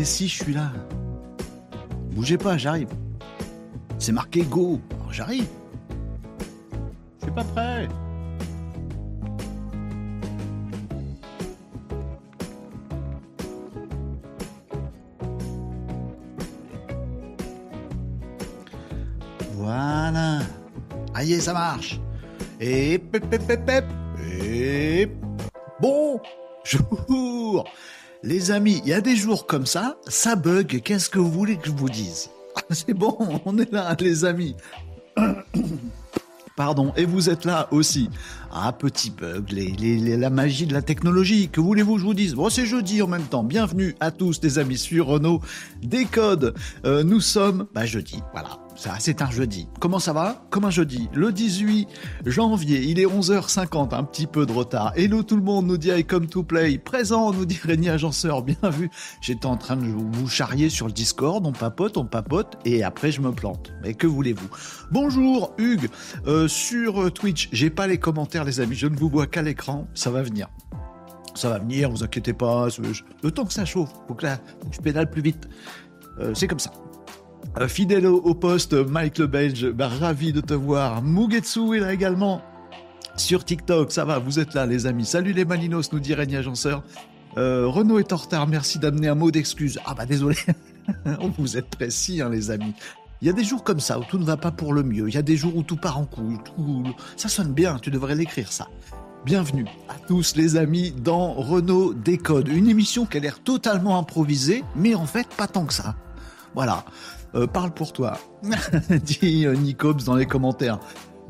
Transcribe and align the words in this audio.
Mais 0.00 0.06
si, 0.06 0.28
je 0.28 0.42
suis 0.42 0.54
là. 0.54 0.72
Bougez 2.12 2.38
pas, 2.38 2.56
j'arrive. 2.56 2.88
C'est 3.98 4.12
marqué 4.12 4.44
go. 4.44 4.80
J'arrive. 5.10 5.46
Je 7.18 7.26
suis 7.26 7.34
pas 7.34 7.44
prêt. 7.44 7.86
Voilà. 19.52 20.38
Aïe, 21.12 21.38
ça 21.42 21.52
marche. 21.52 22.00
Et 22.58 22.98
pep. 22.98 23.22
Et 24.32 25.10
bon. 25.78 26.18
Les 28.30 28.52
amis, 28.52 28.80
il 28.84 28.90
y 28.90 28.92
a 28.92 29.00
des 29.00 29.16
jours 29.16 29.44
comme 29.44 29.66
ça, 29.66 29.96
ça 30.06 30.36
bug. 30.36 30.82
Qu'est-ce 30.84 31.10
que 31.10 31.18
vous 31.18 31.32
voulez 31.32 31.56
que 31.56 31.66
je 31.66 31.72
vous 31.72 31.88
dise 31.88 32.30
C'est 32.70 32.94
bon, 32.94 33.18
on 33.44 33.58
est 33.58 33.72
là, 33.72 33.96
les 33.98 34.24
amis. 34.24 34.54
Pardon, 36.56 36.92
et 36.96 37.06
vous 37.06 37.28
êtes 37.28 37.44
là 37.44 37.66
aussi. 37.72 38.08
Ah, 38.52 38.72
petit 38.72 39.10
bug, 39.10 39.50
la 39.50 40.30
magie 40.30 40.68
de 40.68 40.72
la 40.72 40.80
technologie. 40.80 41.48
Que 41.48 41.60
voulez-vous 41.60 41.94
que 41.94 42.00
je 42.02 42.04
vous 42.04 42.14
dise 42.14 42.34
Bon, 42.34 42.50
c'est 42.50 42.66
jeudi 42.66 43.02
en 43.02 43.08
même 43.08 43.26
temps. 43.26 43.42
Bienvenue 43.42 43.96
à 43.98 44.12
tous, 44.12 44.40
les 44.44 44.60
amis, 44.60 44.78
sur 44.78 45.08
Renault 45.08 45.40
Décode. 45.82 46.54
Euh, 46.84 47.02
nous 47.02 47.20
sommes, 47.20 47.66
bah, 47.74 47.84
jeudi, 47.84 48.22
voilà. 48.30 48.60
Ça, 48.80 48.94
c'est 48.98 49.20
un 49.20 49.30
jeudi. 49.30 49.68
Comment 49.78 49.98
ça 49.98 50.14
va? 50.14 50.42
Comme 50.48 50.64
un 50.64 50.70
jeudi. 50.70 51.10
Le 51.12 51.32
18 51.32 51.86
janvier, 52.24 52.80
il 52.80 52.98
est 52.98 53.04
11h50, 53.04 53.94
un 53.94 54.04
petit 54.04 54.26
peu 54.26 54.46
de 54.46 54.52
retard. 54.52 54.94
Hello 54.96 55.22
tout 55.22 55.36
le 55.36 55.42
monde, 55.42 55.66
nous 55.66 55.76
dit 55.76 55.90
I 55.90 56.02
come 56.02 56.28
to 56.28 56.42
play. 56.42 56.78
Présent, 56.78 57.30
nous 57.30 57.44
dit 57.44 57.60
Régnier 57.62 57.90
Agenceur. 57.90 58.42
Bien 58.42 58.70
vu. 58.70 58.88
J'étais 59.20 59.44
en 59.44 59.58
train 59.58 59.76
de 59.76 59.84
vous 59.84 60.28
charrier 60.28 60.70
sur 60.70 60.86
le 60.86 60.94
Discord. 60.94 61.46
On 61.46 61.52
papote, 61.52 61.98
on 61.98 62.06
papote, 62.06 62.56
et 62.64 62.82
après 62.82 63.12
je 63.12 63.20
me 63.20 63.32
plante. 63.32 63.70
Mais 63.82 63.92
que 63.92 64.06
voulez-vous? 64.06 64.48
Bonjour 64.90 65.52
Hugues. 65.58 65.90
Euh, 66.26 66.48
sur 66.48 67.02
euh, 67.02 67.10
Twitch, 67.10 67.50
j'ai 67.52 67.68
pas 67.68 67.86
les 67.86 67.98
commentaires, 67.98 68.44
les 68.44 68.60
amis. 68.60 68.76
Je 68.76 68.86
ne 68.86 68.96
vous 68.96 69.10
vois 69.10 69.26
qu'à 69.26 69.42
l'écran. 69.42 69.88
Ça 69.92 70.10
va 70.10 70.22
venir. 70.22 70.48
Ça 71.34 71.50
va 71.50 71.58
venir, 71.58 71.90
vous 71.90 72.02
inquiétez 72.02 72.32
pas. 72.32 72.68
Le 73.22 73.30
temps 73.30 73.44
que 73.44 73.52
ça 73.52 73.66
chauffe, 73.66 73.90
faut 74.08 74.14
que, 74.14 74.24
là, 74.24 74.38
je 74.70 74.80
pédale 74.80 75.10
plus 75.10 75.20
vite. 75.20 75.50
Euh, 76.18 76.32
c'est 76.32 76.46
comme 76.46 76.58
ça. 76.58 76.72
Euh, 77.58 77.66
fidèle 77.66 78.06
au, 78.06 78.34
poste, 78.34 78.74
Mike 78.74 79.18
le 79.18 79.26
Belge, 79.26 79.70
bah, 79.70 79.88
ravi 79.88 80.32
de 80.32 80.40
te 80.40 80.54
voir. 80.54 81.02
Mugetsu 81.02 81.76
est 81.76 81.80
là 81.80 81.92
également 81.92 82.42
sur 83.16 83.44
TikTok. 83.44 83.90
Ça 83.90 84.04
va, 84.04 84.18
vous 84.18 84.38
êtes 84.38 84.54
là, 84.54 84.66
les 84.66 84.86
amis. 84.86 85.04
Salut 85.04 85.32
les 85.32 85.44
Malinos, 85.44 85.92
nous 85.92 85.98
dit 85.98 86.14
Régnier 86.14 86.38
Agenceur. 86.38 86.84
Euh, 87.38 87.66
Renaud 87.66 87.98
est 87.98 88.12
en 88.12 88.16
retard, 88.16 88.46
merci 88.46 88.78
d'amener 88.78 89.08
un 89.08 89.14
mot 89.14 89.30
d'excuse. 89.30 89.78
Ah 89.84 89.94
bah 89.94 90.06
désolé. 90.06 90.36
Vous 91.38 91.56
êtes 91.56 91.66
précis, 91.66 92.20
hein, 92.20 92.28
les 92.28 92.50
amis. 92.50 92.74
Il 93.20 93.28
y 93.28 93.30
a 93.30 93.32
des 93.32 93.44
jours 93.44 93.62
comme 93.62 93.78
ça 93.78 94.00
où 94.00 94.04
tout 94.04 94.18
ne 94.18 94.24
va 94.24 94.36
pas 94.36 94.50
pour 94.50 94.72
le 94.72 94.82
mieux. 94.82 95.08
Il 95.08 95.14
y 95.14 95.18
a 95.18 95.22
des 95.22 95.36
jours 95.36 95.54
où 95.54 95.62
tout 95.62 95.76
part 95.76 95.98
en 95.98 96.06
couille. 96.06 96.38
Ça 97.16 97.28
sonne 97.28 97.52
bien, 97.52 97.78
tu 97.78 97.90
devrais 97.90 98.16
l'écrire 98.16 98.50
ça. 98.50 98.66
Bienvenue 99.24 99.66
à 99.88 99.94
tous 100.08 100.34
les 100.34 100.56
amis 100.56 100.92
dans 100.92 101.34
Renault 101.34 101.92
Décode, 101.94 102.48
une 102.48 102.68
émission 102.68 103.04
qui 103.04 103.18
a 103.18 103.20
l'air 103.20 103.38
totalement 103.38 103.98
improvisée, 103.98 104.64
mais 104.74 104.94
en 104.94 105.06
fait 105.06 105.28
pas 105.28 105.46
tant 105.46 105.66
que 105.66 105.74
ça. 105.74 105.94
Voilà, 106.54 106.84
Euh, 107.34 107.46
parle 107.46 107.70
pour 107.70 107.92
toi, 107.92 108.18
dit 108.90 109.46
euh, 109.46 109.54
Nicops 109.54 110.04
dans 110.04 110.16
les 110.16 110.26
commentaires. 110.26 110.80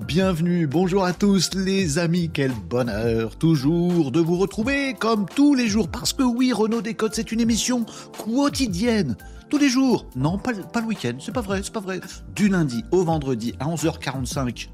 Bienvenue, 0.07 0.67
bonjour 0.67 1.05
à 1.05 1.13
tous 1.13 1.51
les 1.55 1.99
amis, 1.99 2.31
quel 2.33 2.53
bonheur 2.53 3.37
toujours 3.37 4.11
de 4.11 4.19
vous 4.19 4.39
retrouver 4.39 4.95
comme 4.99 5.27
tous 5.27 5.55
les 5.55 5.69
jours, 5.69 5.89
parce 5.89 6.15
que 6.15 6.23
oui, 6.23 6.55
Renault 6.55 6.81
Décode 6.81 7.15
c'est 7.15 7.33
une 7.33 7.41
émission 7.41 7.85
quotidienne, 8.25 9.15
tous 9.51 9.59
les 9.59 9.69
jours, 9.69 10.07
non 10.17 10.39
pas, 10.39 10.55
pas 10.55 10.81
le 10.81 10.87
week-end, 10.87 11.19
c'est 11.21 11.35
pas 11.35 11.43
vrai, 11.43 11.61
c'est 11.63 11.73
pas 11.73 11.81
vrai, 11.81 12.01
du 12.35 12.49
lundi 12.49 12.83
au 12.93 13.05
vendredi 13.05 13.55
à 13.61 13.67
11h45 13.67 14.69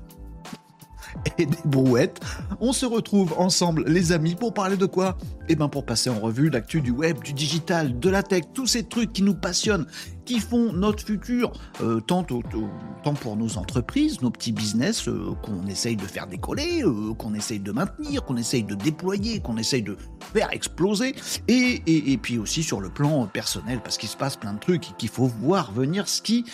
et 1.38 1.46
des 1.46 1.56
brouettes. 1.64 2.20
On 2.60 2.72
se 2.72 2.86
retrouve 2.86 3.34
ensemble, 3.38 3.84
les 3.86 4.12
amis, 4.12 4.34
pour 4.34 4.54
parler 4.54 4.76
de 4.76 4.86
quoi? 4.86 5.16
Eh 5.48 5.54
ben, 5.54 5.68
pour 5.68 5.84
passer 5.84 6.10
en 6.10 6.18
revue 6.18 6.50
l'actu 6.50 6.80
du 6.80 6.90
web, 6.90 7.22
du 7.22 7.32
digital, 7.32 7.98
de 7.98 8.10
la 8.10 8.22
tech, 8.22 8.44
tous 8.52 8.66
ces 8.66 8.84
trucs 8.84 9.12
qui 9.12 9.22
nous 9.22 9.34
passionnent, 9.34 9.86
qui 10.26 10.40
font 10.40 10.72
notre 10.72 11.04
futur, 11.04 11.52
euh, 11.80 12.00
tant, 12.00 12.24
pour 12.24 13.36
nos 13.36 13.56
entreprises, 13.56 14.20
nos 14.20 14.30
petits 14.30 14.52
business 14.52 15.08
euh, 15.08 15.32
qu'on 15.42 15.66
essaye 15.66 15.96
de 15.96 16.04
faire 16.04 16.26
décoller, 16.26 16.82
euh, 16.82 17.14
qu'on 17.14 17.32
essaye 17.34 17.60
de 17.60 17.72
maintenir, 17.72 18.24
qu'on 18.24 18.36
essaye 18.36 18.64
de 18.64 18.74
déployer, 18.74 19.40
qu'on 19.40 19.56
essaye 19.56 19.82
de 19.82 19.96
faire 20.34 20.52
exploser, 20.52 21.14
et, 21.48 21.82
et, 21.86 22.18
puis 22.18 22.38
aussi 22.38 22.62
sur 22.62 22.80
le 22.80 22.90
plan 22.90 23.26
personnel, 23.26 23.80
parce 23.82 23.96
qu'il 23.96 24.08
se 24.08 24.16
passe 24.16 24.36
plein 24.36 24.54
de 24.54 24.58
trucs 24.58 24.90
et 24.90 24.94
qu'il 24.98 25.08
faut 25.08 25.26
voir 25.26 25.72
venir 25.72 26.08
ce 26.08 26.20
qui 26.20 26.44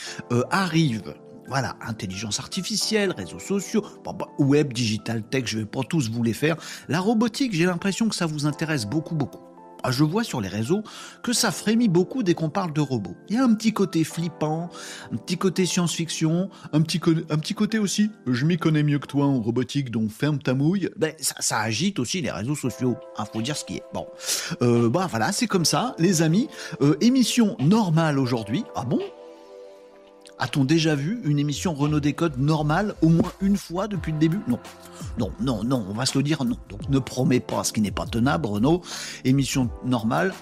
arrive. 0.51 1.15
Voilà, 1.53 1.77
intelligence 1.83 2.41
artificielle, 2.41 3.13
réseaux 3.13 3.39
sociaux, 3.39 3.85
bah, 4.07 4.17
web, 4.39 4.73
digital, 4.73 5.23
tech, 5.23 5.43
je 5.45 5.59
vais 5.59 5.67
pas 5.67 5.83
tous 5.87 6.11
vous 6.11 6.23
les 6.23 6.33
faire. 6.33 6.57
La 6.89 6.99
robotique, 6.99 7.53
j'ai 7.53 7.67
l'impression 7.67 8.09
que 8.09 8.15
ça 8.15 8.25
vous 8.25 8.47
intéresse 8.47 8.87
beaucoup, 8.87 9.15
beaucoup. 9.15 9.43
Ah, 9.83 9.91
Je 9.91 10.03
vois 10.03 10.25
sur 10.25 10.41
les 10.41 10.49
réseaux 10.49 10.83
que 11.23 11.35
ça 11.35 11.51
frémit 11.51 11.89
beaucoup 11.89 12.23
dès 12.23 12.33
qu'on 12.33 12.49
parle 12.49 12.73
de 12.73 12.81
robots. 12.81 13.19
Il 13.29 13.37
y 13.37 13.39
a 13.39 13.45
un 13.45 13.53
petit 13.53 13.75
côté 13.75 14.03
flippant, 14.03 14.71
un 15.13 15.19
petit 15.19 15.37
côté 15.37 15.67
science-fiction, 15.67 16.49
un 16.73 16.81
petit, 16.81 16.99
un 17.29 17.37
petit 17.37 17.53
côté 17.53 17.79
aussi, 17.79 18.11
je 18.27 18.47
m'y 18.47 18.57
connais 18.57 18.83
mieux 18.83 18.99
que 18.99 19.07
toi 19.07 19.27
en 19.27 19.39
robotique, 19.39 19.91
donc 19.91 20.11
ferme 20.11 20.39
ta 20.39 20.55
mouille. 20.55 20.89
Ben, 20.97 21.13
ça, 21.19 21.59
agite 21.59 21.99
aussi 21.99 22.23
les 22.23 22.31
réseaux 22.31 22.57
sociaux, 22.57 22.97
hein, 23.19 23.27
faut 23.31 23.43
dire 23.43 23.59
ce 23.59 23.67
qui 23.67 23.77
est. 23.77 23.83
Bon, 23.93 24.07
euh, 24.63 24.89
bah 24.89 25.07
voilà, 25.11 25.33
c'est 25.33 25.49
comme 25.49 25.67
ça, 25.67 25.95
les 25.99 26.23
amis. 26.23 26.49
Euh, 26.81 26.97
émission 27.03 27.57
normale 27.59 28.19
aujourd'hui. 28.19 28.65
Ah 28.75 28.87
bon? 28.87 29.01
A-t-on 30.43 30.65
déjà 30.65 30.97
vu 30.97 31.21
une 31.25 31.39
émission 31.39 31.73
Renault 31.73 32.01
Décode 32.01 32.37
normale 32.37 32.97
au 33.01 33.09
moins 33.11 33.31
une 33.41 33.57
fois 33.57 33.87
depuis 33.87 34.11
le 34.11 34.19
début? 34.19 34.41
Non. 34.49 34.59
Non, 35.17 35.31
non, 35.41 35.63
non, 35.63 35.87
on 35.89 35.93
va 35.93 36.05
se 36.05 36.19
le 36.19 36.25
dire 36.25 36.45
non. 36.45 36.57
Donc 36.69 36.89
ne 36.89 36.99
promets 36.99 37.39
pas 37.39 37.63
ce 37.63 37.73
qui 37.73 37.81
n'est 37.81 37.93
pas 37.93 38.07
tenable, 38.07 38.47
Renault. 38.47 38.83
Émission 39.25 39.71
normale, 39.85 40.35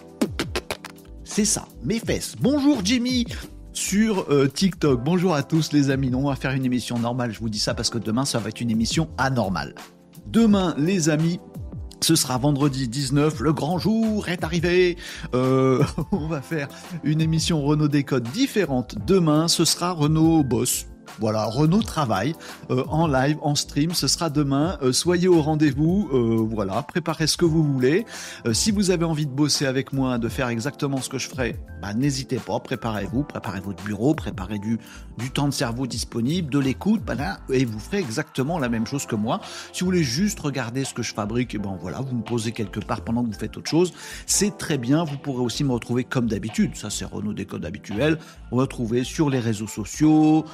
c'est 1.25 1.45
ça, 1.45 1.69
mes 1.85 1.99
fesses. 1.99 2.35
Bonjour 2.41 2.81
Jimmy 2.83 3.27
sur 3.75 4.25
euh, 4.31 4.49
TikTok. 4.49 5.05
Bonjour 5.05 5.35
à 5.35 5.43
tous 5.43 5.71
les 5.73 5.91
amis. 5.91 6.09
Non, 6.09 6.21
on 6.21 6.31
va 6.31 6.37
faire 6.37 6.53
une 6.53 6.65
émission 6.65 6.99
normale. 6.99 7.33
Je 7.33 7.41
vous 7.41 7.51
dis 7.51 7.59
ça 7.59 7.75
parce 7.75 7.91
que 7.91 7.99
demain, 7.99 8.25
ça 8.25 8.39
va 8.39 8.49
être 8.49 8.63
une 8.63 8.71
émission 8.71 9.11
anormale. 9.19 9.75
Demain, 10.29 10.75
les 10.79 11.11
amis, 11.11 11.41
ce 12.05 12.17
sera 12.17 12.39
vendredi 12.39 12.89
19, 12.89 13.41
le 13.41 13.53
grand 13.53 13.79
jour 13.79 14.29
est 14.29 14.45
arrivé. 14.45 14.97
Euh, 15.35 15.83
on 16.13 16.27
va 16.27 16.43
faire 16.43 16.69
une 17.05 17.21
émission 17.21 17.63
Renault 17.63 17.89
Décode 17.89 18.25
différente. 18.31 18.97
Demain, 19.07 19.49
ce 19.49 19.65
sera 19.65 19.93
Renault 19.93 20.43
Boss. 20.43 20.90
Voilà, 21.19 21.45
Renault 21.47 21.83
travaille 21.83 22.35
euh, 22.71 22.85
en 22.89 23.07
live, 23.07 23.39
en 23.43 23.55
stream. 23.55 23.93
Ce 23.93 24.09
sera 24.09 24.31
demain. 24.31 24.79
Euh, 24.83 24.93
soyez 24.93 25.29
au 25.29 25.43
rendez-vous. 25.43 26.09
Euh, 26.13 26.47
voilà, 26.49 26.83
préparez 26.83 27.27
ce 27.27 27.37
que 27.37 27.45
vous 27.45 27.63
voulez. 27.63 28.07
Si 28.53 28.71
vous 28.71 28.91
avez 28.91 29.05
envie 29.05 29.27
de 29.27 29.33
bosser 29.33 29.67
avec 29.67 29.93
moi, 29.93 30.19
de 30.19 30.29
faire 30.29 30.49
exactement 30.49 31.01
ce 31.01 31.09
que 31.09 31.19
je 31.19 31.29
ferai, 31.29 31.57
bah, 31.83 31.95
n'hésitez 31.95 32.39
pas. 32.39 32.59
Préparez-vous, 32.61 33.25
préparez 33.25 33.61
votre 33.61 33.83
bureau, 33.83 34.15
préparez 34.15 34.59
du, 34.59 34.79
du 35.19 35.31
temps 35.31 35.47
de 35.47 35.53
cerveau 35.53 35.87
disponible, 35.87 36.51
de 36.51 36.59
l'écoute, 36.59 37.03
bah, 37.05 37.15
et 37.51 37.65
vous 37.65 37.79
ferez 37.79 37.99
exactement 37.99 38.59
la 38.59 38.69
même 38.69 38.87
chose 38.87 39.07
que 39.07 39.17
moi. 39.17 39.41
Si 39.73 39.81
vous 39.81 39.87
voulez 39.87 40.03
juste 40.03 40.41
regarder 40.41 40.85
ce 40.85 40.95
que 40.95 41.03
je 41.03 41.13
fabrique, 41.13 41.61
ben 41.61 41.77
voilà, 41.81 42.01
vous 42.01 42.17
me 42.17 42.23
posez 42.23 42.53
quelque 42.53 42.81
part 42.81 43.03
pendant 43.03 43.23
que 43.23 43.29
vous 43.29 43.39
faites 43.39 43.57
autre 43.57 43.71
chose. 43.71 43.93
C'est 44.27 44.57
très 44.59 44.79
bien. 44.79 45.05
Vous 45.05 45.19
pourrez 45.19 45.43
aussi 45.43 45.65
me 45.65 45.73
retrouver 45.73 46.05
comme 46.05 46.27
d'habitude. 46.27 46.77
Ça, 46.77 46.91
c'est 46.91 47.05
Renault 47.05 47.33
Décode 47.33 47.65
habituel. 47.65 48.19
Retrouver 48.51 49.05
sur 49.05 49.31
les 49.31 49.39
réseaux 49.39 49.67
sociaux, 49.67 50.45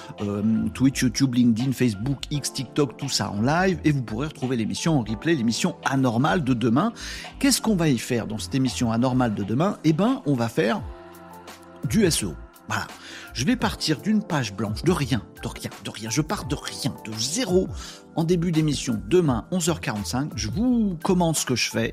Twitch, 0.74 1.02
YouTube, 1.02 1.34
LinkedIn, 1.34 1.72
Facebook, 1.72 2.18
X, 2.30 2.52
TikTok, 2.52 2.96
tout 2.96 3.08
ça 3.08 3.30
en 3.30 3.42
live. 3.42 3.78
Et 3.84 3.92
vous 3.92 4.02
pourrez 4.02 4.28
retrouver 4.28 4.56
l'émission 4.56 4.98
en 4.98 5.02
replay, 5.02 5.34
l'émission 5.34 5.76
anormale 5.84 6.44
de 6.44 6.54
demain. 6.54 6.92
Qu'est-ce 7.38 7.60
qu'on 7.60 7.76
va 7.76 7.88
y 7.88 7.98
faire 7.98 8.26
dans 8.26 8.38
cette 8.38 8.54
émission 8.54 8.92
anormale 8.92 9.34
de 9.34 9.42
demain? 9.42 9.78
Eh 9.84 9.92
ben, 9.92 10.22
on 10.26 10.34
va 10.34 10.48
faire 10.48 10.82
du 11.88 12.10
SEO. 12.10 12.34
Voilà. 12.68 12.86
Je 13.32 13.44
vais 13.44 13.56
partir 13.56 14.00
d'une 14.00 14.22
page 14.22 14.54
blanche, 14.54 14.82
de 14.82 14.92
rien, 14.92 15.22
de 15.42 15.48
rien, 15.48 15.70
de 15.84 15.90
rien. 15.90 16.10
Je 16.10 16.22
pars 16.22 16.46
de 16.46 16.54
rien, 16.54 16.94
de 17.04 17.12
zéro 17.18 17.68
en 18.16 18.24
début 18.24 18.50
d'émission. 18.50 19.00
Demain, 19.08 19.46
11h45, 19.52 20.30
je 20.34 20.48
vous 20.48 20.96
commente 21.02 21.36
ce 21.36 21.46
que 21.46 21.54
je 21.54 21.70
fais, 21.70 21.92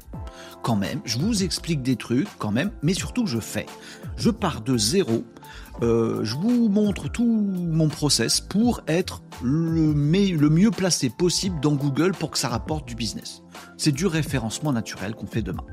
quand 0.61 0.75
même. 0.75 1.01
Je 1.05 1.19
vous 1.19 1.43
explique 1.43 1.81
des 1.81 1.95
trucs, 1.95 2.29
quand 2.37 2.51
même. 2.51 2.71
Mais 2.81 2.93
surtout, 2.93 3.27
je 3.27 3.39
fais. 3.39 3.65
Je 4.15 4.29
pars 4.29 4.61
de 4.61 4.77
zéro. 4.77 5.25
Euh, 5.81 6.23
je 6.23 6.35
vous 6.35 6.69
montre 6.69 7.09
tout 7.09 7.25
mon 7.25 7.89
process 7.89 8.39
pour 8.39 8.81
être 8.87 9.21
le, 9.43 9.93
mieux 9.93 10.71
placé 10.71 11.09
possible 11.09 11.59
dans 11.59 11.73
Google 11.73 12.13
pour 12.13 12.31
que 12.31 12.37
ça 12.37 12.47
rapporte 12.47 12.87
du 12.87 12.95
business. 12.95 13.41
C'est 13.77 13.91
du 13.91 14.05
référencement 14.05 14.71
naturel 14.71 15.15
qu'on 15.15 15.27
fait 15.27 15.41
demain. 15.41 15.65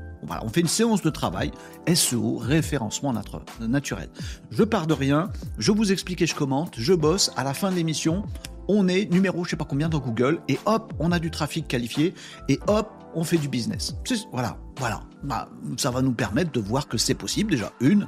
On 0.43 0.49
fait 0.49 0.61
une 0.61 0.67
séance 0.67 1.01
de 1.01 1.09
travail, 1.09 1.51
SEO, 1.93 2.37
référencement 2.37 3.13
natu- 3.13 3.39
naturel. 3.67 4.09
Je 4.51 4.63
pars 4.63 4.87
de 4.87 4.93
rien, 4.93 5.29
je 5.57 5.71
vous 5.71 5.91
explique 5.91 6.21
et 6.21 6.27
je 6.27 6.35
commente, 6.35 6.75
je 6.77 6.93
bosse, 6.93 7.31
à 7.35 7.43
la 7.43 7.53
fin 7.53 7.71
de 7.71 7.75
l'émission, 7.75 8.23
on 8.67 8.87
est 8.87 9.11
numéro 9.11 9.43
je 9.43 9.49
sais 9.51 9.55
pas 9.55 9.65
combien 9.65 9.89
dans 9.89 9.99
Google, 9.99 10.39
et 10.47 10.57
hop, 10.65 10.93
on 10.99 11.11
a 11.11 11.19
du 11.19 11.31
trafic 11.31 11.67
qualifié, 11.67 12.13
et 12.47 12.59
hop, 12.67 12.89
on 13.15 13.23
fait 13.23 13.37
du 13.37 13.49
business. 13.49 13.95
Voilà, 14.31 14.57
voilà. 14.77 15.01
Bah, 15.23 15.49
ça 15.77 15.91
va 15.91 16.01
nous 16.01 16.13
permettre 16.13 16.51
de 16.51 16.59
voir 16.61 16.87
que 16.87 16.97
c'est 16.97 17.13
possible 17.15 17.51
déjà, 17.51 17.71
une, 17.81 18.07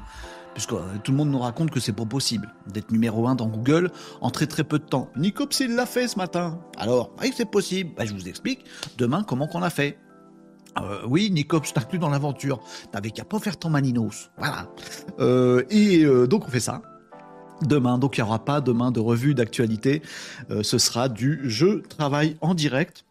puisque 0.54 0.74
tout 1.04 1.12
le 1.12 1.18
monde 1.18 1.30
nous 1.32 1.40
raconte 1.40 1.72
que 1.72 1.80
c'est 1.80 1.94
pas 1.94 2.06
possible 2.06 2.54
d'être 2.72 2.92
numéro 2.92 3.28
un 3.28 3.36
dans 3.36 3.48
Google 3.48 3.92
en 4.22 4.30
très 4.30 4.46
très 4.48 4.64
peu 4.64 4.78
de 4.80 4.86
temps. 4.86 5.10
Nicops 5.18 5.60
il 5.60 5.76
l'a 5.76 5.86
fait 5.88 6.08
ce 6.08 6.18
matin. 6.18 6.60
Alors, 6.78 7.12
oui, 7.22 7.34
c'est 7.36 7.50
possible. 7.50 7.92
Bah, 7.98 8.06
je 8.06 8.14
vous 8.14 8.28
explique 8.30 8.64
demain 8.98 9.24
comment 9.28 9.48
qu'on 9.48 9.64
a 9.64 9.70
fait. 9.72 9.98
Euh, 10.80 11.02
oui, 11.08 11.30
Nicops 11.32 11.74
t'inclus 11.74 12.00
dans 12.00 12.10
l'aventure. 12.10 12.60
T'avais 12.92 13.12
qu'à 13.12 13.26
pas 13.26 13.40
faire 13.40 13.58
ton 13.58 13.70
maninos. 13.70 14.32
Voilà. 14.38 14.70
Euh, 15.20 15.64
et 15.70 16.04
euh, 16.04 16.28
donc 16.28 16.48
on 16.48 16.50
fait 16.50 16.60
ça. 16.60 16.82
Demain, 17.62 17.98
donc 17.98 18.18
il 18.18 18.22
n'y 18.22 18.28
aura 18.28 18.44
pas 18.44 18.62
demain 18.62 18.92
de 18.92 19.00
revue 19.00 19.36
d'actualité. 19.36 20.02
ce 20.64 20.78
sera 20.78 21.08
du 21.08 21.42
je 21.44 21.80
travaille 21.82 22.36
en 22.42 22.56
direct. 22.56 23.06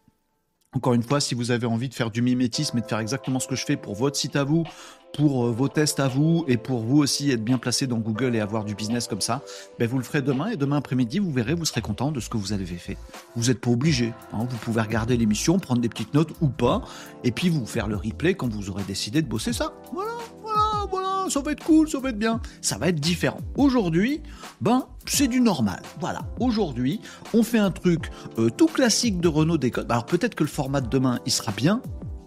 Encore 0.74 0.94
une 0.94 1.02
fois, 1.02 1.20
si 1.20 1.34
vous 1.34 1.50
avez 1.50 1.66
envie 1.66 1.88
de 1.88 1.94
faire 1.94 2.10
du 2.10 2.22
mimétisme 2.22 2.76
et 2.78 2.80
de 2.80 2.86
faire 2.86 2.98
exactement 2.98 3.40
ce 3.40 3.46
que 3.46 3.56
je 3.56 3.64
fais 3.64 3.76
pour 3.76 3.94
votre 3.94 4.16
site 4.16 4.36
à 4.36 4.44
vous, 4.44 4.64
pour 5.12 5.50
vos 5.50 5.68
tests 5.68 6.00
à 6.00 6.08
vous 6.08 6.44
et 6.48 6.56
pour 6.56 6.80
vous 6.80 6.98
aussi 6.98 7.30
être 7.30 7.44
bien 7.44 7.58
placé 7.58 7.86
dans 7.86 7.98
Google 7.98 8.34
et 8.34 8.40
avoir 8.40 8.64
du 8.64 8.74
business 8.74 9.06
comme 9.06 9.20
ça, 9.20 9.42
ben 9.78 9.88
vous 9.88 9.98
le 9.98 10.04
ferez 10.04 10.22
demain 10.22 10.48
et 10.48 10.56
demain 10.56 10.76
après-midi, 10.76 11.18
vous 11.18 11.32
verrez, 11.32 11.54
vous 11.54 11.64
serez 11.64 11.82
content 11.82 12.12
de 12.12 12.20
ce 12.20 12.28
que 12.28 12.36
vous 12.36 12.52
avez 12.52 12.64
fait. 12.64 12.96
Vous 13.36 13.48
n'êtes 13.48 13.60
pas 13.60 13.70
obligé. 13.70 14.12
Hein. 14.32 14.46
vous 14.48 14.56
pouvez 14.58 14.80
regarder 14.80 15.16
l'émission, 15.16 15.58
prendre 15.58 15.80
des 15.80 15.88
petites 15.88 16.14
notes 16.14 16.32
ou 16.40 16.48
pas, 16.48 16.82
et 17.24 17.30
puis 17.30 17.48
vous 17.48 17.66
faire 17.66 17.88
le 17.88 17.96
replay 17.96 18.34
quand 18.34 18.52
vous 18.52 18.70
aurez 18.70 18.84
décidé 18.84 19.22
de 19.22 19.28
bosser 19.28 19.52
ça. 19.52 19.72
Voilà, 19.92 20.12
voilà, 20.42 20.86
voilà, 20.90 21.30
ça 21.30 21.40
va 21.40 21.52
être 21.52 21.64
cool, 21.64 21.88
ça 21.88 21.98
va 21.98 22.10
être 22.10 22.18
bien. 22.18 22.40
Ça 22.60 22.78
va 22.78 22.88
être 22.88 23.00
différent. 23.00 23.40
Aujourd'hui, 23.56 24.20
ben, 24.60 24.86
c'est 25.06 25.28
du 25.28 25.40
normal. 25.40 25.82
Voilà. 26.00 26.22
Aujourd'hui, 26.40 27.00
on 27.34 27.42
fait 27.42 27.58
un 27.58 27.70
truc 27.70 28.10
euh, 28.38 28.50
tout 28.50 28.66
classique 28.66 29.20
de 29.20 29.28
Renault 29.28 29.58
Décode. 29.58 29.90
Alors 29.90 30.06
peut-être 30.06 30.34
que 30.34 30.44
le 30.44 30.48
format 30.48 30.80
de 30.80 30.88
demain, 30.88 31.20
il 31.26 31.32
sera 31.32 31.52
bien, 31.52 31.82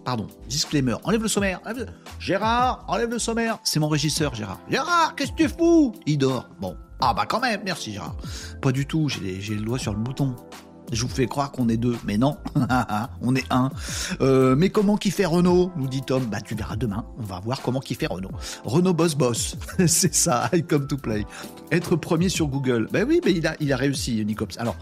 Pardon, 0.06 0.28
disclaimer, 0.48 0.94
enlève 1.02 1.20
le 1.20 1.26
sommaire. 1.26 1.60
Gérard, 2.20 2.84
enlève 2.86 3.10
le 3.10 3.18
sommaire. 3.18 3.58
C'est 3.64 3.80
mon 3.80 3.88
régisseur, 3.88 4.36
Gérard. 4.36 4.60
Gérard, 4.70 5.16
qu'est-ce 5.16 5.32
que 5.32 5.38
tu 5.38 5.48
fous? 5.48 5.96
Il 6.06 6.18
dort. 6.18 6.48
Bon. 6.60 6.76
Ah 7.00 7.12
bah 7.12 7.26
quand 7.28 7.40
même, 7.40 7.62
merci 7.64 7.92
Gérard. 7.92 8.14
Pas 8.62 8.70
du 8.70 8.86
tout, 8.86 9.08
j'ai 9.08 9.54
le 9.56 9.62
doigt 9.62 9.80
sur 9.80 9.92
le 9.92 9.98
bouton. 9.98 10.36
Je 10.92 11.02
vous 11.02 11.08
fais 11.08 11.26
croire 11.26 11.50
qu'on 11.50 11.68
est 11.68 11.76
deux, 11.76 11.96
mais 12.04 12.18
non, 12.18 12.36
on 13.20 13.34
est 13.34 13.44
un. 13.50 13.70
Euh, 14.20 14.54
mais 14.54 14.70
comment 14.70 14.96
qui 14.96 15.10
fait 15.10 15.26
Renault 15.26 15.72
nous 15.76 15.88
dit 15.88 16.02
Tom. 16.02 16.24
Bah 16.26 16.40
tu 16.40 16.54
verras 16.54 16.76
demain, 16.76 17.04
on 17.18 17.22
va 17.22 17.40
voir 17.40 17.60
comment 17.60 17.80
qui 17.80 17.96
fait 17.96 18.06
Renault. 18.06 18.30
Renault 18.64 18.94
boss 18.94 19.16
boss, 19.16 19.56
c'est 19.88 20.14
ça, 20.14 20.48
I 20.52 20.62
come 20.62 20.86
to 20.86 20.96
play. 20.96 21.26
Être 21.72 21.96
premier 21.96 22.28
sur 22.28 22.46
Google. 22.46 22.86
Ben 22.92 23.04
oui, 23.08 23.20
mais 23.24 23.32
il 23.32 23.44
a, 23.44 23.56
il 23.58 23.72
a 23.72 23.76
réussi, 23.76 24.24
Nicops. 24.24 24.56
Alors, 24.58 24.76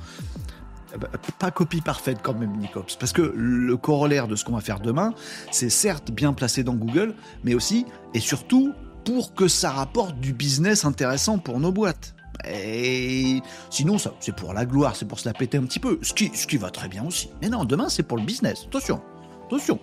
pas 1.38 1.50
copie 1.50 1.80
parfaite 1.80 2.18
quand 2.22 2.34
même, 2.34 2.56
Nicops. 2.56 2.96
Parce 2.96 3.12
que 3.12 3.32
le 3.34 3.76
corollaire 3.76 4.28
de 4.28 4.36
ce 4.36 4.44
qu'on 4.44 4.54
va 4.54 4.60
faire 4.60 4.80
demain, 4.80 5.14
c'est 5.50 5.70
certes 5.70 6.10
bien 6.10 6.32
placé 6.32 6.64
dans 6.64 6.74
Google, 6.74 7.14
mais 7.44 7.54
aussi 7.54 7.86
et 8.14 8.20
surtout 8.20 8.72
pour 9.04 9.34
que 9.34 9.48
ça 9.48 9.70
rapporte 9.70 10.18
du 10.18 10.32
business 10.32 10.84
intéressant 10.84 11.38
pour 11.38 11.60
nos 11.60 11.72
boîtes. 11.72 12.14
Et 12.48 13.40
sinon, 13.70 13.98
ça, 13.98 14.12
c'est 14.20 14.34
pour 14.34 14.52
la 14.52 14.66
gloire, 14.66 14.96
c'est 14.96 15.06
pour 15.06 15.18
se 15.18 15.28
la 15.28 15.34
péter 15.34 15.58
un 15.58 15.62
petit 15.62 15.78
peu, 15.78 15.98
ce 16.02 16.12
qui, 16.12 16.30
ce 16.34 16.46
qui 16.46 16.56
va 16.56 16.70
très 16.70 16.88
bien 16.88 17.04
aussi. 17.04 17.30
Mais 17.40 17.48
non, 17.48 17.64
demain, 17.64 17.88
c'est 17.88 18.02
pour 18.02 18.18
le 18.18 18.24
business. 18.24 18.64
Attention, 18.66 19.00
attention. 19.46 19.78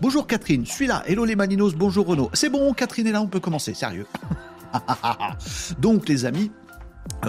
Bonjour 0.00 0.26
Catherine, 0.26 0.64
je 0.66 0.72
suis 0.72 0.86
là. 0.86 1.02
Hello 1.06 1.24
les 1.24 1.36
Maninos, 1.36 1.74
bonjour 1.74 2.06
Renaud. 2.06 2.30
C'est 2.32 2.50
bon, 2.50 2.72
Catherine 2.74 3.06
est 3.06 3.12
là, 3.12 3.22
on 3.22 3.26
peut 3.26 3.40
commencer, 3.40 3.74
sérieux. 3.74 4.06
Donc 5.78 6.08
les 6.08 6.24
amis, 6.24 6.50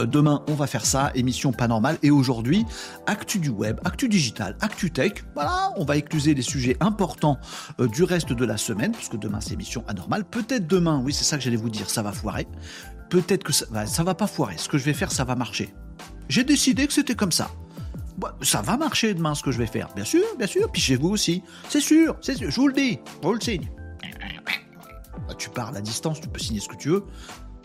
demain, 0.06 0.44
on 0.48 0.54
va 0.54 0.68
faire 0.68 0.86
ça, 0.86 1.12
émission 1.16 1.52
pas 1.52 1.68
normale. 1.68 1.98
Et 2.04 2.12
aujourd'hui, 2.12 2.66
actu 3.08 3.40
du 3.40 3.50
web, 3.50 3.80
actu 3.86 4.10
digital, 4.10 4.58
actu 4.62 4.92
tech. 4.92 5.14
Voilà, 5.36 5.72
on 5.78 5.86
va 5.86 5.98
écluser 5.98 6.34
les 6.34 6.42
sujets 6.42 6.78
importants 6.80 7.38
euh, 7.80 7.88
du 7.88 8.04
reste 8.04 8.34
de 8.34 8.46
la 8.46 8.58
semaine, 8.58 8.92
puisque 8.92 9.18
demain, 9.18 9.40
c'est 9.42 9.54
émission 9.54 9.84
anormale. 9.88 10.26
Peut-être 10.26 10.68
demain, 10.68 11.02
oui, 11.04 11.14
c'est 11.14 11.24
ça 11.24 11.38
que 11.38 11.44
j'allais 11.44 11.56
vous 11.56 11.70
dire, 11.70 11.90
ça 11.90 12.02
va 12.02 12.12
foirer. 12.12 12.48
Peut-être 13.10 13.44
que 13.44 13.54
ça 13.54 13.66
va, 14.04 14.16
pas 14.16 14.28
foirer. 14.28 14.58
Ce 14.58 14.68
que 14.68 14.78
je 14.78 14.84
vais 14.84 14.94
faire, 14.94 15.12
ça 15.12 15.24
va 15.24 15.36
marcher. 15.36 15.74
J'ai 16.28 16.44
décidé 16.44 16.88
que 16.88 16.94
c'était 16.94 17.16
comme 17.16 17.32
ça. 17.32 17.50
Bah, 18.18 18.36
ça 18.42 18.62
va 18.62 18.78
marcher 18.78 19.14
demain, 19.14 19.36
ce 19.36 19.44
que 19.44 19.52
je 19.52 19.58
vais 19.58 19.68
faire. 19.68 19.90
Bien 19.96 20.06
sûr, 20.06 20.24
bien 20.38 20.48
sûr. 20.48 20.72
Puis 20.72 20.82
chez 20.82 20.96
vous 20.96 21.10
aussi. 21.10 21.44
C'est 21.70 21.82
sûr, 21.82 22.18
c'est 22.22 22.36
sûr. 22.36 22.50
Je 22.50 22.60
vous 22.60 22.68
le 22.68 22.74
dis. 22.74 23.00
On 23.24 23.34
le 23.34 23.40
signe. 23.40 23.70
Bah, 25.28 25.34
tu 25.38 25.50
parles 25.50 25.76
à 25.78 25.82
distance, 25.82 26.22
tu 26.22 26.28
peux 26.28 26.40
signer 26.40 26.60
ce 26.60 26.68
que 26.68 26.76
tu 26.76 26.90
veux 26.90 27.04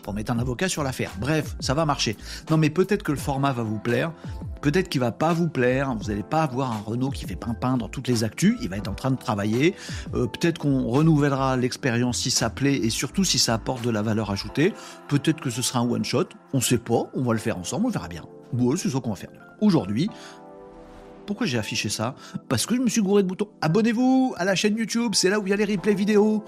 pour 0.01 0.13
mettre 0.13 0.31
un 0.31 0.39
avocat 0.39 0.69
sur 0.69 0.83
l'affaire. 0.83 1.11
Bref, 1.19 1.55
ça 1.59 1.73
va 1.73 1.85
marcher. 1.85 2.17
Non, 2.49 2.57
mais 2.57 2.69
peut-être 2.69 3.03
que 3.03 3.11
le 3.11 3.17
format 3.17 3.51
va 3.53 3.63
vous 3.63 3.79
plaire. 3.79 4.11
Peut-être 4.61 4.89
qu'il 4.89 5.01
va 5.01 5.11
pas 5.11 5.33
vous 5.33 5.49
plaire. 5.49 5.93
Vous 5.95 6.09
n'allez 6.09 6.23
pas 6.23 6.43
avoir 6.43 6.71
un 6.71 6.79
Renault 6.79 7.09
qui 7.09 7.25
fait 7.25 7.35
pimpin 7.35 7.77
dans 7.77 7.89
toutes 7.89 8.07
les 8.07 8.23
actus. 8.23 8.57
Il 8.61 8.69
va 8.69 8.77
être 8.77 8.87
en 8.87 8.93
train 8.93 9.11
de 9.11 9.17
travailler. 9.17 9.75
Euh, 10.13 10.27
peut-être 10.27 10.59
qu'on 10.59 10.87
renouvellera 10.87 11.57
l'expérience 11.57 12.19
si 12.19 12.31
ça 12.31 12.49
plaît 12.49 12.75
et 12.75 12.89
surtout 12.89 13.23
si 13.23 13.39
ça 13.39 13.53
apporte 13.53 13.83
de 13.83 13.89
la 13.89 14.01
valeur 14.01 14.31
ajoutée. 14.31 14.73
Peut-être 15.07 15.41
que 15.41 15.49
ce 15.49 15.61
sera 15.61 15.79
un 15.79 15.89
one 15.89 16.05
shot. 16.05 16.25
On 16.53 16.61
sait 16.61 16.77
pas. 16.77 17.09
On 17.13 17.23
va 17.23 17.33
le 17.33 17.39
faire 17.39 17.57
ensemble. 17.57 17.87
On 17.87 17.89
verra 17.89 18.07
bien. 18.07 18.23
Bon, 18.53 18.75
c'est 18.75 18.89
ça 18.89 18.99
qu'on 18.99 19.11
va 19.11 19.15
faire. 19.15 19.31
Aujourd'hui, 19.61 20.09
pourquoi 21.25 21.47
j'ai 21.47 21.57
affiché 21.57 21.89
ça? 21.89 22.15
Parce 22.49 22.65
que 22.65 22.75
je 22.75 22.81
me 22.81 22.89
suis 22.89 23.01
gouré 23.01 23.23
de 23.23 23.27
boutons. 23.27 23.49
Abonnez-vous 23.61 24.33
à 24.37 24.45
la 24.45 24.55
chaîne 24.55 24.77
YouTube, 24.77 25.13
c'est 25.15 25.29
là 25.29 25.39
où 25.39 25.47
il 25.47 25.51
y 25.51 25.53
a 25.53 25.55
les 25.55 25.65
replays 25.65 25.93
vidéo. 25.93 26.43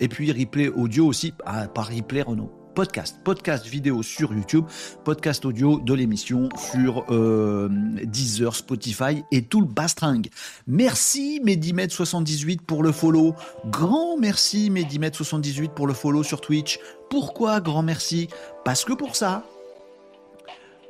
Et 0.00 0.08
puis 0.08 0.32
replay 0.32 0.68
audio 0.68 1.06
aussi, 1.06 1.34
ah, 1.44 1.68
par 1.68 1.88
replay 1.88 2.22
Renault 2.22 2.59
podcast, 2.74 3.16
podcast 3.24 3.66
vidéo 3.66 4.02
sur 4.02 4.32
YouTube, 4.32 4.64
podcast 5.04 5.44
audio 5.44 5.80
de 5.80 5.94
l'émission 5.94 6.48
sur 6.56 7.04
euh, 7.10 7.68
Deezer, 8.04 8.54
Spotify 8.54 9.24
et 9.32 9.42
tout 9.42 9.60
le 9.60 9.66
bastring. 9.66 10.28
Merci 10.66 11.40
Medimet78 11.44 12.60
pour 12.60 12.82
le 12.82 12.92
follow. 12.92 13.34
Grand 13.66 14.16
merci 14.16 14.70
Medimet78 14.70 15.70
pour 15.70 15.86
le 15.86 15.94
follow 15.94 16.22
sur 16.22 16.40
Twitch. 16.40 16.78
Pourquoi 17.08 17.60
grand 17.60 17.82
merci? 17.82 18.28
Parce 18.64 18.84
que 18.84 18.92
pour 18.92 19.16
ça, 19.16 19.44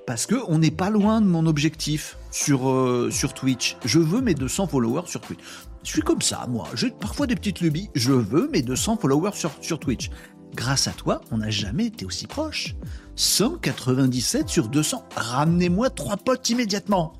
parce 0.06 0.26
que 0.26 0.36
on 0.48 0.58
n'est 0.58 0.70
pas 0.70 0.90
loin 0.90 1.20
de 1.20 1.26
mon 1.26 1.46
objectif 1.46 2.16
sur, 2.30 2.68
euh, 2.68 3.10
Twitch. 3.34 3.76
Je 3.84 3.98
veux 3.98 4.20
mes 4.20 4.34
200 4.34 4.66
followers 4.66 5.06
sur 5.06 5.20
Twitch. 5.20 5.40
Je 5.82 5.90
suis 5.90 6.02
comme 6.02 6.20
ça, 6.20 6.46
moi. 6.48 6.68
J'ai 6.74 6.90
parfois 6.90 7.26
des 7.26 7.34
petites 7.34 7.60
lubies. 7.60 7.88
Je 7.94 8.12
veux 8.12 8.48
mes 8.48 8.60
200 8.60 8.98
followers 8.98 9.30
sur 9.60 9.78
Twitch. 9.78 10.10
Grâce 10.54 10.88
à 10.88 10.92
toi, 10.92 11.20
on 11.30 11.38
n'a 11.38 11.50
jamais 11.50 11.86
été 11.86 12.04
aussi 12.04 12.26
proche. 12.26 12.74
197 13.16 14.48
sur 14.48 14.68
200. 14.68 15.04
Ramenez-moi 15.16 15.90
trois 15.90 16.16
potes 16.16 16.48
immédiatement. 16.50 17.12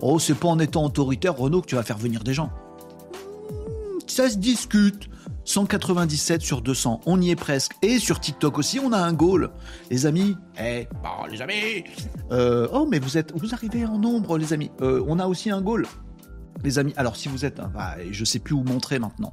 Oh, 0.00 0.18
c'est 0.18 0.34
pas 0.34 0.48
en 0.48 0.58
étant 0.58 0.84
autoritaire, 0.84 1.36
Renault, 1.36 1.62
que 1.62 1.66
tu 1.66 1.74
vas 1.74 1.82
faire 1.82 1.98
venir 1.98 2.22
des 2.22 2.34
gens. 2.34 2.50
Hmm, 3.50 3.98
ça 4.06 4.30
se 4.30 4.38
discute. 4.38 5.08
197 5.48 6.42
sur 6.42 6.60
200, 6.60 7.00
on 7.06 7.22
y 7.22 7.30
est 7.30 7.36
presque. 7.36 7.72
Et 7.80 7.98
sur 7.98 8.20
TikTok 8.20 8.58
aussi, 8.58 8.78
on 8.80 8.92
a 8.92 8.98
un 8.98 9.14
goal. 9.14 9.50
Les 9.90 10.04
amis, 10.04 10.36
eh, 10.60 10.86
les 11.30 11.40
amis. 11.40 11.84
Euh, 12.30 12.68
oh, 12.70 12.86
mais 12.88 12.98
vous 12.98 13.16
êtes, 13.16 13.32
vous 13.34 13.54
arrivez 13.54 13.86
en 13.86 13.98
nombre, 13.98 14.36
les 14.36 14.52
amis. 14.52 14.70
Euh, 14.82 15.02
on 15.08 15.18
a 15.18 15.26
aussi 15.26 15.50
un 15.50 15.62
goal. 15.62 15.86
Les 16.64 16.78
amis, 16.78 16.92
alors 16.98 17.16
si 17.16 17.28
vous 17.28 17.46
êtes, 17.46 17.62
bah, 17.72 17.96
je 18.10 18.24
sais 18.26 18.40
plus 18.40 18.54
où 18.54 18.62
montrer 18.62 18.98
maintenant. 18.98 19.32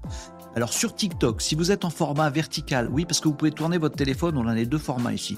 Alors 0.56 0.72
sur 0.72 0.96
TikTok, 0.96 1.42
si 1.42 1.54
vous 1.54 1.74
êtes 1.74 1.84
en 1.84 1.90
format 1.90 2.30
vertical, 2.30 2.88
oui, 2.90 3.04
parce 3.04 3.20
que 3.20 3.28
vous 3.28 3.34
pouvez 3.34 3.52
tourner 3.52 3.78
votre 3.78 3.98
téléphone, 3.98 4.38
on 4.38 4.48
a 4.48 4.56
les 4.56 4.66
deux 4.66 4.78
formats 4.78 5.12
ici. 5.12 5.38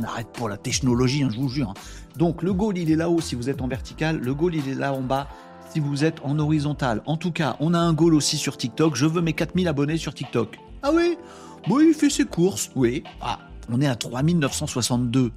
On 0.00 0.02
arrête 0.02 0.26
pour 0.32 0.48
la 0.48 0.56
technologie, 0.56 1.22
hein, 1.22 1.28
je 1.32 1.38
vous 1.38 1.48
jure. 1.48 1.70
Hein. 1.70 1.74
Donc 2.16 2.42
le 2.42 2.52
goal, 2.52 2.76
il 2.76 2.90
est 2.90 2.96
là-haut 2.96 3.20
si 3.20 3.36
vous 3.36 3.48
êtes 3.48 3.62
en 3.62 3.68
vertical, 3.68 4.18
le 4.18 4.34
goal, 4.34 4.56
il 4.56 4.68
est 4.68 4.74
là 4.74 4.92
en 4.92 5.02
bas 5.02 5.28
si 5.72 5.78
vous 5.78 6.04
êtes 6.04 6.18
en 6.24 6.36
horizontal. 6.40 7.00
En 7.06 7.16
tout 7.16 7.30
cas, 7.30 7.56
on 7.60 7.74
a 7.74 7.78
un 7.78 7.92
goal 7.92 8.12
aussi 8.12 8.36
sur 8.36 8.56
TikTok. 8.56 8.96
Je 8.96 9.06
veux 9.06 9.22
mes 9.22 9.34
4000 9.34 9.68
abonnés 9.68 9.98
sur 9.98 10.12
TikTok. 10.12 10.58
Ah 10.82 10.90
oui? 10.92 11.16
Oui, 11.68 11.86
il 11.90 11.94
fait 11.94 12.10
ses 12.10 12.24
courses. 12.24 12.72
Oui. 12.74 13.04
Ah, 13.20 13.38
on 13.70 13.80
est 13.80 13.86
à 13.86 13.94
3962. 13.94 15.30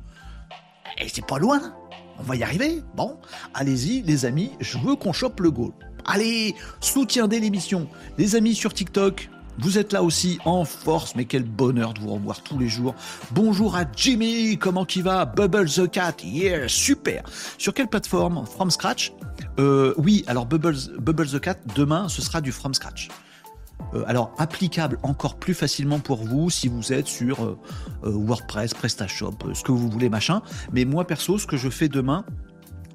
Et 0.98 1.08
c'est 1.08 1.26
pas 1.26 1.38
loin. 1.38 1.62
On 2.18 2.24
va 2.24 2.36
y 2.36 2.42
arriver. 2.42 2.82
Bon, 2.96 3.18
allez-y, 3.54 4.02
les 4.02 4.26
amis, 4.26 4.52
je 4.60 4.80
veux 4.80 4.96
qu'on 4.96 5.14
chope 5.14 5.40
le 5.40 5.52
goal. 5.52 5.74
Allez, 6.06 6.56
soutien 6.82 7.28
dès 7.28 7.40
l'émission. 7.40 7.88
Les 8.18 8.36
amis 8.36 8.56
sur 8.56 8.74
TikTok, 8.74 9.30
vous 9.60 9.78
êtes 9.78 9.94
là 9.94 10.04
aussi 10.04 10.40
en 10.44 10.66
force, 10.66 11.16
mais 11.16 11.26
quel 11.26 11.44
bonheur 11.44 11.94
de 11.94 12.02
vous 12.02 12.14
revoir 12.14 12.42
tous 12.42 12.58
les 12.58 12.68
jours. 12.68 12.94
Bonjour 13.32 13.76
à 13.76 13.86
Jimmy, 13.96 14.58
comment 14.58 14.84
qui 14.84 15.02
va? 15.02 15.26
Bubble 15.26 15.70
the 15.70 15.90
Cat, 15.90 16.16
yeah, 16.24 16.68
super. 16.68 17.24
Sur 17.58 17.74
quelle 17.74 17.88
plateforme? 17.88 18.46
From 18.46 18.70
Scratch? 18.70 19.14
Euh, 19.60 19.94
Oui, 19.98 20.24
alors 20.28 20.46
Bubble 20.46 20.76
the 20.76 21.40
Cat, 21.40 21.56
demain, 21.76 22.10
ce 22.10 22.22
sera 22.22 22.42
du 22.42 22.52
From 22.52 22.74
Scratch. 22.74 23.08
Euh, 23.94 24.04
alors, 24.08 24.34
applicable 24.38 24.98
encore 25.04 25.36
plus 25.36 25.54
facilement 25.54 26.00
pour 26.00 26.24
vous 26.24 26.50
si 26.50 26.68
vous 26.68 26.92
êtes 26.92 27.08
sur 27.08 27.44
euh, 27.44 27.58
WordPress, 28.04 28.74
PrestaShop, 28.74 29.38
ce 29.54 29.64
que 29.64 29.72
vous 29.72 29.90
voulez, 29.90 30.10
machin. 30.10 30.42
Mais 30.74 30.84
moi, 30.84 31.06
perso, 31.06 31.38
ce 31.38 31.46
que 31.48 31.58
je 31.58 31.70
fais 31.70 31.90
demain, 31.90 32.26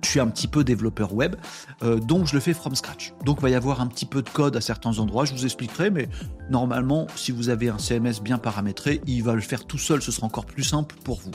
je 0.05 0.09
suis 0.11 0.21
un 0.21 0.29
petit 0.29 0.47
peu 0.49 0.65
développeur 0.65 1.15
web, 1.15 1.37
euh, 1.83 1.99
donc 1.99 2.27
je 2.27 2.35
le 2.35 2.41
fais 2.41 2.55
from 2.55 2.75
scratch. 2.75 3.13
Donc 3.25 3.39
il 3.41 3.43
va 3.43 3.51
y 3.51 3.55
avoir 3.55 3.81
un 3.81 3.87
petit 3.87 4.07
peu 4.07 4.23
de 4.23 4.29
code 4.29 4.57
à 4.57 4.61
certains 4.61 4.99
endroits, 4.99 5.25
je 5.25 5.33
vous 5.33 5.45
expliquerai, 5.45 5.91
mais 5.91 6.09
normalement, 6.51 7.07
si 7.17 7.33
vous 7.33 7.49
avez 7.49 7.69
un 7.69 7.79
CMS 7.79 8.21
bien 8.23 8.39
paramétré, 8.39 9.01
il 9.07 9.23
va 9.23 9.35
le 9.35 9.41
faire 9.41 9.65
tout 9.67 9.79
seul, 9.79 10.03
ce 10.03 10.13
sera 10.13 10.27
encore 10.27 10.47
plus 10.47 10.65
simple 10.65 10.97
pour 11.05 11.21
vous. 11.21 11.33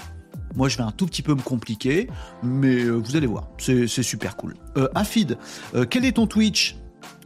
Moi, 0.56 0.70
je 0.70 0.78
vais 0.78 0.84
un 0.84 0.92
tout 0.92 1.08
petit 1.08 1.24
peu 1.24 1.34
me 1.34 1.42
compliquer, 1.42 2.10
mais 2.44 2.84
euh, 2.84 2.92
vous 2.92 3.16
allez 3.16 3.28
voir, 3.28 3.50
c'est 3.58 3.88
super 3.88 4.36
cool. 4.36 4.56
Euh, 4.78 4.88
Afid, 4.94 5.38
euh, 5.74 5.86
quel 5.90 6.06
est 6.06 6.14
ton 6.14 6.28
Twitch? 6.28 6.78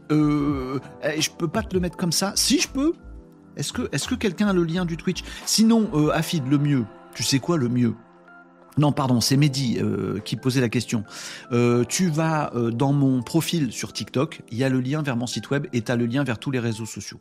Eh, 0.09 0.15
Je 0.15 1.29
peux 1.31 1.49
pas 1.49 1.63
te 1.63 1.73
le 1.73 1.81
mettre 1.81 1.97
comme 1.97 2.13
ça. 2.13 2.31
Si 2.35 2.61
je 2.61 2.69
peux. 2.69 2.93
Est-ce 3.57 3.73
que, 3.73 3.89
est 3.91 4.07
que 4.07 4.15
quelqu'un 4.15 4.47
a 4.47 4.53
le 4.53 4.63
lien 4.63 4.85
du 4.85 4.95
Twitch? 4.95 5.23
Sinon, 5.45 5.89
Afid, 6.11 6.47
le 6.47 6.57
mieux, 6.57 6.85
Tu 7.13 7.23
sais 7.23 7.39
quoi 7.39 7.57
le 7.57 7.67
mieux? 7.67 7.95
Non, 8.77 8.91
pardon, 8.91 9.21
c'est 9.21 9.37
Mehdi 9.37 9.79
euh, 9.79 10.19
qui 10.19 10.35
posait 10.35 10.61
la 10.61 10.69
question. 10.69 11.03
Euh, 11.51 11.83
tu 11.83 12.09
vas 12.09 12.51
euh, 12.55 12.71
dans 12.71 12.93
mon 12.93 13.23
profil 13.23 13.71
sur 13.71 13.91
TikTok, 13.91 14.43
il 14.51 14.57
y 14.57 14.63
a 14.63 14.69
le 14.69 14.79
lien 14.79 15.01
vers 15.01 15.15
mon 15.15 15.27
site 15.27 15.49
web 15.49 15.67
et 15.73 15.81
tu 15.81 15.91
as 15.91 15.95
le 15.95 16.05
lien 16.05 16.23
vers 16.23 16.37
tous 16.37 16.51
les 16.51 16.59
réseaux 16.59 16.85
sociaux. 16.85 17.19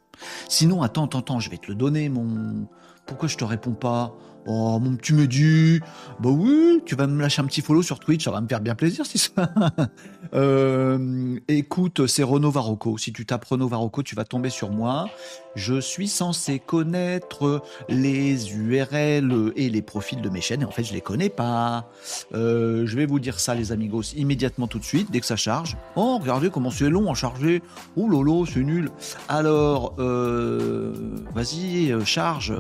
Sinon, 0.48 0.82
attends, 0.82 1.06
attends, 1.06 1.20
attends, 1.20 1.40
je 1.40 1.50
vais 1.50 1.58
te 1.58 1.68
le 1.68 1.75
donner, 1.75 2.08
mon... 2.08 2.68
Pourquoi 3.06 3.28
je 3.28 3.36
te 3.36 3.44
réponds 3.44 3.75
pas? 3.75 4.16
Oh, 4.46 4.78
mon 4.78 4.94
petit 4.94 5.12
Mehdi, 5.12 5.80
bah 6.20 6.30
oui, 6.30 6.80
tu 6.86 6.94
vas 6.94 7.08
me 7.08 7.20
lâcher 7.20 7.42
un 7.42 7.46
petit 7.46 7.62
follow 7.62 7.82
sur 7.82 7.98
Twitch, 7.98 8.24
ça 8.24 8.30
va 8.30 8.40
me 8.40 8.46
faire 8.46 8.60
bien 8.60 8.76
plaisir 8.76 9.04
si 9.04 9.18
ça. 9.18 9.50
euh, 10.34 11.36
écoute, 11.48 12.06
c'est 12.06 12.22
Renaud 12.22 12.52
Varocco. 12.52 12.96
Si 12.96 13.12
tu 13.12 13.26
tapes 13.26 13.44
Renaud 13.44 13.66
Varocco, 13.66 14.04
tu 14.04 14.14
vas 14.14 14.24
tomber 14.24 14.50
sur 14.50 14.70
moi. 14.70 15.08
Je 15.56 15.80
suis 15.80 16.06
censé 16.06 16.60
connaître 16.60 17.62
les 17.88 18.54
URL 18.54 19.52
et 19.56 19.68
les 19.68 19.82
profils 19.82 20.20
de 20.20 20.28
mes 20.28 20.40
chaînes, 20.40 20.62
et 20.62 20.66
en 20.66 20.70
fait, 20.70 20.84
je 20.84 20.92
les 20.92 21.00
connais 21.00 21.30
pas. 21.30 21.90
Euh, 22.32 22.86
je 22.86 22.96
vais 22.96 23.06
vous 23.06 23.18
dire 23.18 23.40
ça, 23.40 23.54
les 23.54 23.72
amigos, 23.72 24.02
immédiatement 24.14 24.68
tout 24.68 24.78
de 24.78 24.84
suite, 24.84 25.10
dès 25.10 25.20
que 25.20 25.26
ça 25.26 25.36
charge. 25.36 25.76
Oh, 25.96 26.18
regardez 26.20 26.50
comment 26.50 26.70
c'est 26.70 26.90
long 26.90 27.10
à 27.10 27.14
charger. 27.14 27.62
Oh 27.96 28.06
lolo, 28.06 28.46
c'est 28.46 28.62
nul. 28.62 28.90
Alors, 29.28 29.94
euh, 29.98 30.94
vas-y, 31.34 31.90
euh, 31.90 32.04
charge. 32.04 32.54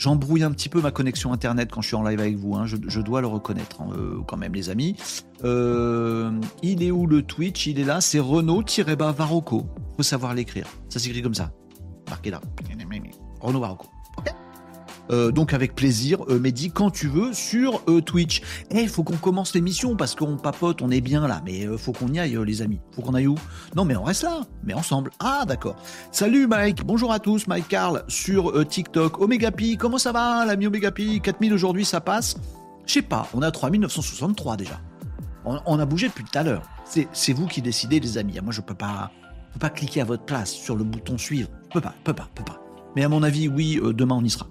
J'embrouille 0.00 0.44
un 0.44 0.50
petit 0.50 0.70
peu 0.70 0.80
ma 0.80 0.90
connexion 0.90 1.30
internet 1.30 1.68
quand 1.70 1.82
je 1.82 1.88
suis 1.88 1.96
en 1.96 2.02
live 2.02 2.20
avec 2.20 2.36
vous, 2.36 2.54
hein. 2.54 2.64
je, 2.64 3.00
dois 3.00 3.20
le 3.20 3.26
reconnaître 3.26 3.82
hein, 3.82 3.90
euh, 3.92 4.22
quand 4.26 4.38
même 4.38 4.54
les 4.54 4.70
amis. 4.70 4.96
Euh, 5.44 6.32
il 6.62 6.82
est 6.82 6.90
où 6.90 7.06
le 7.06 7.20
Twitch? 7.20 7.66
Il 7.66 7.78
est 7.78 7.84
là, 7.84 8.00
c'est 8.00 8.18
Renault-Varocco. 8.18 9.12
Varocco. 9.12 9.66
Faut 9.98 10.02
savoir 10.02 10.32
l'écrire. 10.32 10.66
Ça 10.88 10.98
s'écrit 10.98 11.20
comme 11.20 11.34
ça. 11.34 11.52
Marquez 12.08 12.30
là. 12.30 12.40
Renault 13.42 13.60
Varocco. 13.60 13.88
Euh, 15.10 15.32
donc 15.32 15.52
avec 15.52 15.74
plaisir, 15.74 16.18
euh, 16.28 16.38
Mehdi, 16.38 16.70
quand 16.70 16.90
tu 16.90 17.08
veux, 17.08 17.32
sur 17.32 17.82
euh, 17.88 18.00
Twitch. 18.00 18.42
Eh, 18.70 18.86
faut 18.86 19.02
qu'on 19.02 19.16
commence 19.16 19.54
l'émission 19.54 19.96
parce 19.96 20.14
qu'on 20.14 20.36
papote, 20.36 20.82
on 20.82 20.90
est 20.90 21.00
bien 21.00 21.26
là, 21.26 21.42
mais 21.44 21.66
faut 21.76 21.92
qu'on 21.92 22.08
y 22.12 22.20
aille, 22.20 22.38
les 22.46 22.62
amis. 22.62 22.80
Faut 22.92 23.02
qu'on 23.02 23.14
aille 23.14 23.26
où? 23.26 23.36
Non, 23.74 23.84
mais 23.84 23.96
on 23.96 24.04
reste 24.04 24.22
là, 24.22 24.42
mais 24.62 24.74
ensemble. 24.74 25.10
Ah, 25.18 25.44
d'accord. 25.46 25.76
Salut 26.12 26.46
Mike, 26.46 26.84
bonjour 26.84 27.12
à 27.12 27.18
tous, 27.18 27.46
Mike 27.46 27.68
Carl 27.68 28.04
sur 28.08 28.66
TikTok. 28.66 29.20
Omegapi, 29.20 29.76
comment 29.76 29.98
ça 29.98 30.12
va, 30.12 30.44
l'ami 30.46 30.66
Omegapi 30.66 31.20
4000 31.20 31.52
aujourd'hui, 31.52 31.84
ça 31.84 32.00
passe? 32.00 32.36
Je 32.86 32.94
sais 32.94 33.02
pas, 33.02 33.28
on 33.34 33.42
a 33.42 33.50
3963 33.50 34.56
déjà. 34.56 34.80
On, 35.44 35.78
a 35.78 35.86
bougé 35.86 36.08
depuis 36.08 36.24
tout 36.24 36.38
à 36.38 36.42
l'heure. 36.42 36.62
C'est 36.84 37.32
vous 37.32 37.46
qui 37.46 37.62
décidez, 37.62 37.98
les 37.98 38.18
amis. 38.18 38.38
Moi, 38.42 38.52
je 38.52 38.60
peux 38.60 38.74
pas, 38.74 39.10
peux 39.54 39.58
pas 39.58 39.70
cliquer 39.70 40.02
à 40.02 40.04
votre 40.04 40.24
place 40.24 40.52
sur 40.52 40.76
le 40.76 40.84
bouton 40.84 41.16
suivre. 41.16 41.48
Je 41.68 41.74
peux 41.74 41.80
pas, 41.80 41.94
peux 42.04 42.12
pas, 42.12 42.28
peux 42.34 42.44
pas. 42.44 42.60
Mais 42.94 43.04
à 43.04 43.08
mon 43.08 43.22
avis, 43.22 43.48
oui, 43.48 43.80
demain 43.82 44.16
on 44.16 44.24
y 44.24 44.30
sera. 44.30 44.46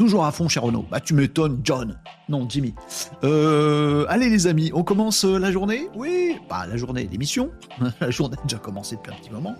Toujours 0.00 0.24
à 0.24 0.32
fond 0.32 0.48
chez 0.48 0.60
Renault. 0.60 0.86
Bah 0.90 0.98
tu 0.98 1.12
m'étonnes, 1.12 1.60
John. 1.62 1.98
Non, 2.30 2.48
Jimmy. 2.48 2.74
Euh, 3.22 4.06
allez 4.08 4.30
les 4.30 4.46
amis, 4.46 4.70
on 4.72 4.82
commence 4.82 5.26
euh, 5.26 5.38
la 5.38 5.52
journée? 5.52 5.90
Oui, 5.94 6.38
pas 6.48 6.66
la 6.66 6.78
journée, 6.78 7.06
l'émission. 7.12 7.50
la 8.00 8.10
journée 8.10 8.38
a 8.38 8.42
déjà 8.44 8.56
commencé 8.56 8.96
depuis 8.96 9.12
un 9.12 9.16
petit 9.16 9.30
moment. 9.30 9.54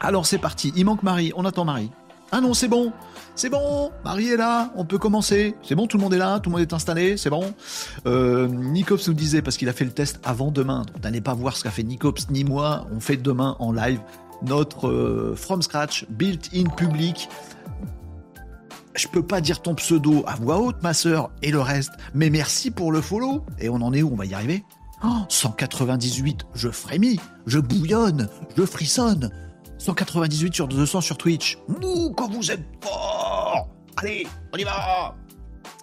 Alors 0.00 0.24
c'est 0.24 0.38
parti, 0.38 0.72
il 0.74 0.86
manque 0.86 1.02
Marie, 1.02 1.34
on 1.36 1.44
attend 1.44 1.66
Marie. 1.66 1.90
Ah 2.32 2.40
non, 2.40 2.54
c'est 2.54 2.68
bon, 2.68 2.94
c'est 3.34 3.50
bon, 3.50 3.90
Marie 4.06 4.28
est 4.28 4.38
là, 4.38 4.72
on 4.74 4.86
peut 4.86 4.96
commencer. 4.96 5.54
C'est 5.62 5.74
bon, 5.74 5.86
tout 5.86 5.98
le 5.98 6.02
monde 6.02 6.14
est 6.14 6.18
là, 6.18 6.40
tout 6.40 6.48
le 6.48 6.52
monde 6.52 6.62
est 6.62 6.72
installé, 6.72 7.18
c'est 7.18 7.28
bon. 7.28 7.52
Euh, 8.06 8.48
Nicops 8.48 9.06
nous 9.06 9.12
disait, 9.12 9.42
parce 9.42 9.58
qu'il 9.58 9.68
a 9.68 9.74
fait 9.74 9.84
le 9.84 9.92
test 9.92 10.18
avant 10.24 10.50
demain, 10.50 10.86
donc 10.86 11.04
n'allez 11.04 11.20
pas 11.20 11.34
voir 11.34 11.58
ce 11.58 11.62
qu'a 11.62 11.70
fait 11.70 11.82
Nicops 11.82 12.30
ni 12.30 12.44
moi, 12.44 12.86
on 12.90 13.00
fait 13.00 13.18
demain 13.18 13.56
en 13.58 13.70
live 13.70 14.00
notre 14.42 14.88
euh, 14.88 15.34
From 15.36 15.62
Scratch 15.62 16.06
Built-in 16.08 16.64
Public 16.70 17.28
je 19.00 19.08
peux 19.08 19.22
pas 19.22 19.40
dire 19.40 19.62
ton 19.62 19.74
pseudo 19.74 20.24
à 20.26 20.36
voix 20.36 20.58
haute, 20.58 20.82
ma 20.82 20.92
sœur, 20.92 21.30
et 21.42 21.50
le 21.50 21.60
reste, 21.60 21.92
mais 22.14 22.28
merci 22.28 22.70
pour 22.70 22.92
le 22.92 23.00
follow. 23.00 23.44
Et 23.58 23.68
on 23.68 23.76
en 23.76 23.92
est 23.94 24.02
où? 24.02 24.10
On 24.12 24.16
va 24.16 24.26
y 24.26 24.34
arriver? 24.34 24.64
198, 25.28 26.44
je 26.54 26.68
frémis, 26.68 27.18
je 27.46 27.58
bouillonne, 27.58 28.28
je 28.56 28.66
frissonne. 28.66 29.30
198 29.78 30.54
sur 30.54 30.68
200 30.68 31.00
sur 31.00 31.16
Twitch. 31.16 31.56
Nous, 31.80 32.10
quand 32.10 32.30
vous 32.30 32.50
êtes 32.50 32.64
fort 32.82 33.68
Allez, 33.96 34.26
on 34.52 34.58
y 34.58 34.64
va 34.64 35.16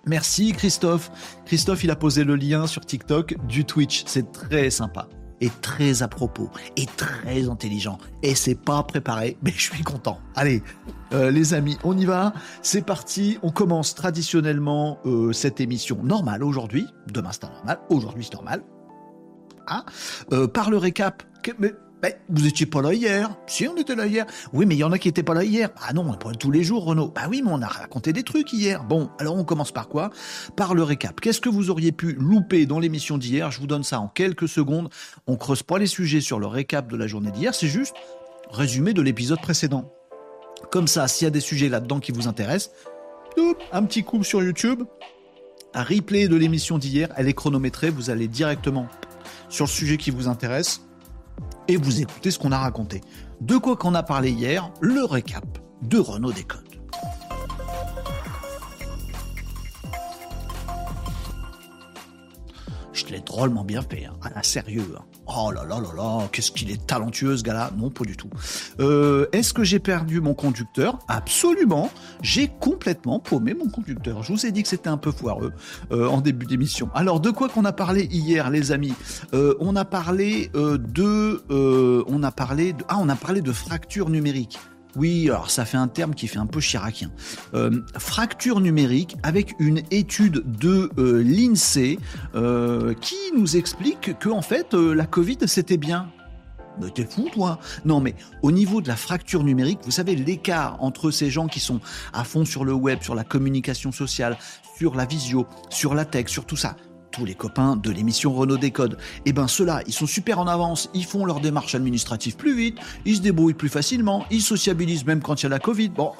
Merci 0.05 0.53
Christophe. 0.53 1.11
Christophe, 1.45 1.83
il 1.83 1.91
a 1.91 1.95
posé 1.95 2.23
le 2.23 2.35
lien 2.35 2.67
sur 2.67 2.85
TikTok 2.85 3.35
du 3.47 3.65
Twitch. 3.65 4.03
C'est 4.05 4.31
très 4.31 4.69
sympa 4.69 5.09
est 5.41 5.61
très 5.61 6.03
à 6.03 6.07
propos 6.07 6.49
et 6.75 6.85
très 6.85 7.47
intelligent. 7.47 7.97
Et 8.23 8.35
c'est 8.35 8.55
pas 8.55 8.83
préparé, 8.83 9.37
mais 9.43 9.51
je 9.51 9.71
suis 9.71 9.83
content. 9.83 10.19
Allez, 10.35 10.63
euh, 11.13 11.31
les 11.31 11.53
amis, 11.53 11.77
on 11.83 11.97
y 11.97 12.05
va. 12.05 12.33
C'est 12.61 12.85
parti. 12.85 13.37
On 13.43 13.51
commence 13.51 13.95
traditionnellement 13.95 14.99
euh, 15.05 15.33
cette 15.33 15.61
émission 15.61 16.03
normale 16.03 16.43
aujourd'hui. 16.43 16.87
Demain 17.11 17.31
c'est 17.31 17.43
normal. 17.43 17.79
Aujourd'hui 17.89 18.23
c'est 18.23 18.33
normal. 18.33 18.63
Ah, 19.67 19.85
euh, 20.31 20.47
par 20.47 20.69
le 20.69 20.77
récap. 20.77 21.23
Ben, 22.01 22.13
vous 22.29 22.45
étiez 22.45 22.65
pas 22.67 22.81
là 22.81 22.93
hier. 22.93 23.35
Si, 23.47 23.67
on 23.67 23.75
était 23.75 23.95
là 23.95 24.05
hier. 24.05 24.25
Oui, 24.53 24.65
mais 24.65 24.75
il 24.75 24.77
y 24.77 24.83
en 24.83 24.91
a 24.91 24.99
qui 24.99 25.07
étaient 25.07 25.23
pas 25.23 25.33
là 25.33 25.43
hier. 25.43 25.69
Ah 25.81 25.93
non, 25.93 26.13
pas 26.13 26.31
tous 26.33 26.51
les 26.51 26.63
jours, 26.63 26.85
Renaud. 26.85 27.07
Bah 27.07 27.23
oui, 27.29 27.41
mais 27.43 27.51
on 27.51 27.61
a 27.61 27.67
raconté 27.67 28.13
des 28.13 28.23
trucs 28.23 28.53
hier. 28.53 28.83
Bon, 28.83 29.09
alors 29.19 29.35
on 29.35 29.43
commence 29.43 29.71
par 29.71 29.87
quoi? 29.87 30.11
Par 30.55 30.75
le 30.75 30.83
récap. 30.83 31.19
Qu'est-ce 31.19 31.41
que 31.41 31.49
vous 31.49 31.71
auriez 31.71 31.91
pu 31.91 32.13
louper 32.13 32.67
dans 32.67 32.79
l'émission 32.79 33.17
d'hier? 33.17 33.51
Je 33.51 33.59
vous 33.59 33.67
donne 33.67 33.83
ça 33.83 33.99
en 33.99 34.07
quelques 34.07 34.47
secondes. 34.47 34.89
On 35.25 35.37
creuse 35.37 35.63
pas 35.63 35.79
les 35.79 35.87
sujets 35.87 36.21
sur 36.21 36.39
le 36.39 36.47
récap 36.47 36.91
de 36.91 36.97
la 36.97 37.07
journée 37.07 37.31
d'hier. 37.31 37.55
C'est 37.55 37.67
juste 37.67 37.95
résumé 38.51 38.93
de 38.93 39.01
l'épisode 39.01 39.41
précédent. 39.41 39.91
Comme 40.71 40.87
ça, 40.87 41.07
s'il 41.07 41.25
y 41.25 41.27
a 41.27 41.31
des 41.31 41.39
sujets 41.39 41.69
là-dedans 41.69 41.99
qui 41.99 42.11
vous 42.11 42.27
intéressent, 42.27 42.71
un 43.71 43.83
petit 43.83 44.03
coup 44.03 44.23
sur 44.23 44.43
YouTube. 44.43 44.83
Un 45.73 45.83
replay 45.83 46.27
de 46.27 46.35
l'émission 46.35 46.77
d'hier, 46.77 47.09
elle 47.17 47.27
est 47.27 47.33
chronométrée. 47.33 47.89
Vous 47.89 48.09
allez 48.09 48.27
directement 48.27 48.87
sur 49.49 49.65
le 49.65 49.69
sujet 49.69 49.97
qui 49.97 50.11
vous 50.11 50.27
intéresse 50.27 50.81
et 51.67 51.77
vous 51.77 52.01
écoutez 52.01 52.31
ce 52.31 52.39
qu'on 52.39 52.51
a 52.51 52.57
raconté. 52.57 53.01
De 53.41 53.57
quoi 53.57 53.75
qu'on 53.75 53.95
a 53.95 54.03
parlé 54.03 54.31
hier, 54.31 54.71
le 54.81 55.03
récap 55.03 55.45
de 55.81 55.99
Renault 55.99 56.31
Décode. 56.31 56.63
Je 62.93 63.05
l'ai 63.07 63.21
drôlement 63.21 63.63
bien 63.63 63.81
fait, 63.81 64.05
hein. 64.05 64.17
Ah, 64.23 64.41
sérieux. 64.43 64.95
Hein. 64.97 65.05
Oh 65.27 65.51
là 65.51 65.63
là 65.65 65.79
là 65.81 65.89
là, 65.95 66.27
qu'est-ce 66.31 66.51
qu'il 66.51 66.71
est 66.71 66.87
talentueux 66.87 67.35
ce 67.35 67.43
gars-là 67.43 67.71
Non, 67.77 67.89
pas 67.89 68.05
du 68.05 68.15
tout. 68.15 68.29
Euh, 68.79 69.27
est-ce 69.33 69.53
que 69.53 69.63
j'ai 69.63 69.79
perdu 69.79 70.21
mon 70.21 70.33
conducteur? 70.33 70.99
Absolument. 71.07 71.91
J'ai 72.21 72.47
complètement 72.47 73.19
paumé 73.19 73.53
mon 73.53 73.69
conducteur. 73.69 74.23
Je 74.23 74.31
vous 74.31 74.45
ai 74.45 74.51
dit 74.51 74.63
que 74.63 74.69
c'était 74.69 74.87
un 74.89 74.97
peu 74.97 75.11
foireux 75.11 75.51
euh, 75.91 76.07
en 76.07 76.21
début 76.21 76.45
d'émission. 76.45 76.89
Alors, 76.93 77.19
de 77.19 77.29
quoi 77.29 77.49
qu'on 77.49 77.65
a 77.65 77.73
parlé 77.73 78.07
hier, 78.11 78.49
les 78.49 78.71
amis? 78.71 78.93
Euh, 79.33 79.55
On 79.59 79.75
a 79.75 79.85
parlé 79.85 80.49
de, 80.53 81.43
on 82.07 82.23
a 82.23 82.31
parlé 82.31 82.73
de, 82.73 82.83
ah, 82.87 82.97
on 82.99 83.09
a 83.09 83.15
parlé 83.15 83.41
de 83.41 83.51
fracture 83.51 84.09
numérique. 84.09 84.59
Oui, 84.97 85.29
alors 85.29 85.51
ça 85.51 85.63
fait 85.63 85.77
un 85.77 85.87
terme 85.87 86.15
qui 86.15 86.27
fait 86.27 86.39
un 86.39 86.47
peu 86.47 86.59
chiracien. 86.59 87.11
Euh, 87.53 87.83
fracture 87.99 88.59
numérique 88.59 89.15
avec 89.21 89.53
une 89.59 89.83
étude 89.91 90.43
de 90.59 90.89
euh, 90.97 91.21
l'INSEE 91.21 91.99
euh, 92.33 92.95
qui 92.99 93.15
nous 93.37 93.57
explique 93.57 94.17
que 94.17 94.29
en 94.29 94.41
fait 94.41 94.73
la 94.73 95.05
Covid 95.05 95.37
c'était 95.45 95.77
bien. 95.77 96.09
Mais 96.81 96.89
t'es 96.89 97.05
fou, 97.05 97.29
toi 97.31 97.59
Non, 97.85 97.99
mais 97.99 98.15
au 98.41 98.51
niveau 98.51 98.81
de 98.81 98.87
la 98.87 98.95
fracture 98.95 99.43
numérique, 99.43 99.79
vous 99.83 99.91
savez, 99.91 100.15
l'écart 100.15 100.77
entre 100.79 101.09
ces 101.09 101.29
gens 101.29 101.47
qui 101.47 101.59
sont 101.59 101.79
à 102.13 102.23
fond 102.23 102.45
sur 102.45 102.65
le 102.65 102.73
web, 102.73 103.01
sur 103.01 103.15
la 103.15 103.23
communication 103.23 103.91
sociale, 103.91 104.37
sur 104.77 104.95
la 104.95 105.05
visio, 105.05 105.47
sur 105.69 105.95
la 105.95 106.05
tech, 106.05 106.27
sur 106.27 106.45
tout 106.45 106.55
ça, 106.55 106.75
les 107.25 107.35
copains 107.35 107.75
de 107.75 107.89
l'émission 107.91 108.33
Renault 108.33 108.57
Décode. 108.57 108.93
Et 109.25 109.29
eh 109.29 109.33
ben 109.33 109.47
ceux-là, 109.47 109.81
ils 109.87 109.93
sont 109.93 110.07
super 110.07 110.39
en 110.39 110.47
avance, 110.47 110.89
ils 110.93 111.05
font 111.05 111.25
leur 111.25 111.39
démarche 111.39 111.75
administrative 111.75 112.35
plus 112.35 112.55
vite, 112.55 112.77
ils 113.05 113.17
se 113.17 113.21
débrouillent 113.21 113.53
plus 113.53 113.69
facilement, 113.69 114.25
ils 114.31 114.41
sociabilisent 114.41 115.05
même 115.05 115.21
quand 115.21 115.41
il 115.41 115.43
y 115.43 115.45
a 115.47 115.49
la 115.49 115.59
Covid. 115.59 115.89
Bon, 115.89 116.13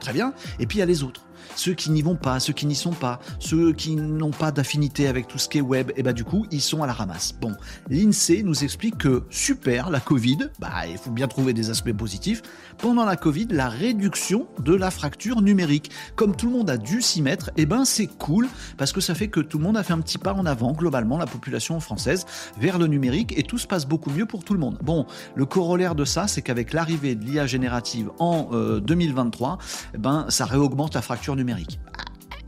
très 0.00 0.12
bien. 0.12 0.32
Et 0.58 0.66
puis 0.66 0.78
il 0.78 0.80
y 0.80 0.82
a 0.82 0.86
les 0.86 1.02
autres 1.02 1.22
ceux 1.56 1.74
qui 1.74 1.90
n'y 1.90 2.02
vont 2.02 2.16
pas, 2.16 2.40
ceux 2.40 2.52
qui 2.52 2.66
n'y 2.66 2.74
sont 2.74 2.92
pas, 2.92 3.20
ceux 3.38 3.72
qui 3.72 3.96
n'ont 3.96 4.30
pas 4.30 4.52
d'affinité 4.52 5.08
avec 5.08 5.28
tout 5.28 5.38
ce 5.38 5.48
qui 5.48 5.58
est 5.58 5.62
web, 5.62 5.92
et 5.96 6.02
bah 6.02 6.12
du 6.12 6.24
coup, 6.24 6.46
ils 6.50 6.60
sont 6.60 6.82
à 6.82 6.86
la 6.86 6.92
ramasse. 6.92 7.34
Bon, 7.40 7.52
l'INSEE 7.88 8.42
nous 8.42 8.64
explique 8.64 8.98
que 8.98 9.24
super, 9.30 9.90
la 9.90 10.00
Covid, 10.00 10.38
bah 10.58 10.86
il 10.88 10.98
faut 10.98 11.10
bien 11.10 11.28
trouver 11.28 11.52
des 11.52 11.70
aspects 11.70 11.92
positifs. 11.92 12.42
Pendant 12.78 13.04
la 13.04 13.16
Covid, 13.16 13.46
la 13.50 13.68
réduction 13.68 14.46
de 14.58 14.74
la 14.74 14.90
fracture 14.90 15.42
numérique. 15.42 15.90
Comme 16.16 16.36
tout 16.36 16.46
le 16.46 16.52
monde 16.52 16.70
a 16.70 16.76
dû 16.76 17.02
s'y 17.02 17.22
mettre, 17.22 17.50
et 17.56 17.66
ben 17.66 17.84
c'est 17.84 18.06
cool 18.06 18.48
parce 18.76 18.92
que 18.92 19.00
ça 19.00 19.14
fait 19.14 19.28
que 19.28 19.40
tout 19.40 19.58
le 19.58 19.64
monde 19.64 19.76
a 19.76 19.82
fait 19.82 19.92
un 19.92 20.00
petit 20.00 20.18
pas 20.18 20.32
en 20.32 20.46
avant, 20.46 20.72
globalement, 20.72 21.18
la 21.18 21.26
population 21.26 21.78
française, 21.80 22.26
vers 22.58 22.78
le 22.78 22.86
numérique 22.86 23.36
et 23.38 23.42
tout 23.42 23.58
se 23.58 23.66
passe 23.66 23.86
beaucoup 23.86 24.10
mieux 24.10 24.26
pour 24.26 24.44
tout 24.44 24.54
le 24.54 24.60
monde. 24.60 24.78
Bon, 24.82 25.06
le 25.34 25.46
corollaire 25.46 25.94
de 25.94 26.04
ça, 26.04 26.26
c'est 26.28 26.42
qu'avec 26.42 26.72
l'arrivée 26.72 27.14
de 27.14 27.24
l'IA 27.24 27.46
générative 27.46 28.10
en 28.18 28.50
2023, 28.80 29.52
euh, 29.52 29.56
eh 29.94 29.98
ben 29.98 30.26
ça 30.28 30.44
réaugmente 30.44 30.94
la 30.94 31.02
fracture 31.02 31.33
numérique. 31.36 31.80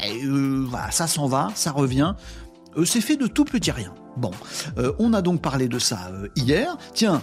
Euh, 0.04 0.66
ça 0.90 1.06
s'en 1.06 1.26
va, 1.26 1.50
ça 1.54 1.72
revient. 1.72 2.14
Euh, 2.76 2.84
c'est 2.84 3.00
fait 3.00 3.16
de 3.16 3.26
tout 3.26 3.44
petit 3.44 3.70
rien. 3.70 3.94
Bon, 4.16 4.30
euh, 4.78 4.92
on 4.98 5.12
a 5.12 5.22
donc 5.22 5.42
parlé 5.42 5.68
de 5.68 5.78
ça 5.78 6.10
hier. 6.36 6.76
Tiens, 6.94 7.22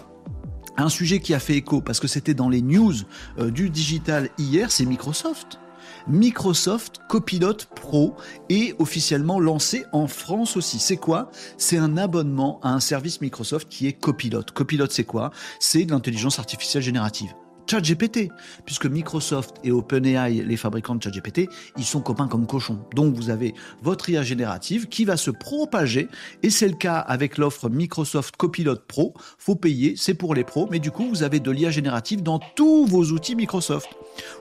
un 0.78 0.90
sujet 0.90 1.20
qui 1.20 1.34
a 1.34 1.40
fait 1.40 1.56
écho 1.56 1.82
parce 1.82 2.00
que 2.00 2.08
c'était 2.08 2.34
dans 2.34 2.50
les 2.50 2.62
news 2.62 2.94
du 3.38 3.70
digital 3.70 4.30
hier, 4.38 4.72
c'est 4.72 4.86
Microsoft. 4.86 5.60
Microsoft 6.08 7.00
Copilot 7.08 7.58
Pro 7.76 8.16
est 8.50 8.76
officiellement 8.80 9.40
lancé 9.40 9.86
en 9.94 10.08
France 10.08 10.58
aussi. 10.58 10.80
C'est 10.80 10.98
quoi? 10.98 11.32
C'est 11.58 11.78
un 11.78 11.96
abonnement 11.98 12.60
à 12.62 12.74
un 12.74 12.80
service 12.80 13.22
Microsoft 13.22 13.70
qui 13.70 13.88
est 13.88 13.94
Copilot. 13.94 14.44
Copilot, 14.54 14.88
c'est 14.90 15.06
quoi? 15.06 15.32
C'est 15.60 15.86
de 15.86 15.92
l'intelligence 15.92 16.40
artificielle 16.40 16.84
générative. 16.84 17.34
ChatGPT, 17.70 18.30
puisque 18.66 18.86
Microsoft 18.86 19.56
et 19.64 19.72
OpenAI, 19.72 20.44
les 20.44 20.58
fabricants 20.58 20.96
de 20.96 21.04
ChatGPT, 21.04 21.50
ils 21.78 21.84
sont 21.84 22.02
copains 22.02 22.28
comme 22.28 22.46
cochons. 22.46 22.80
Donc 22.94 23.16
vous 23.16 23.30
avez 23.30 23.54
votre 23.82 24.10
IA 24.10 24.24
générative 24.24 24.88
qui 24.88 25.06
va 25.06 25.18
se 25.18 25.32
propager, 25.32 26.08
et 26.44 26.50
c'est 26.50 26.68
le 26.68 26.76
cas 26.76 26.98
avec 26.98 27.38
l'offre 27.38 27.70
Microsoft 27.70 28.36
Copilot 28.38 28.78
Pro. 28.88 29.14
Faut 29.38 29.56
payer, 29.56 29.96
c'est 29.98 30.14
pour 30.14 30.36
les 30.36 30.44
pros, 30.44 30.68
mais 30.70 30.80
du 30.80 30.92
coup 30.92 31.08
vous 31.08 31.24
avez 31.24 31.40
de 31.40 31.52
l'IA 31.52 31.72
générative 31.72 32.22
dans 32.22 32.40
tous 32.40 32.86
vos 32.86 33.06
outils 33.06 33.36
Microsoft. 33.36 33.90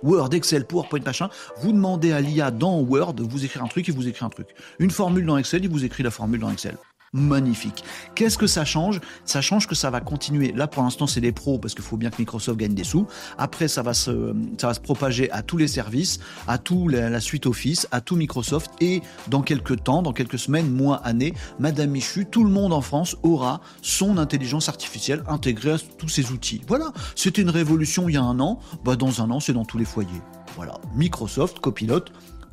Word, 0.03 0.35
Excel, 0.35 0.67
PowerPoint, 0.67 1.01
machin. 1.05 1.29
Vous 1.61 1.73
demandez 1.73 2.13
à 2.13 2.21
l'IA 2.21 2.51
dans 2.51 2.81
Word, 2.81 3.17
vous 3.21 3.45
écrire 3.45 3.65
un 3.65 3.69
truc, 3.69 3.89
il 3.89 3.95
vous 3.95 4.09
écrit 4.09 4.25
un 4.25 4.31
truc. 4.31 4.49
Une 4.79 4.91
formule 4.91 5.27
dans 5.27 5.39
Excel, 5.39 5.65
il 5.65 5.71
vous 5.71 5.85
écrit 5.85 6.03
la 6.03 6.11
formule 6.11 6.41
dans 6.41 6.51
Excel 6.51 6.77
magnifique. 7.13 7.85
Qu'est-ce 8.15 8.39
que 8.39 8.47
ça 8.47 8.65
change? 8.65 9.01
Ça 9.25 9.43
change 9.43 9.67
que 9.67 9.75
ça 9.75 9.91
va 9.91 10.01
continuer. 10.01 10.53
Là, 10.53 10.67
pour 10.67 10.83
l'instant, 10.83 11.07
c'est 11.07 11.21
les 11.21 11.33
pros 11.33 11.59
parce 11.59 11.75
qu'il 11.75 11.85
faut 11.85 11.99
bien 11.99 12.11
que 12.11 12.17
Microsoft 12.19 12.59
gagne 12.59 12.75
des 12.75 12.85
sous. 12.85 13.07
Après, 13.37 13.69
ça 13.69 13.83
va 13.83 13.93
se, 13.93 14.35
ça 14.59 14.69
va 14.69 14.75
se 14.75 14.81
propager 14.81 15.31
à 15.31 15.43
tous 15.43 15.59
les 15.59 15.69
services, 15.69 16.21
à 16.49 16.57
tout 16.57 16.89
la, 16.89 17.21
suite 17.21 17.47
Office, 17.47 17.87
à 17.91 18.01
tout 18.01 18.17
Microsoft. 18.17 18.71
Et 18.81 19.03
dans 19.29 19.43
quelques 19.43 19.85
temps, 19.85 20.03
dans 20.03 20.15
quelques 20.15 20.39
semaines, 20.39 20.71
mois, 20.71 20.97
années, 21.05 21.35
Madame 21.59 21.91
Michu, 21.91 22.25
tout 22.25 22.45
le 22.45 22.51
monde 22.51 22.73
en 22.73 22.81
France 22.81 23.17
aura 23.23 23.61
son 23.83 24.17
intelligence 24.17 24.71
artificielle 24.71 25.23
intégrée 25.29 25.73
à 25.73 25.79
tous 25.99 26.09
ces 26.09 26.31
outils. 26.31 26.63
Voilà. 26.67 26.93
C'était 27.15 27.43
une 27.43 27.51
révolution 27.51 28.09
il 28.09 28.15
y 28.15 28.19
a 28.19 28.23
un 28.23 28.41
an. 28.41 28.59
Bah, 28.85 28.97
dans 28.97 29.21
un 29.21 29.31
an, 29.31 29.41
c'est 29.41 29.53
dans 29.53 29.67
tous 29.67 29.79
les 29.79 29.85
foyers. 29.85 30.23
Voilà. 30.57 30.75
Microsoft, 30.95 31.61
Copilot, 31.61 32.05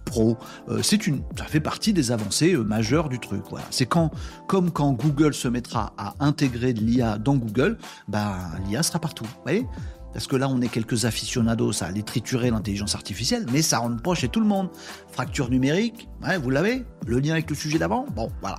Pro. 0.05 0.37
Euh, 0.69 0.81
c'est 0.81 1.07
une, 1.07 1.21
ça 1.37 1.45
fait 1.45 1.59
partie 1.59 1.93
des 1.93 2.11
avancées 2.11 2.53
euh, 2.53 2.63
majeures 2.63 3.09
du 3.09 3.19
truc. 3.19 3.43
C'est 3.69 3.85
quand, 3.85 4.11
comme 4.47 4.71
quand 4.71 4.93
Google 4.93 5.33
se 5.33 5.47
mettra 5.47 5.93
à 5.97 6.15
intégrer 6.19 6.73
de 6.73 6.81
l'IA 6.81 7.17
dans 7.17 7.35
Google, 7.35 7.77
bah, 8.07 8.37
l'IA 8.67 8.83
sera 8.83 8.99
partout. 8.99 9.25
Vous 9.25 9.41
voyez 9.43 9.65
parce 10.11 10.25
que 10.25 10.35
là, 10.35 10.49
on 10.49 10.59
est 10.61 10.69
quelques 10.69 11.05
aficionados 11.05 11.83
à 11.83 11.85
aller 11.85 12.01
triturer 12.01 12.49
l'intelligence 12.49 12.95
artificielle, 12.95 13.45
mais 13.51 13.61
ça 13.61 13.77
rentre 13.77 14.01
pas 14.01 14.15
chez 14.15 14.27
tout 14.27 14.39
le 14.39 14.47
monde. 14.47 14.69
Fracture 15.11 15.51
numérique, 15.51 16.09
vous 16.41 16.49
l'avez 16.49 16.83
Le 17.05 17.19
lien 17.19 17.33
avec 17.33 17.47
le 17.47 17.55
sujet 17.55 17.77
d'avant 17.77 18.07
Bon, 18.15 18.31
voilà. 18.41 18.57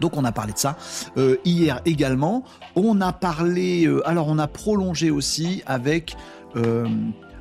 Donc 0.00 0.18
on 0.18 0.24
a 0.26 0.32
parlé 0.32 0.52
de 0.52 0.58
ça 0.58 0.76
euh, 1.16 1.36
hier 1.46 1.80
également. 1.86 2.44
On 2.74 3.00
a 3.00 3.14
parlé, 3.14 3.90
alors 4.04 4.28
on 4.28 4.38
a 4.38 4.46
prolongé 4.46 5.10
aussi 5.10 5.62
avec 5.64 6.14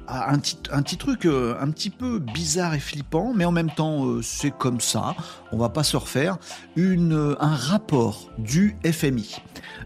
un 0.08 0.38
petit, 0.40 0.58
un 0.72 0.82
petit 0.82 0.98
truc 0.98 1.26
euh, 1.26 1.56
un 1.60 1.70
petit 1.72 1.90
peu 1.90 2.20
bizarre 2.20 2.74
et 2.74 2.80
flippant, 2.80 3.34
mais 3.36 3.46
en 3.46 3.52
même 3.52 3.72
temps 3.72 4.06
euh, 4.06 4.22
c'est 4.22 4.52
comme 4.52 4.80
ça, 4.80 5.16
on 5.52 5.58
va 5.58 5.70
pas 5.70 5.84
se 5.84 5.98
refaire, 5.98 6.38
euh, 6.78 7.36
un 7.40 7.56
rapport 7.56 8.30
du 8.38 8.76
FMI. 8.86 9.38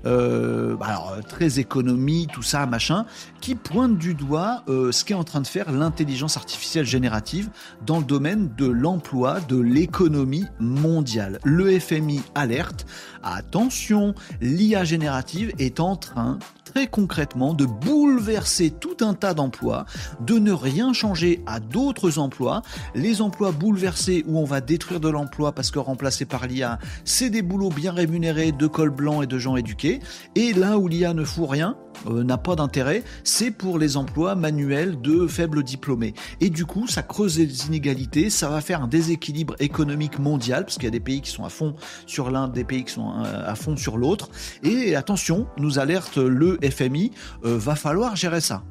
alors 0.06 1.18
très 1.28 1.60
économie, 1.60 2.28
tout 2.32 2.44
ça, 2.44 2.66
machin, 2.66 3.06
qui 3.42 3.56
pointe 3.56 3.98
du 3.98 4.14
doigt 4.14 4.64
ce 4.68 5.04
qu'est 5.04 5.14
en 5.14 5.24
train 5.24 5.42
de 5.42 5.48
faire 5.48 5.72
l'intelligence 5.72 6.38
artificielle 6.38 6.86
générative 6.86 7.50
dans 7.86 8.00
le 8.00 8.06
domaine 8.06 8.50
de 8.58 8.66
l'emploi, 8.66 9.40
de 9.42 9.60
l'économie 9.60 10.46
mondiale. 10.60 11.40
Le 11.44 11.80
FMI 11.80 12.22
alerte, 12.36 12.86
attention, 13.24 14.14
l'IA 14.42 14.84
générative 14.84 15.54
est 15.60 15.80
en 15.80 15.96
train 15.96 16.40
très 16.74 16.88
concrètement 16.88 17.56
de 17.56 17.66
bouleverser 17.66 18.70
tout 18.70 18.98
un 19.02 19.16
tas 19.16 19.34
d'emplois, 19.34 19.86
de 20.22 20.38
ne 20.38 20.52
rien 20.52 20.94
changer 20.94 21.42
à 21.48 21.60
d'autres 21.60 22.20
emplois. 22.20 22.62
Les 22.94 23.22
emplois 23.22 23.52
bouleversés 23.52 24.24
où 24.28 24.38
on 24.38 24.46
va 24.46 24.62
détruire 24.62 25.00
de 25.00 25.10
l'emploi 25.10 25.52
parce 25.52 25.72
que 25.72 25.80
remplacé 25.80 26.26
par 26.26 26.46
l'IA, 26.46 26.78
c'est 27.06 27.32
des 27.32 27.42
boulots 27.42 27.70
bien 27.70 27.92
rémunérés 27.92 28.52
de 28.52 28.68
col 28.68 28.92
blanc 28.92 29.24
et 29.24 29.28
de 29.28 29.40
gens 29.40 29.56
éduqués. 29.56 30.00
Et 30.36 30.54
là 30.54 30.78
où 30.78 30.88
l'IA 30.88 31.14
ne 31.16 31.24
fout 31.24 31.50
rien, 31.50 31.76
euh, 32.08 32.24
n'a 32.24 32.38
pas 32.38 32.56
d'intérêt, 32.56 33.04
c'est 33.24 33.52
pour 33.52 33.78
les 33.78 33.98
emplois 33.98 34.36
manuels 34.36 35.02
de 35.02 35.28
faibles 35.28 35.64
diplômés. 35.64 36.14
Et 36.40 36.50
du 36.50 36.66
coup, 36.66 36.88
ça 36.88 37.02
creuse 37.02 37.38
les 37.38 37.68
inégalités, 37.68 38.30
ça 38.30 38.50
va 38.50 38.62
faire 38.62 38.82
un 38.82 38.88
déséquilibre 38.88 39.56
économique 39.60 40.20
mondial, 40.20 40.64
parce 40.66 40.76
qu'il 40.76 40.86
y 40.86 40.88
a 40.88 40.92
des 40.92 41.00
pays 41.00 41.22
qui 41.22 41.32
sont 41.32 41.46
à 41.46 41.50
fond 41.50 41.76
sur 42.06 42.32
l'un, 42.32 42.48
des 42.48 42.64
pays 42.64 42.86
qui 42.86 42.94
sont 42.94 43.12
euh, 43.24 43.50
à 43.50 43.56
fond 43.56 43.76
sur 43.76 43.98
l'autre. 43.98 44.30
Et 44.64 44.96
attention, 44.96 45.48
nous 45.58 45.80
alerte 45.80 46.18
le 46.18 46.58
FMI, 46.64 47.12
euh, 47.46 47.58
va 47.58 47.76
falloir 47.76 48.16
gérer 48.16 48.42
ça. 48.42 48.64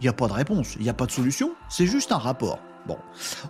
Il 0.00 0.02
n'y 0.02 0.08
a 0.08 0.12
pas 0.12 0.28
de 0.28 0.32
réponse, 0.32 0.74
il 0.76 0.82
n'y 0.82 0.88
a 0.88 0.94
pas 0.94 1.06
de 1.06 1.12
solution, 1.12 1.52
c'est 1.68 1.86
juste 1.86 2.12
un 2.12 2.18
rapport. 2.18 2.58
Bon, 2.86 2.98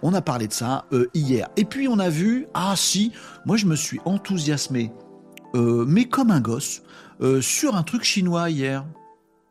on 0.02 0.14
a 0.14 0.22
parlé 0.22 0.48
de 0.48 0.52
ça 0.52 0.86
hier. 1.12 1.48
Et 1.58 1.66
puis 1.66 1.88
on 1.88 1.98
a 1.98 2.08
vu, 2.08 2.46
ah 2.54 2.72
si, 2.74 3.12
moi 3.44 3.58
je 3.58 3.66
me 3.66 3.76
suis 3.76 4.00
enthousiasmé, 4.06 4.92
mais 5.54 6.06
comme 6.06 6.30
un 6.30 6.40
gosse, 6.40 6.82
sur 7.40 7.76
un 7.76 7.82
truc 7.82 8.02
chinois 8.02 8.48
hier. 8.48 8.86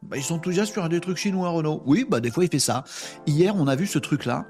Bah, 0.09 0.17
ils 0.17 0.23
sont 0.23 0.35
enthousiastes 0.35 0.73
sur 0.73 0.87
des 0.87 0.99
trucs 0.99 1.17
chinois, 1.17 1.49
Renault. 1.49 1.81
Oui, 1.85 2.05
bah 2.07 2.19
des 2.19 2.31
fois 2.31 2.43
il 2.43 2.49
fait 2.49 2.59
ça. 2.59 2.83
Hier, 3.25 3.55
on 3.55 3.67
a 3.67 3.75
vu 3.75 3.87
ce 3.87 3.99
truc-là. 3.99 4.45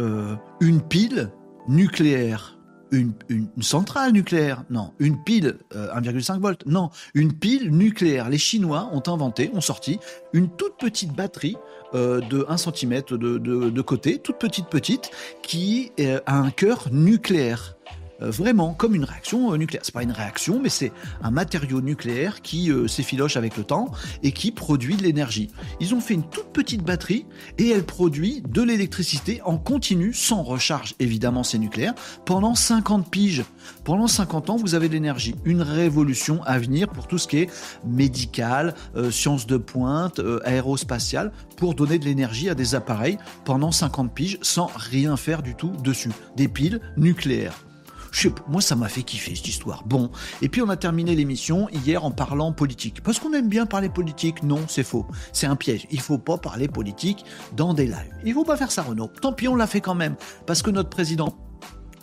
Euh, 0.00 0.34
une 0.60 0.80
pile 0.80 1.30
nucléaire. 1.68 2.58
Une, 2.90 3.14
centrale 3.62 4.12
nucléaire, 4.12 4.64
non, 4.68 4.92
une 4.98 5.24
pile 5.24 5.56
1,5 5.70 6.34
euh, 6.34 6.38
volts, 6.38 6.66
non, 6.66 6.90
une 7.14 7.32
pile 7.32 7.70
nucléaire. 7.70 8.28
Les 8.28 8.36
Chinois 8.36 8.90
ont 8.92 9.02
inventé, 9.06 9.50
ont 9.54 9.62
sorti 9.62 9.98
une 10.34 10.50
toute 10.50 10.76
petite 10.76 11.14
batterie 11.14 11.56
euh, 11.94 12.20
de 12.20 12.44
1 12.50 12.58
cm 12.58 13.00
de, 13.12 13.38
de, 13.38 13.80
côté, 13.80 14.18
toute 14.18 14.36
petite 14.36 14.66
petite, 14.66 15.10
qui 15.42 15.90
a 16.26 16.36
un 16.36 16.50
cœur 16.50 16.88
nucléaire. 16.92 17.78
Euh, 18.22 18.30
vraiment 18.30 18.74
comme 18.74 18.94
une 18.94 19.04
réaction 19.04 19.52
euh, 19.52 19.56
nucléaire. 19.56 19.82
C'est 19.84 19.94
pas 19.94 20.02
une 20.02 20.12
réaction, 20.12 20.60
mais 20.62 20.68
c'est 20.68 20.92
un 21.22 21.30
matériau 21.30 21.80
nucléaire 21.80 22.42
qui 22.42 22.70
euh, 22.70 22.88
s'effiloche 22.88 23.36
avec 23.36 23.56
le 23.56 23.64
temps 23.64 23.90
et 24.22 24.32
qui 24.32 24.52
produit 24.52 24.96
de 24.96 25.02
l'énergie. 25.02 25.50
Ils 25.80 25.94
ont 25.94 26.00
fait 26.00 26.14
une 26.14 26.28
toute 26.28 26.52
petite 26.52 26.82
batterie 26.82 27.26
et 27.58 27.70
elle 27.70 27.84
produit 27.84 28.42
de 28.48 28.62
l'électricité 28.62 29.40
en 29.44 29.58
continu, 29.58 30.12
sans 30.12 30.42
recharge 30.42 30.94
évidemment 30.98 31.42
c'est 31.42 31.58
nucléaire, 31.58 31.94
pendant 32.24 32.54
50 32.54 33.10
piges. 33.10 33.44
Pendant 33.84 34.06
50 34.06 34.50
ans, 34.50 34.56
vous 34.56 34.74
avez 34.74 34.88
de 34.88 34.94
l'énergie. 34.94 35.34
Une 35.44 35.62
révolution 35.62 36.42
à 36.44 36.58
venir 36.58 36.88
pour 36.88 37.06
tout 37.06 37.18
ce 37.18 37.26
qui 37.26 37.38
est 37.38 37.50
médical, 37.84 38.74
sciences 39.10 39.46
de 39.46 39.56
pointe, 39.56 40.20
aérospatial, 40.44 41.32
pour 41.56 41.74
donner 41.74 41.98
de 41.98 42.04
l'énergie 42.04 42.48
à 42.48 42.54
des 42.54 42.74
appareils 42.74 43.18
pendant 43.44 43.72
50 43.72 44.12
piges 44.12 44.38
sans 44.42 44.70
rien 44.74 45.16
faire 45.16 45.42
du 45.42 45.54
tout 45.54 45.72
dessus. 45.82 46.10
Des 46.36 46.48
piles 46.48 46.80
nucléaires. 46.96 47.54
Je 48.12 48.28
moi 48.46 48.60
ça 48.60 48.76
m'a 48.76 48.88
fait 48.88 49.02
kiffer 49.02 49.34
cette 49.34 49.48
histoire. 49.48 49.82
Bon, 49.84 50.10
et 50.42 50.48
puis 50.48 50.62
on 50.62 50.68
a 50.68 50.76
terminé 50.76 51.16
l'émission 51.16 51.68
hier 51.70 52.04
en 52.04 52.10
parlant 52.10 52.52
politique. 52.52 53.02
Parce 53.02 53.18
qu'on 53.18 53.32
aime 53.32 53.48
bien 53.48 53.66
parler 53.66 53.88
politique, 53.88 54.42
non, 54.42 54.60
c'est 54.68 54.84
faux. 54.84 55.06
C'est 55.32 55.46
un 55.46 55.56
piège. 55.56 55.86
Il 55.90 56.00
faut 56.00 56.18
pas 56.18 56.38
parler 56.38 56.68
politique 56.68 57.24
dans 57.56 57.74
des 57.74 57.86
lives. 57.86 58.14
Il 58.24 58.34
faut 58.34 58.44
pas 58.44 58.56
faire 58.56 58.70
ça, 58.70 58.82
Renaud. 58.82 59.10
Tant 59.20 59.32
pis, 59.32 59.48
on 59.48 59.56
l'a 59.56 59.66
fait 59.66 59.80
quand 59.80 59.94
même. 59.94 60.14
Parce 60.46 60.62
que 60.62 60.70
notre 60.70 60.90
président 60.90 61.36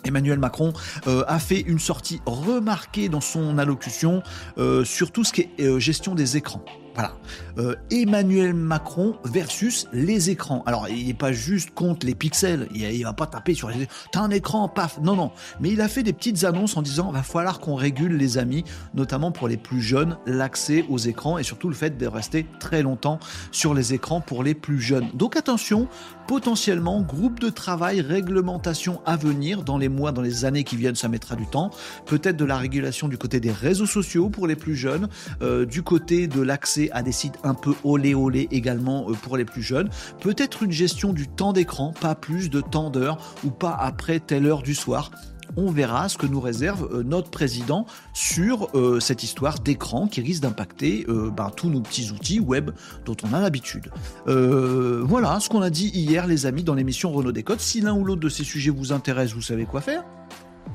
Emmanuel 0.04 0.38
Macron 0.38 0.72
euh, 1.06 1.24
a 1.26 1.38
fait 1.38 1.60
une 1.60 1.78
sortie 1.78 2.20
remarquée 2.26 3.08
dans 3.08 3.20
son 3.20 3.58
allocution 3.58 4.22
euh, 4.58 4.84
sur 4.84 5.12
tout 5.12 5.24
ce 5.24 5.32
qui 5.32 5.42
est 5.42 5.60
euh, 5.60 5.78
gestion 5.78 6.14
des 6.14 6.36
écrans. 6.36 6.64
Voilà. 7.00 7.14
Euh, 7.56 7.76
Emmanuel 7.90 8.52
Macron 8.52 9.16
versus 9.24 9.86
les 9.94 10.28
écrans. 10.28 10.62
Alors, 10.66 10.86
il 10.90 11.06
n'est 11.06 11.14
pas 11.14 11.32
juste 11.32 11.70
contre 11.70 12.04
les 12.04 12.14
pixels. 12.14 12.68
Il, 12.74 12.98
ne 12.98 13.04
va 13.04 13.14
pas 13.14 13.26
taper 13.26 13.54
sur 13.54 13.70
les. 13.70 13.88
T'as 14.12 14.20
un 14.20 14.30
écran, 14.30 14.68
paf. 14.68 14.98
Non, 15.00 15.16
non. 15.16 15.30
Mais 15.60 15.70
il 15.70 15.80
a 15.80 15.88
fait 15.88 16.02
des 16.02 16.12
petites 16.12 16.44
annonces 16.44 16.76
en 16.76 16.82
disant 16.82 17.10
va 17.10 17.22
falloir 17.22 17.60
qu'on 17.60 17.74
régule 17.74 18.18
les 18.18 18.36
amis, 18.36 18.64
notamment 18.92 19.32
pour 19.32 19.48
les 19.48 19.56
plus 19.56 19.80
jeunes, 19.80 20.18
l'accès 20.26 20.84
aux 20.90 20.98
écrans 20.98 21.38
et 21.38 21.42
surtout 21.42 21.68
le 21.68 21.74
fait 21.74 21.96
de 21.96 22.06
rester 22.06 22.44
très 22.58 22.82
longtemps 22.82 23.18
sur 23.50 23.72
les 23.72 23.94
écrans 23.94 24.20
pour 24.20 24.42
les 24.42 24.54
plus 24.54 24.78
jeunes. 24.78 25.08
Donc 25.14 25.36
attention, 25.36 25.88
potentiellement 26.26 27.00
groupe 27.02 27.40
de 27.40 27.48
travail, 27.48 28.00
réglementation 28.00 29.00
à 29.06 29.16
venir 29.16 29.62
dans 29.62 29.78
les 29.78 29.88
mois, 29.88 30.12
dans 30.12 30.22
les 30.22 30.44
années 30.44 30.64
qui 30.64 30.76
viennent, 30.76 30.94
ça 30.94 31.08
mettra 31.08 31.36
du 31.36 31.46
temps. 31.46 31.70
Peut-être 32.06 32.36
de 32.36 32.44
la 32.44 32.56
régulation 32.56 33.08
du 33.08 33.18
côté 33.18 33.40
des 33.40 33.52
réseaux 33.52 33.86
sociaux 33.86 34.30
pour 34.30 34.46
les 34.46 34.56
plus 34.56 34.76
jeunes, 34.76 35.08
euh, 35.42 35.66
du 35.66 35.82
côté 35.82 36.26
de 36.26 36.40
l'accès 36.40 36.90
à 36.92 37.02
des 37.02 37.12
sites 37.12 37.38
un 37.42 37.54
peu 37.54 37.74
olé 37.84 38.14
olé 38.14 38.48
également 38.50 39.10
euh, 39.10 39.14
pour 39.14 39.36
les 39.36 39.44
plus 39.44 39.62
jeunes. 39.62 39.88
Peut-être 40.20 40.62
une 40.62 40.72
gestion 40.72 41.12
du 41.12 41.28
temps 41.28 41.52
d'écran, 41.52 41.92
pas 42.00 42.14
plus 42.14 42.50
de 42.50 42.60
temps 42.60 42.90
d'heure 42.90 43.34
ou 43.44 43.50
pas 43.50 43.76
après 43.78 44.20
telle 44.20 44.46
heure 44.46 44.62
du 44.62 44.74
soir 44.74 45.10
on 45.56 45.70
verra 45.70 46.08
ce 46.08 46.18
que 46.18 46.26
nous 46.26 46.40
réserve 46.40 46.88
euh, 46.92 47.02
notre 47.02 47.30
président 47.30 47.86
sur 48.12 48.68
euh, 48.74 49.00
cette 49.00 49.22
histoire 49.22 49.58
d'écran 49.58 50.06
qui 50.06 50.20
risque 50.20 50.42
d'impacter 50.42 51.06
ben, 51.08 51.50
tous 51.54 51.70
nos 51.70 51.80
petits 51.80 52.10
outils 52.10 52.40
web 52.40 52.70
dont 53.04 53.16
on 53.24 53.32
a 53.32 53.40
l'habitude. 53.40 53.90
voilà 54.26 55.40
ce 55.40 55.48
qu'on 55.48 55.62
a 55.62 55.70
dit 55.70 55.88
hier 55.88 56.26
les 56.26 56.46
amis 56.46 56.62
dans 56.62 56.74
l'émission 56.74 57.10
Renault 57.12 57.32
Décode. 57.32 57.60
Si 57.60 57.80
l'un 57.80 57.94
ou 57.94 58.04
l'autre 58.04 58.20
de 58.20 58.28
ces 58.28 58.44
sujets 58.44 58.70
vous 58.70 58.92
intéresse, 58.92 59.32
vous 59.32 59.42
savez 59.42 59.64
quoi 59.64 59.80
faire 59.80 60.04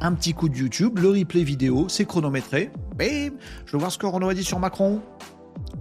un 0.01 0.13
petit 0.13 0.33
coup 0.33 0.49
de 0.49 0.55
YouTube, 0.55 0.99
le 0.99 1.09
replay 1.09 1.43
vidéo, 1.43 1.87
c'est 1.87 2.05
chronométré. 2.05 2.71
Bim 2.97 3.31
Je 3.65 3.71
veux 3.71 3.77
voir 3.77 3.91
ce 3.91 3.97
que 3.97 4.05
Renault 4.05 4.29
a 4.29 4.33
dit 4.33 4.43
sur 4.43 4.59
Macron. 4.59 5.01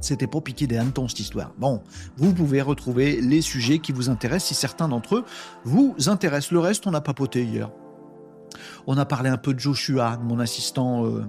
C'était 0.00 0.26
pour 0.26 0.44
piquer 0.44 0.66
des 0.66 0.76
hannetons 0.76 1.08
cette 1.08 1.20
histoire. 1.20 1.52
Bon, 1.58 1.82
vous 2.16 2.32
pouvez 2.32 2.62
retrouver 2.62 3.20
les 3.20 3.40
sujets 3.40 3.78
qui 3.78 3.92
vous 3.92 4.10
intéressent 4.10 4.48
si 4.48 4.54
certains 4.54 4.88
d'entre 4.88 5.16
eux 5.16 5.24
vous 5.64 5.96
intéressent. 6.06 6.52
Le 6.52 6.60
reste, 6.60 6.86
on 6.86 6.94
a 6.94 7.00
papoté 7.00 7.44
hier. 7.44 7.70
On 8.86 8.96
a 8.96 9.04
parlé 9.04 9.30
un 9.30 9.36
peu 9.36 9.54
de 9.54 9.60
Joshua, 9.60 10.18
mon 10.22 10.38
assistant 10.38 11.06
euh, 11.06 11.24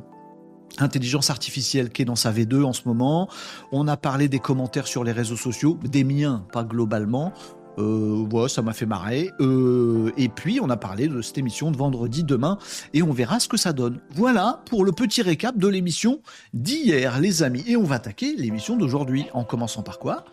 intelligence 0.77 1.29
artificielle 1.29 1.89
qui 1.89 2.01
est 2.01 2.05
dans 2.05 2.15
sa 2.15 2.31
V2 2.31 2.63
en 2.63 2.73
ce 2.73 2.81
moment. 2.85 3.29
On 3.71 3.87
a 3.87 3.97
parlé 3.97 4.27
des 4.27 4.39
commentaires 4.39 4.87
sur 4.87 5.03
les 5.03 5.11
réseaux 5.11 5.37
sociaux, 5.37 5.77
des 5.83 6.03
miens, 6.03 6.45
pas 6.51 6.63
globalement. 6.63 7.33
Euh, 7.77 8.47
ça 8.47 8.61
m'a 8.61 8.71
fait 8.71 8.85
marrer. 8.85 9.31
Euh, 9.41 10.11
et 10.15 10.29
puis, 10.29 10.59
on 10.61 10.69
a 10.69 10.77
parlé 10.77 11.07
de 11.07 11.21
cette 11.21 11.37
émission 11.37 11.71
de 11.71 11.77
vendredi 11.77 12.23
demain 12.23 12.57
et 12.93 13.03
on 13.03 13.11
verra 13.11 13.39
ce 13.39 13.49
que 13.49 13.57
ça 13.57 13.73
donne. 13.73 13.99
Voilà 14.11 14.61
pour 14.69 14.85
le 14.85 14.93
petit 14.93 15.21
récap 15.21 15.57
de 15.57 15.67
l'émission 15.67 16.21
d'hier, 16.53 17.19
les 17.19 17.43
amis. 17.43 17.63
Et 17.67 17.75
on 17.75 17.83
va 17.83 17.95
attaquer 17.95 18.35
l'émission 18.37 18.77
d'aujourd'hui 18.77 19.25
en 19.33 19.43
commençant 19.43 19.83
par 19.83 19.99
quoi? 19.99 20.23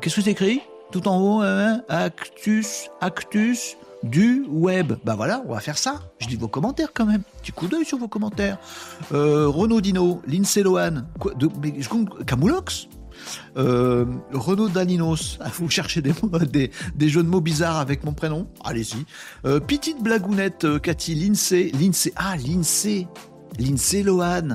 Qu'est-ce 0.00 0.14
que 0.14 0.20
c'est 0.20 0.30
écrit 0.30 0.60
Tout 0.92 1.08
en 1.08 1.18
haut, 1.18 1.40
hein, 1.40 1.82
Actus, 1.88 2.90
Actus 3.00 3.76
du 4.02 4.44
web. 4.48 4.94
Bah 5.04 5.14
voilà, 5.16 5.42
on 5.46 5.52
va 5.52 5.60
faire 5.60 5.78
ça. 5.78 6.00
Je 6.18 6.28
lis 6.28 6.36
vos 6.36 6.48
commentaires 6.48 6.92
quand 6.94 7.06
même. 7.06 7.22
Petit 7.42 7.52
coup 7.52 7.66
d'œil 7.66 7.84
sur 7.84 7.98
vos 7.98 8.08
commentaires. 8.08 8.58
Euh, 9.12 9.48
Renaud 9.48 9.80
Dino, 9.80 10.22
Lindsay 10.26 10.62
Lohan, 10.62 11.02
quoi, 11.18 11.34
de, 11.34 11.48
Camoulox 12.24 12.88
euh, 13.56 14.04
Renaud 14.32 14.68
Daninos, 14.68 15.38
vous 15.58 15.70
cherchez 15.70 16.02
des, 16.02 16.12
des, 16.50 16.70
des, 16.94 17.08
jeux 17.08 17.22
de 17.22 17.28
mots 17.28 17.40
bizarres 17.40 17.78
avec 17.78 18.04
mon 18.04 18.12
prénom? 18.12 18.48
Allez-y. 18.64 19.04
Euh, 19.44 19.60
petite 19.60 20.02
blagounette, 20.02 20.64
euh, 20.64 20.78
Cathy, 20.78 21.14
Lindsay, 21.14 21.70
Lindsay, 21.78 22.12
ah, 22.16 22.36
Lindsay, 22.36 23.06
Lindsay 23.58 24.02
Lohan. 24.02 24.54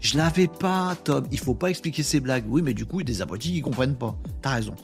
Je 0.00 0.16
l'avais 0.16 0.48
pas, 0.48 0.96
Tom. 1.04 1.26
Il 1.30 1.38
faut 1.38 1.54
pas 1.54 1.68
expliquer 1.68 2.02
ses 2.02 2.20
blagues. 2.20 2.44
Oui, 2.48 2.62
mais 2.62 2.74
du 2.74 2.86
coup, 2.86 3.00
il 3.00 3.08
y 3.08 3.10
a 3.10 3.14
des 3.14 3.22
abrutis 3.22 3.52
qui 3.52 3.60
comprennent 3.60 3.96
pas. 3.96 4.16
T'as 4.42 4.54
raison. 4.54 4.74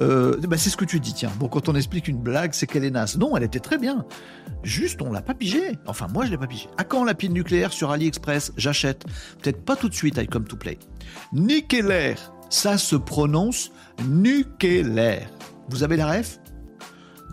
Euh, 0.00 0.36
bah, 0.48 0.56
c'est 0.58 0.70
ce 0.70 0.76
que 0.76 0.84
tu 0.84 1.00
dis, 1.00 1.14
tiens. 1.14 1.32
Bon, 1.38 1.48
quand 1.48 1.68
on 1.68 1.74
explique 1.74 2.08
une 2.08 2.18
blague, 2.18 2.52
c'est 2.52 2.66
qu'elle 2.66 2.84
est 2.84 2.90
naze. 2.90 3.16
Non, 3.16 3.36
elle 3.36 3.44
était 3.44 3.60
très 3.60 3.78
bien. 3.78 4.04
Juste, 4.62 5.00
on 5.02 5.12
l'a 5.12 5.22
pas 5.22 5.34
pigé. 5.34 5.78
Enfin, 5.86 6.08
moi, 6.12 6.26
je 6.26 6.30
l'ai 6.30 6.38
pas 6.38 6.46
pigé. 6.46 6.68
À 6.76 6.84
quand 6.84 7.04
la 7.04 7.14
pile 7.14 7.32
nucléaire 7.32 7.72
sur 7.72 7.90
AliExpress? 7.90 8.52
J'achète. 8.56 9.04
Peut-être 9.40 9.64
pas 9.64 9.76
tout 9.76 9.88
de 9.88 9.94
suite, 9.94 10.16
I 10.18 10.26
come 10.26 10.44
to 10.44 10.56
play. 10.56 10.78
Nucléaire 11.32 12.34
ça 12.54 12.78
se 12.78 12.96
prononce 12.96 13.72
nucléaire. 14.06 15.28
Vous 15.68 15.82
avez 15.82 15.96
la 15.96 16.06
ref? 16.06 16.38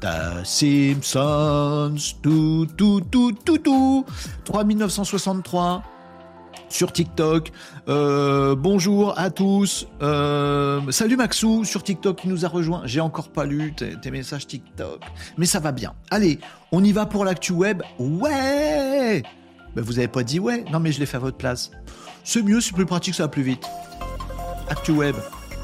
The 0.01 0.43
Simpsons, 0.43 2.15
tout, 2.23 2.67
tout, 2.75 3.01
tout, 3.11 3.31
tout, 3.31 3.57
tout. 3.59 4.05
3963 4.45 5.83
sur 6.71 6.91
TikTok. 6.91 7.51
Euh, 7.87 8.55
bonjour 8.55 9.17
à 9.17 9.29
tous. 9.29 9.87
Euh, 10.01 10.81
salut 10.89 11.17
Maxou 11.17 11.63
sur 11.65 11.83
TikTok 11.83 12.17
qui 12.17 12.29
nous 12.29 12.45
a 12.45 12.47
rejoint. 12.47 12.81
J'ai 12.85 13.01
encore 13.01 13.29
pas 13.29 13.45
lu 13.45 13.73
tes, 13.73 14.11
messages 14.11 14.47
TikTok, 14.47 15.01
mais 15.37 15.45
ça 15.45 15.59
va 15.59 15.71
bien. 15.71 15.93
Allez, 16.09 16.39
on 16.71 16.83
y 16.83 16.91
va 16.91 17.05
pour 17.05 17.25
l'actu 17.25 17.53
web. 17.53 17.83
Ouais. 17.99 19.23
Ben, 19.75 19.81
vous 19.83 19.99
avez 19.99 20.07
pas 20.07 20.23
dit 20.23 20.39
ouais 20.39 20.65
Non 20.71 20.79
mais 20.79 20.91
je 20.91 20.99
l'ai 20.99 21.05
fait 21.05 21.17
à 21.17 21.21
votre 21.21 21.37
place. 21.37 21.71
C'est 22.23 22.43
mieux, 22.43 22.61
c'est 22.61 22.73
plus 22.73 22.85
pratique, 22.85 23.15
ça 23.15 23.23
va 23.23 23.29
plus 23.29 23.43
vite. 23.43 23.67
ActuWeb. 24.69 25.15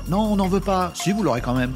Non, 0.10 0.22
on 0.22 0.36
n'en 0.38 0.48
veut 0.48 0.60
pas. 0.60 0.92
Si, 0.96 1.12
vous 1.12 1.24
l'aurez 1.24 1.42
quand 1.42 1.54
même. 1.54 1.74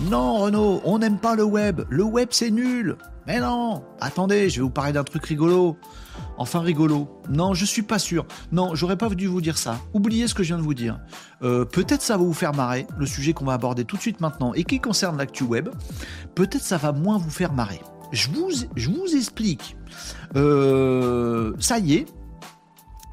Non, 0.00 0.38
Renaud, 0.38 0.80
on 0.84 0.98
n'aime 0.98 1.18
pas 1.18 1.34
le 1.34 1.44
web. 1.44 1.82
Le 1.90 2.02
web, 2.02 2.28
c'est 2.30 2.50
nul. 2.50 2.96
Mais 3.26 3.40
non, 3.40 3.84
attendez, 4.00 4.48
je 4.50 4.56
vais 4.56 4.62
vous 4.62 4.70
parler 4.70 4.92
d'un 4.92 5.04
truc 5.04 5.24
rigolo. 5.26 5.76
Enfin 6.42 6.58
rigolo. 6.58 7.08
Non, 7.30 7.54
je 7.54 7.64
suis 7.64 7.82
pas 7.82 8.00
sûr. 8.00 8.26
Non, 8.50 8.74
j'aurais 8.74 8.96
pas 8.96 9.08
dû 9.10 9.28
vous 9.28 9.40
dire 9.40 9.56
ça. 9.56 9.78
Oubliez 9.94 10.26
ce 10.26 10.34
que 10.34 10.42
je 10.42 10.48
viens 10.48 10.58
de 10.58 10.64
vous 10.64 10.74
dire. 10.74 10.98
Euh, 11.44 11.64
peut-être 11.64 12.02
ça 12.02 12.16
va 12.16 12.24
vous 12.24 12.34
faire 12.34 12.52
marrer, 12.52 12.88
le 12.98 13.06
sujet 13.06 13.32
qu'on 13.32 13.44
va 13.44 13.52
aborder 13.52 13.84
tout 13.84 13.96
de 13.96 14.00
suite 14.00 14.20
maintenant 14.20 14.52
et 14.52 14.64
qui 14.64 14.80
concerne 14.80 15.16
l'actu 15.16 15.44
web. 15.44 15.68
Peut-être 16.34 16.64
ça 16.64 16.78
va 16.78 16.90
moins 16.90 17.16
vous 17.16 17.30
faire 17.30 17.52
marrer. 17.52 17.80
Je 18.10 18.28
vous, 18.28 19.16
explique. 19.16 19.76
Euh, 20.34 21.52
ça 21.60 21.78
y 21.78 21.94
est. 21.94 22.06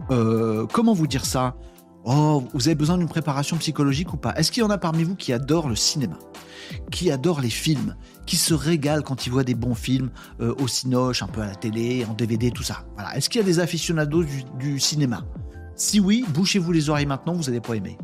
Euh, 0.10 0.66
comment 0.74 0.94
vous 0.94 1.06
dire 1.06 1.24
ça? 1.24 1.56
Oh, 2.06 2.44
vous 2.54 2.68
avez 2.68 2.76
besoin 2.76 2.98
d'une 2.98 3.10
préparation 3.10 3.58
psychologique 3.58 4.14
ou 4.14 4.18
pas? 4.18 4.34
Est-ce 4.36 4.52
qu'il 4.52 4.62
y 4.62 4.66
en 4.66 4.70
a 4.70 4.78
parmi 4.78 5.04
vous 5.04 5.16
qui 5.16 5.34
adorent 5.34 5.68
le 5.68 5.76
cinéma? 5.76 6.18
Qui 6.92 7.12
adorent 7.12 7.42
les 7.42 7.50
films? 7.50 7.96
Qui 8.26 8.38
se 8.38 8.54
régalent 8.54 9.04
quand 9.04 9.26
ils 9.28 9.32
voient 9.32 9.44
des 9.44 9.56
bons 9.56 9.76
films 9.76 10.10
euh, 10.40 10.54
au 10.60 10.68
cinoche, 10.68 11.22
un 11.24 11.28
peu 11.28 11.42
à 11.42 11.48
la 11.48 11.56
télé, 11.56 12.06
en 12.10 12.14
DVD, 12.14 12.52
tout 12.52 12.64
ça? 12.64 12.86
Voilà. 12.96 13.16
Est-ce 13.18 13.30
qu'il 13.30 13.42
y 13.42 13.44
a 13.44 13.48
des 13.48 13.60
aficionados 13.60 14.24
du, 14.58 14.80
cinéma? 14.80 15.26
Si 15.76 16.00
oui, 16.00 16.26
bouchez-vous 16.30 16.72
les 16.72 16.90
oreilles 16.90 17.06
maintenant, 17.06 17.34
vous 17.34 17.44
n'allez 17.44 17.62
pas 17.62 17.76
aimer. 17.76 17.98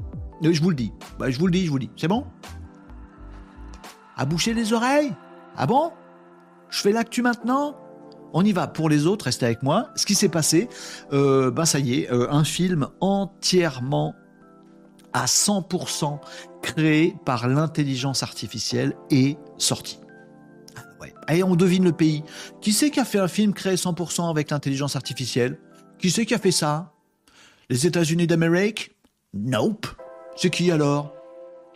Euh, 0.44 0.52
je 0.52 0.62
vous 0.62 0.70
le 0.70 0.76
dis. 0.76 0.92
Bah, 1.18 1.30
je 1.30 1.40
vous 1.40 1.48
le 1.48 1.52
dis, 1.52 1.66
je 1.66 1.72
vous 1.72 1.78
le 1.78 1.86
dis. 1.86 1.92
C'est 1.96 2.08
bon? 2.08 2.26
À 4.18 4.26
boucher 4.26 4.54
les 4.54 4.74
oreilles? 4.74 5.14
Ah 5.56 5.68
bon? 5.68 5.92
Je 6.70 6.82
fais 6.82 6.92
l'actu 6.92 7.22
maintenant? 7.22 7.78
On 8.36 8.44
y 8.44 8.52
va. 8.52 8.68
Pour 8.68 8.90
les 8.90 9.08
autres, 9.08 9.26
restez 9.26 9.46
avec 9.46 9.64
moi. 9.64 9.90
Ce 9.96 10.06
qui 10.06 10.14
s'est 10.14 10.30
passé, 10.30 10.68
ben 11.12 11.66
ça 11.66 11.80
y 11.80 12.02
est, 12.02 12.12
euh, 12.12 12.28
un 12.30 12.44
film 12.44 12.88
entièrement 13.00 14.14
à 15.14 15.26
100% 15.26 16.20
créé 16.62 17.16
par 17.26 17.48
l'intelligence 17.48 18.24
artificielle 18.24 18.94
est 19.10 19.38
sorti. 19.58 20.02
Ah, 21.28 21.36
Et 21.36 21.44
on 21.44 21.56
devine 21.56 21.86
le 21.86 21.94
pays. 21.94 22.24
Qui 22.62 22.74
c'est 22.74 22.92
qui 22.92 23.00
a 23.00 23.06
fait 23.06 23.20
un 23.20 23.30
film 23.30 23.54
créé 23.54 23.76
100% 23.76 24.30
avec 24.30 24.52
l'intelligence 24.52 24.98
artificielle? 24.98 25.58
Qui 25.98 26.12
c'est 26.12 26.26
qui 26.26 26.34
a 26.34 26.40
fait 26.40 26.52
ça? 26.52 26.92
Les 27.70 27.88
États-Unis 27.88 28.28
d'Amérique? 28.28 28.98
Nope. 29.34 29.88
C'est 30.36 30.50
qui 30.50 30.72
alors? 30.72 31.14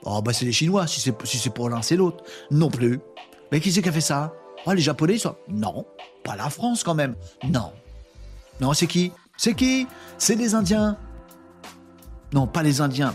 Oh 0.03 0.21
bah 0.21 0.33
c'est 0.33 0.45
les 0.45 0.51
Chinois, 0.51 0.87
si 0.87 0.99
c'est 0.99 1.53
pour 1.53 1.69
l'un 1.69 1.81
c'est 1.81 1.95
l'autre. 1.95 2.23
Non 2.51 2.69
plus. 2.69 2.99
Mais 3.53 3.61
qui 3.61 3.71
c'est 3.71 3.81
qui 3.81 3.89
a 3.89 3.93
fait 3.93 4.01
ça? 4.01 4.33
Oh, 4.65 4.73
les 4.73 4.81
Japonais, 4.81 5.15
ils. 5.15 5.31
Non, 5.47 5.85
la 6.35 6.49
France 6.49 6.83
quand 6.83 6.95
même. 6.95 7.15
Non. 7.43 7.71
Non, 8.61 8.73
c'est 8.73 8.87
qui? 8.87 9.11
C'est 9.37 9.53
qui? 9.53 9.87
C'est 10.17 10.35
les 10.35 10.53
Indiens. 10.53 10.97
Non, 12.33 12.47
pas 12.47 12.63
les 12.63 12.81
Indiens. 12.81 13.13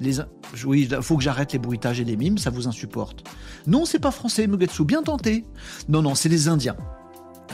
Les... 0.00 0.16
Oui, 0.64 0.88
faut 1.00 1.16
que 1.16 1.22
j'arrête 1.22 1.52
les 1.52 1.58
bruitages 1.58 2.00
et 2.00 2.04
les 2.04 2.16
mimes, 2.16 2.38
ça 2.38 2.50
vous 2.50 2.68
insupporte. 2.68 3.24
Non, 3.66 3.84
c'est 3.84 3.98
pas 3.98 4.10
français, 4.10 4.46
Mugetsu, 4.46 4.84
bien 4.84 5.02
tenté. 5.02 5.44
Non, 5.88 6.02
non, 6.02 6.14
c'est 6.14 6.28
les 6.28 6.48
Indiens. 6.48 6.76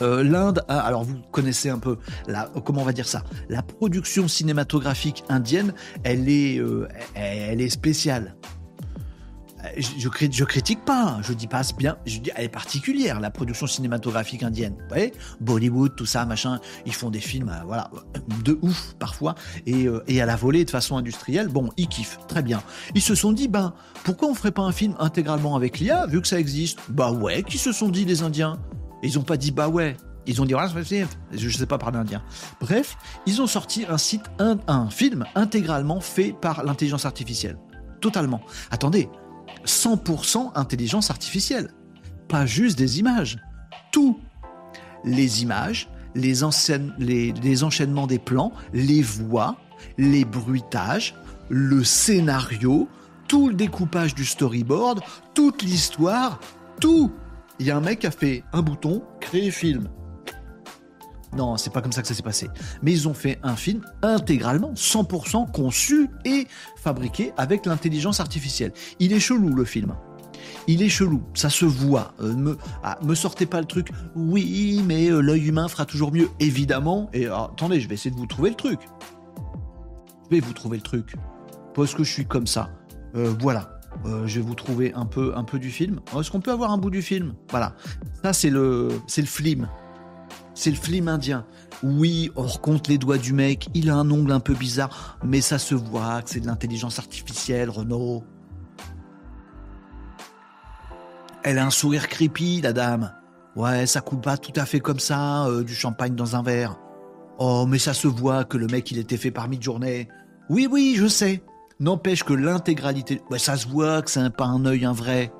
Euh, 0.00 0.24
L'Inde, 0.24 0.64
alors 0.68 1.04
vous 1.04 1.18
connaissez 1.30 1.68
un 1.68 1.78
peu 1.78 1.98
la, 2.26 2.50
comment 2.64 2.80
on 2.80 2.84
va 2.84 2.92
dire 2.92 3.06
ça, 3.06 3.24
la 3.48 3.62
production 3.62 4.26
cinématographique 4.26 5.22
indienne, 5.28 5.74
elle 6.02 6.28
est, 6.28 6.58
euh, 6.58 6.88
elle 7.14 7.60
est 7.60 7.68
spéciale 7.68 8.34
je, 9.76 10.44
critique 10.44 10.84
pas, 10.84 11.18
je 11.22 11.32
dis 11.32 11.46
pas 11.46 11.62
bien, 11.76 11.96
elle 12.34 12.44
est 12.44 12.48
particulière 12.48 13.20
la 13.20 13.30
production 13.30 13.66
cinématographique 13.66 14.42
indienne. 14.42 14.74
Vous 14.78 14.88
voyez, 14.88 15.12
Bollywood, 15.40 15.94
tout 15.96 16.06
ça, 16.06 16.24
machin, 16.26 16.60
ils 16.86 16.94
font 16.94 17.10
des 17.10 17.20
films, 17.20 17.48
euh, 17.48 17.64
voilà, 17.64 17.90
de 18.44 18.58
ouf 18.62 18.94
parfois 18.98 19.34
et, 19.66 19.86
euh, 19.86 20.02
et, 20.08 20.20
à 20.20 20.26
la 20.26 20.36
volée 20.36 20.64
de 20.64 20.70
façon 20.70 20.96
industrielle. 20.96 21.48
Bon, 21.48 21.70
ils 21.76 21.88
kiffent, 21.88 22.18
très 22.28 22.42
bien. 22.42 22.62
Ils 22.94 23.02
se 23.02 23.14
sont 23.14 23.32
dit, 23.32 23.48
ben 23.48 23.74
pourquoi 24.04 24.28
on 24.28 24.34
ferait 24.34 24.50
pas 24.50 24.62
un 24.62 24.72
film 24.72 24.94
intégralement 24.98 25.56
avec 25.56 25.78
l'IA 25.78 26.06
vu 26.06 26.20
que 26.20 26.28
ça 26.28 26.40
existe? 26.40 26.78
Bah 26.88 27.12
ouais, 27.12 27.42
qui 27.42 27.58
se 27.58 27.72
sont 27.72 27.88
dit 27.88 28.04
les 28.04 28.22
Indiens 28.22 28.58
Ils 29.02 29.18
ont 29.18 29.22
pas 29.22 29.36
dit 29.36 29.52
bah 29.52 29.68
ouais. 29.68 29.96
Ils 30.24 30.40
ont 30.40 30.44
dit, 30.44 30.52
voilà, 30.52 30.70
je 31.32 31.48
sais 31.48 31.66
pas 31.66 31.78
parler 31.78 31.98
indien. 31.98 32.22
Bref, 32.60 32.96
ils 33.26 33.42
ont 33.42 33.48
sorti 33.48 33.84
un 34.38 34.88
film 34.88 35.24
intégralement 35.34 36.00
fait 36.00 36.32
par 36.32 36.62
l'intelligence 36.62 37.06
artificielle. 37.06 37.58
Totalement. 38.00 38.40
Attendez, 38.70 39.08
100% 39.64 40.52
intelligence 40.54 41.10
artificielle. 41.10 41.70
Pas 42.28 42.46
juste 42.46 42.78
des 42.78 42.98
images. 42.98 43.38
Tout. 43.90 44.18
Les 45.04 45.42
images, 45.42 45.88
les, 46.14 46.44
enchaînements 46.44 48.06
des 48.06 48.18
plans, 48.18 48.52
les 48.72 49.02
voix, 49.02 49.56
les 49.98 50.24
bruitages, 50.24 51.14
le 51.48 51.84
scénario, 51.84 52.88
tout 53.28 53.48
le 53.48 53.54
découpage 53.54 54.14
du 54.14 54.24
storyboard, 54.24 55.00
toute 55.34 55.62
l'histoire, 55.62 56.40
tout. 56.80 57.12
Il 57.58 57.66
y 57.66 57.70
a 57.70 57.76
un 57.76 57.80
mec 57.80 58.00
qui 58.00 58.06
a 58.06 58.10
fait 58.10 58.44
un 58.52 58.62
bouton, 58.62 59.02
créer 59.20 59.50
film. 59.50 59.88
Non, 61.36 61.56
c'est 61.56 61.72
pas 61.72 61.80
comme 61.80 61.92
ça 61.92 62.02
que 62.02 62.08
ça 62.08 62.14
s'est 62.14 62.22
passé. 62.22 62.48
Mais 62.82 62.92
ils 62.92 63.08
ont 63.08 63.14
fait 63.14 63.38
un 63.42 63.56
film 63.56 63.82
intégralement, 64.02 64.72
100% 64.74 65.50
conçu 65.50 66.10
et 66.24 66.46
fabriqué 66.76 67.32
avec 67.36 67.64
l'intelligence 67.64 68.20
artificielle. 68.20 68.72
Il 68.98 69.12
est 69.12 69.20
chelou 69.20 69.54
le 69.54 69.64
film. 69.64 69.94
Il 70.68 70.82
est 70.82 70.88
chelou, 70.88 71.22
ça 71.34 71.50
se 71.50 71.64
voit. 71.64 72.12
Euh, 72.20 72.34
me, 72.34 72.58
ah, 72.82 72.98
sortez 73.14 73.46
pas 73.46 73.60
le 73.60 73.66
truc. 73.66 73.88
Oui, 74.14 74.82
mais 74.86 75.10
euh, 75.10 75.20
l'œil 75.20 75.48
humain 75.48 75.68
fera 75.68 75.86
toujours 75.86 76.12
mieux, 76.12 76.28
évidemment. 76.38 77.08
Et 77.12 77.26
ah, 77.26 77.50
attendez, 77.52 77.80
je 77.80 77.88
vais 77.88 77.94
essayer 77.94 78.10
de 78.10 78.16
vous 78.16 78.26
trouver 78.26 78.50
le 78.50 78.56
truc. 78.56 78.80
Je 80.30 80.36
vais 80.36 80.40
vous 80.40 80.52
trouver 80.52 80.76
le 80.76 80.82
truc. 80.82 81.14
Parce 81.74 81.94
que 81.94 82.04
je 82.04 82.12
suis 82.12 82.26
comme 82.26 82.46
ça. 82.46 82.70
Euh, 83.14 83.34
voilà. 83.40 83.80
je 84.26 84.40
vais 84.40 84.46
vous 84.46 84.54
trouver 84.54 84.92
un 84.94 85.06
peu, 85.06 85.32
un 85.34 85.44
peu 85.44 85.58
du 85.58 85.70
film. 85.70 86.00
Est-ce 86.18 86.30
qu'on 86.30 86.40
peut 86.40 86.52
avoir 86.52 86.70
un 86.70 86.78
bout 86.78 86.90
du 86.90 87.02
film? 87.02 87.34
Voilà. 87.50 87.74
Ça, 88.22 88.32
c'est 88.32 88.50
le, 88.50 88.88
c'est 89.06 89.22
le 89.22 89.26
film. 89.26 89.68
C'est 90.54 90.70
le 90.70 90.76
film 90.76 91.08
indien. 91.08 91.44
Oui, 91.82 92.30
on 92.36 92.46
recompte 92.46 92.88
les 92.88 92.98
doigts 92.98 93.18
du 93.18 93.32
mec, 93.32 93.68
il 93.74 93.90
a 93.90 93.96
un 93.96 94.10
ongle 94.10 94.32
un 94.32 94.40
peu 94.40 94.54
bizarre, 94.54 95.18
mais 95.24 95.40
ça 95.40 95.58
se 95.58 95.74
voit 95.74 96.22
que 96.22 96.30
c'est 96.30 96.40
de 96.40 96.46
l'intelligence 96.46 96.98
artificielle, 96.98 97.70
Renault. 97.70 98.22
Elle 101.42 101.58
a 101.58 101.66
un 101.66 101.70
sourire 101.70 102.08
creepy, 102.08 102.60
la 102.60 102.72
dame. 102.72 103.12
Ouais, 103.56 103.86
ça 103.86 104.00
coule 104.00 104.20
pas 104.20 104.36
tout 104.36 104.52
à 104.56 104.64
fait 104.64 104.80
comme 104.80 105.00
ça, 105.00 105.46
euh, 105.46 105.64
du 105.64 105.74
champagne 105.74 106.14
dans 106.14 106.36
un 106.36 106.42
verre. 106.42 106.78
Oh, 107.38 107.66
mais 107.66 107.78
ça 107.78 107.94
se 107.94 108.06
voit 108.06 108.44
que 108.44 108.56
le 108.56 108.66
mec, 108.68 108.90
il 108.92 108.98
était 108.98 109.16
fait 109.16 109.32
par 109.32 109.48
mi-journée. 109.48 110.08
Oui, 110.48 110.68
oui, 110.70 110.94
je 110.96 111.08
sais. 111.08 111.42
N'empêche 111.80 112.22
que 112.22 112.32
l'intégralité... 112.32 113.20
Ouais, 113.30 113.40
ça 113.40 113.56
se 113.56 113.66
voit 113.66 114.02
que 114.02 114.10
c'est 114.10 114.30
pas 114.30 114.44
un 114.44 114.64
œil, 114.66 114.84
un 114.84 114.92
vrai 114.92 115.32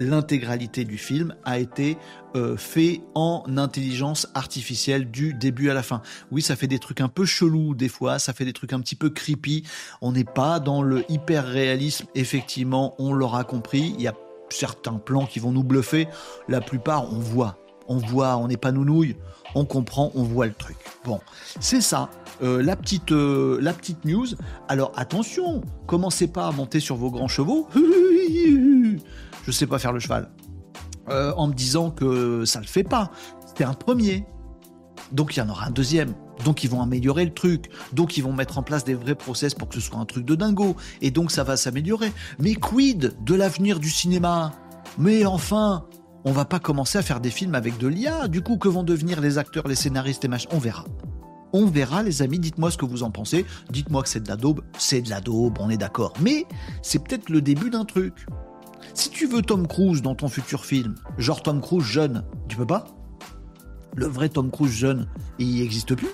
l'intégralité 0.00 0.84
du 0.84 0.98
film 0.98 1.34
a 1.44 1.58
été 1.58 1.96
euh, 2.36 2.56
fait 2.56 3.00
en 3.14 3.44
intelligence 3.56 4.28
artificielle 4.34 5.10
du 5.10 5.34
début 5.34 5.70
à 5.70 5.74
la 5.74 5.82
fin. 5.82 6.02
Oui, 6.30 6.42
ça 6.42 6.56
fait 6.56 6.66
des 6.66 6.78
trucs 6.78 7.00
un 7.00 7.08
peu 7.08 7.24
chelous 7.24 7.74
des 7.74 7.88
fois, 7.88 8.18
ça 8.18 8.32
fait 8.32 8.44
des 8.44 8.52
trucs 8.52 8.72
un 8.72 8.80
petit 8.80 8.96
peu 8.96 9.10
creepy. 9.10 9.64
On 10.00 10.12
n'est 10.12 10.24
pas 10.24 10.60
dans 10.60 10.82
le 10.82 11.04
hyper 11.10 11.46
réalisme, 11.46 12.06
effectivement, 12.14 12.94
on 12.98 13.12
l'aura 13.12 13.44
compris. 13.44 13.94
Il 13.96 14.02
y 14.02 14.08
a 14.08 14.14
certains 14.50 14.94
plans 14.94 15.26
qui 15.26 15.38
vont 15.38 15.52
nous 15.52 15.64
bluffer. 15.64 16.08
La 16.48 16.60
plupart, 16.60 17.12
on 17.12 17.18
voit. 17.18 17.58
On 17.86 17.98
voit, 17.98 18.38
on 18.38 18.48
n'est 18.48 18.56
pas 18.56 18.72
nounouille, 18.72 19.14
on 19.54 19.66
comprend, 19.66 20.10
on 20.14 20.22
voit 20.22 20.46
le 20.46 20.54
truc. 20.54 20.76
Bon, 21.04 21.20
c'est 21.60 21.82
ça. 21.82 22.08
Euh, 22.42 22.62
la, 22.62 22.76
petite, 22.76 23.12
euh, 23.12 23.58
la 23.60 23.74
petite 23.74 24.06
news. 24.06 24.26
Alors 24.68 24.90
attention, 24.96 25.60
commencez 25.86 26.26
pas 26.26 26.46
à 26.46 26.50
monter 26.50 26.80
sur 26.80 26.96
vos 26.96 27.10
grands 27.10 27.28
chevaux. 27.28 27.68
je 29.46 29.52
sais 29.52 29.66
pas 29.66 29.78
faire 29.78 29.92
le 29.92 30.00
cheval. 30.00 30.30
Euh, 31.10 31.32
en 31.36 31.48
me 31.48 31.52
disant 31.52 31.90
que 31.90 32.44
ça 32.44 32.60
le 32.60 32.66
fait 32.66 32.84
pas. 32.84 33.10
C'était 33.46 33.64
un 33.64 33.74
premier. 33.74 34.24
Donc 35.12 35.36
il 35.36 35.40
y 35.40 35.42
en 35.42 35.48
aura 35.48 35.66
un 35.66 35.70
deuxième. 35.70 36.14
Donc 36.44 36.64
ils 36.64 36.70
vont 36.70 36.82
améliorer 36.82 37.24
le 37.24 37.34
truc. 37.34 37.70
Donc 37.92 38.16
ils 38.16 38.22
vont 38.22 38.32
mettre 38.32 38.58
en 38.58 38.62
place 38.62 38.84
des 38.84 38.94
vrais 38.94 39.14
process 39.14 39.54
pour 39.54 39.68
que 39.68 39.74
ce 39.74 39.80
soit 39.80 39.98
un 39.98 40.06
truc 40.06 40.24
de 40.24 40.34
dingo. 40.34 40.76
Et 41.02 41.10
donc 41.10 41.30
ça 41.30 41.44
va 41.44 41.56
s'améliorer. 41.56 42.12
Mais 42.38 42.54
quid 42.54 43.14
de 43.22 43.34
l'avenir 43.34 43.80
du 43.80 43.90
cinéma? 43.90 44.52
Mais 44.98 45.26
enfin, 45.26 45.86
on 46.24 46.32
va 46.32 46.44
pas 46.44 46.58
commencer 46.58 46.98
à 46.98 47.02
faire 47.02 47.20
des 47.20 47.30
films 47.30 47.54
avec 47.54 47.78
de 47.78 47.86
l'IA. 47.86 48.28
Du 48.28 48.40
coup, 48.40 48.56
que 48.56 48.68
vont 48.68 48.82
devenir 48.82 49.20
les 49.20 49.36
acteurs, 49.36 49.68
les 49.68 49.74
scénaristes 49.74 50.24
et 50.24 50.28
machin 50.28 50.48
On 50.52 50.58
verra. 50.58 50.84
On 51.52 51.66
verra, 51.66 52.02
les 52.02 52.22
amis. 52.22 52.38
Dites-moi 52.38 52.70
ce 52.70 52.78
que 52.78 52.86
vous 52.86 53.02
en 53.02 53.10
pensez. 53.10 53.44
Dites-moi 53.70 54.02
que 54.02 54.08
c'est 54.08 54.20
de 54.20 54.28
la 54.28 54.36
daube. 54.36 54.62
C'est 54.78 55.02
de 55.02 55.10
la 55.10 55.20
daube, 55.20 55.58
on 55.60 55.68
est 55.68 55.76
d'accord. 55.76 56.14
Mais 56.20 56.46
c'est 56.82 56.98
peut-être 56.98 57.28
le 57.28 57.42
début 57.42 57.70
d'un 57.70 57.84
truc. 57.84 58.26
Si 58.92 59.10
tu 59.10 59.26
veux 59.26 59.42
Tom 59.42 59.66
Cruise 59.66 60.02
dans 60.02 60.14
ton 60.14 60.28
futur 60.28 60.64
film, 60.64 60.94
genre 61.18 61.42
Tom 61.42 61.60
Cruise 61.60 61.84
jeune, 61.84 62.24
tu 62.48 62.56
peux 62.56 62.66
pas? 62.66 62.84
Le 63.96 64.06
vrai 64.06 64.28
Tom 64.28 64.50
Cruise 64.50 64.72
jeune, 64.72 65.08
il 65.38 65.60
n'existe 65.60 65.94
plus? 65.94 66.10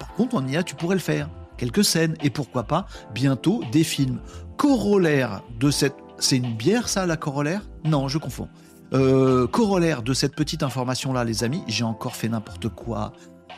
Par 0.00 0.12
contre, 0.14 0.36
en 0.36 0.46
IA, 0.46 0.62
tu 0.62 0.74
pourrais 0.74 0.96
le 0.96 1.00
faire. 1.00 1.28
Quelques 1.56 1.84
scènes, 1.84 2.14
et 2.22 2.30
pourquoi 2.30 2.64
pas, 2.64 2.86
bientôt 3.14 3.62
des 3.72 3.84
films. 3.84 4.20
Corollaire 4.56 5.42
de 5.58 5.70
cette... 5.70 5.96
C'est 6.18 6.36
une 6.36 6.56
bière 6.56 6.88
ça, 6.88 7.06
la 7.06 7.16
corollaire? 7.16 7.62
Non, 7.84 8.08
je 8.08 8.18
confonds. 8.18 8.48
Euh, 8.92 9.46
corollaire 9.46 10.02
de 10.02 10.14
cette 10.14 10.34
petite 10.34 10.62
information-là, 10.62 11.24
les 11.24 11.44
amis, 11.44 11.62
j'ai 11.66 11.84
encore 11.84 12.16
fait 12.16 12.28
n'importe 12.28 12.68
quoi 12.68 13.12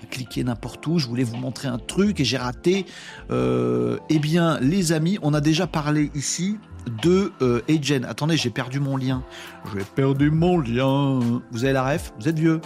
cliquer 0.07 0.45
n'importe 0.45 0.87
où, 0.87 0.99
je 0.99 1.07
voulais 1.07 1.25
vous 1.25 1.37
montrer 1.37 1.69
un 1.69 1.79
truc 1.79 2.21
et 2.21 2.25
j'ai 2.25 2.37
raté. 2.37 2.87
Euh, 3.31 3.99
eh 4.09 4.19
bien, 4.19 4.59
les 4.61 4.93
amis, 4.93 5.19
on 5.23 5.35
a 5.35 5.41
déjà 5.41 5.67
parlé 5.67 6.11
ici 6.15 6.59
de 7.03 7.33
euh, 7.43 7.61
Agen. 7.69 8.05
Attendez, 8.05 8.37
j'ai 8.37 8.51
perdu 8.51 8.81
mon 8.81 8.97
lien. 8.97 9.23
J'ai 9.75 9.85
perdu 9.85 10.31
mon 10.31 10.61
lien. 10.61 11.21
Vous 11.51 11.65
avez 11.65 11.73
la 11.73 11.85
ref? 11.85 12.13
Vous 12.19 12.29
êtes 12.29 12.39
vieux 12.39 12.61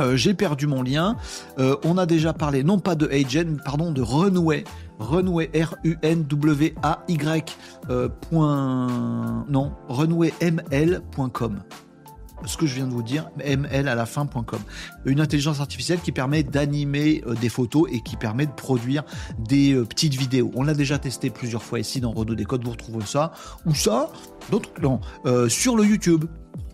euh, 0.00 0.16
j'ai 0.16 0.34
perdu 0.34 0.66
mon 0.66 0.82
lien. 0.82 1.16
Euh, 1.58 1.74
on 1.82 1.96
a 1.96 2.04
déjà 2.04 2.34
parlé, 2.34 2.62
non 2.62 2.78
pas 2.78 2.94
de 2.94 3.08
Agen, 3.08 3.58
pardon, 3.64 3.90
de 3.90 4.02
Runway. 4.02 4.64
Runway, 4.98 5.50
R-U-N-W-A-Y. 5.54 7.56
point, 8.30 9.46
non, 9.48 9.72
runwayml.com 9.88 11.60
ce 12.44 12.56
que 12.56 12.66
je 12.66 12.74
viens 12.74 12.86
de 12.86 12.92
vous 12.92 13.02
dire, 13.02 13.30
ml 13.44 13.88
à 13.88 13.94
la 13.94 14.06
fin.com. 14.06 14.60
Une 15.04 15.20
intelligence 15.20 15.60
artificielle 15.60 16.00
qui 16.00 16.12
permet 16.12 16.42
d'animer 16.42 17.22
euh, 17.26 17.34
des 17.34 17.48
photos 17.48 17.88
et 17.92 18.00
qui 18.00 18.16
permet 18.16 18.46
de 18.46 18.52
produire 18.52 19.04
des 19.38 19.74
euh, 19.74 19.84
petites 19.84 20.14
vidéos. 20.14 20.50
On 20.54 20.62
l'a 20.62 20.74
déjà 20.74 20.98
testé 20.98 21.30
plusieurs 21.30 21.62
fois 21.62 21.80
ici 21.80 22.00
dans 22.00 22.12
Renault 22.12 22.34
Décode, 22.34 22.64
vous 22.64 22.70
retrouvez 22.70 23.04
ça. 23.04 23.32
Ou 23.66 23.74
ça, 23.74 24.10
d'autres, 24.50 24.70
non, 24.82 25.00
euh, 25.26 25.48
sur 25.48 25.76
le 25.76 25.84
YouTube. 25.84 26.24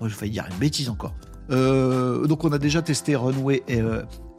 Oh, 0.01 0.09
j'ai 0.09 0.15
failli 0.15 0.33
dire 0.33 0.47
une 0.51 0.59
bêtise 0.59 0.89
encore. 0.89 1.15
donc 1.49 2.45
on 2.45 2.53
a 2.53 2.59
déjà 2.59 2.83
testé 2.83 3.17
Runway 3.17 3.63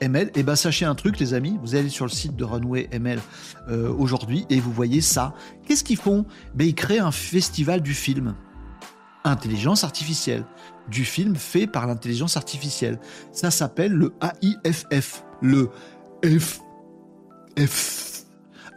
ML. 0.02 0.32
Et 0.36 0.44
ben 0.44 0.56
sachez 0.56 0.86
un 0.86 0.96
truc 0.96 1.20
les 1.20 1.34
amis, 1.34 1.58
vous 1.62 1.76
allez 1.76 1.90
sur 1.90 2.06
le 2.06 2.12
site 2.12 2.36
de 2.36 2.44
Runway 2.44 2.90
ML 2.92 3.20
aujourd'hui 3.98 4.46
et 4.50 4.60
vous 4.60 4.72
voyez 4.72 5.02
ça. 5.02 5.34
Qu'est-ce 5.66 5.84
qu'ils 5.84 5.98
font? 5.98 6.26
Ben, 6.56 6.68
Ils 6.68 6.76
créent 6.76 7.00
un 7.00 7.12
festival 7.12 7.82
du 7.82 7.94
film. 7.94 8.36
Intelligence 9.26 9.84
artificielle 9.84 10.46
du 10.90 11.04
film 11.04 11.36
fait 11.36 11.68
par 11.68 11.88
l'intelligence 11.88 12.38
artificielle. 12.38 13.00
Ça 13.32 13.52
s'appelle 13.52 13.92
le 13.92 14.14
AIFF, 14.22 15.24
le 15.42 15.70
F, 16.24 16.62
F, 17.60 18.26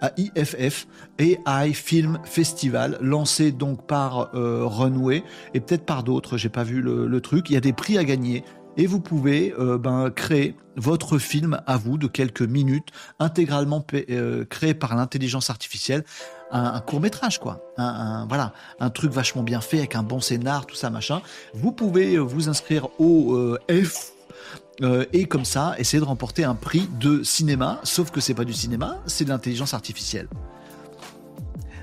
AIFF, 0.03 0.87
AI 1.19 1.73
Film 1.73 2.19
Festival, 2.25 2.99
lancé 3.01 3.53
donc 3.53 3.87
par 3.87 4.31
euh, 4.35 4.65
Runway 4.65 5.23
et 5.55 5.61
peut-être 5.61 5.85
par 5.85 6.03
d'autres, 6.03 6.37
j'ai 6.37 6.49
pas 6.49 6.65
vu 6.65 6.81
le, 6.81 7.21
truc. 7.21 7.51
Il 7.51 7.55
y 7.55 7.57
a 7.57 7.61
des 7.61 7.73
prix 7.73 7.99
à 7.99 8.05
gagner 8.05 8.45
et 8.79 8.87
vous 8.87 9.01
pouvez 9.01 9.53
euh, 9.59 9.77
ben, 9.77 10.11
créer 10.11 10.55
votre 10.77 11.19
film 11.19 11.61
à 11.67 11.77
vous 11.77 11.99
de 11.99 12.07
quelques 12.07 12.43
minutes, 12.43 12.89
intégralement 13.19 13.85
euh, 13.93 14.45
créé 14.45 14.73
par 14.73 14.97
l'intelligence 14.97 15.51
artificielle 15.51 16.05
un, 16.51 16.81
court 16.81 17.01
métrage, 17.01 17.41
quoi. 17.41 17.61
Un, 17.77 18.27
voilà, 18.27 18.55
un 18.81 18.89
truc 18.89 19.13
vachement 19.13 19.43
bien 19.43 19.61
fait 19.61 19.79
avec 19.79 19.97
un 19.97 20.03
bon 20.03 20.21
scénar, 20.21 20.65
tout 20.65 20.77
ça, 20.77 20.89
machin. 20.89 21.21
Vous 21.53 21.73
pouvez 21.73 22.15
euh, 22.15 22.21
vous 22.21 22.49
inscrire 22.49 22.89
au 22.99 23.37
F 23.69 24.13
et 25.13 25.27
comme 25.27 25.45
ça 25.45 25.75
essayer 25.79 25.99
de 26.01 26.07
remporter 26.07 26.45
un 26.45 26.55
prix 26.55 26.89
de 27.01 27.25
cinéma, 27.25 27.81
sauf 27.83 28.13
que 28.13 28.21
c'est 28.21 28.33
pas 28.33 28.45
du 28.45 28.53
cinéma, 28.53 28.99
c'est 29.07 29.25
de 29.25 29.31
l'intelligence 29.31 29.75
artificielle. 29.75 30.29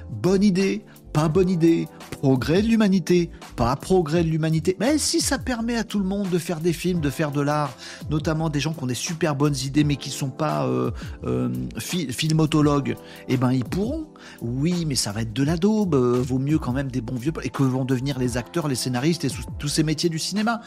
Bonne 0.10 0.43
idée, 0.43 0.86
pas 1.15 1.30
bonne 1.30 1.49
idée, 1.49 1.88
progrès 2.12 2.62
de 2.62 2.67
l'humanité, 2.67 3.30
pas 3.56 3.73
progrès 3.78 4.21
de 4.21 4.28
l'humanité. 4.28 4.75
Mais 4.82 4.97
si 4.97 5.21
ça 5.21 5.38
permet 5.39 5.78
à 5.78 5.86
tout 5.86 5.97
le 5.97 6.04
monde 6.04 6.30
de 6.30 6.38
faire 6.38 6.60
des 6.60 6.73
films, 6.73 6.99
de 6.99 7.10
faire 7.10 7.32
de 7.32 7.39
l'art, 7.39 7.71
notamment 8.10 8.49
des 8.49 8.60
gens 8.60 8.73
qui 8.73 8.84
ont 8.84 8.88
des 8.88 8.95
super 8.95 9.34
bonnes 9.34 9.56
idées 9.56 9.86
mais 9.86 9.95
qui 9.95 10.10
sont 10.10 10.30
pas 10.30 10.67
euh, 10.67 10.91
euh 11.23 11.49
filmotologues, 11.80 12.97
eh 13.30 13.38
ben 13.38 13.54
ils 13.54 13.63
pourront. 13.63 14.08
Oui, 14.41 14.84
mais 14.86 14.95
ça 14.95 15.13
va 15.13 15.21
être 15.21 15.32
de 15.32 15.43
la 15.43 15.56
daube. 15.56 15.95
Euh, 15.95 16.21
vaut 16.21 16.38
mieux 16.38 16.60
quand 16.60 16.73
même 16.73 16.91
des 16.91 16.99
bons 16.99 17.15
vieux 17.15 17.32
et 17.43 17.49
que 17.49 17.63
vont 17.63 17.86
devenir 17.86 18.19
les 18.19 18.36
acteurs, 18.36 18.67
les 18.67 18.75
scénaristes 18.75 19.23
et 19.23 19.30
tous 19.58 19.69
ces 19.69 19.84
métiers 19.84 20.10
du 20.10 20.19
cinéma 20.19 20.60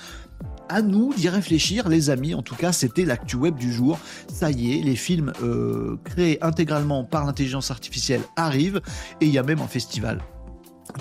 à 0.71 0.83
nous 0.83 1.13
d'y 1.15 1.29
réfléchir, 1.29 1.89
les 1.91 2.09
amis. 2.09 2.35
En 2.35 2.43
tout 2.43 2.55
cas, 2.55 2.73
c'était 2.73 3.05
l'actu 3.05 3.37
web 3.37 3.57
du 3.57 3.73
jour. 3.73 3.99
Ça 4.33 4.51
y 4.51 4.73
est, 4.79 4.83
les 4.83 4.97
films 4.97 5.33
euh, 5.43 5.97
créés 6.05 6.43
intégralement 6.43 7.05
par 7.05 7.27
l'intelligence 7.27 7.71
artificielle 7.71 8.23
arrivent 8.37 8.81
et 9.21 9.27
il 9.27 9.33
y 9.33 9.39
a 9.39 9.43
même 9.43 9.61
un 9.61 9.69
festival 9.69 10.21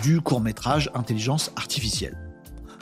du 0.02 0.22
court 0.22 0.42
métrage 0.42 0.90
intelligence 0.94 1.52
artificielle. 1.56 2.18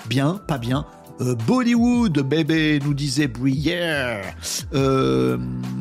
Bien, 0.08 0.39
pas 0.47 0.58
bien, 0.58 0.86
euh, 1.21 1.36
Bollywood, 1.47 2.19
bébé, 2.19 2.80
nous 2.84 2.93
disait 2.93 3.28
Bruyère. 3.28 4.36
Euh, 4.73 5.38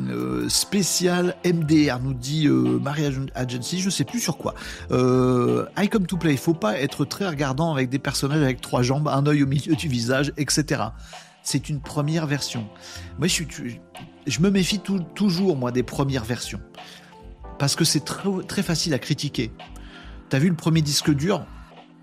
euh, 0.09 0.47
spécial 0.47 1.35
MDR, 1.43 1.99
nous 1.99 2.13
dit 2.13 2.47
Maria 2.47 3.09
Agency, 3.33 3.81
je 3.81 3.89
sais 3.89 4.05
plus 4.05 4.19
sur 4.19 4.37
quoi. 4.37 4.53
I 4.91 5.89
come 5.89 6.05
to 6.05 6.17
play, 6.17 6.37
faut 6.37 6.53
pas 6.53 6.79
être 6.79 7.05
très 7.05 7.27
regardant 7.27 7.73
avec 7.73 7.89
des 7.89 7.99
personnages 7.99 8.41
avec 8.41 8.61
trois 8.61 8.81
jambes, 8.81 9.07
un 9.07 9.25
œil 9.25 9.43
au 9.43 9.47
milieu 9.47 9.75
du 9.75 9.87
visage, 9.87 10.31
etc. 10.37 10.83
C'est 11.43 11.69
une 11.69 11.81
première 11.81 12.27
version. 12.27 12.67
Moi, 13.19 13.27
je, 13.27 13.33
suis, 13.33 13.81
je 14.25 14.39
me 14.39 14.49
méfie 14.49 14.79
toujours, 15.15 15.57
moi, 15.57 15.71
des 15.71 15.83
premières 15.83 16.23
versions. 16.23 16.61
Parce 17.59 17.75
que 17.75 17.85
c'est 17.85 18.03
très 18.47 18.63
facile 18.63 18.93
à 18.93 18.99
critiquer. 18.99 19.51
T'as 20.29 20.39
vu 20.39 20.49
le 20.49 20.55
premier 20.55 20.81
disque 20.81 21.11
dur 21.11 21.45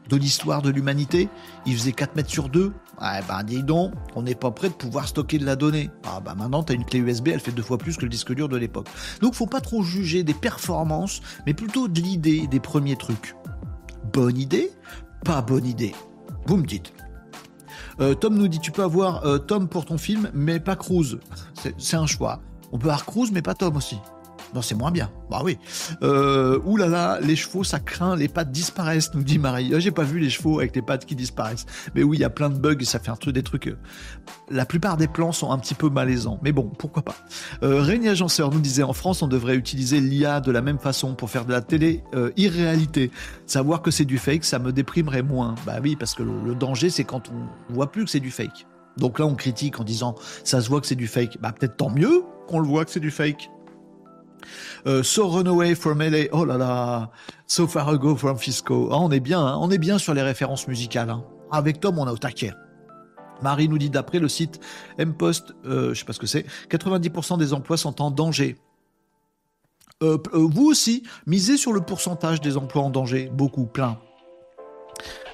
de 0.08 0.16
l'histoire 0.16 0.62
de 0.62 0.70
l'humanité? 0.70 1.28
Il 1.66 1.74
faisait 1.74 1.92
4 1.92 2.16
mètres 2.16 2.30
sur 2.30 2.48
2. 2.48 2.72
Ah 2.98 3.20
ben 3.26 3.42
dis 3.42 3.62
donc, 3.62 3.92
on 4.14 4.22
n'est 4.22 4.34
pas 4.34 4.50
prêt 4.50 4.68
de 4.68 4.74
pouvoir 4.74 5.08
stocker 5.08 5.38
de 5.38 5.44
la 5.44 5.56
donnée. 5.56 5.90
Ah 6.04 6.20
bah 6.20 6.34
maintenant 6.36 6.62
t'as 6.62 6.74
une 6.74 6.84
clé 6.84 7.00
USB, 7.00 7.28
elle 7.28 7.40
fait 7.40 7.50
deux 7.50 7.62
fois 7.62 7.78
plus 7.78 7.96
que 7.96 8.02
le 8.02 8.08
disque 8.08 8.32
dur 8.32 8.48
de 8.48 8.56
l'époque. 8.56 8.88
Donc 9.20 9.34
faut 9.34 9.46
pas 9.46 9.60
trop 9.60 9.82
juger 9.82 10.22
des 10.22 10.34
performances, 10.34 11.20
mais 11.46 11.54
plutôt 11.54 11.88
de 11.88 12.00
l'idée 12.00 12.46
des 12.46 12.60
premiers 12.60 12.96
trucs. 12.96 13.34
Bonne 14.12 14.38
idée? 14.38 14.70
Pas 15.24 15.42
bonne 15.42 15.66
idée. 15.66 15.94
Vous 16.46 16.56
me 16.56 16.66
dites. 16.66 16.92
Euh, 18.00 18.14
Tom 18.14 18.36
nous 18.36 18.48
dit 18.48 18.60
tu 18.60 18.72
peux 18.72 18.82
avoir 18.82 19.24
euh, 19.26 19.38
Tom 19.38 19.68
pour 19.68 19.84
ton 19.84 19.98
film, 19.98 20.30
mais 20.32 20.60
pas 20.60 20.76
Cruise. 20.76 21.18
C'est 21.78 21.96
un 21.96 22.06
choix. 22.06 22.40
On 22.72 22.78
peut 22.78 22.88
avoir 22.88 23.04
Cruise, 23.04 23.32
mais 23.32 23.42
pas 23.42 23.54
Tom 23.54 23.76
aussi. 23.76 23.98
Bon, 24.54 24.62
c'est 24.62 24.74
moins 24.74 24.90
bien. 24.90 25.10
Bah 25.30 25.40
oui. 25.42 25.58
Euh, 26.02 26.60
là 26.76 26.86
là, 26.86 27.18
les 27.20 27.36
chevaux, 27.36 27.64
ça 27.64 27.80
craint, 27.80 28.16
les 28.16 28.28
pattes 28.28 28.52
disparaissent, 28.52 29.14
nous 29.14 29.22
dit 29.22 29.38
Marie. 29.38 29.72
Ah, 29.74 29.78
j'ai 29.78 29.90
pas 29.90 30.04
vu 30.04 30.18
les 30.18 30.30
chevaux 30.30 30.58
avec 30.58 30.76
les 30.76 30.82
pattes 30.82 31.06
qui 31.06 31.14
disparaissent. 31.14 31.66
Mais 31.94 32.02
oui, 32.02 32.18
il 32.18 32.20
y 32.20 32.24
a 32.24 32.30
plein 32.30 32.50
de 32.50 32.58
bugs 32.58 32.76
ça 32.84 32.98
fait 32.98 33.10
un 33.10 33.16
truc, 33.16 33.34
des 33.34 33.42
trucs. 33.42 33.68
Euh, 33.68 33.78
la 34.50 34.66
plupart 34.66 34.96
des 34.96 35.08
plans 35.08 35.32
sont 35.32 35.50
un 35.50 35.58
petit 35.58 35.74
peu 35.74 35.88
malaisants. 35.88 36.38
Mais 36.42 36.52
bon, 36.52 36.70
pourquoi 36.78 37.02
pas. 37.02 37.16
Euh, 37.62 37.80
Régnier 37.80 38.10
Agenceur 38.10 38.50
nous 38.50 38.60
disait 38.60 38.82
en 38.82 38.92
France, 38.92 39.22
on 39.22 39.28
devrait 39.28 39.56
utiliser 39.56 40.00
l'IA 40.00 40.40
de 40.40 40.50
la 40.50 40.60
même 40.60 40.78
façon 40.78 41.14
pour 41.14 41.30
faire 41.30 41.44
de 41.44 41.52
la 41.52 41.60
télé 41.60 42.02
euh, 42.14 42.30
irréalité. 42.36 43.10
Savoir 43.46 43.82
que 43.82 43.90
c'est 43.90 44.04
du 44.04 44.18
fake, 44.18 44.44
ça 44.44 44.58
me 44.58 44.72
déprimerait 44.72 45.22
moins. 45.22 45.54
Bah 45.66 45.76
oui, 45.82 45.96
parce 45.96 46.14
que 46.14 46.22
le, 46.22 46.32
le 46.44 46.54
danger, 46.54 46.90
c'est 46.90 47.04
quand 47.04 47.30
on 47.30 47.72
voit 47.72 47.90
plus 47.90 48.04
que 48.04 48.10
c'est 48.10 48.20
du 48.20 48.30
fake. 48.30 48.66
Donc 48.98 49.18
là, 49.18 49.26
on 49.26 49.34
critique 49.34 49.80
en 49.80 49.84
disant 49.84 50.14
ça 50.44 50.60
se 50.60 50.68
voit 50.68 50.80
que 50.80 50.86
c'est 50.86 50.94
du 50.94 51.06
fake. 51.06 51.38
Bah 51.40 51.52
peut-être 51.52 51.76
tant 51.76 51.90
mieux 51.90 52.22
qu'on 52.46 52.60
le 52.60 52.66
voit 52.66 52.84
que 52.84 52.90
c'est 52.90 53.00
du 53.00 53.10
fake. 53.10 53.48
Euh, 54.86 55.02
so 55.02 55.28
run 55.28 55.46
away 55.46 55.74
from 55.74 56.00
LA. 56.00 56.24
Oh 56.32 56.44
là 56.44 56.56
là. 56.56 57.10
So 57.46 57.66
far 57.66 57.88
ago 57.90 58.16
from 58.16 58.38
Fisco. 58.38 58.88
Ah, 58.92 58.98
on 58.98 59.10
est 59.10 59.20
bien, 59.20 59.40
hein. 59.40 59.58
on 59.60 59.70
est 59.70 59.78
bien 59.78 59.98
sur 59.98 60.14
les 60.14 60.22
références 60.22 60.68
musicales. 60.68 61.10
Hein. 61.10 61.24
Avec 61.50 61.80
Tom, 61.80 61.98
on 61.98 62.06
a 62.06 62.12
au 62.12 62.18
taquet. 62.18 62.52
Marie 63.42 63.68
nous 63.68 63.78
dit 63.78 63.90
d'après 63.90 64.18
le 64.18 64.28
site 64.28 64.60
Mpost, 64.98 65.54
euh, 65.66 65.92
je 65.92 65.98
sais 65.98 66.04
pas 66.04 66.12
ce 66.12 66.20
que 66.20 66.26
c'est, 66.26 66.46
90% 66.70 67.38
des 67.38 67.52
emplois 67.52 67.76
sont 67.76 68.00
en 68.00 68.10
danger. 68.10 68.56
Euh, 70.02 70.18
euh, 70.34 70.48
vous 70.50 70.66
aussi, 70.66 71.04
misez 71.26 71.56
sur 71.56 71.72
le 71.72 71.80
pourcentage 71.80 72.40
des 72.40 72.56
emplois 72.56 72.82
en 72.82 72.90
danger, 72.90 73.30
beaucoup, 73.32 73.66
plein. 73.66 73.98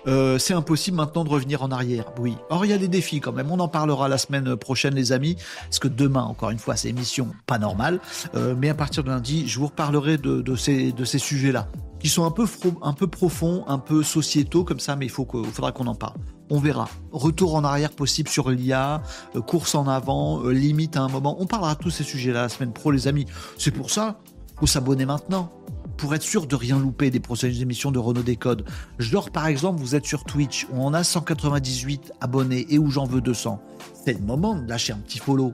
Euh, 0.07 0.39
c'est 0.39 0.55
impossible 0.55 0.97
maintenant 0.97 1.25
de 1.25 1.29
revenir 1.29 1.63
en 1.63 1.71
arrière. 1.71 2.07
Oui. 2.19 2.37
Or, 2.51 2.65
il 2.65 2.71
y 2.71 2.73
a 2.73 2.79
des 2.79 2.89
défis 2.89 3.21
quand 3.21 3.33
même. 3.33 3.51
On 3.51 3.61
en 3.61 3.69
parlera 3.69 4.09
la 4.09 4.19
semaine 4.19 4.57
prochaine, 4.57 4.95
les 4.95 5.13
amis. 5.13 5.37
Parce 5.65 5.79
que 5.79 5.89
demain, 5.89 6.23
encore 6.23 6.51
une 6.51 6.59
fois, 6.59 6.77
c'est 6.77 6.89
émission 6.89 7.29
pas 7.47 7.59
normale. 7.59 8.01
Euh, 8.35 8.55
mais 8.57 8.69
à 8.69 8.75
partir 8.75 9.05
de 9.05 9.11
lundi, 9.11 9.47
je 9.49 9.59
vous 9.59 9.67
reparlerai 9.67 10.19
de, 10.19 10.57
ces, 10.57 11.19
sujets-là. 11.19 11.69
Qui 12.01 12.09
sont 12.09 12.25
un 12.25 12.31
peu, 12.31 12.47
un 12.83 12.93
peu 12.93 13.09
profonds, 13.09 13.65
un 13.67 13.79
peu 13.79 14.03
sociétaux 14.03 14.65
comme 14.65 14.81
ça, 14.81 14.95
mais 14.97 15.07
il 15.07 15.11
faut 15.11 15.25
que, 15.25 15.43
faudra 15.43 15.73
qu'on 15.73 15.87
en 15.89 15.97
parle. 15.97 16.17
On 16.49 16.61
verra. 16.61 16.89
Retour 17.13 17.57
en 17.57 17.65
arrière 17.65 17.91
possible 17.91 18.29
sur 18.29 18.51
l'IA, 18.51 19.03
euh, 19.37 19.43
course 19.43 19.75
en 19.75 19.87
avant, 19.87 20.43
limite 20.45 20.97
à 20.97 21.03
un 21.03 21.09
moment. 21.09 21.37
On 21.41 21.47
parlera 21.47 21.75
de 21.75 21.81
tous 21.81 21.91
ces 21.91 22.05
sujets-là 22.05 22.43
la 22.43 22.49
semaine 22.49 22.73
pro, 22.73 22.91
les 22.93 23.09
amis. 23.09 23.27
C'est 23.59 23.73
pour 23.73 23.91
ça, 23.91 24.21
faut 24.59 24.67
s'abonner 24.67 25.05
maintenant 25.05 25.58
pour 25.99 26.15
être 26.15 26.23
sûr 26.23 26.47
de 26.47 26.57
rien 26.57 26.79
louper 26.79 27.11
des 27.11 27.21
prochaines 27.21 27.61
émissions 27.61 27.91
de 27.91 27.99
Renault 27.99 28.23
Décode. 28.23 28.65
Genre, 28.99 29.31
par 29.31 29.47
exemple, 29.47 29.81
vous 29.81 29.95
êtes 29.95 30.07
sur 30.07 30.25
Twitch 30.25 30.67
où 30.71 30.83
on 30.83 30.95
a 30.95 31.05
198 31.05 32.13
abonnés 32.21 32.67
et 32.71 32.79
où 32.79 32.91
j'en 32.91 33.05
veux 33.05 33.21
200. 33.21 33.61
C'est 34.05 34.15
le 34.15 34.25
moment 34.25 34.55
de 34.55 34.67
lâcher 34.67 34.95
un 34.95 34.99
petit 34.99 35.19
follow. 35.19 35.53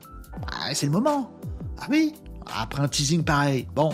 Ah, 0.52 0.74
c'est 0.74 0.86
le 0.86 0.92
moment. 0.92 1.30
Ah 1.80 1.86
oui, 1.90 2.12
après 2.54 2.82
un 2.82 2.88
teasing 2.88 3.24
pareil. 3.24 3.66
Bon, 3.74 3.90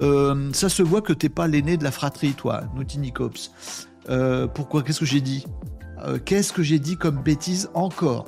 euh, 0.00 0.50
ça 0.52 0.68
se 0.68 0.82
voit 0.82 1.02
que 1.02 1.12
t'es 1.12 1.28
pas 1.28 1.46
l'aîné 1.46 1.76
de 1.76 1.84
la 1.84 1.90
fratrie, 1.90 2.32
toi, 2.32 2.62
Naughty 2.74 2.98
Nicops. 2.98 3.50
Euh, 4.08 4.46
pourquoi? 4.46 4.82
Qu'est-ce 4.82 5.00
que 5.00 5.06
j'ai 5.06 5.20
dit? 5.20 5.44
Euh, 6.04 6.18
Qu'est-ce 6.24 6.52
que 6.52 6.62
j'ai 6.62 6.78
dit 6.78 6.96
comme 6.96 7.22
bêtise 7.22 7.68
encore? 7.74 8.26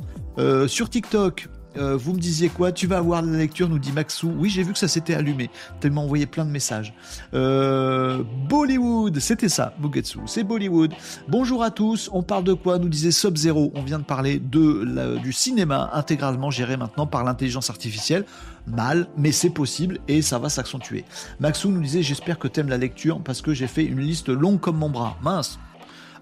Sur 0.69 0.89
TikTok, 0.89 1.51
euh, 1.77 1.97
vous 1.97 2.13
me 2.13 2.19
disiez 2.19 2.49
quoi? 2.49 2.73
Tu 2.73 2.87
vas 2.87 2.99
avoir 2.99 3.23
la 3.23 3.39
lecture, 3.39 3.69
nous 3.69 3.79
dit 3.79 3.93
Maxou. 3.93 4.33
Oui, 4.37 4.51
j'ai 4.51 4.63
vu 4.63 4.73
que 4.73 4.79
ça 4.79 4.89
s'était 4.89 5.15
allumé. 5.15 5.51
Tu 5.81 5.91
m'as 5.91 6.01
envoyé 6.01 6.27
plein 6.27 6.45
de 6.45 6.51
messages. 6.51 6.95
Euh, 7.35 8.23
Bollywood, 8.49 9.19
c'était 9.21 9.49
ça, 9.49 9.75
Bugetsu. 9.79 10.19
C'est 10.27 10.45
Bollywood. 10.45 10.93
Bonjour 11.29 11.63
à 11.63 11.71
tous. 11.71 12.11
On 12.13 12.23
parle 12.23 12.45
de 12.45 12.55
quoi? 12.55 12.79
Nous 12.79 12.89
disait 12.89 13.11
Sub-Zero. 13.11 13.73
On 13.75 13.83
vient 13.83 13.99
de 13.99 14.05
parler 14.05 14.39
de 14.39 15.19
du 15.19 15.33
cinéma 15.33 15.91
intégralement 15.93 16.51
géré 16.51 16.77
maintenant 16.77 17.07
par 17.07 17.25
l'intelligence 17.25 17.71
artificielle. 17.71 18.25
Mal, 18.67 19.09
mais 19.17 19.33
c'est 19.33 19.51
possible 19.51 19.99
et 20.07 20.23
ça 20.23 20.39
va 20.39 20.49
s'accentuer. 20.49 21.05
Maxou 21.39 21.71
nous 21.71 21.81
disait 21.81 22.03
J'espère 22.03 22.39
que 22.39 22.49
t'aimes 22.49 22.69
la 22.69 22.79
lecture 22.79 23.21
parce 23.23 23.41
que 23.43 23.55
j'ai 23.55 23.67
fait 23.67 23.85
une 23.85 24.01
liste 24.01 24.29
longue 24.29 24.61
comme 24.61 24.77
mon 24.77 24.91
bras. 24.91 25.17
Mince. 25.23 25.59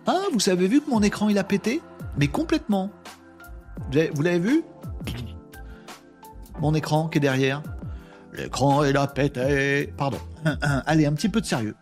Ah, 0.07 0.23
vous 0.33 0.49
avez 0.49 0.69
vu 0.69 0.81
que 0.81 0.91
mon 0.91 1.03
écran 1.03 1.29
il 1.29 1.39
a 1.39 1.45
pété? 1.45 1.83
Mais 2.19 2.29
complètement. 2.29 2.91
Vous 4.15 4.23
l'avez 4.23 4.39
vu? 4.39 4.65
Mon 6.61 6.75
écran 6.75 7.09
qui 7.09 7.19
est 7.19 7.21
derrière. 7.21 7.63
L'écran 8.33 8.85
il 8.85 8.97
a 8.97 9.07
pété. 9.07 9.93
Pardon. 9.97 10.19
Allez, 10.87 11.07
un 11.07 11.13
petit 11.13 11.29
peu 11.29 11.41
de 11.41 11.47
sérieux. 11.47 11.75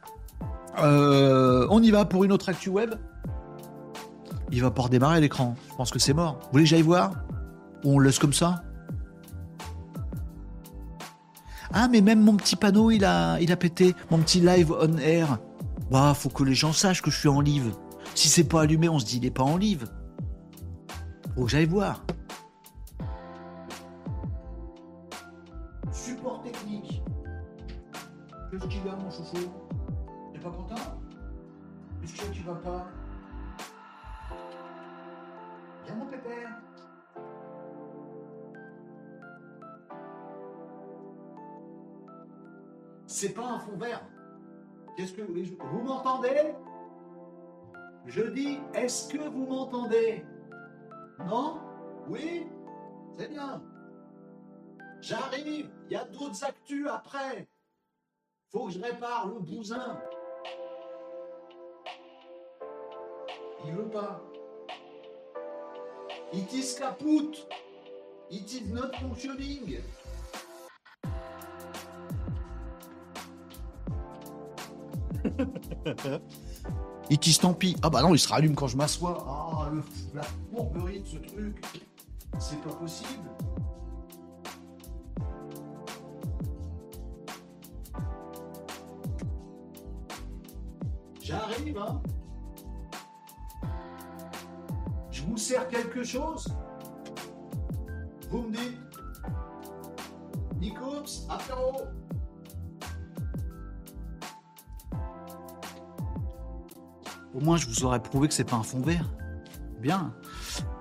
Euh, 0.78 1.66
on 1.70 1.82
y 1.82 1.90
va 1.90 2.04
pour 2.04 2.24
une 2.24 2.32
autre 2.32 2.48
actu 2.48 2.68
web. 2.68 2.94
Il 4.52 4.62
va 4.62 4.70
pas 4.70 4.82
redémarrer 4.82 5.20
l'écran. 5.20 5.56
Je 5.70 5.74
pense 5.76 5.90
que 5.90 5.98
c'est 5.98 6.14
mort. 6.14 6.38
Vous 6.42 6.48
voulez 6.52 6.64
que 6.64 6.70
j'aille 6.70 6.82
voir? 6.82 7.12
Ou 7.84 7.94
on 7.94 7.98
le 7.98 8.06
laisse 8.06 8.18
comme 8.18 8.32
ça? 8.32 8.62
Ah, 11.72 11.88
mais 11.88 12.00
même 12.00 12.20
mon 12.20 12.36
petit 12.36 12.56
panneau, 12.56 12.90
il 12.90 13.04
a, 13.04 13.38
il 13.40 13.54
pété. 13.56 13.94
Mon 14.10 14.18
petit 14.18 14.40
live 14.40 14.72
on 14.80 14.96
air. 14.98 15.38
Bah, 15.90 16.14
faut 16.14 16.28
que 16.28 16.44
les 16.44 16.54
gens 16.54 16.72
sachent 16.72 17.02
que 17.02 17.10
je 17.10 17.18
suis 17.18 17.28
en 17.28 17.40
live. 17.40 17.72
Si 18.14 18.28
c'est 18.28 18.44
pas 18.44 18.62
allumé, 18.62 18.88
on 18.88 18.98
se 18.98 19.04
dit 19.04 19.18
il 19.18 19.26
est 19.26 19.30
pas 19.30 19.42
en 19.42 19.56
live. 19.56 19.86
Faut 21.34 21.44
que 21.44 21.50
j'aille 21.50 21.66
voir. 21.66 22.04
Qu'est-ce 28.58 28.68
qu'il 28.68 28.84
mon 28.84 29.10
chouchou 29.10 29.50
T'es 30.32 30.38
pas 30.38 30.50
content? 30.50 30.98
Qu'est-ce 32.00 32.22
que 32.22 32.32
tu 32.32 32.42
vas 32.42 32.54
pas? 32.54 32.86
Viens, 35.84 35.94
mon 35.96 36.06
pépère. 36.06 36.62
C'est 43.06 43.34
pas 43.34 43.46
un 43.46 43.58
fond 43.58 43.76
vert. 43.76 44.06
Qu'est-ce 44.96 45.12
que 45.12 45.20
vous 45.20 45.34
Vous 45.72 45.82
m'entendez? 45.82 46.54
Je 48.06 48.22
dis, 48.22 48.58
est-ce 48.72 49.12
que 49.12 49.28
vous 49.28 49.44
m'entendez? 49.44 50.24
Non? 51.26 51.60
Oui? 52.08 52.46
C'est 53.18 53.28
bien. 53.28 53.62
J'arrive, 55.02 55.70
il 55.90 55.92
y 55.92 55.96
a 55.96 56.06
d'autres 56.06 56.42
actus 56.42 56.86
après. 56.88 57.46
Faut 58.56 58.68
que 58.68 58.72
je 58.72 58.80
répare 58.80 59.28
le 59.28 59.38
bousin. 59.38 59.98
Il 63.66 63.72
veut 63.74 63.90
pas. 63.90 64.22
It 66.32 66.50
is 66.54 66.74
kaput. 66.78 67.36
It 68.30 68.50
is 68.50 68.72
not 68.72 68.96
functioning. 68.98 69.82
It 77.10 77.26
is 77.26 77.38
tant 77.38 77.52
pis. 77.52 77.76
Ah 77.82 77.90
bah 77.90 78.00
non, 78.00 78.14
il 78.14 78.18
se 78.18 78.28
rallume 78.28 78.54
quand 78.54 78.68
je 78.68 78.78
m'assois. 78.78 79.22
Ah, 79.28 79.68
le, 79.70 79.82
la 80.14 80.22
fourberie 80.22 81.00
de 81.00 81.06
ce 81.06 81.18
truc. 81.18 81.62
C'est 82.38 82.62
pas 82.62 82.72
possible. 82.72 83.28
J'arrive, 91.26 91.76
hein 91.76 92.00
Je 95.10 95.22
vous 95.22 95.36
sers 95.36 95.66
quelque 95.66 96.04
chose? 96.04 96.46
Vous 98.30 98.42
me 98.42 98.52
dites 98.52 98.78
Nicops, 100.60 101.26
apéro 101.28 101.82
Au 107.34 107.40
moins, 107.40 107.56
je 107.56 107.66
vous 107.66 107.84
aurais 107.84 108.00
prouvé 108.00 108.28
que 108.28 108.34
c'est 108.34 108.44
pas 108.44 108.54
un 108.54 108.62
fond 108.62 108.80
vert. 108.80 109.10
Bien. 109.80 110.14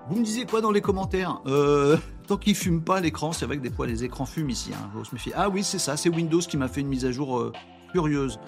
Vous 0.09 0.17
me 0.19 0.23
disiez 0.23 0.45
quoi 0.45 0.61
dans 0.61 0.71
les 0.71 0.81
commentaires? 0.81 1.41
Euh, 1.47 1.97
Tant 2.27 2.37
qu'il 2.37 2.53
fume 2.53 2.83
pas 2.83 2.99
l'écran, 2.99 3.31
c'est 3.31 3.47
vrai 3.47 3.57
que 3.57 3.63
des 3.63 3.71
fois 3.71 3.87
les 3.87 4.03
écrans 4.03 4.27
fument 4.27 4.51
ici. 4.51 4.71
Hein. 4.75 4.91
Ah 5.35 5.49
oui, 5.49 5.63
c'est 5.63 5.79
ça, 5.79 5.97
c'est 5.97 6.09
Windows 6.09 6.39
qui 6.39 6.57
m'a 6.57 6.67
fait 6.67 6.81
une 6.81 6.87
mise 6.87 7.05
à 7.05 7.11
jour 7.11 7.39
euh, 7.39 7.51
furieuse. 7.95 8.39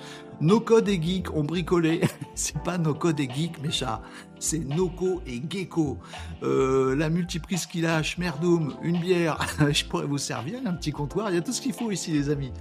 No 0.41 0.59
code 0.59 0.89
et 0.89 1.01
geek 1.01 1.33
ont 1.33 1.43
bricolé. 1.43 2.01
c'est 2.35 2.61
pas 2.63 2.77
no 2.77 2.93
code 2.93 3.19
et 3.19 3.29
geek, 3.29 3.61
mes 3.63 3.71
chats. 3.71 4.01
C'est 4.39 4.59
Noco 4.59 5.21
et 5.25 5.41
Gecko. 5.49 5.97
Euh, 6.43 6.95
la 6.95 7.09
multiprise 7.09 7.65
qu'il 7.65 7.85
a, 7.85 8.03
Schmerdoum, 8.03 8.75
une 8.83 8.99
bière. 8.99 9.39
je 9.71 9.85
pourrais 9.85 10.05
vous 10.05 10.19
servir, 10.19 10.59
un 10.65 10.73
petit 10.73 10.91
comptoir. 10.91 11.29
Il 11.31 11.35
y 11.35 11.37
a 11.39 11.41
tout 11.41 11.53
ce 11.53 11.61
qu'il 11.61 11.73
faut 11.73 11.89
ici, 11.89 12.11
les 12.11 12.29
amis. 12.29 12.51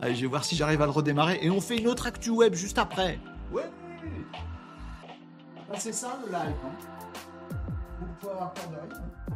Allez, 0.00 0.14
je 0.14 0.22
vais 0.22 0.26
voir 0.28 0.44
si 0.44 0.56
j'arrive 0.56 0.80
à 0.80 0.86
le 0.86 0.92
redémarrer. 0.92 1.38
Et 1.42 1.50
on 1.50 1.60
fait 1.60 1.76
une 1.76 1.88
autre 1.88 2.06
actu 2.06 2.30
web 2.30 2.54
juste 2.54 2.78
après. 2.78 3.18
Ouais. 3.52 3.68
Ah, 5.70 5.76
c'est 5.76 5.92
ça 5.92 6.18
le 6.24 6.32
live. 6.32 6.54
Hein. 6.64 7.56
Vous 8.00 8.06
pouvez 8.20 8.32
avoir 8.32 8.54
peur 8.54 8.70
de. 8.70 9.27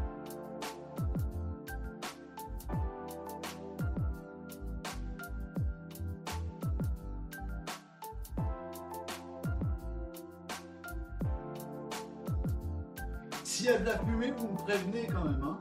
s'il 13.63 13.71
y 13.71 13.75
a 13.75 13.79
de 13.79 13.85
la 13.85 13.97
fumée, 13.97 14.33
vous 14.37 14.49
me 14.49 14.57
prévenez 14.57 15.07
quand 15.07 15.23
même. 15.23 15.41
Hein. 15.41 15.57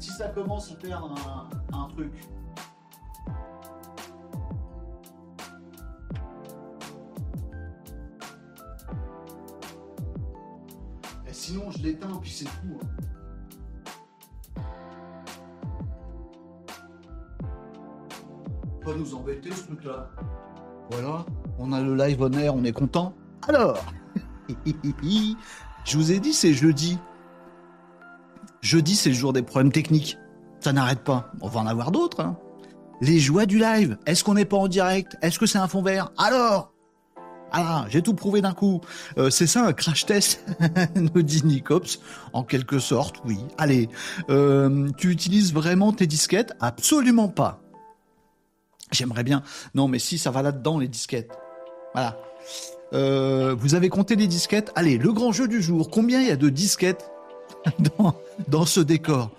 Si 0.00 0.10
ça 0.10 0.26
commence 0.30 0.72
à 0.72 0.74
faire 0.74 1.04
un, 1.72 1.88
truc. 1.90 2.12
Et 11.28 11.32
sinon, 11.32 11.70
je 11.70 11.78
l'éteins, 11.84 12.18
puis 12.20 12.30
c'est 12.32 12.44
tout. 12.46 12.80
Hein. 12.82 14.62
Pas 18.84 18.94
nous 18.96 19.14
embêter 19.14 19.52
ce 19.52 19.66
truc-là. 19.66 20.10
Voilà, 20.90 21.24
on 21.60 21.70
a 21.70 21.80
le 21.80 21.94
live 21.94 22.20
on 22.20 22.32
air, 22.32 22.56
on 22.56 22.64
est 22.64 22.72
content. 22.72 23.14
Alors, 23.46 23.78
je 25.84 25.96
vous 25.96 26.10
ai 26.10 26.18
dit, 26.18 26.32
c'est 26.32 26.52
jeudi. 26.52 26.98
Jeudi, 28.62 28.94
c'est 28.94 29.10
le 29.10 29.14
jour 29.14 29.32
des 29.32 29.42
problèmes 29.42 29.72
techniques. 29.72 30.18
Ça 30.60 30.72
n'arrête 30.72 31.02
pas. 31.02 31.32
On 31.40 31.48
va 31.48 31.60
en 31.60 31.66
avoir 31.66 31.90
d'autres. 31.90 32.20
Hein. 32.20 32.38
Les 33.00 33.18
joies 33.18 33.44
du 33.44 33.58
live. 33.58 33.98
Est-ce 34.06 34.22
qu'on 34.22 34.34
n'est 34.34 34.44
pas 34.44 34.56
en 34.56 34.68
direct? 34.68 35.16
Est-ce 35.20 35.38
que 35.38 35.46
c'est 35.46 35.58
un 35.58 35.66
fond 35.68 35.82
vert? 35.82 36.12
Alors 36.16 36.72
ah, 37.54 37.84
j'ai 37.90 38.00
tout 38.00 38.14
prouvé 38.14 38.40
d'un 38.40 38.54
coup. 38.54 38.80
Euh, 39.18 39.28
c'est 39.28 39.46
ça 39.46 39.66
un 39.66 39.74
crash 39.74 40.06
test, 40.06 40.42
nous 40.96 41.22
dit 41.22 41.44
Nicops. 41.44 42.00
En 42.32 42.44
quelque 42.44 42.78
sorte, 42.78 43.16
oui. 43.26 43.36
Allez, 43.58 43.90
euh, 44.30 44.88
tu 44.96 45.10
utilises 45.10 45.52
vraiment 45.52 45.92
tes 45.92 46.06
disquettes? 46.06 46.54
Absolument 46.60 47.28
pas. 47.28 47.60
J'aimerais 48.90 49.22
bien. 49.22 49.42
Non, 49.74 49.86
mais 49.86 49.98
si, 49.98 50.16
ça 50.16 50.30
va 50.30 50.40
là-dedans, 50.40 50.78
les 50.78 50.88
disquettes. 50.88 51.32
Voilà. 51.92 52.16
Euh, 52.94 53.54
vous 53.58 53.74
avez 53.74 53.90
compté 53.90 54.16
les 54.16 54.28
disquettes? 54.28 54.72
Allez, 54.74 54.96
le 54.96 55.12
grand 55.12 55.32
jeu 55.32 55.46
du 55.46 55.60
jour. 55.60 55.90
Combien 55.90 56.22
il 56.22 56.28
y 56.28 56.30
a 56.30 56.36
de 56.36 56.48
disquettes 56.48 57.11
dans, 58.48 58.66
ce 58.66 58.80
décor 58.80 59.30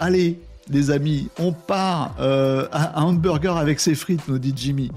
Allez, 0.00 0.38
les 0.68 0.90
amis, 0.90 1.28
on 1.38 1.52
part 1.52 2.14
à 2.18 3.00
un 3.00 3.04
hamburger 3.04 3.56
avec 3.56 3.80
ses 3.80 3.94
frites, 3.94 4.26
nous 4.28 4.38
dit 4.38 4.52
Jimmy. 4.56 4.90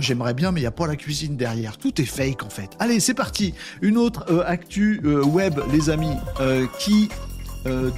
J'aimerais 0.00 0.34
bien, 0.34 0.52
mais 0.52 0.60
il 0.60 0.62
n'y 0.62 0.68
a 0.68 0.72
pas 0.72 0.86
la 0.86 0.96
cuisine 0.96 1.36
derrière. 1.36 1.78
Tout 1.78 2.00
est 2.00 2.06
fake 2.06 2.42
en 2.42 2.50
fait. 2.50 2.70
Allez, 2.78 3.00
c'est 3.00 3.14
parti. 3.14 3.54
Une 3.82 3.96
autre 3.96 4.24
euh, 4.30 4.42
actu 4.46 5.00
euh, 5.04 5.22
web, 5.22 5.60
les 5.72 5.90
amis, 5.90 6.14
euh, 6.40 6.66
qui 6.78 7.08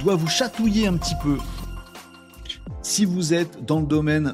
doit 0.01 0.15
vous 0.15 0.27
chatouiller 0.27 0.87
un 0.87 0.95
petit 0.95 1.15
peu. 1.21 1.37
Si 2.81 3.03
vous 3.03 3.33
êtes 3.33 3.65
dans 3.65 3.81
le 3.81 3.85
domaine 3.85 4.33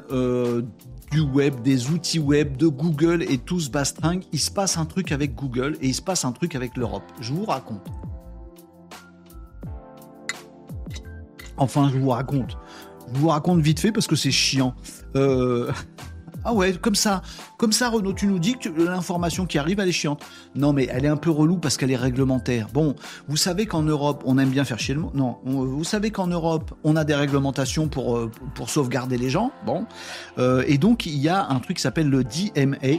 du 1.10 1.20
web, 1.20 1.60
des 1.62 1.90
outils 1.90 2.20
web, 2.20 2.56
de 2.56 2.68
Google 2.68 3.24
et 3.24 3.38
tout 3.38 3.58
ce 3.58 3.68
bastringue, 3.68 4.22
il 4.32 4.38
se 4.38 4.52
passe 4.52 4.78
un 4.78 4.84
truc 4.84 5.10
avec 5.10 5.34
Google 5.34 5.76
et 5.80 5.88
il 5.88 5.94
se 5.94 6.02
passe 6.02 6.24
un 6.24 6.30
truc 6.30 6.54
avec 6.54 6.76
l'Europe. 6.76 7.02
Je 7.20 7.32
vous 7.32 7.46
raconte. 7.46 7.82
Enfin, 11.56 11.90
je 11.92 11.98
vous 11.98 12.10
raconte. 12.10 12.56
Je 13.12 13.20
vous 13.20 13.28
raconte 13.28 13.60
vite 13.60 13.80
fait 13.80 13.92
parce 13.92 14.06
que 14.06 14.16
c'est 14.16 14.30
chiant. 14.30 14.74
Euh... 15.16 15.70
Ah 16.46 16.52
ouais, 16.52 16.74
comme 16.74 16.94
ça. 16.94 17.22
Comme 17.56 17.72
ça, 17.72 17.88
Renaud, 17.88 18.12
tu 18.12 18.26
nous 18.26 18.38
dis 18.38 18.58
que 18.58 18.68
l'information 18.68 19.46
qui 19.46 19.56
arrive, 19.56 19.80
elle 19.80 19.88
est 19.88 19.92
chiante. 19.92 20.22
Non, 20.54 20.74
mais 20.74 20.86
elle 20.90 21.06
est 21.06 21.08
un 21.08 21.16
peu 21.16 21.30
relou 21.30 21.56
parce 21.56 21.78
qu'elle 21.78 21.90
est 21.90 21.96
réglementaire. 21.96 22.68
Bon, 22.70 22.94
vous 23.28 23.38
savez 23.38 23.64
qu'en 23.64 23.82
Europe, 23.82 24.22
on 24.26 24.36
aime 24.36 24.50
bien 24.50 24.64
faire 24.64 24.78
chier 24.78 24.94
le 24.94 25.00
mot. 25.00 25.10
Non, 25.14 25.38
vous 25.44 25.84
savez 25.84 26.10
qu'en 26.10 26.26
Europe, 26.26 26.74
on 26.84 26.96
a 26.96 27.04
des 27.04 27.14
réglementations 27.14 27.88
pour, 27.88 28.18
euh, 28.18 28.30
pour 28.54 28.68
sauvegarder 28.68 29.16
les 29.16 29.30
gens. 29.30 29.52
Bon. 29.64 29.86
Euh, 30.36 30.64
et 30.66 30.76
donc, 30.76 31.06
il 31.06 31.16
y 31.16 31.30
a 31.30 31.48
un 31.48 31.60
truc 31.60 31.78
qui 31.78 31.82
s'appelle 31.82 32.10
le 32.10 32.24
DMA, 32.24 32.98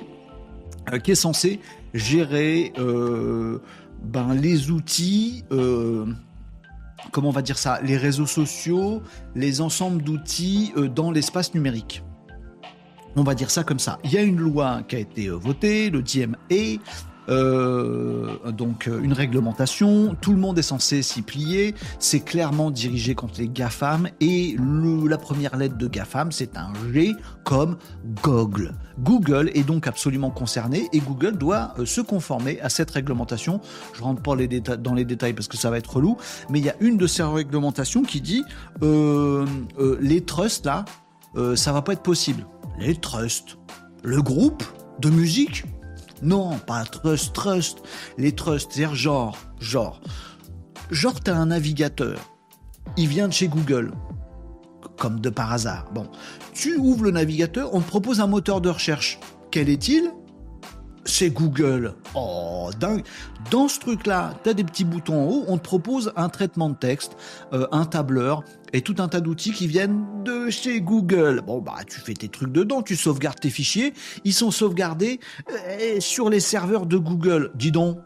qui 1.03 1.11
est 1.11 1.15
censé 1.15 1.59
gérer 1.93 2.73
ben, 2.75 4.33
les 4.33 4.71
outils 4.71 5.43
comment 7.11 7.29
on 7.29 7.31
va 7.31 7.41
dire 7.41 7.57
ça, 7.57 7.79
les 7.81 7.97
réseaux 7.97 8.25
sociaux, 8.25 9.01
les 9.35 9.61
ensembles 9.61 10.01
d'outils 10.01 10.73
dans 10.93 11.11
l'espace 11.11 11.53
numérique. 11.53 12.03
On 13.17 13.23
va 13.23 13.33
dire 13.33 13.49
ça 13.49 13.63
comme 13.63 13.79
ça. 13.79 13.97
Il 14.03 14.11
y 14.11 14.17
a 14.17 14.21
une 14.21 14.39
loi 14.39 14.81
qui 14.87 14.97
a 14.97 14.99
été 14.99 15.27
euh, 15.27 15.35
votée, 15.35 15.89
le 15.89 16.01
DMA, 16.01 16.37
euh, 17.29 18.51
donc 18.51 18.87
euh, 18.87 19.01
une 19.01 19.13
réglementation, 19.13 20.15
tout 20.21 20.31
le 20.31 20.37
monde 20.37 20.57
est 20.59 20.63
censé 20.63 21.01
s'y 21.01 21.21
plier, 21.21 21.75
c'est 21.99 22.19
clairement 22.19 22.71
dirigé 22.71 23.15
contre 23.15 23.39
les 23.39 23.47
GAFAM 23.47 24.09
et 24.19 24.55
la 25.07 25.17
première 25.17 25.57
lettre 25.57 25.77
de 25.77 25.87
GAFAM 25.87 26.31
c'est 26.31 26.57
un 26.57 26.71
G 26.93 27.13
comme 27.43 27.77
Google. 28.23 28.73
Google 28.99 29.51
est 29.53 29.63
donc 29.63 29.87
absolument 29.87 30.31
concerné 30.31 30.87
et 30.93 30.99
Google 30.99 31.37
doit 31.37 31.73
se 31.85 32.01
conformer 32.01 32.59
à 32.61 32.69
cette 32.69 32.91
réglementation. 32.91 33.59
Je 33.93 34.01
rentre 34.01 34.21
pas 34.21 34.35
dans 34.77 34.93
les 34.93 35.05
détails 35.05 35.33
parce 35.33 35.47
que 35.47 35.57
ça 35.57 35.69
va 35.69 35.77
être 35.77 35.95
relou, 35.95 36.17
mais 36.49 36.59
il 36.59 36.65
y 36.65 36.69
a 36.69 36.75
une 36.79 36.97
de 36.97 37.07
ces 37.07 37.23
réglementations 37.23 38.03
qui 38.03 38.21
dit 38.21 38.43
les 38.81 40.21
trusts 40.21 40.65
là, 40.65 40.85
ça 41.55 41.71
va 41.73 41.81
pas 41.81 41.93
être 41.93 42.03
possible 42.03 42.45
les 42.77 42.95
trusts. 42.95 43.57
Le 44.03 44.21
groupe 44.21 44.63
de 44.99 45.09
musique 45.09 45.65
Non, 46.21 46.57
pas 46.59 46.83
trust, 46.85 47.33
trust. 47.33 47.79
Les 48.17 48.33
trusts, 48.33 48.71
c'est 48.73 48.93
genre, 48.95 49.37
genre. 49.59 50.01
Genre, 50.91 51.19
t'as 51.19 51.35
un 51.35 51.47
navigateur. 51.47 52.19
Il 52.97 53.07
vient 53.07 53.27
de 53.27 53.33
chez 53.33 53.47
Google. 53.47 53.91
Comme 54.97 55.19
de 55.19 55.29
par 55.29 55.51
hasard. 55.51 55.91
Bon. 55.93 56.07
Tu 56.53 56.77
ouvres 56.77 57.03
le 57.03 57.11
navigateur, 57.11 57.73
on 57.73 57.81
te 57.81 57.87
propose 57.87 58.21
un 58.21 58.27
moteur 58.27 58.61
de 58.61 58.69
recherche. 58.69 59.19
Quel 59.51 59.69
est-il? 59.69 60.11
C'est 61.05 61.29
Google. 61.29 61.93
Oh, 62.15 62.69
dingue. 62.79 63.03
Dans 63.51 63.67
ce 63.67 63.79
truc-là, 63.79 64.33
tu 64.43 64.49
as 64.49 64.53
des 64.53 64.63
petits 64.63 64.83
boutons 64.83 65.21
en 65.21 65.27
haut, 65.27 65.45
on 65.47 65.57
te 65.57 65.63
propose 65.63 66.11
un 66.15 66.29
traitement 66.29 66.69
de 66.69 66.75
texte, 66.75 67.15
euh, 67.53 67.67
un 67.71 67.85
tableur 67.85 68.43
et 68.73 68.81
tout 68.81 68.95
un 68.97 69.07
tas 69.07 69.21
d'outils 69.21 69.51
qui 69.51 69.67
viennent 69.67 70.03
de 70.23 70.49
chez 70.49 70.81
Google. 70.81 71.41
Bon, 71.45 71.61
bah, 71.61 71.77
tu 71.87 71.99
fais 71.99 72.13
tes 72.13 72.27
trucs 72.27 72.51
dedans, 72.51 72.81
tu 72.81 72.95
sauvegardes 72.95 73.39
tes 73.39 73.51
fichiers, 73.51 73.93
ils 74.23 74.33
sont 74.33 74.51
sauvegardés 74.51 75.19
euh, 75.51 75.99
sur 75.99 76.29
les 76.29 76.39
serveurs 76.39 76.85
de 76.85 76.97
Google. 76.97 77.51
Dis 77.55 77.71
donc, 77.71 77.99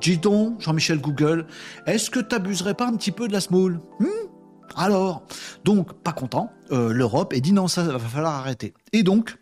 dis 0.00 0.18
donc, 0.18 0.60
Jean-Michel 0.60 1.00
Google, 1.00 1.46
est-ce 1.86 2.10
que 2.10 2.20
t'abuserais 2.20 2.74
pas 2.74 2.86
un 2.86 2.94
petit 2.96 3.12
peu 3.12 3.26
de 3.26 3.32
la 3.32 3.40
smoule? 3.40 3.80
Hmm? 4.00 4.06
Alors, 4.76 5.24
donc, 5.64 5.92
pas 6.02 6.12
content, 6.12 6.50
euh, 6.72 6.92
l'Europe, 6.92 7.32
et 7.32 7.40
dit 7.40 7.52
non, 7.52 7.68
ça 7.68 7.84
va 7.84 7.98
falloir 7.98 8.34
arrêter. 8.34 8.74
Et 8.92 9.02
donc, 9.02 9.38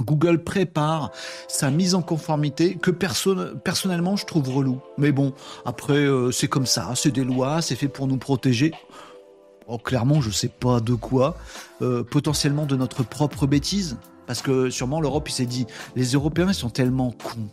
Google 0.00 0.42
prépare 0.42 1.10
sa 1.48 1.70
mise 1.70 1.94
en 1.94 2.02
conformité 2.02 2.76
que 2.76 2.90
personnellement 2.90 4.16
je 4.16 4.26
trouve 4.26 4.48
relou. 4.48 4.80
Mais 4.98 5.12
bon, 5.12 5.32
après 5.64 5.94
euh, 5.94 6.30
c'est 6.30 6.48
comme 6.48 6.66
ça, 6.66 6.92
c'est 6.94 7.10
des 7.10 7.24
lois, 7.24 7.62
c'est 7.62 7.76
fait 7.76 7.88
pour 7.88 8.06
nous 8.06 8.18
protéger. 8.18 8.72
Oh, 9.66 9.78
clairement, 9.78 10.20
je 10.20 10.30
sais 10.30 10.48
pas 10.48 10.80
de 10.80 10.94
quoi. 10.94 11.36
Euh, 11.80 12.02
potentiellement 12.02 12.66
de 12.66 12.74
notre 12.74 13.04
propre 13.04 13.46
bêtise. 13.46 13.98
Parce 14.26 14.42
que 14.42 14.68
sûrement 14.70 15.00
l'Europe, 15.00 15.28
il 15.28 15.32
s'est 15.32 15.46
dit, 15.46 15.66
les 15.96 16.12
Européens, 16.12 16.52
sont 16.52 16.70
tellement 16.70 17.12
cons 17.12 17.48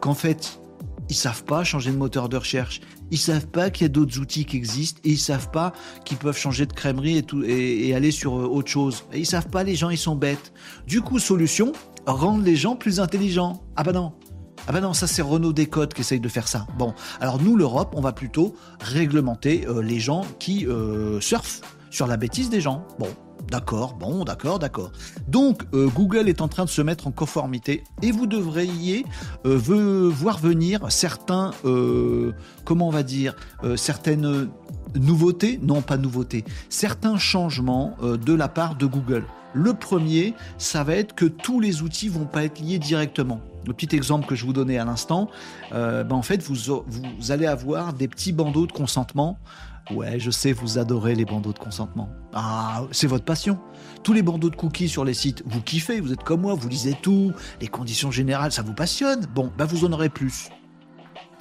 qu'en 0.00 0.14
fait, 0.14 0.60
ils 1.08 1.14
savent 1.14 1.44
pas 1.44 1.64
changer 1.64 1.90
de 1.90 1.96
moteur 1.96 2.28
de 2.28 2.36
recherche. 2.36 2.80
Ils 3.10 3.18
savent 3.18 3.46
pas 3.46 3.70
qu'il 3.70 3.84
y 3.84 3.86
a 3.86 3.88
d'autres 3.88 4.18
outils 4.18 4.44
qui 4.44 4.56
existent 4.56 5.00
et 5.04 5.10
ils 5.10 5.18
savent 5.18 5.50
pas 5.50 5.72
qu'ils 6.04 6.16
peuvent 6.16 6.36
changer 6.36 6.66
de 6.66 6.72
crèmerie 6.72 7.18
et, 7.18 7.22
tout, 7.22 7.42
et, 7.44 7.94
aller 7.94 8.10
sur 8.10 8.38
euh, 8.38 8.46
autre 8.46 8.70
chose. 8.70 9.04
Ils 9.14 9.26
savent 9.26 9.48
pas, 9.48 9.62
les 9.62 9.76
gens, 9.76 9.90
ils 9.90 9.98
sont 9.98 10.16
bêtes. 10.16 10.52
Du 10.86 11.02
coup, 11.02 11.18
solution, 11.18 11.72
rendre 12.06 12.42
les 12.42 12.56
gens 12.56 12.76
plus 12.76 13.00
intelligents. 13.00 13.62
Ah 13.76 13.84
bah 13.84 13.92
non. 13.92 14.12
Ah 14.66 14.72
bah 14.72 14.80
non, 14.80 14.94
ça 14.94 15.06
c'est 15.06 15.20
Renault 15.20 15.52
Décode 15.52 15.92
qui 15.92 16.00
essaye 16.00 16.20
de 16.20 16.28
faire 16.28 16.48
ça. 16.48 16.66
Bon, 16.78 16.94
alors 17.20 17.40
nous, 17.40 17.56
l'Europe, 17.56 17.92
on 17.96 18.00
va 18.00 18.12
plutôt 18.12 18.54
réglementer 18.80 19.66
euh, 19.68 19.82
les 19.82 20.00
gens 20.00 20.24
qui 20.38 20.66
euh, 20.66 21.20
surfent 21.20 21.60
sur 21.90 22.06
la 22.06 22.16
bêtise 22.16 22.48
des 22.48 22.62
gens. 22.62 22.86
Bon, 22.98 23.08
D'accord, 23.50 23.94
bon, 23.94 24.24
d'accord, 24.24 24.58
d'accord. 24.58 24.90
Donc, 25.28 25.62
euh, 25.74 25.88
Google 25.88 26.28
est 26.28 26.40
en 26.40 26.48
train 26.48 26.64
de 26.64 26.70
se 26.70 26.82
mettre 26.82 27.06
en 27.06 27.10
conformité 27.10 27.84
et 28.02 28.10
vous 28.10 28.26
devriez 28.26 29.04
euh, 29.46 30.10
voir 30.10 30.38
venir 30.38 30.90
certains, 30.90 31.52
euh, 31.64 32.32
comment 32.64 32.88
on 32.88 32.90
va 32.90 33.02
dire, 33.02 33.36
certaines 33.76 34.48
nouveautés, 34.94 35.58
non 35.62 35.82
pas 35.82 35.96
nouveautés, 35.96 36.44
certains 36.68 37.16
changements 37.16 37.96
de 38.02 38.34
la 38.34 38.48
part 38.48 38.76
de 38.76 38.86
Google. 38.86 39.24
Le 39.52 39.72
premier, 39.72 40.34
ça 40.58 40.82
va 40.82 40.94
être 40.94 41.14
que 41.14 41.26
tous 41.26 41.60
les 41.60 41.82
outils 41.82 42.08
vont 42.08 42.26
pas 42.26 42.44
être 42.44 42.60
liés 42.60 42.78
directement. 42.78 43.40
Le 43.66 43.72
petit 43.72 43.94
exemple 43.94 44.26
que 44.26 44.34
je 44.34 44.44
vous 44.44 44.52
donnais 44.52 44.78
à 44.78 44.84
l'instant, 44.84 45.28
ben 45.70 46.10
en 46.10 46.22
fait, 46.22 46.42
vous, 46.42 46.82
vous 46.86 47.32
allez 47.32 47.46
avoir 47.46 47.92
des 47.92 48.08
petits 48.08 48.32
bandeaux 48.32 48.66
de 48.66 48.72
consentement 48.72 49.38
Ouais, 49.90 50.18
je 50.18 50.30
sais, 50.30 50.52
vous 50.52 50.78
adorez 50.78 51.14
les 51.14 51.24
bandeaux 51.24 51.52
de 51.52 51.58
consentement. 51.58 52.08
Ah, 52.32 52.84
c'est 52.90 53.06
votre 53.06 53.24
passion. 53.24 53.58
Tous 54.02 54.12
les 54.14 54.22
bandeaux 54.22 54.50
de 54.50 54.56
cookies 54.56 54.88
sur 54.88 55.04
les 55.04 55.14
sites, 55.14 55.42
vous 55.46 55.60
kiffez, 55.60 56.00
vous 56.00 56.12
êtes 56.12 56.22
comme 56.22 56.40
moi, 56.40 56.54
vous 56.54 56.68
lisez 56.68 56.94
tout, 57.02 57.32
les 57.60 57.68
conditions 57.68 58.10
générales, 58.10 58.52
ça 58.52 58.62
vous 58.62 58.74
passionne. 58.74 59.26
Bon, 59.34 59.52
bah 59.58 59.66
vous 59.66 59.84
en 59.84 59.92
aurez 59.92 60.08
plus. 60.08 60.48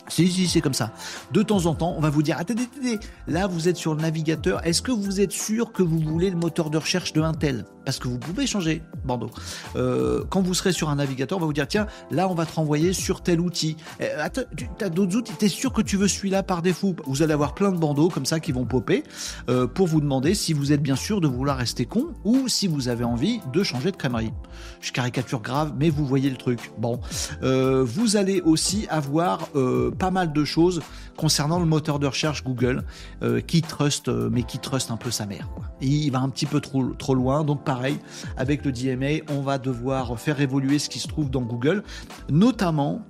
Si, 0.10 0.30
si, 0.30 0.48
c'est 0.48 0.62
comme 0.62 0.74
ça. 0.74 0.92
De 1.32 1.42
temps 1.44 1.66
en 1.66 1.76
temps, 1.76 1.94
on 1.98 2.02
va 2.02 2.10
vous 2.10 2.24
dire, 2.24 2.38
attendez, 2.38 2.64
attendez, 2.64 3.00
là 3.28 3.48
vous 3.48 3.70
êtes 3.70 3.78
sur 3.78 3.96
le 3.96 4.02
navigateur, 4.02 4.66
est-ce 4.66 4.82
que 4.82 4.92
vous 4.92 5.22
êtes 5.22 5.32
sûr 5.32 5.72
que 5.72 5.82
vous 5.82 6.00
voulez 6.00 6.30
le 6.30 6.36
moteur 6.36 6.70
de 6.70 6.78
recherche 6.78 7.14
de 7.14 7.22
Intel? 7.22 7.66
Parce 7.86 8.00
que 8.00 8.08
vous 8.08 8.18
pouvez 8.18 8.48
changer, 8.48 8.82
bandeau. 9.04 9.30
Euh, 9.76 10.24
quand 10.30 10.42
vous 10.42 10.54
serez 10.54 10.72
sur 10.72 10.90
un 10.90 10.96
navigateur, 10.96 11.38
on 11.38 11.42
va 11.42 11.48
vous 11.48 11.54
dire, 11.54 11.68
tiens, 11.68 11.88
là 12.12 12.30
on 12.30 12.34
va 12.34 12.46
te 12.46 12.56
renvoyer 12.56 12.94
sur 12.94 13.22
tel 13.22 13.42
outil. 13.42 13.76
Attends, 14.20 14.44
tu 14.56 14.68
as 14.82 14.90
d'autres 14.90 15.18
outils, 15.18 15.34
t'es 15.34 15.50
sûr 15.50 15.74
que 15.74 15.82
tu 15.82 15.98
veux 15.98 16.08
celui-là 16.08 16.44
par 16.44 16.62
défaut? 16.62 16.96
Vous 17.06 17.22
allez 17.24 17.34
avoir 17.34 17.54
plein 17.54 17.72
de 17.72 17.78
bandeaux 17.78 18.10
comme 18.10 18.26
ça 18.26 18.40
qui 18.40 18.52
vont 18.52 18.66
popper 18.66 19.04
euh, 19.50 19.68
pour 19.68 19.88
vous 19.88 20.00
demander 20.00 20.34
si 20.34 20.54
vous 20.54 20.72
êtes 20.72 20.82
bien 20.82 20.96
sûr 20.96 21.20
de 21.20 21.28
vouloir 21.28 21.58
rester 21.58 21.86
con 21.86 22.14
ou 22.24 22.48
si 22.48 22.68
vous 22.68 22.88
avez 22.88 23.04
envie 23.04 23.42
de 23.52 23.64
changer 23.64 23.92
de 23.92 23.98
crèmerie. 23.98 24.32
Je 24.80 24.92
caricature 24.92 25.42
grave, 25.42 25.74
mais 25.78 25.90
vous 25.90 26.06
voyez 26.06 26.30
le 26.30 26.38
truc. 26.38 26.72
Bon, 26.78 27.00
euh, 27.42 27.84
vous 27.84 28.16
allez 28.16 28.42
aussi 28.42 28.88
avoir 28.90 29.50
pas 29.98 30.12
mal 30.12 30.34
de 30.34 30.44
choses 30.44 30.82
concernant 31.18 31.60
le 31.60 31.66
moteur 31.66 32.00
de 32.00 32.08
recherche 32.08 32.44
Google 32.44 32.84
euh, 33.22 33.42
qui 33.42 33.62
trust, 33.62 34.08
euh, 34.08 34.30
mais 34.32 34.44
qui 34.44 34.60
trust 34.60 34.92
un 34.92 34.98
peu 34.98 35.12
sa 35.12 35.26
mère. 35.26 35.50
il 35.82 36.10
va 36.12 36.20
un 36.20 36.30
petit 36.30 36.46
peu 36.46 36.60
trop, 36.60 36.86
trop 36.94 37.16
loin. 37.16 37.44
Donc 37.44 37.64
pareil, 37.64 38.00
avec 38.38 38.66
le 38.66 38.72
DMA, 38.72 39.24
on 39.30 39.42
va 39.42 39.58
devoir 39.58 40.20
faire 40.20 40.42
évoluer 40.42 40.80
ce 40.80 40.90
qui 40.90 41.00
se 41.00 41.08
trouve 41.08 41.30
dans 41.30 41.42
Google, 41.42 41.84
notamment. 42.30 43.02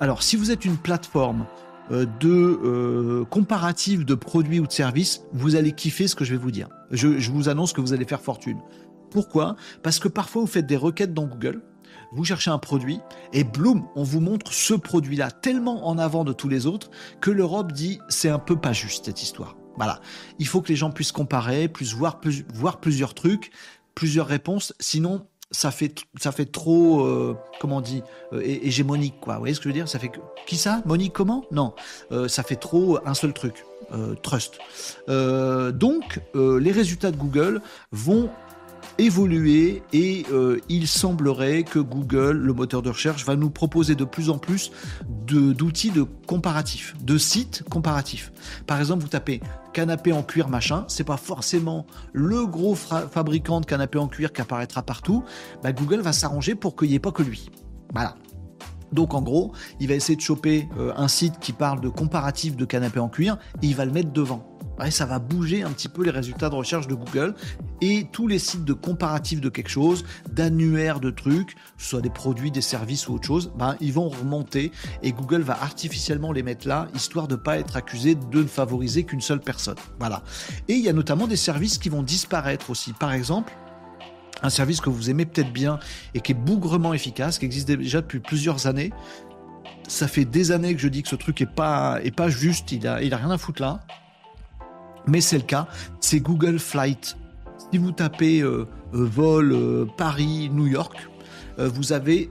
alors, 0.00 0.22
si 0.22 0.36
vous 0.36 0.50
êtes 0.50 0.64
une 0.64 0.76
plateforme 0.76 1.44
de 1.90 3.24
comparative 3.30 4.04
de 4.04 4.14
produits 4.14 4.60
ou 4.60 4.66
de 4.66 4.72
services, 4.72 5.22
vous 5.32 5.56
allez 5.56 5.72
kiffer 5.72 6.08
ce 6.08 6.14
que 6.16 6.24
je 6.24 6.32
vais 6.32 6.40
vous 6.40 6.50
dire. 6.50 6.68
Je 6.90 7.30
vous 7.30 7.48
annonce 7.48 7.72
que 7.72 7.80
vous 7.80 7.92
allez 7.92 8.06
faire 8.06 8.20
fortune. 8.20 8.58
Pourquoi? 9.10 9.56
Parce 9.82 9.98
que 9.98 10.08
parfois 10.08 10.42
vous 10.42 10.48
faites 10.48 10.66
des 10.66 10.76
requêtes 10.76 11.14
dans 11.14 11.26
Google 11.26 11.62
vous 12.12 12.24
cherchez 12.24 12.50
un 12.50 12.58
produit 12.58 13.00
et 13.32 13.44
bloom, 13.44 13.86
on 13.94 14.02
vous 14.02 14.20
montre 14.20 14.52
ce 14.52 14.74
produit-là 14.74 15.30
tellement 15.30 15.86
en 15.86 15.98
avant 15.98 16.24
de 16.24 16.32
tous 16.32 16.48
les 16.48 16.66
autres 16.66 16.90
que 17.20 17.30
l'Europe 17.30 17.72
dit 17.72 17.98
c'est 18.08 18.28
un 18.28 18.38
peu 18.38 18.56
pas 18.56 18.72
juste 18.72 19.06
cette 19.06 19.22
histoire. 19.22 19.56
Voilà, 19.76 20.00
il 20.38 20.46
faut 20.46 20.60
que 20.60 20.68
les 20.68 20.76
gens 20.76 20.90
puissent 20.90 21.12
comparer, 21.12 21.68
puissent 21.68 21.94
voir, 21.94 22.18
plusieurs 22.80 23.14
trucs, 23.14 23.52
plusieurs 23.94 24.26
réponses, 24.26 24.74
sinon 24.80 25.26
ça 25.50 25.70
fait 25.70 25.94
ça 26.20 26.30
fait 26.30 26.44
trop 26.44 27.06
euh, 27.06 27.34
comment 27.58 27.78
on 27.78 27.80
dit 27.80 28.02
euh, 28.34 28.42
hégémonique 28.44 29.18
quoi. 29.20 29.34
Vous 29.34 29.40
voyez 29.40 29.54
ce 29.54 29.60
que 29.60 29.64
je 29.64 29.68
veux 29.68 29.74
dire? 29.74 29.88
Ça 29.88 29.98
fait 29.98 30.10
qui 30.46 30.56
ça? 30.56 30.82
Monique 30.84 31.14
comment? 31.14 31.44
Non, 31.52 31.74
euh, 32.12 32.28
ça 32.28 32.42
fait 32.42 32.56
trop 32.56 32.98
un 33.06 33.14
seul 33.14 33.32
truc. 33.32 33.64
trust. 34.22 34.58
donc, 35.06 36.20
les 36.34 36.72
résultats 36.72 37.10
de 37.10 37.16
Google 37.16 37.62
vont 37.92 38.28
évoluer 38.98 39.82
et 39.92 40.26
euh, 40.32 40.60
il 40.68 40.88
semblerait 40.88 41.62
que 41.62 41.78
Google, 41.78 42.32
le 42.32 42.52
moteur 42.52 42.82
de 42.82 42.90
recherche, 42.90 43.24
va 43.24 43.36
nous 43.36 43.50
proposer 43.50 43.94
de 43.94 44.04
plus 44.04 44.28
en 44.28 44.38
plus 44.38 44.72
d'outils 45.08 45.90
de, 45.90 46.02
comparatifs, 46.02 46.94
de 47.00 47.16
sites 47.16 47.62
comparatifs. 47.70 48.32
Par 48.66 48.78
exemple, 48.78 49.02
vous 49.02 49.08
tapez 49.08 49.40
canapé 49.72 50.12
en 50.12 50.22
cuir 50.22 50.48
machin, 50.48 50.84
c'est 50.88 51.04
pas 51.04 51.16
forcément 51.16 51.86
le 52.12 52.46
gros 52.46 52.74
fabricant 52.74 53.60
de 53.60 53.66
canapé 53.66 53.98
en 53.98 54.08
cuir 54.08 54.32
qui 54.32 54.40
apparaîtra 54.40 54.82
partout. 54.82 55.24
Bah, 55.62 55.72
Google 55.72 56.00
va 56.00 56.12
s'arranger 56.12 56.54
pour 56.54 56.74
qu'il 56.74 56.88
n'y 56.88 56.94
ait 56.94 57.00
pas 57.00 57.12
que 57.12 57.22
lui. 57.22 57.50
Voilà. 57.92 58.16
Donc 58.92 59.14
en 59.14 59.22
gros, 59.22 59.52
il 59.80 59.88
va 59.88 59.94
essayer 59.94 60.16
de 60.16 60.20
choper 60.22 60.68
euh, 60.78 60.92
un 60.96 61.08
site 61.08 61.38
qui 61.40 61.52
parle 61.52 61.80
de 61.80 61.88
comparatif 61.88 62.56
de 62.56 62.64
canapé 62.64 62.98
en 62.98 63.08
cuir 63.08 63.38
et 63.62 63.66
il 63.66 63.76
va 63.76 63.84
le 63.84 63.92
mettre 63.92 64.12
devant 64.12 64.57
ça 64.90 65.06
va 65.06 65.18
bouger 65.18 65.62
un 65.62 65.70
petit 65.70 65.88
peu 65.88 66.04
les 66.04 66.10
résultats 66.10 66.48
de 66.48 66.54
recherche 66.54 66.86
de 66.86 66.94
Google 66.94 67.34
et 67.80 68.06
tous 68.12 68.26
les 68.26 68.38
sites 68.38 68.64
de 68.64 68.72
comparatifs 68.72 69.40
de 69.40 69.48
quelque 69.48 69.70
chose, 69.70 70.04
d'annuaires 70.30 71.00
de 71.00 71.10
trucs, 71.10 71.56
soit 71.76 72.00
des 72.00 72.10
produits, 72.10 72.50
des 72.50 72.60
services 72.60 73.08
ou 73.08 73.14
autre 73.14 73.26
chose, 73.26 73.52
ben, 73.58 73.76
ils 73.80 73.92
vont 73.92 74.08
remonter 74.08 74.72
et 75.02 75.12
Google 75.12 75.42
va 75.42 75.60
artificiellement 75.60 76.32
les 76.32 76.42
mettre 76.42 76.66
là, 76.66 76.88
histoire 76.94 77.28
de 77.28 77.34
ne 77.34 77.40
pas 77.40 77.58
être 77.58 77.76
accusé 77.76 78.14
de 78.14 78.42
ne 78.42 78.46
favoriser 78.46 79.04
qu'une 79.04 79.20
seule 79.20 79.40
personne. 79.40 79.76
Voilà. 79.98 80.22
Et 80.68 80.74
il 80.74 80.84
y 80.84 80.88
a 80.88 80.92
notamment 80.92 81.26
des 81.26 81.36
services 81.36 81.78
qui 81.78 81.88
vont 81.88 82.02
disparaître 82.02 82.70
aussi. 82.70 82.92
Par 82.92 83.12
exemple, 83.12 83.52
un 84.42 84.50
service 84.50 84.80
que 84.80 84.90
vous 84.90 85.10
aimez 85.10 85.26
peut-être 85.26 85.52
bien 85.52 85.78
et 86.14 86.20
qui 86.20 86.32
est 86.32 86.34
bougrement 86.34 86.94
efficace, 86.94 87.38
qui 87.38 87.44
existe 87.44 87.68
déjà 87.68 88.00
depuis 88.00 88.20
plusieurs 88.20 88.66
années. 88.66 88.92
Ça 89.88 90.06
fait 90.06 90.24
des 90.24 90.52
années 90.52 90.74
que 90.74 90.80
je 90.80 90.88
dis 90.88 91.02
que 91.02 91.08
ce 91.08 91.16
truc 91.16 91.40
est 91.40 91.46
pas, 91.46 91.98
est 92.02 92.14
pas 92.14 92.28
juste, 92.28 92.72
il 92.72 92.86
a, 92.86 93.02
il 93.02 93.12
a 93.14 93.16
rien 93.16 93.30
à 93.30 93.38
foutre 93.38 93.62
là 93.62 93.80
mais 95.08 95.20
c'est 95.20 95.38
le 95.38 95.42
cas, 95.42 95.66
c'est 96.00 96.20
Google 96.20 96.58
Flight. 96.58 97.16
Si 97.72 97.78
vous 97.78 97.92
tapez 97.92 98.40
euh, 98.40 98.66
euh, 98.94 99.04
vol 99.04 99.52
euh, 99.52 99.86
Paris-New 99.96 100.66
York, 100.66 100.96
vous 101.60 101.92
avez 101.92 102.30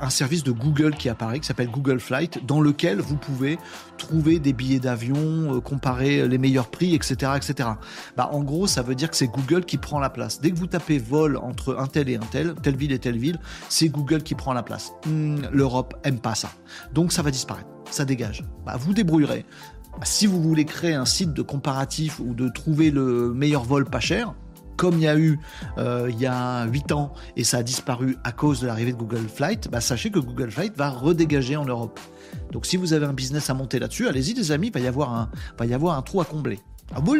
un 0.00 0.08
service 0.08 0.44
de 0.44 0.50
Google 0.50 0.94
qui 0.94 1.10
apparaît, 1.10 1.38
qui 1.40 1.46
s'appelle 1.46 1.70
Google 1.70 2.00
Flight, 2.00 2.46
dans 2.46 2.62
lequel 2.62 3.02
vous 3.02 3.18
pouvez 3.18 3.58
trouver 3.98 4.38
des 4.38 4.54
billets 4.54 4.80
d'avion, 4.80 5.60
comparer 5.60 6.26
les 6.26 6.38
meilleurs 6.38 6.70
prix, 6.70 6.94
etc. 6.94 7.32
etc. 7.36 7.68
Bah, 8.16 8.30
en 8.32 8.42
gros, 8.42 8.66
ça 8.66 8.80
veut 8.80 8.94
dire 8.94 9.10
que 9.10 9.16
c'est 9.18 9.26
Google 9.26 9.66
qui 9.66 9.76
prend 9.76 9.98
la 9.98 10.08
place. 10.08 10.40
Dès 10.40 10.50
que 10.50 10.56
vous 10.56 10.68
tapez 10.68 10.96
vol 10.96 11.36
entre 11.36 11.76
un 11.78 11.86
tel 11.86 12.08
et 12.08 12.16
un 12.16 12.20
tel, 12.20 12.54
telle 12.62 12.76
ville 12.76 12.92
et 12.92 12.98
telle 12.98 13.18
ville, 13.18 13.38
c'est 13.68 13.90
Google 13.90 14.22
qui 14.22 14.34
prend 14.34 14.54
la 14.54 14.62
place. 14.62 14.92
Hmm, 15.04 15.42
L'Europe 15.52 15.92
aime 16.04 16.18
pas 16.18 16.34
ça. 16.34 16.50
Donc 16.94 17.12
ça 17.12 17.20
va 17.20 17.30
disparaître. 17.30 17.68
Ça 17.90 18.06
dégage. 18.06 18.42
Bah, 18.64 18.76
vous 18.78 18.94
débrouillerez. 18.94 19.44
Si 20.04 20.26
vous 20.26 20.42
voulez 20.42 20.64
créer 20.64 20.94
un 20.94 21.04
site 21.04 21.32
de 21.32 21.42
comparatif 21.42 22.18
ou 22.18 22.34
de 22.34 22.48
trouver 22.48 22.90
le 22.90 23.32
meilleur 23.32 23.62
vol 23.62 23.84
pas 23.84 24.00
cher, 24.00 24.34
comme 24.76 24.94
il 24.94 25.02
y 25.02 25.08
a 25.08 25.16
eu 25.16 25.38
euh, 25.78 26.08
il 26.10 26.18
y 26.18 26.26
a 26.26 26.66
8 26.66 26.92
ans 26.92 27.12
et 27.36 27.44
ça 27.44 27.58
a 27.58 27.62
disparu 27.62 28.16
à 28.24 28.32
cause 28.32 28.60
de 28.60 28.66
l'arrivée 28.66 28.92
de 28.92 28.96
Google 28.96 29.28
Flight, 29.28 29.68
bah, 29.70 29.80
sachez 29.80 30.10
que 30.10 30.18
Google 30.18 30.50
Flight 30.50 30.76
va 30.76 30.90
redégager 30.90 31.56
en 31.56 31.64
Europe. 31.64 32.00
Donc 32.50 32.66
si 32.66 32.76
vous 32.76 32.92
avez 32.92 33.06
un 33.06 33.12
business 33.12 33.48
à 33.50 33.54
monter 33.54 33.78
là-dessus, 33.78 34.08
allez-y 34.08 34.34
les 34.34 34.50
amis, 34.50 34.68
il 34.68 34.72
va 34.72 34.80
y 34.80 34.88
avoir 34.88 35.14
un, 35.14 35.30
va 35.58 35.66
y 35.66 35.74
avoir 35.74 35.96
un 35.96 36.02
trou 36.02 36.20
à 36.20 36.24
combler. 36.24 36.58
Ah, 36.94 37.00
vous. 37.00 37.16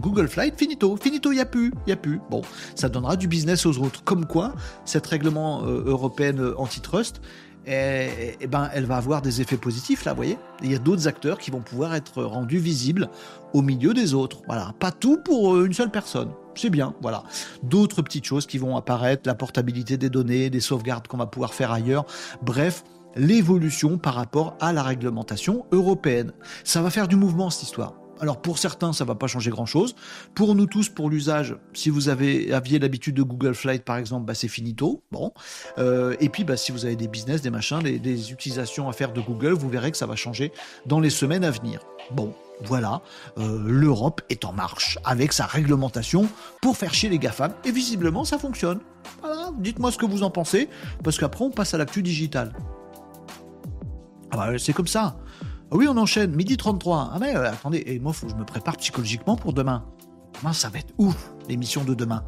Google 0.00 0.28
Flight, 0.28 0.58
finito, 0.58 0.96
finito, 0.96 1.32
n'y 1.32 1.40
a 1.40 1.46
plus, 1.46 1.72
n'y 1.86 1.92
a 1.92 1.96
plus. 1.96 2.20
Bon, 2.28 2.42
ça 2.74 2.88
donnera 2.88 3.16
du 3.16 3.28
business 3.28 3.64
aux 3.66 3.78
autres. 3.78 4.02
Comme 4.02 4.26
quoi, 4.26 4.54
cette 4.84 5.06
règlement 5.06 5.62
euh, 5.64 5.84
européenne 5.86 6.40
euh, 6.40 6.58
antitrust, 6.58 7.20
et, 7.66 8.46
ben, 8.48 8.70
elle 8.72 8.86
va 8.86 8.96
avoir 8.96 9.22
des 9.22 9.40
effets 9.40 9.56
positifs 9.56 10.04
là, 10.04 10.12
vous 10.12 10.16
voyez. 10.16 10.38
Il 10.62 10.72
y 10.72 10.74
a 10.74 10.78
d'autres 10.78 11.08
acteurs 11.08 11.38
qui 11.38 11.50
vont 11.50 11.60
pouvoir 11.60 11.94
être 11.94 12.22
rendus 12.22 12.58
visibles 12.58 13.08
au 13.52 13.62
milieu 13.62 13.94
des 13.94 14.14
autres. 14.14 14.42
Voilà, 14.46 14.74
pas 14.78 14.90
tout 14.90 15.18
pour 15.18 15.54
euh, 15.54 15.66
une 15.66 15.72
seule 15.72 15.90
personne. 15.90 16.30
C'est 16.54 16.70
bien, 16.70 16.94
voilà. 17.00 17.22
D'autres 17.62 18.02
petites 18.02 18.24
choses 18.24 18.46
qui 18.46 18.58
vont 18.58 18.76
apparaître, 18.76 19.22
la 19.26 19.34
portabilité 19.34 19.96
des 19.96 20.10
données, 20.10 20.50
des 20.50 20.60
sauvegardes 20.60 21.06
qu'on 21.06 21.18
va 21.18 21.26
pouvoir 21.26 21.54
faire 21.54 21.70
ailleurs. 21.70 22.06
Bref, 22.42 22.82
l'évolution 23.14 23.98
par 23.98 24.14
rapport 24.14 24.56
à 24.60 24.72
la 24.72 24.82
réglementation 24.82 25.66
européenne. 25.72 26.32
Ça 26.64 26.82
va 26.82 26.90
faire 26.90 27.08
du 27.08 27.16
mouvement 27.16 27.50
cette 27.50 27.64
histoire. 27.64 27.99
Alors 28.20 28.42
pour 28.42 28.58
certains, 28.58 28.92
ça 28.92 29.04
va 29.04 29.14
pas 29.14 29.26
changer 29.26 29.50
grand-chose. 29.50 29.94
Pour 30.34 30.54
nous 30.54 30.66
tous, 30.66 30.88
pour 30.88 31.08
l'usage, 31.08 31.56
si 31.72 31.88
vous 31.88 32.08
aviez 32.08 32.78
l'habitude 32.78 33.14
de 33.14 33.22
Google 33.22 33.54
Flight 33.54 33.84
par 33.84 33.96
exemple, 33.96 34.26
bah, 34.26 34.34
c'est 34.34 34.48
finito. 34.48 35.02
Bon. 35.10 35.32
Euh, 35.78 36.14
et 36.20 36.28
puis 36.28 36.44
bah, 36.44 36.56
si 36.56 36.70
vous 36.70 36.84
avez 36.84 36.96
des 36.96 37.08
business, 37.08 37.40
des 37.40 37.50
machins, 37.50 37.80
des, 37.80 38.32
utilisations 38.32 38.88
à 38.88 38.92
faire 38.92 39.12
de 39.12 39.20
Google, 39.20 39.52
vous 39.52 39.70
verrez 39.70 39.90
que 39.90 39.96
ça 39.96 40.06
va 40.06 40.16
changer 40.16 40.52
dans 40.86 41.00
les 41.00 41.10
semaines 41.10 41.44
à 41.44 41.50
venir. 41.50 41.80
Bon, 42.10 42.34
voilà, 42.62 43.00
euh, 43.38 43.58
l'Europe 43.66 44.20
est 44.28 44.44
en 44.44 44.52
marche 44.52 44.98
avec 45.04 45.32
sa 45.32 45.46
réglementation 45.46 46.28
pour 46.60 46.76
faire 46.76 46.92
chier 46.92 47.08
les 47.08 47.18
GAFAM 47.18 47.54
et 47.64 47.72
visiblement 47.72 48.24
ça 48.24 48.38
fonctionne. 48.38 48.80
Voilà, 49.22 49.50
dites-moi 49.58 49.90
ce 49.90 49.98
que 49.98 50.06
vous 50.06 50.22
en 50.22 50.30
pensez 50.30 50.68
parce 51.02 51.18
qu'après 51.18 51.44
on 51.44 51.50
passe 51.50 51.72
à 51.72 51.78
l'actu 51.78 52.02
digital. 52.02 52.52
Ah 54.30 54.36
bah, 54.36 54.58
c'est 54.58 54.72
comme 54.72 54.86
ça. 54.86 55.16
Ah 55.72 55.76
oui, 55.76 55.86
on 55.88 55.96
enchaîne, 55.96 56.34
midi 56.34 56.56
33. 56.56 57.12
Ah 57.14 57.18
mais 57.20 57.36
euh, 57.36 57.48
attendez, 57.48 57.84
et 57.86 58.00
moi, 58.00 58.12
je 58.12 58.34
me 58.34 58.44
prépare 58.44 58.76
psychologiquement 58.76 59.36
pour 59.36 59.52
demain. 59.52 59.84
Demain, 60.40 60.52
ça 60.52 60.68
va 60.68 60.80
être 60.80 60.92
ouf, 60.98 61.32
l'émission 61.48 61.84
de 61.84 61.94
demain. 61.94 62.24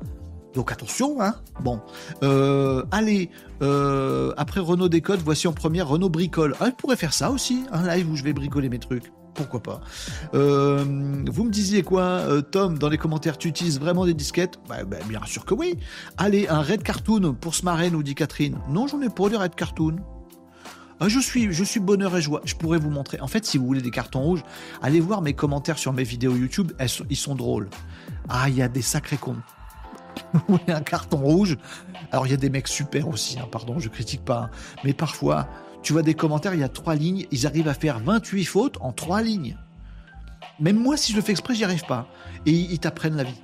Donc 0.55 0.71
attention, 0.71 1.21
hein. 1.21 1.35
Bon, 1.61 1.81
euh, 2.23 2.85
allez, 2.93 3.31
euh, 3.63 4.33
après 4.37 4.61
Renault 4.61 4.89
décode, 4.89 5.21
voici 5.25 5.49
en 5.49 5.53
première 5.53 5.89
Renault 5.89 6.09
bricole. 6.11 6.55
Ah, 6.61 6.67
je 6.67 6.71
pourrais 6.73 6.95
faire 6.95 7.13
ça 7.13 7.33
aussi, 7.33 7.65
un 7.73 7.85
live 7.89 8.09
où 8.11 8.15
je 8.17 8.23
vais 8.23 8.33
bricoler 8.33 8.69
mes 8.69 8.79
trucs. 8.79 9.11
Pourquoi 9.35 9.61
pas 9.61 9.81
Vous 10.35 11.45
me 11.45 11.51
disiez 11.51 11.83
quoi, 11.83 12.21
Tom, 12.51 12.79
dans 12.79 12.91
les 12.91 12.99
commentaires, 12.99 13.39
tu 13.39 13.49
utilises 13.49 13.81
vraiment 13.81 14.05
des 14.05 14.15
disquettes? 14.15 14.61
Bah, 14.69 14.85
bah, 14.85 14.99
Bien 15.09 15.25
sûr 15.25 15.47
que 15.47 15.55
oui. 15.55 15.79
Allez, 16.19 16.47
un 16.49 16.61
Red 16.61 16.83
Cartoon 16.83 17.35
pour 17.41 17.55
ce 17.55 17.65
marraine, 17.65 17.95
nous 17.95 18.03
dit 18.03 18.15
Catherine. 18.15 18.59
Non, 18.69 18.87
j'en 18.87 19.01
ai 19.01 19.09
pas 19.09 19.31
de 19.31 19.37
Red 19.37 19.55
Cartoon. 19.55 19.97
Ah, 21.01 21.09
je 21.09 21.19
suis, 21.19 21.81
bonheur 21.81 22.17
et 22.17 22.23
joie. 22.23 22.41
Je 22.45 22.55
pourrais 22.55 22.79
vous 22.79 22.91
montrer. 22.91 23.21
En 23.21 23.27
fait, 23.27 23.45
si 23.45 23.59
vous 23.59 23.67
voulez 23.67 23.83
des 23.83 23.91
cartons 23.91 24.21
rouges, 24.21 24.43
allez 24.83 25.01
voir 25.01 25.21
mes 25.21 25.33
commentaires 25.33 25.79
sur 25.79 25.93
mes 25.93 26.05
vidéos 26.05 26.37
YouTube. 26.37 26.73
ils 27.11 27.17
sont 27.17 27.35
drôles. 27.35 27.69
Ah, 28.29 28.49
il 28.49 28.57
y 28.57 28.63
a 28.63 28.69
des 28.69 28.83
sacrés 28.83 29.17
cons. 29.17 29.37
Vous 30.35 30.59
voulez 30.59 30.73
un 30.73 30.83
carton 30.83 31.19
rouge 31.19 31.57
Alors, 32.11 32.27
il 32.27 32.31
y 32.31 32.35
a 32.35 32.37
des 32.39 32.51
mecs 32.51 32.69
super 32.69 33.09
aussi, 33.09 33.39
hein, 33.39 33.49
pardon, 33.51 33.79
je 33.79 33.89
critique 33.89 34.25
pas. 34.25 34.43
Hein. 34.43 34.51
Mais 34.85 34.93
parfois, 34.93 35.49
tu 35.83 35.93
vois 35.93 36.03
des 36.03 36.15
commentaires, 36.15 36.55
il 36.55 36.61
y 36.61 36.65
a 36.65 36.69
trois 36.69 36.95
lignes, 36.95 37.27
ils 37.31 37.47
arrivent 37.47 37.69
à 37.69 37.75
faire 37.75 37.99
28 37.99 38.45
fautes 38.45 38.79
en 38.81 38.93
trois 38.93 39.23
lignes. 39.23 39.57
Même 40.61 40.77
moi, 40.77 40.97
si 40.97 41.13
je 41.13 41.17
le 41.17 41.23
fais 41.23 41.33
exprès, 41.33 41.55
j'y 41.55 41.65
arrive 41.65 41.85
pas. 41.87 42.07
Et 42.47 42.53
ils 42.53 42.79
t'apprennent 42.79 43.17
la 43.17 43.25
vie. 43.25 43.41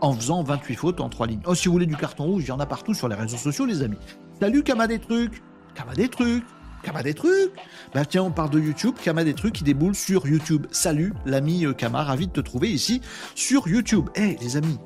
En 0.00 0.14
faisant 0.14 0.42
28 0.42 0.74
fautes 0.76 1.00
en 1.00 1.08
trois 1.08 1.26
lignes. 1.26 1.42
Oh, 1.44 1.54
si 1.54 1.66
vous 1.66 1.72
voulez 1.72 1.86
du 1.86 1.96
carton 1.96 2.24
rouge, 2.24 2.44
il 2.44 2.48
y 2.48 2.52
en 2.52 2.60
a 2.60 2.66
partout 2.66 2.94
sur 2.94 3.08
les 3.08 3.16
réseaux 3.16 3.36
sociaux, 3.36 3.66
les 3.66 3.82
amis. 3.82 3.98
Salut, 4.40 4.62
Kama 4.62 4.86
des 4.86 5.00
trucs. 5.00 5.42
Kama 5.74 5.94
des 5.94 6.08
trucs. 6.08 6.44
Kama 6.82 7.02
des 7.02 7.14
trucs 7.14 7.52
Bah 7.94 8.04
tiens, 8.04 8.22
on 8.22 8.30
parle 8.30 8.50
de 8.50 8.60
YouTube, 8.60 8.94
Kama 9.02 9.24
des 9.24 9.34
trucs 9.34 9.54
qui 9.54 9.64
déboule 9.64 9.94
sur 9.94 10.26
YouTube. 10.26 10.66
Salut 10.70 11.12
l'ami 11.26 11.66
euh, 11.66 11.72
Kama, 11.72 12.02
ravi 12.02 12.26
de 12.26 12.32
te 12.32 12.40
trouver 12.40 12.70
ici 12.70 13.00
sur 13.34 13.68
YouTube. 13.68 14.08
Eh 14.14 14.36
les 14.40 14.56
amis, 14.56 14.78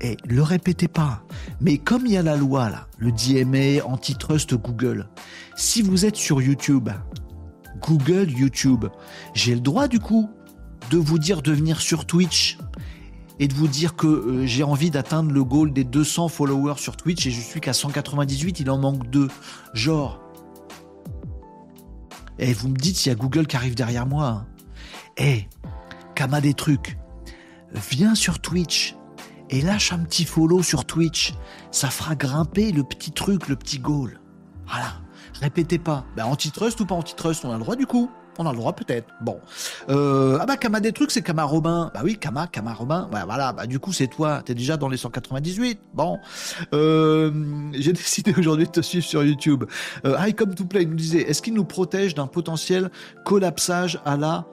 eh, 0.00 0.16
le 0.26 0.42
répétez 0.42 0.88
pas. 0.88 1.22
Mais 1.60 1.78
comme 1.78 2.06
il 2.06 2.12
y 2.12 2.16
a 2.16 2.22
la 2.22 2.36
loi 2.36 2.68
là, 2.68 2.86
le 2.98 3.12
DMA, 3.12 3.84
antitrust 3.84 4.54
Google, 4.54 5.08
si 5.56 5.82
vous 5.82 6.04
êtes 6.04 6.16
sur 6.16 6.42
YouTube, 6.42 6.90
Google 7.80 8.30
YouTube, 8.30 8.86
j'ai 9.34 9.54
le 9.54 9.60
droit 9.60 9.88
du 9.88 10.00
coup 10.00 10.28
de 10.90 10.98
vous 10.98 11.18
dire 11.18 11.42
de 11.42 11.52
venir 11.52 11.80
sur 11.80 12.04
Twitch 12.04 12.58
et 13.38 13.48
de 13.48 13.54
vous 13.54 13.68
dire 13.68 13.96
que 13.96 14.06
euh, 14.06 14.46
j'ai 14.46 14.62
envie 14.62 14.90
d'atteindre 14.90 15.30
le 15.30 15.44
goal 15.44 15.72
des 15.72 15.84
200 15.84 16.28
followers 16.28 16.78
sur 16.78 16.96
Twitch 16.96 17.26
et 17.26 17.30
je 17.30 17.40
suis 17.40 17.60
qu'à 17.60 17.72
198, 17.72 18.60
il 18.60 18.70
en 18.70 18.78
manque 18.78 19.08
deux. 19.10 19.28
Genre, 19.74 20.20
Et 22.38 22.52
vous 22.52 22.68
me 22.68 22.76
dites 22.76 22.96
s'il 22.96 23.12
y 23.12 23.14
a 23.14 23.18
Google 23.18 23.46
qui 23.46 23.56
arrive 23.56 23.74
derrière 23.74 24.06
moi. 24.06 24.46
Eh, 25.18 25.46
Kama 26.14 26.40
des 26.40 26.54
trucs, 26.54 26.96
viens 27.90 28.14
sur 28.14 28.38
Twitch 28.38 28.96
et 29.50 29.60
lâche 29.60 29.92
un 29.92 29.98
petit 29.98 30.24
follow 30.24 30.62
sur 30.62 30.84
Twitch. 30.84 31.34
Ça 31.70 31.90
fera 31.90 32.14
grimper 32.14 32.72
le 32.72 32.84
petit 32.84 33.12
truc, 33.12 33.48
le 33.48 33.56
petit 33.56 33.78
goal. 33.78 34.20
Voilà. 34.66 35.00
Répétez 35.40 35.78
pas. 35.78 36.06
Ben, 36.16 36.24
antitrust 36.24 36.80
ou 36.80 36.86
pas 36.86 36.94
antitrust, 36.94 37.44
on 37.44 37.50
a 37.50 37.54
le 37.54 37.60
droit 37.60 37.76
du 37.76 37.86
coup. 37.86 38.10
On 38.38 38.46
a 38.46 38.52
le 38.52 38.58
droit 38.58 38.72
peut-être. 38.72 39.08
Bon. 39.20 39.40
Euh, 39.88 40.38
ah 40.40 40.46
bah 40.46 40.56
Kama 40.56 40.80
des 40.80 40.92
trucs, 40.92 41.10
c'est 41.10 41.22
Kama 41.22 41.44
Robin. 41.44 41.90
Bah 41.94 42.00
oui, 42.04 42.16
Kama, 42.18 42.46
Kama 42.46 42.74
Robin. 42.74 43.08
Bah 43.10 43.24
voilà, 43.26 43.52
bah 43.52 43.66
du 43.66 43.78
coup 43.78 43.92
c'est 43.92 44.06
toi. 44.06 44.42
T'es 44.44 44.54
déjà 44.54 44.76
dans 44.76 44.88
les 44.88 44.96
198. 44.96 45.80
Bon. 45.94 46.18
Euh, 46.72 47.30
J'ai 47.72 47.92
décidé 47.94 48.34
aujourd'hui 48.36 48.66
de 48.66 48.70
te 48.70 48.80
suivre 48.80 49.04
sur 49.04 49.22
YouTube. 49.24 49.64
Euh, 50.04 50.16
I 50.18 50.34
Come 50.34 50.54
to 50.54 50.64
Play 50.64 50.84
nous 50.84 50.94
disait, 50.94 51.22
est-ce 51.22 51.42
qu'il 51.42 51.54
nous 51.54 51.64
protège 51.64 52.14
d'un 52.14 52.26
potentiel 52.26 52.90
collapsage 53.24 54.00
à 54.04 54.16
la 54.16 54.46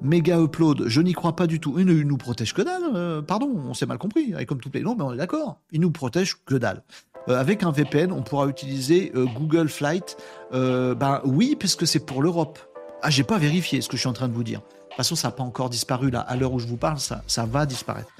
méga 0.00 0.38
upload? 0.40 0.84
Je 0.86 1.00
n'y 1.00 1.12
crois 1.12 1.36
pas 1.36 1.46
du 1.46 1.60
tout. 1.60 1.74
Il 1.78 1.86
ne 1.86 2.02
nous 2.02 2.16
protège 2.16 2.54
que 2.54 2.62
dalle. 2.62 2.82
Euh, 2.94 3.22
pardon, 3.22 3.52
on 3.68 3.74
s'est 3.74 3.86
mal 3.86 3.98
compris. 3.98 4.34
I 4.38 4.46
Come 4.46 4.60
to 4.60 4.70
Play. 4.70 4.82
Non, 4.82 4.94
mais 4.96 5.04
on 5.04 5.12
est 5.12 5.18
d'accord. 5.18 5.60
Il 5.70 5.80
nous 5.80 5.90
protège 5.90 6.36
que 6.44 6.54
dalle. 6.54 6.82
Euh, 7.28 7.38
avec 7.38 7.62
un 7.62 7.70
VPN, 7.70 8.12
on 8.12 8.22
pourra 8.22 8.46
utiliser 8.46 9.12
euh, 9.14 9.26
Google 9.26 9.68
Flight. 9.68 10.16
Euh, 10.52 10.94
ben 10.94 11.20
oui, 11.24 11.56
puisque 11.58 11.86
c'est 11.86 12.04
pour 12.04 12.22
l'Europe. 12.22 12.58
Ah, 13.02 13.10
j'ai 13.10 13.24
pas 13.24 13.38
vérifié 13.38 13.80
ce 13.80 13.88
que 13.88 13.96
je 13.96 14.02
suis 14.02 14.08
en 14.08 14.12
train 14.12 14.28
de 14.28 14.32
vous 14.32 14.44
dire. 14.44 14.60
De 14.60 14.64
toute 14.64 14.96
façon, 14.96 15.16
ça 15.16 15.28
n'a 15.28 15.32
pas 15.32 15.42
encore 15.42 15.70
disparu 15.70 16.10
là. 16.10 16.20
À 16.20 16.36
l'heure 16.36 16.52
où 16.52 16.58
je 16.58 16.66
vous 16.66 16.76
parle, 16.76 17.00
ça, 17.00 17.22
ça 17.26 17.44
va 17.46 17.66
disparaître. 17.66 18.10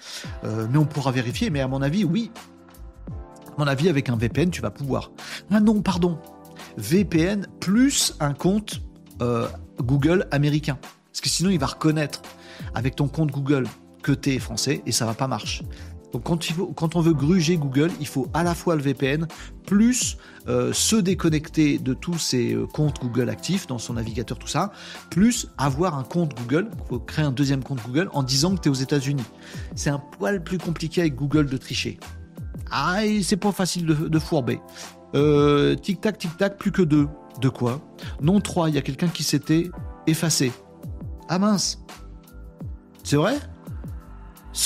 Euh, 0.45 0.67
mais 0.71 0.79
on 0.79 0.85
pourra 0.85 1.13
vérifier. 1.13 1.51
Mais 1.51 1.61
à 1.61 1.69
mon 1.69 1.83
avis, 1.83 2.05
oui. 2.05 2.33
À 3.49 3.55
mon 3.59 3.67
avis, 3.67 3.89
avec 3.89 4.09
un 4.09 4.17
VPN, 4.17 4.51
tu 4.51 4.61
vas 4.61 4.71
pouvoir. 4.71 5.13
Ah 5.53 5.61
non, 5.61 5.83
pardon. 5.83 6.19
VPN 6.79 7.47
plus 7.61 8.17
un 8.19 8.35
compte 8.35 8.81
euh, 9.21 9.47
Google 9.81 10.27
américain. 10.31 10.79
Parce 11.13 11.21
que 11.21 11.29
sinon, 11.29 11.51
il 11.51 11.59
va 11.59 11.67
reconnaître 11.67 12.23
avec 12.75 12.97
ton 12.97 13.07
compte 13.07 13.31
Google 13.31 13.67
que 14.03 14.13
tu 14.13 14.35
es 14.35 14.39
français 14.39 14.83
et 14.85 14.93
ça 14.93 15.07
va 15.07 15.15
pas 15.15 15.29
marcher. 15.29 15.65
Donc 16.13 16.25
quand, 16.77 16.97
on 16.97 17.01
veut 17.01 17.15
gruger 17.15 17.57
Google, 17.57 17.91
il 17.99 18.07
faut 18.07 18.29
à 18.35 18.43
la 18.43 18.55
fois 18.55 18.77
le 18.77 18.83
VPN 18.83 19.27
plus 19.67 20.19
euh, 20.47 20.73
se 20.73 20.97
déconnecter 20.97 21.79
de 21.79 21.95
tous 21.95 22.19
ses 22.19 22.53
euh, 22.53 22.67
comptes 22.67 23.01
Google 23.01 23.31
actifs 23.31 23.67
dans 23.67 23.79
son 23.79 23.95
navigateur, 23.95 24.39
tout 24.39 24.49
ça, 24.49 24.73
plus 25.11 25.49
avoir 25.57 25.97
un 25.97 26.03
compte 26.03 26.35
Google. 26.37 26.69
Créer 27.07 27.25
un 27.25 27.33
deuxième 27.33 27.63
compte 27.63 27.81
Google 27.87 28.11
en 28.13 28.23
disant 28.23 28.55
que 28.55 28.61
tu 28.61 28.69
es 28.69 28.71
aux 28.71 28.75
États-Unis. 28.75 29.25
C'est 29.75 29.91
un 29.91 29.99
poil 29.99 30.45
plus 30.45 30.59
compliqué 30.59 31.01
avec 31.01 31.15
Google 31.15 31.47
de 31.47 31.57
tricher. 31.57 31.99
Ah, 32.71 33.01
c'est 33.23 33.37
pas 33.37 33.53
facile 33.53 33.87
de, 33.87 34.19
fourber. 34.19 34.61
Euh, 35.15 35.75
tic 35.75 36.01
tac, 36.01 36.19
tic 36.19 36.37
tac, 36.37 36.59
plus 36.59 36.73
que 36.73 36.83
deux. 36.83 37.09
De 37.41 37.49
quoi? 37.49 37.81
Non, 38.21 38.41
trois. 38.41 38.69
Il 38.69 38.75
y 38.75 38.79
a 38.79 38.83
quelqu'un 38.83 39.09
qui 39.09 39.23
s'était 39.23 39.71
effacé. 40.07 40.53
Ah 41.29 41.39
mince. 41.39 41.79
C'est 43.05 43.17
vrai? 43.17 43.39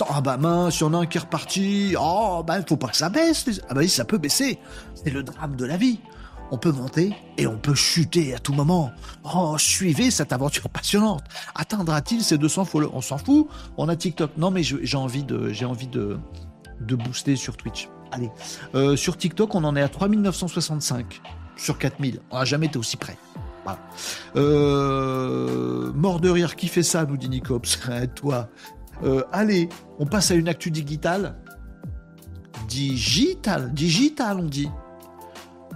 Ah 0.08 0.20
bah 0.20 0.36
mince, 0.36 0.80
il 0.80 0.90
y 0.90 0.94
a 0.94 0.98
un 0.98 1.06
qui 1.06 1.18
est 1.18 1.20
reparti. 1.20 1.94
Oh 1.98 2.42
bah 2.46 2.58
faut 2.66 2.76
pas 2.76 2.88
que 2.88 2.96
ça 2.96 3.08
baisse. 3.08 3.46
Ah 3.68 3.74
bah 3.74 3.80
oui, 3.80 3.88
ça 3.88 4.04
peut 4.04 4.18
baisser. 4.18 4.58
C'est 4.94 5.10
le 5.10 5.22
drame 5.22 5.56
de 5.56 5.64
la 5.64 5.76
vie. 5.76 6.00
On 6.50 6.58
peut 6.58 6.70
monter 6.70 7.12
et 7.38 7.46
on 7.46 7.58
peut 7.58 7.74
chuter 7.74 8.34
à 8.34 8.38
tout 8.38 8.52
moment. 8.52 8.92
Oh, 9.24 9.56
suivez 9.58 10.10
cette 10.10 10.32
aventure 10.32 10.68
passionnante. 10.68 11.24
Atteindra-t-il 11.54 12.22
ces 12.22 12.38
200 12.38 12.64
followers 12.66 12.92
On 12.94 13.00
s'en 13.00 13.18
fout. 13.18 13.48
On 13.76 13.88
a 13.88 13.96
TikTok. 13.96 14.36
Non 14.36 14.50
mais 14.50 14.62
j'ai 14.62 14.96
envie 14.96 15.24
de, 15.24 15.52
j'ai 15.52 15.64
envie 15.64 15.88
de, 15.88 16.18
de 16.80 16.96
booster 16.96 17.36
sur 17.36 17.56
Twitch. 17.56 17.88
Allez, 18.12 18.30
euh, 18.74 18.96
sur 18.96 19.16
TikTok, 19.16 19.54
on 19.54 19.64
en 19.64 19.74
est 19.74 19.82
à 19.82 19.88
3965 19.88 21.20
sur 21.56 21.78
4000. 21.78 22.20
On 22.30 22.38
n'a 22.38 22.44
jamais 22.44 22.66
été 22.66 22.78
aussi 22.78 22.96
près. 22.96 23.16
Voilà. 23.64 23.80
Euh, 24.36 25.92
mort 25.92 26.20
de 26.20 26.30
rire, 26.30 26.54
qui 26.54 26.68
fait 26.68 26.84
ça, 26.84 27.04
nous 27.04 27.16
dit 27.16 27.28
Nicops? 27.28 27.80
Toi, 28.14 28.48
euh, 29.04 29.22
allez, 29.32 29.68
on 29.98 30.06
passe 30.06 30.30
à 30.30 30.34
une 30.34 30.48
actu 30.48 30.70
digitale. 30.70 31.36
Digital, 32.68 33.72
digital, 33.72 34.38
on 34.40 34.44
dit. 34.44 34.68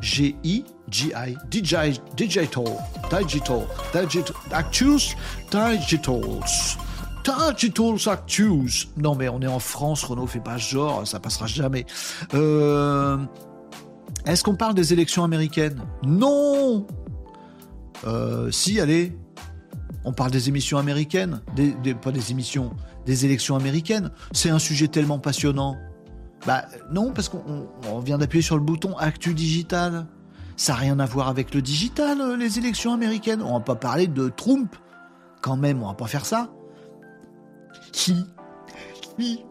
G-I-G-I, 0.01 1.37
digital, 1.51 1.93
digital, 2.17 2.65
digital, 3.11 3.63
actus, 4.51 5.15
digitals. 5.51 6.41
Digitals 7.25 8.09
Actus. 8.09 8.89
Non, 8.97 9.15
mais 9.15 9.29
on 9.29 9.41
est 9.41 9.47
en 9.47 9.59
France, 9.59 10.05
Renault 10.05 10.27
fait 10.27 10.41
pas 10.41 10.57
genre, 10.57 11.07
ça 11.07 11.21
passera 11.21 11.47
jamais. 11.47 11.87
Euh, 12.35 13.19
Est-ce 14.27 14.43
qu'on 14.43 14.55
parle 14.55 14.75
des 14.75 14.93
élections 14.93 15.25
américaines? 15.25 15.83
Non 16.05 16.87
euh, 18.07 18.51
Si, 18.51 18.81
allez. 18.81 19.17
On 20.05 20.13
parle 20.13 20.31
des 20.31 20.49
émissions 20.49 20.79
américaines, 20.79 21.43
pas 22.01 22.11
des 22.11 22.31
émissions, 22.31 22.71
des 23.11 23.25
élections 23.25 23.57
américaines. 23.57 24.13
C'est 24.31 24.51
un 24.51 24.61
sujet 24.61 24.87
tellement 24.87 25.19
passionnant. 25.19 25.77
Bah 26.47 26.67
non, 26.93 27.13
parce 27.13 27.29
qu'on 27.29 27.69
on 27.89 27.99
vient 27.99 28.19
d'appuyer 28.19 28.41
sur 28.41 28.57
le 28.57 28.63
bouton 28.63 28.97
Actu 28.99 29.35
Digital. 29.35 30.07
Ça 30.57 30.75
n'a 30.75 30.79
rien 30.79 31.01
à 31.01 31.07
voir 31.07 31.27
avec 31.27 31.53
le 31.53 31.61
digital, 31.61 32.21
euh, 32.21 32.37
les 32.37 32.59
élections 32.59 32.93
américaines. 32.93 33.43
On 33.43 33.55
va 33.55 33.61
pas 33.61 33.75
parler 33.75 34.07
de 34.07 34.29
Trump. 34.29 34.77
Quand 35.43 35.57
même, 35.57 35.83
on 35.83 35.89
va 35.89 35.95
pas 35.95 36.07
faire 36.07 36.25
ça. 36.25 36.51
Qui? 37.91 38.15
Qui? 39.19 39.45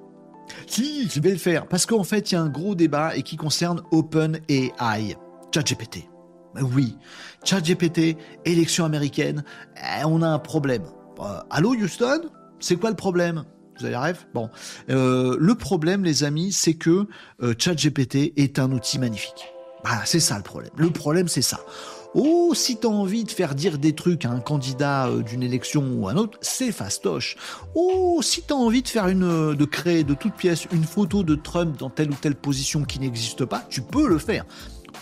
Si, 0.65 1.09
je 1.09 1.19
vais 1.19 1.31
le 1.31 1.37
faire. 1.37 1.67
Parce 1.67 1.85
qu'en 1.85 2.05
fait, 2.05 2.31
il 2.31 2.35
y 2.35 2.37
a 2.37 2.41
un 2.41 2.49
gros 2.49 2.75
débat 2.75 3.13
et 3.17 3.23
qui 3.23 3.35
concerne 3.35 3.81
OpenAI. 3.91 5.17
ChatGPT. 5.53 6.07
Oui, 6.61 6.97
ChatGPT, 7.43 8.15
élection 8.45 8.85
américaine, 8.85 9.43
eh, 9.75 10.05
on 10.05 10.21
a 10.21 10.27
un 10.29 10.39
problème. 10.39 10.83
Euh, 11.19 11.41
allô 11.49 11.73
Houston? 11.73 12.21
C'est 12.59 12.75
quoi 12.75 12.89
le 12.89 12.95
problème? 12.95 13.43
Vous 13.79 13.85
avez 13.85 13.95
rêve 13.95 14.25
Bon. 14.33 14.49
Euh, 14.89 15.37
le 15.39 15.55
problème, 15.55 16.03
les 16.03 16.23
amis, 16.23 16.51
c'est 16.51 16.73
que 16.73 17.07
euh, 17.41 17.53
ChatGPT 17.57 18.33
est 18.35 18.59
un 18.59 18.71
outil 18.71 18.99
magnifique. 18.99 19.53
Voilà, 19.85 20.01
c'est 20.05 20.19
ça 20.19 20.35
le 20.35 20.43
problème. 20.43 20.71
Le 20.75 20.89
problème, 20.89 21.29
c'est 21.29 21.41
ça. 21.41 21.61
Oh, 22.15 22.53
si 22.55 22.77
t'as 22.77 22.89
envie 22.89 23.23
de 23.23 23.31
faire 23.31 23.55
dire 23.55 23.77
des 23.77 23.93
trucs 23.93 24.25
à 24.25 24.31
un 24.31 24.39
candidat 24.39 25.07
euh, 25.07 25.21
d'une 25.21 25.43
élection 25.43 25.87
ou 25.93 26.07
à 26.07 26.11
un 26.11 26.17
autre, 26.17 26.37
c'est 26.41 26.71
fastoche. 26.71 27.37
Oh, 27.75 28.19
si 28.21 28.41
t'as 28.41 28.55
envie 28.55 28.81
de 28.81 28.87
faire 28.87 29.07
une, 29.07 29.55
de 29.55 29.65
créer 29.65 30.03
de 30.03 30.13
toute 30.13 30.33
pièce 30.33 30.65
une 30.73 30.83
photo 30.83 31.23
de 31.23 31.35
Trump 31.35 31.77
dans 31.77 31.89
telle 31.89 32.09
ou 32.09 32.15
telle 32.15 32.35
position 32.35 32.83
qui 32.83 32.99
n'existe 32.99 33.45
pas, 33.45 33.63
tu 33.69 33.81
peux 33.81 34.09
le 34.09 34.17
faire. 34.17 34.45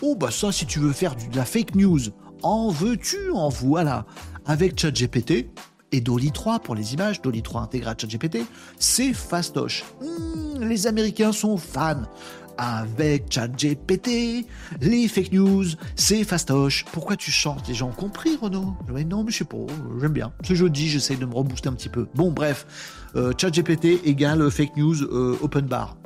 Oh, 0.03 0.15
bah 0.15 0.29
ça, 0.29 0.51
si 0.51 0.67
tu 0.67 0.79
veux 0.79 0.91
faire 0.91 1.15
de 1.15 1.35
la 1.35 1.45
fake 1.45 1.75
news, 1.75 1.99
en 2.43 2.69
veux-tu, 2.69 3.31
en 3.31 3.49
voilà. 3.49 4.05
Avec 4.45 4.79
ChatGPT, 4.79 5.47
et 5.91 6.01
Dolly 6.01 6.31
3 6.31 6.59
pour 6.59 6.75
les 6.75 6.93
images, 6.93 7.21
Dolly 7.21 7.41
3 7.41 7.61
intégré 7.61 7.93
ChatGPT, 7.97 8.39
c'est 8.79 9.13
fastoche. 9.13 9.83
Mmh, 10.01 10.63
les 10.65 10.87
Américains 10.87 11.31
sont 11.31 11.57
fans. 11.57 12.03
Avec 12.59 13.31
ChatGPT, 13.31 14.47
les 14.81 15.07
fake 15.07 15.31
news, 15.31 15.65
c'est 15.95 16.23
fastoche. 16.23 16.85
Pourquoi 16.91 17.15
tu 17.15 17.29
chantes 17.29 17.67
Les 17.67 17.75
gens 17.75 17.89
ont 17.89 17.91
compris, 17.91 18.35
Renaud? 18.41 18.73
Mais 18.91 19.03
Non, 19.03 19.23
mais 19.23 19.31
je 19.31 19.37
sais 19.37 19.45
pas, 19.45 19.57
j'aime 20.01 20.13
bien. 20.13 20.33
Ce 20.43 20.55
jeudi, 20.55 20.89
j'essaye 20.89 21.17
de 21.17 21.25
me 21.27 21.35
rebooster 21.35 21.69
un 21.69 21.73
petit 21.73 21.89
peu. 21.89 22.07
Bon, 22.15 22.31
bref, 22.31 22.65
euh, 23.15 23.31
ChatGPT 23.37 24.03
égale 24.05 24.49
fake 24.49 24.75
news 24.75 25.03
euh, 25.03 25.37
open 25.41 25.67
bar. 25.67 25.97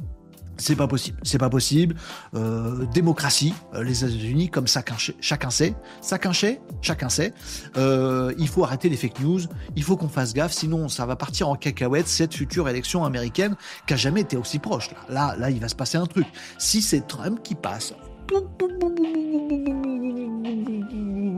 C'est 0.62 0.76
pas 0.76 0.88
possible. 0.88 1.18
C'est 1.24 1.39
pas 1.39 1.49
possible. 1.49 1.95
Euh, 2.36 2.86
démocratie, 2.93 3.53
euh, 3.74 3.84
les 3.84 4.03
États-Unis, 4.03 4.49
comme 4.49 4.68
chacun, 4.68 4.95
chacun 5.20 5.49
sait, 5.49 5.74
chacun 6.03 6.34
sait, 6.34 6.62
chacun 6.82 7.09
sait. 7.09 7.34
Euh, 7.78 8.32
il 8.38 8.47
faut 8.47 8.64
arrêter 8.64 8.88
les 8.88 8.95
fake 8.95 9.22
news. 9.22 9.41
Il 9.76 9.82
faut 9.82 9.97
qu'on 9.97 10.07
fasse 10.07 10.36
gaffe, 10.36 10.53
sinon 10.53 10.88
ça 10.88 11.07
va 11.07 11.16
partir 11.16 11.49
en 11.49 11.55
cacahuète 11.55 12.07
cette 12.07 12.36
future 12.36 12.70
élection 12.70 13.03
américaine 13.03 13.55
qui 13.88 13.95
a 13.95 13.97
jamais 13.97 14.22
été 14.22 14.38
aussi 14.38 14.59
proche. 14.59 14.91
Là, 15.09 15.32
là, 15.32 15.36
là 15.36 15.49
il 15.49 15.59
va 15.59 15.68
se 15.68 15.76
passer 15.76 15.97
un 15.97 16.05
truc. 16.05 16.28
Si 16.59 16.84
c'est 16.84 17.07
Trump 17.07 17.39
qui 17.43 17.55
passe, 17.55 17.95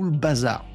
le 0.01 0.09
bazar. 0.09 0.65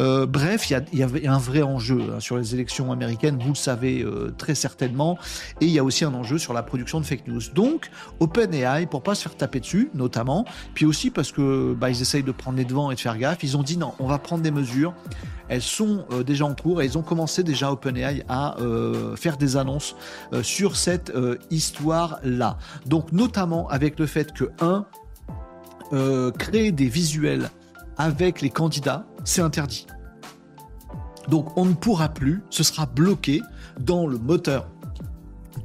Euh, 0.00 0.26
bref, 0.26 0.70
il 0.70 0.84
y, 0.92 0.98
y, 0.98 1.02
avait 1.02 1.26
un 1.26 1.38
vrai 1.38 1.62
enjeu 1.62 2.00
hein, 2.14 2.20
sur 2.20 2.36
les 2.36 2.54
élections 2.54 2.92
américaines, 2.92 3.38
vous 3.38 3.50
le 3.50 3.54
savez 3.54 4.02
euh, 4.02 4.34
très 4.36 4.54
certainement, 4.54 5.18
et 5.60 5.66
il 5.66 5.70
y 5.70 5.78
a 5.78 5.84
aussi 5.84 6.04
un 6.04 6.14
enjeu 6.14 6.38
sur 6.38 6.52
la 6.52 6.62
production 6.62 7.00
de 7.00 7.06
fake 7.06 7.26
news. 7.26 7.42
Donc, 7.54 7.90
OpenAI, 8.20 8.86
pour 8.86 9.02
pas 9.02 9.14
se 9.14 9.22
faire 9.22 9.36
taper 9.36 9.60
dessus, 9.60 9.90
notamment, 9.94 10.44
puis 10.74 10.86
aussi 10.86 11.10
parce 11.10 11.32
que 11.32 11.74
bah, 11.74 11.90
ils 11.90 12.00
essayent 12.00 12.22
de 12.22 12.32
prendre 12.32 12.56
les 12.56 12.64
devants 12.64 12.90
et 12.90 12.94
de 12.94 13.00
faire 13.00 13.18
gaffe, 13.18 13.42
ils 13.42 13.56
ont 13.56 13.62
dit 13.62 13.76
non, 13.76 13.92
on 13.98 14.06
va 14.06 14.18
prendre 14.18 14.42
des 14.42 14.50
mesures. 14.50 14.94
Elles 15.48 15.62
sont 15.62 16.06
euh, 16.12 16.22
déjà 16.22 16.46
en 16.46 16.54
cours 16.54 16.80
et 16.80 16.86
ils 16.86 16.96
ont 16.96 17.02
commencé 17.02 17.42
déjà 17.42 17.70
OpenAI 17.70 18.24
à 18.28 18.56
faire 19.16 19.36
des 19.36 19.56
annonces 19.56 19.96
sur 20.42 20.76
cette 20.76 21.12
histoire-là. 21.50 22.56
Donc, 22.86 23.12
notamment 23.12 23.68
avec 23.68 23.98
le 23.98 24.06
fait 24.06 24.32
que 24.32 24.50
un 24.60 24.86
créer 26.38 26.72
des 26.72 26.86
visuels 26.86 27.50
avec 27.96 28.40
les 28.40 28.50
candidats, 28.50 29.06
c'est 29.24 29.42
interdit. 29.42 29.86
Donc 31.28 31.56
on 31.56 31.64
ne 31.64 31.74
pourra 31.74 32.08
plus, 32.08 32.42
ce 32.50 32.62
sera 32.62 32.86
bloqué 32.86 33.40
dans 33.80 34.06
le 34.06 34.18
moteur 34.18 34.68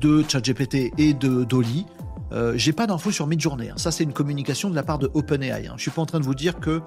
de 0.02 0.24
ChatGPT 0.28 0.94
et 0.98 1.14
de 1.14 1.44
Dolly. 1.44 1.86
Euh, 2.32 2.54
J'ai 2.56 2.74
pas 2.74 2.88
d'infos 2.88 3.12
sur 3.12 3.26
Midjourney. 3.26 3.70
Hein. 3.70 3.76
Ça, 3.78 3.92
c'est 3.92 4.04
une 4.04 4.14
communication 4.14 4.70
de 4.70 4.76
la 4.76 4.84
part 4.84 5.00
de 5.00 5.10
OpenAI. 5.14 5.68
Hein. 5.68 5.74
Je 5.78 5.82
suis 5.82 5.92
pas 5.92 6.02
en 6.02 6.06
train 6.06 6.20
de 6.20 6.26
vous 6.26 6.36
dire 6.36 6.60
que 6.60 6.82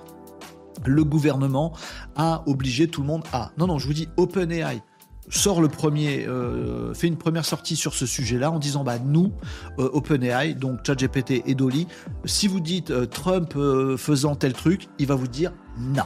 le 0.85 1.05
gouvernement 1.05 1.73
a 2.17 2.43
obligé 2.47 2.89
tout 2.89 3.01
le 3.01 3.07
monde 3.07 3.25
à. 3.33 3.51
Non, 3.59 3.67
non, 3.67 3.79
je 3.79 3.87
vous 3.87 3.95
dis 3.95 4.09
OpenAI 4.17 4.83
sort 5.31 5.63
le 5.63 5.69
premier, 5.69 6.27
euh, 6.27 6.93
fait 6.95 7.07
une 7.07 7.17
première 7.17 7.45
sortie 7.45 7.77
sur 7.77 7.95
ce 7.95 8.07
sujet-là 8.07 8.51
en 8.51 8.59
disant 8.59 8.85
bah 8.85 8.99
nous, 8.99 9.33
euh, 9.79 9.89
OpenAI, 9.93 10.55
donc 10.55 10.81
ChatGPT 10.85 11.43
et 11.47 11.55
Dolly, 11.55 11.87
si 12.25 12.49
vous 12.49 12.61
dites 12.61 12.91
euh, 12.91 13.07
Trump 13.07 13.55
faisant 13.97 14.35
tel 14.35 14.53
truc, 14.53 14.89
il 14.99 15.07
va 15.07 15.15
vous 15.15 15.29
dire 15.29 15.53
non, 15.79 16.05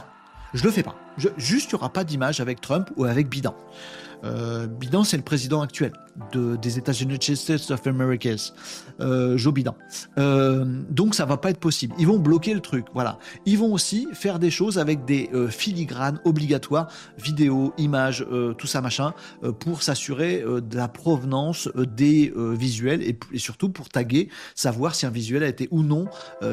je 0.53 0.63
le 0.63 0.71
fais 0.71 0.83
pas. 0.83 0.95
juste, 1.37 1.71
il 1.71 1.75
n'y 1.75 1.79
aura 1.79 1.91
pas 1.91 2.03
d'image 2.03 2.39
avec 2.39 2.61
Trump 2.61 2.89
ou 2.95 3.05
avec 3.05 3.29
Biden. 3.29 3.51
Euh, 4.25 4.67
Biden, 4.67 5.03
c'est 5.03 5.17
le 5.17 5.23
président 5.23 5.61
actuel 5.61 5.91
de, 6.31 6.55
des 6.55 6.77
États-Unis, 6.77 7.19
States 7.35 7.71
of 7.71 7.85
America, 7.87 8.29
euh, 8.99 9.37
Joe 9.37 9.53
Biden. 9.53 9.73
Euh, 10.17 10.65
donc 10.89 11.15
ça 11.15 11.25
va 11.25 11.37
pas 11.37 11.49
être 11.49 11.59
possible. 11.59 11.95
Ils 11.99 12.07
vont 12.07 12.19
bloquer 12.19 12.53
le 12.53 12.61
truc. 12.61 12.85
Voilà. 12.93 13.19
Ils 13.45 13.57
vont 13.57 13.73
aussi 13.73 14.07
faire 14.13 14.39
des 14.39 14.51
choses 14.51 14.79
avec 14.79 15.05
des 15.05 15.29
euh, 15.33 15.47
filigranes 15.47 16.19
obligatoires, 16.25 16.87
vidéo, 17.17 17.73
images, 17.77 18.25
tout 18.57 18.67
ça 18.67 18.81
machin, 18.81 19.13
pour 19.59 19.83
s'assurer 19.83 20.43
de 20.43 20.75
la 20.75 20.87
provenance 20.87 21.69
des 21.75 22.33
visuels 22.35 23.01
et, 23.01 23.17
et, 23.31 23.39
surtout 23.39 23.69
pour 23.69 23.89
taguer, 23.89 24.29
savoir 24.55 24.95
si 24.95 25.05
un 25.05 25.09
visuel 25.09 25.43
a 25.43 25.47
été 25.47 25.67
ou 25.71 25.83
non 25.83 26.05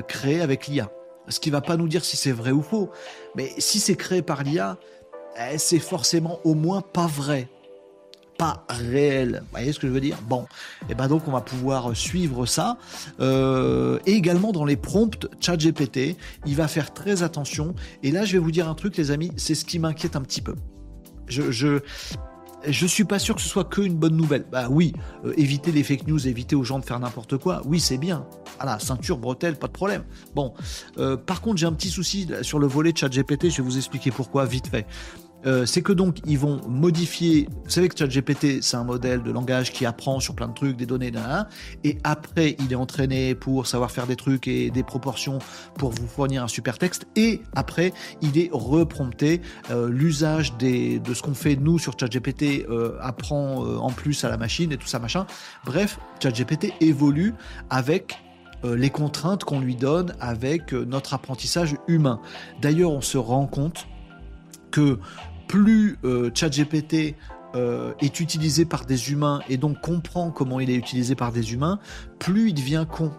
créé 0.09 0.41
avec 0.41 0.67
l'IA. 0.67 0.91
Ce 1.29 1.41
qui 1.41 1.51
va 1.51 1.61
pas 1.61 1.77
nous 1.77 1.89
dire 1.89 2.05
si 2.05 2.17
c'est 2.17 2.33
vrai 2.33 2.51
ou 2.51 2.63
faux. 2.63 2.91
Mais 3.37 3.53
si 3.59 3.81
c'est 3.81 3.95
créé 3.95 4.23
par 4.23 4.43
l'IA, 4.43 4.79
eh, 5.39 5.59
c'est 5.59 5.79
forcément 5.79 6.41
au 6.45 6.55
moins 6.55 6.81
pas 6.81 7.07
vrai 7.07 7.49
pas 8.43 8.67
réel. 8.69 9.45
Voyez 9.53 9.73
ce 9.73 9.79
que 9.79 9.87
je 9.87 9.93
veux 9.93 10.01
dire? 10.01 10.19
Bon, 10.29 10.43
et 10.43 10.87
eh 10.91 10.95
ben 10.97 11.07
donc 11.07 11.29
on 11.29 11.31
va 11.31 11.43
pouvoir 11.43 11.97
suivre 11.97 12.45
ça. 12.45 12.77
Euh, 13.21 14.01
et 14.05 14.15
également 14.15 14.51
dans 14.51 14.65
les 14.65 14.75
prompts 14.75 15.29
ChatGPT, 15.39 16.17
il 16.45 16.57
va 16.57 16.67
faire 16.67 16.93
très 16.93 17.23
attention. 17.23 17.77
Et 18.03 18.11
là, 18.11 18.25
je 18.25 18.33
vais 18.33 18.41
vous 18.41 18.51
dire 18.51 18.69
un 18.69 18.75
truc, 18.75 18.97
les 18.97 19.13
amis, 19.13 19.31
c'est 19.37 19.55
ce 19.55 19.65
qui 19.65 19.79
m'inquiète 19.79 20.17
un 20.17 20.23
petit 20.23 20.41
peu. 20.41 20.57
Je, 21.29 21.53
je, 21.53 21.79
je 22.67 22.85
suis 22.85 23.05
pas 23.05 23.21
sûr 23.21 23.37
que 23.37 23.43
ce 23.43 23.49
soit 23.49 23.63
que 23.63 23.81
une 23.81 23.95
bonne 23.95 24.17
nouvelle. 24.17 24.45
Bah 24.51 24.67
oui, 24.69 24.93
euh, 25.25 25.35
éviter 25.37 25.71
les 25.71 25.85
fake 25.85 26.09
news, 26.09 26.27
éviter 26.27 26.57
aux 26.57 26.65
gens 26.65 26.81
de 26.81 26.85
faire 26.85 26.99
n'importe 26.99 27.37
quoi, 27.37 27.63
oui 27.65 27.79
c'est 27.79 27.97
bien. 27.97 28.27
Voilà, 28.59 28.81
ceinture, 28.81 29.19
bretelle, 29.19 29.55
pas 29.55 29.69
de 29.69 29.73
problème. 29.73 30.03
Bon, 30.35 30.53
euh, 30.99 31.17
par 31.17 31.43
contre 31.43 31.59
j'ai 31.59 31.67
un 31.67 31.73
petit 31.73 31.91
souci 31.91 32.29
sur 32.43 32.59
le 32.59 32.67
volet 32.67 32.93
ChatGPT, 32.93 33.51
je 33.51 33.59
vais 33.59 33.63
vous 33.63 33.77
expliquer 33.77 34.11
pourquoi 34.11 34.47
vite 34.47 34.67
fait. 34.67 34.85
Euh, 35.47 35.67
c'est 35.67 35.83
que 35.83 35.93
donc 35.93 36.19
ils 36.27 36.39
vont 36.39 36.61
modifier. 36.69 37.49
Vous 37.65 37.71
savez 37.71 37.89
que 37.89 37.99
ChatGPT 37.99 38.63
c'est 38.63 38.77
un 38.77 38.85
modèle 38.85 39.23
de 39.23 39.31
langage 39.31 39.73
qui 39.73 39.87
apprend 39.87 40.21
sur 40.21 40.35
plein 40.35 40.49
de 40.49 40.55
trucs, 40.55 40.77
des 40.77 40.87
données, 40.87 41.11
d'un, 41.11 41.47
et 41.85 41.99
après 42.05 42.57
il 42.61 42.73
est 42.73 42.77
entraîné 42.77 43.35
pour 43.35 43.67
savoir 43.67 43.91
faire 43.91 44.07
des 44.07 44.17
trucs 44.17 44.47
et 44.47 44.71
des 44.71 44.83
proportions 44.83 45.39
pour 45.77 45.91
vous 45.91 46.07
fournir 46.07 46.45
un 46.45 46.49
super 46.49 46.79
texte, 46.79 47.07
et 47.17 47.43
après 47.55 47.93
il 48.21 48.39
est 48.39 48.51
reprompté. 48.53 49.41
Euh, 49.71 49.89
l'usage 49.89 50.57
de 50.59 51.15
ce 51.15 51.23
qu'on 51.23 51.35
fait 51.35 51.57
nous 51.57 51.79
sur 51.79 51.99
ChatGPT 51.99 52.67
euh, 52.69 52.97
apprend 53.01 53.57
en 53.63 53.91
plus 53.91 54.25
à 54.25 54.29
la 54.29 54.37
machine 54.37 54.73
et 54.73 54.77
tout 54.77 54.87
ça 54.87 54.99
machin. 54.99 55.27
Bref, 55.65 55.99
ChatGPT 56.23 56.73
évolue 56.81 57.35
avec 57.71 58.19
les 58.65 58.91
contraintes 58.91 59.43
qu'on 59.43 59.59
lui 59.59 59.75
donne 59.75 60.15
avec 60.21 60.73
notre 60.73 61.15
apprentissage 61.15 61.75
humain. 61.89 62.21
D'ailleurs, 62.61 62.93
on 62.93 63.01
se 63.01 63.19
rend 63.19 63.47
compte 63.49 63.89
que 64.71 64.99
plus 65.53 65.99
euh, 66.05 66.31
ChatGPT 66.35 67.15
euh, 67.55 67.93
est 68.01 68.21
utilisé 68.21 68.65
par 68.65 68.87
des 68.87 69.13
humains 69.13 69.41
et 69.51 69.59
donc 69.59 69.83
comprend 69.83 70.31
comment 70.31 70.61
il 70.61 70.71
est 70.71 70.75
utilisé 70.75 71.15
par 71.15 71.31
des 71.31 71.53
humains, 71.53 71.79
plus 72.19 72.49
il 72.49 72.55
devient 72.55 72.87
con. 72.91 73.13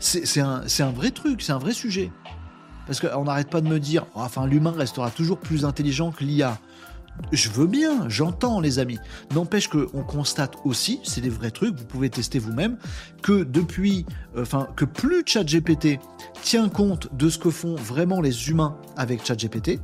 C'est 0.00 0.40
un, 0.40 0.90
vrai 0.90 1.12
truc, 1.12 1.40
c'est 1.40 1.52
un 1.52 1.58
vrai 1.58 1.72
sujet. 1.72 2.10
Parce 2.88 2.98
qu'on 2.98 3.22
n'arrête 3.22 3.48
pas 3.48 3.60
de 3.60 3.68
me 3.68 3.78
dire, 3.78 4.06
oh, 4.16 4.22
enfin 4.22 4.44
l'humain 4.44 4.72
restera 4.76 5.12
toujours 5.12 5.38
plus 5.38 5.64
intelligent 5.64 6.10
que 6.10 6.24
l'IA. 6.24 6.58
Je 7.30 7.48
veux 7.50 7.68
bien, 7.68 8.08
j'entends 8.08 8.58
les 8.58 8.80
amis. 8.80 8.98
N'empêche 9.32 9.68
qu'on 9.68 10.02
constate 10.02 10.56
aussi, 10.64 10.98
c'est 11.04 11.20
des 11.20 11.28
vrais 11.28 11.52
trucs, 11.52 11.76
vous 11.76 11.84
pouvez 11.84 12.10
tester 12.10 12.40
vous-même, 12.40 12.76
que 13.22 13.44
depuis, 13.44 14.04
euh, 14.36 14.42
enfin, 14.42 14.66
que 14.74 14.84
plus 14.84 15.22
ChatGPT 15.24 16.00
tient 16.42 16.68
compte 16.68 17.14
de 17.14 17.28
ce 17.28 17.38
que 17.38 17.50
font 17.50 17.76
vraiment 17.76 18.20
les 18.20 18.48
humains 18.48 18.76
avec 18.96 19.24
ChatGPT, 19.24 19.78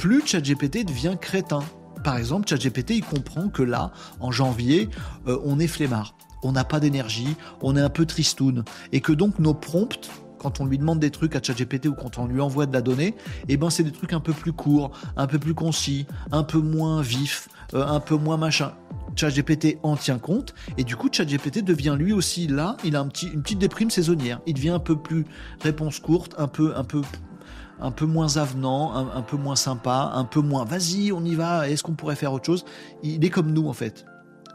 plus 0.00 0.26
ChatGPT 0.26 0.86
devient 0.86 1.16
crétin. 1.20 1.58
Par 2.02 2.16
exemple, 2.16 2.48
ChatGPT, 2.48 2.92
il 2.92 3.04
comprend 3.04 3.50
que 3.50 3.62
là, 3.62 3.92
en 4.18 4.32
janvier, 4.32 4.88
euh, 5.28 5.38
on 5.44 5.58
est 5.58 5.66
flemmard, 5.66 6.14
on 6.42 6.52
n'a 6.52 6.64
pas 6.64 6.80
d'énergie, 6.80 7.36
on 7.60 7.76
est 7.76 7.82
un 7.82 7.90
peu 7.90 8.06
tristoun, 8.06 8.64
et 8.92 9.02
que 9.02 9.12
donc 9.12 9.38
nos 9.38 9.52
prompts, 9.52 10.10
quand 10.38 10.58
on 10.58 10.64
lui 10.64 10.78
demande 10.78 11.00
des 11.00 11.10
trucs 11.10 11.36
à 11.36 11.42
ChatGPT 11.42 11.88
ou 11.88 11.92
quand 11.92 12.16
on 12.16 12.26
lui 12.26 12.40
envoie 12.40 12.64
de 12.64 12.72
la 12.72 12.80
donnée, 12.80 13.14
eh 13.50 13.58
ben 13.58 13.68
c'est 13.68 13.82
des 13.82 13.92
trucs 13.92 14.14
un 14.14 14.20
peu 14.20 14.32
plus 14.32 14.54
courts, 14.54 14.90
un 15.18 15.26
peu 15.26 15.38
plus 15.38 15.52
concis, 15.52 16.06
un 16.32 16.44
peu 16.44 16.60
moins 16.60 17.02
vifs, 17.02 17.50
euh, 17.74 17.86
un 17.86 18.00
peu 18.00 18.16
moins 18.16 18.38
machin. 18.38 18.72
ChatGPT 19.16 19.76
en 19.82 19.96
tient 19.96 20.18
compte 20.18 20.54
et 20.78 20.84
du 20.84 20.96
coup 20.96 21.10
ChatGPT 21.12 21.62
devient 21.62 21.96
lui 21.98 22.14
aussi 22.14 22.46
là, 22.46 22.78
il 22.84 22.96
a 22.96 23.00
une 23.00 23.42
petite 23.42 23.58
déprime 23.58 23.90
saisonnière. 23.90 24.40
Il 24.46 24.54
devient 24.54 24.70
un 24.70 24.78
peu 24.78 24.96
plus 24.96 25.26
réponse 25.60 26.00
courte, 26.00 26.34
un 26.38 26.48
peu 26.48 26.74
un 26.74 26.84
peu 26.84 27.02
un 27.80 27.90
peu 27.90 28.06
moins 28.06 28.36
avenant, 28.36 28.94
un, 28.94 29.22
peu 29.22 29.36
moins 29.36 29.56
sympa, 29.56 30.12
un 30.14 30.24
peu 30.24 30.40
moins 30.40 30.64
vas-y, 30.64 31.12
on 31.12 31.24
y 31.24 31.34
va, 31.34 31.68
est-ce 31.68 31.82
qu'on 31.82 31.94
pourrait 31.94 32.16
faire 32.16 32.32
autre 32.32 32.44
chose? 32.44 32.64
Il 33.02 33.24
est 33.24 33.30
comme 33.30 33.52
nous 33.52 33.68
en 33.68 33.72
fait. 33.72 34.04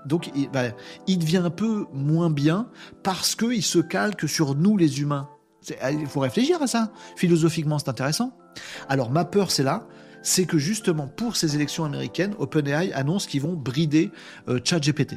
Donc 0.05 0.30
il, 0.36 0.49
bah, 0.49 0.65
devient 1.07 1.38
un 1.38 1.49
peu 1.49 1.86
moins 1.93 2.30
bien 2.30 2.69
parce 3.03 3.36
qu'il 3.36 3.63
se 3.63 3.80
calque 3.80 4.30
sur 4.30 4.55
nous 4.55 4.78
les 4.78 5.01
humains. 5.01 5.28
Il 5.91 6.05
faut 6.05 6.19
réfléchir 6.19 6.61
à 6.61 6.67
ça. 6.67 6.91
Philosophiquement, 7.15 7.80
c'est 7.80 7.89
intéressant. 7.89 8.38
Alors 8.88 9.09
ma 9.09 9.26
peur, 9.26 9.49
c'est 9.49 9.63
là, 9.63 9.88
c'est 10.21 10.45
que 10.45 10.57
justement 10.57 11.07
pour 11.07 11.36
ces 11.36 11.55
élections 11.55 11.86
américaines, 11.86 12.36
OpenAI 12.38 12.93
annonce 12.93 13.26
qu'ils 13.26 13.41
vont 13.41 13.53
brider 13.53 14.11
euh, 14.47 14.59
ChatGPT. 14.63 15.15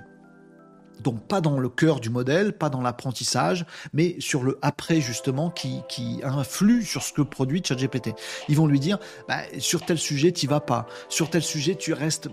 Donc 1.03 1.27
pas 1.27 1.41
dans 1.41 1.59
le 1.59 1.69
cœur 1.69 2.01
du 2.01 2.11
modèle, 2.11 2.53
pas 2.53 2.71
dans 2.71 2.81
l'apprentissage, 2.81 3.67
mais 3.93 4.17
sur 4.19 4.43
le 4.43 4.59
après 4.63 5.01
justement 5.01 5.51
qui, 5.51 5.83
qui 5.89 6.21
influe 6.23 6.85
sur 6.85 7.03
ce 7.03 7.13
que 7.13 7.23
produit 7.23 7.63
ChatGPT. 7.65 8.15
Ils 8.49 8.57
vont 8.57 8.67
lui 8.67 8.81
dire, 8.81 8.99
bah, 9.29 9.41
sur 9.59 9.85
tel 9.85 9.99
sujet 9.99 10.33
tu 10.33 10.47
vas 10.47 10.61
pas, 10.61 10.87
sur 11.09 11.31
tel 11.31 11.43
sujet 11.43 11.75
tu 11.75 11.93
restes 11.93 12.29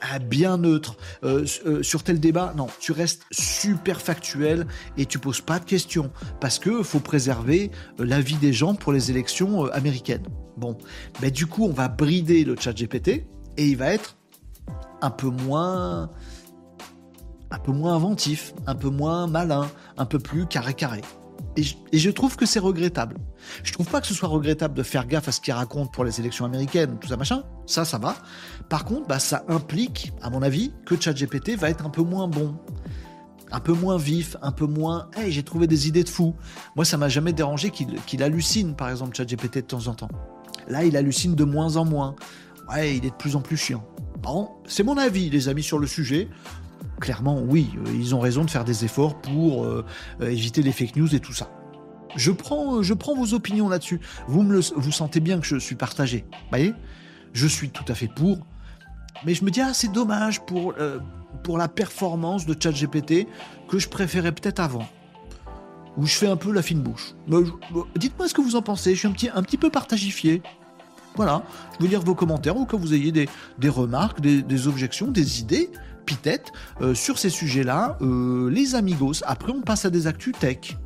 ah, 0.00 0.18
bien 0.18 0.58
neutre. 0.58 0.96
Euh, 1.24 1.44
euh, 1.66 1.82
sur 1.82 2.02
tel 2.02 2.20
débat, 2.20 2.54
non, 2.56 2.68
tu 2.80 2.92
restes 2.92 3.22
super 3.30 4.00
factuel 4.00 4.66
et 4.96 5.06
tu 5.06 5.18
poses 5.18 5.40
pas 5.40 5.58
de 5.58 5.64
questions 5.64 6.10
parce 6.40 6.58
que 6.58 6.82
faut 6.82 7.00
préserver 7.00 7.70
euh, 7.98 8.04
la 8.04 8.20
vie 8.20 8.36
des 8.36 8.52
gens 8.52 8.74
pour 8.74 8.92
les 8.92 9.10
élections 9.10 9.66
américaines. 9.66 10.26
Bon, 10.56 10.76
mais 11.20 11.30
du 11.30 11.46
coup, 11.46 11.64
on 11.66 11.72
va 11.72 11.88
brider 11.88 12.44
le 12.44 12.56
chat 12.58 12.72
GPT 12.72 13.08
et 13.56 13.66
il 13.66 13.76
va 13.76 13.92
être 13.92 14.16
un 15.02 15.10
peu 15.10 15.28
moins 15.28 16.10
un 17.50 17.58
peu 17.58 17.72
moins 17.72 17.94
inventif, 17.94 18.54
un 18.66 18.74
peu 18.74 18.88
moins 18.88 19.26
malin, 19.26 19.68
un 19.96 20.06
peu 20.06 20.18
plus 20.18 20.46
carré 20.46 20.74
carré. 20.74 21.02
Et 21.56 21.98
je, 21.98 22.10
trouve 22.10 22.36
que 22.36 22.46
c'est 22.46 22.60
regrettable. 22.60 23.16
Je 23.64 23.72
trouve 23.72 23.86
pas 23.86 24.00
que 24.00 24.06
ce 24.06 24.14
soit 24.14 24.28
regrettable 24.28 24.74
de 24.74 24.82
faire 24.82 25.06
gaffe 25.06 25.28
à 25.28 25.32
ce 25.32 25.40
qu'il 25.40 25.52
raconte 25.52 25.92
pour 25.92 26.04
les 26.04 26.20
élections 26.20 26.44
américaines, 26.44 26.96
tout 27.00 27.08
ça 27.08 27.16
machin. 27.16 27.42
Ça, 27.66 27.84
ça 27.84 27.98
va. 27.98 28.14
Par 28.68 28.84
contre, 28.84 29.08
bah, 29.08 29.18
ça 29.18 29.44
implique, 29.48 30.12
à 30.22 30.30
mon 30.30 30.42
avis, 30.42 30.72
que 30.86 30.98
ChatGPT 30.98 31.56
va 31.56 31.68
être 31.68 31.84
un 31.84 31.90
peu 31.90 32.02
moins 32.02 32.28
bon. 32.28 32.54
Un 33.50 33.58
peu 33.58 33.72
moins 33.72 33.96
vif, 33.96 34.36
un 34.42 34.52
peu 34.52 34.66
moins. 34.66 35.08
Hey, 35.16 35.32
j'ai 35.32 35.42
trouvé 35.42 35.66
des 35.66 35.88
idées 35.88 36.04
de 36.04 36.08
fou. 36.08 36.36
Moi, 36.76 36.84
ça 36.84 36.96
m'a 36.96 37.08
jamais 37.08 37.32
dérangé 37.32 37.70
qu'il 37.70 38.22
hallucine, 38.22 38.76
par 38.76 38.88
exemple, 38.88 39.16
ChatGPT 39.16 39.56
de 39.56 39.60
temps 39.62 39.88
en 39.88 39.94
temps. 39.94 40.10
Là, 40.68 40.84
il 40.84 40.96
hallucine 40.96 41.34
de 41.34 41.44
moins 41.44 41.76
en 41.76 41.84
moins. 41.84 42.14
Ouais, 42.70 42.96
il 42.96 43.04
est 43.04 43.10
de 43.10 43.16
plus 43.16 43.34
en 43.34 43.40
plus 43.40 43.56
chiant. 43.56 43.84
Bon, 44.22 44.50
c'est 44.66 44.84
mon 44.84 44.96
avis, 44.96 45.30
les 45.30 45.48
amis, 45.48 45.64
sur 45.64 45.80
le 45.80 45.88
sujet 45.88 46.28
clairement, 47.00 47.40
oui, 47.40 47.70
euh, 47.78 47.90
ils 47.92 48.14
ont 48.14 48.20
raison 48.20 48.44
de 48.44 48.50
faire 48.50 48.64
des 48.64 48.84
efforts 48.84 49.20
pour 49.20 49.64
euh, 49.64 49.84
euh, 50.20 50.30
éviter 50.30 50.62
les 50.62 50.70
fake 50.70 50.94
news 50.96 51.12
et 51.14 51.20
tout 51.20 51.32
ça. 51.32 51.50
Je 52.16 52.30
prends, 52.30 52.82
je 52.82 52.94
prends 52.94 53.14
vos 53.14 53.34
opinions 53.34 53.68
là-dessus. 53.68 54.00
Vous 54.26 54.92
sentez 54.92 55.20
bien 55.20 55.38
que 55.40 55.46
je 55.46 55.56
suis 55.56 55.76
partagé. 55.76 56.26
Vous 56.30 56.48
voyez? 56.50 56.74
Je 57.32 57.46
suis 57.46 57.70
tout 57.70 57.84
à 57.88 57.94
fait 57.94 58.08
pour. 58.08 58.38
Mais 59.24 59.34
je 59.34 59.44
me 59.44 59.50
dis, 59.50 59.60
ah, 59.60 59.72
c'est 59.72 59.92
dommage 59.92 60.40
pour, 60.40 60.74
pour 61.44 61.56
la 61.56 61.68
performance 61.68 62.46
de 62.46 62.56
ChatGPT 62.60 63.28
que 63.68 63.78
je 63.78 63.88
préférais 63.88 64.32
peut-être 64.32 64.58
avant. 64.58 64.88
Où 65.96 66.04
je 66.04 66.14
fais 66.14 66.26
un 66.26 66.34
peu 66.36 66.50
la 66.50 66.62
fine 66.62 66.80
bouche. 66.80 67.14
Dites-moi 67.94 68.26
ce 68.26 68.34
que 68.34 68.40
vous 68.40 68.56
en 68.56 68.62
pensez. 68.62 68.94
Je 68.94 68.98
suis 68.98 69.08
un 69.08 69.12
petit, 69.12 69.28
un 69.32 69.42
petit 69.44 69.56
peu 69.56 69.70
partagifié. 69.70 70.42
Voilà. 71.14 71.44
Je 71.78 71.84
veux 71.84 71.88
lire 71.88 72.00
vos 72.00 72.16
commentaires 72.16 72.56
ou 72.56 72.66
que 72.66 72.74
vous 72.74 72.92
ayez 72.92 73.12
des, 73.12 73.28
des 73.58 73.68
remarques, 73.68 74.20
des 74.20 74.66
objections, 74.66 75.06
des 75.06 75.38
idées. 75.38 75.70
Pitette 76.04 76.52
euh, 76.80 76.94
sur 76.94 77.18
ces 77.18 77.30
sujets-là, 77.30 77.98
euh, 78.00 78.50
les 78.50 78.74
amigos. 78.74 79.22
Après, 79.24 79.52
on 79.52 79.60
passe 79.60 79.84
à 79.84 79.90
des 79.90 80.06
actus 80.06 80.34
tech. 80.38 80.76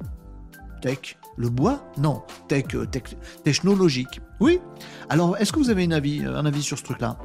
Tech 0.82 1.16
Le 1.36 1.48
bois? 1.48 1.84
Non. 1.98 2.22
Tech, 2.48 2.66
euh, 2.74 2.86
tech, 2.86 3.16
technologique. 3.42 4.20
Oui 4.40 4.60
Alors, 5.08 5.36
est-ce 5.38 5.52
que 5.52 5.58
vous 5.58 5.70
avez 5.70 5.84
un 5.84 5.92
avis 5.92 6.62
sur 6.62 6.78
ce 6.78 6.84
truc-là? 6.84 7.16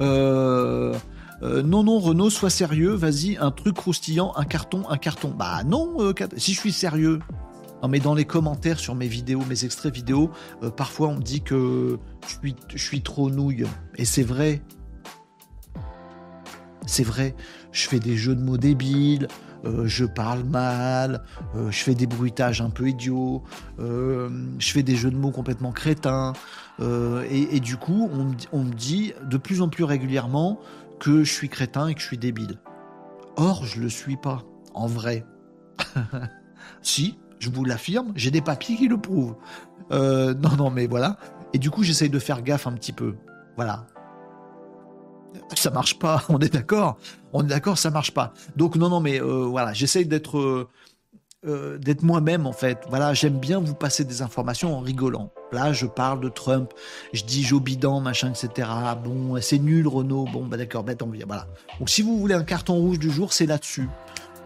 Non, 0.00 1.82
non, 1.82 1.98
Renault, 1.98 2.30
sois 2.30 2.50
sérieux, 2.50 2.92
vas-y, 2.92 3.36
un 3.36 3.50
truc 3.50 3.74
croustillant, 3.74 4.32
un 4.36 4.44
carton, 4.44 4.88
un 4.88 4.96
carton. 4.96 5.34
Bah 5.36 5.64
non, 5.64 5.96
si 6.36 6.54
je 6.54 6.58
suis 6.58 6.72
sérieux, 6.72 7.18
Non, 7.82 7.88
mais 7.88 7.98
dans 7.98 8.14
les 8.14 8.24
commentaires 8.24 8.78
sur 8.78 8.94
mes 8.94 9.08
vidéos, 9.08 9.42
mes 9.48 9.64
extraits 9.64 9.92
vidéo, 9.92 10.30
parfois 10.76 11.08
on 11.08 11.16
me 11.16 11.22
dit 11.22 11.42
que 11.42 11.98
je 12.74 12.82
suis 12.82 13.02
trop 13.02 13.28
nouille. 13.28 13.66
Et 13.96 14.04
c'est 14.04 14.22
vrai. 14.22 14.62
C'est 16.86 17.04
vrai. 17.04 17.34
Je 17.70 17.88
fais 17.88 17.98
des 17.98 18.16
jeux 18.16 18.34
de 18.34 18.42
mots 18.42 18.58
débiles. 18.58 19.28
Euh, 19.64 19.86
je 19.86 20.04
parle 20.04 20.42
mal, 20.42 21.22
euh, 21.54 21.70
je 21.70 21.84
fais 21.84 21.94
des 21.94 22.08
bruitages 22.08 22.60
un 22.60 22.70
peu 22.70 22.88
idiots, 22.88 23.44
je 23.78 24.72
fais 24.72 24.82
des 24.82 24.96
jeux 24.96 25.12
de 25.12 25.16
mots 25.16 25.30
complètement 25.30 25.70
crétins, 25.70 26.32
et, 26.80 27.60
du 27.60 27.76
coup, 27.76 28.10
on, 28.12 28.34
on, 28.50 28.64
me 28.64 28.72
dit 28.72 29.12
de 29.22 29.36
plus 29.36 29.62
en 29.62 29.68
plus 29.68 29.84
régulièrement 29.84 30.58
que 30.98 31.22
je 31.22 31.32
suis 31.32 31.48
crétin 31.48 31.86
et 31.86 31.94
que 31.94 32.00
je 32.00 32.06
suis 32.06 32.18
débile. 32.18 32.58
Or, 33.36 33.64
je 33.64 33.80
le 33.80 33.88
suis 33.88 34.16
pas, 34.16 34.42
en 34.74 34.86
vrai. 34.86 35.24
si, 36.82 37.18
je 37.38 37.50
vous 37.50 37.64
l'affirme, 37.64 38.12
j'ai 38.14 38.30
des 38.30 38.40
papiers 38.40 38.76
qui 38.76 38.88
le 38.88 38.96
prouvent. 38.96 39.36
Euh, 39.90 40.34
non, 40.34 40.56
non, 40.56 40.70
mais 40.70 40.86
voilà. 40.86 41.18
Et 41.52 41.58
du 41.58 41.70
coup, 41.70 41.82
j'essaye 41.82 42.08
de 42.08 42.18
faire 42.18 42.42
gaffe 42.42 42.66
un 42.66 42.72
petit 42.72 42.92
peu. 42.92 43.16
Voilà. 43.56 43.86
Ça 45.56 45.70
marche 45.70 45.98
pas, 45.98 46.24
on 46.28 46.38
est 46.38 46.52
d'accord. 46.52 46.98
On 47.32 47.42
est 47.42 47.48
d'accord, 47.48 47.78
ça 47.78 47.90
marche 47.90 48.12
pas. 48.12 48.32
Donc 48.56 48.76
non, 48.76 48.88
non, 48.88 49.00
mais 49.00 49.20
euh, 49.20 49.46
voilà, 49.46 49.72
j'essaye 49.72 50.06
d'être 50.06 50.68
euh, 51.44 51.78
d'être 51.78 52.02
moi-même 52.02 52.46
en 52.46 52.52
fait. 52.52 52.78
Voilà, 52.88 53.14
j'aime 53.14 53.38
bien 53.38 53.58
vous 53.58 53.74
passer 53.74 54.04
des 54.04 54.22
informations 54.22 54.76
en 54.76 54.80
rigolant. 54.80 55.32
Là, 55.50 55.72
je 55.72 55.86
parle 55.86 56.20
de 56.20 56.28
Trump, 56.28 56.72
je 57.12 57.24
dis 57.24 57.42
Joe 57.42 57.60
Biden, 57.60 58.00
machin, 58.00 58.30
etc. 58.30 58.68
Bon, 59.02 59.40
c'est 59.40 59.58
nul, 59.58 59.88
Renault. 59.88 60.26
Bon, 60.32 60.44
bah 60.46 60.56
d'accord, 60.56 60.84
bah 60.84 60.94
tant 60.94 61.10
Voilà. 61.26 61.46
Donc 61.78 61.90
si 61.90 62.02
vous 62.02 62.16
voulez 62.18 62.34
un 62.34 62.44
carton 62.44 62.74
rouge 62.74 62.98
du 62.98 63.10
jour, 63.10 63.32
c'est 63.32 63.46
là-dessus. 63.46 63.88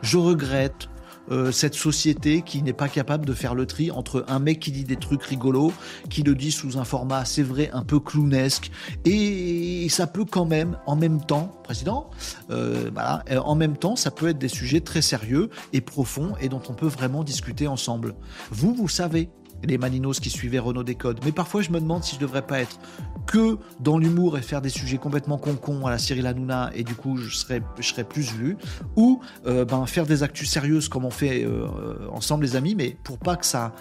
Je 0.02 0.16
regrette. 0.18 0.88
Euh, 1.30 1.50
cette 1.50 1.74
société 1.74 2.42
qui 2.42 2.62
n'est 2.62 2.72
pas 2.72 2.88
capable 2.88 3.26
de 3.26 3.32
faire 3.32 3.54
le 3.54 3.66
tri 3.66 3.90
entre 3.90 4.24
un 4.28 4.38
mec 4.38 4.60
qui 4.60 4.70
dit 4.70 4.84
des 4.84 4.96
trucs 4.96 5.22
rigolos, 5.22 5.72
qui 6.08 6.22
le 6.22 6.34
dit 6.34 6.52
sous 6.52 6.78
un 6.78 6.84
format, 6.84 7.24
c'est 7.24 7.42
vrai, 7.42 7.70
un 7.72 7.82
peu 7.82 7.98
clownesque, 7.98 8.70
et 9.04 9.88
ça 9.88 10.06
peut 10.06 10.24
quand 10.24 10.44
même, 10.44 10.78
en 10.86 10.96
même 10.96 11.20
temps, 11.24 11.60
président, 11.64 12.10
euh, 12.50 12.90
voilà, 12.92 13.24
euh, 13.30 13.38
en 13.38 13.54
même 13.54 13.76
temps, 13.76 13.96
ça 13.96 14.10
peut 14.10 14.28
être 14.28 14.38
des 14.38 14.48
sujets 14.48 14.80
très 14.80 15.02
sérieux 15.02 15.50
et 15.72 15.80
profonds 15.80 16.34
et 16.40 16.48
dont 16.48 16.62
on 16.68 16.74
peut 16.74 16.86
vraiment 16.86 17.24
discuter 17.24 17.66
ensemble. 17.66 18.14
Vous, 18.50 18.74
vous 18.74 18.88
savez, 18.88 19.28
les 19.64 19.78
Malinos 19.78 20.20
qui 20.20 20.30
suivaient 20.30 20.58
Renault 20.58 20.82
Décode. 20.82 21.20
Mais 21.24 21.32
parfois, 21.32 21.62
je 21.62 21.70
me 21.70 21.80
demande 21.80 22.04
si 22.04 22.14
je 22.14 22.20
devrais 22.20 22.42
pas 22.42 22.60
être 22.60 22.78
que 23.26 23.58
dans 23.80 23.98
l'humour 23.98 24.38
et 24.38 24.42
faire 24.42 24.62
des 24.62 24.68
sujets 24.68 24.98
complètement 24.98 25.38
con-con 25.38 25.86
à 25.86 25.90
la 25.90 25.98
Cyril 25.98 26.26
Hanouna 26.26 26.70
et 26.74 26.84
du 26.84 26.94
coup, 26.94 27.16
je 27.16 27.34
serais, 27.34 27.62
je 27.78 27.88
serais 27.88 28.04
plus 28.04 28.32
vu. 28.32 28.56
Ou 28.96 29.20
euh, 29.46 29.64
ben, 29.64 29.86
faire 29.86 30.06
des 30.06 30.22
actus 30.22 30.48
sérieuses 30.48 30.88
comme 30.88 31.04
on 31.04 31.10
fait 31.10 31.44
euh, 31.44 31.66
ensemble, 32.12 32.44
les 32.44 32.56
amis, 32.56 32.74
mais 32.74 32.96
pour 33.02 33.18
pas 33.18 33.36
que 33.36 33.46
ça, 33.46 33.74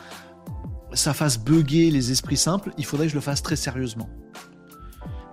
ça 0.93 1.13
fasse 1.13 1.37
bugger 1.37 1.91
les 1.91 2.11
esprits 2.11 2.37
simples, 2.37 2.71
il 2.77 2.85
faudrait 2.85 3.07
que 3.07 3.11
je 3.11 3.15
le 3.15 3.21
fasse 3.21 3.41
très 3.41 3.55
sérieusement. 3.55 4.09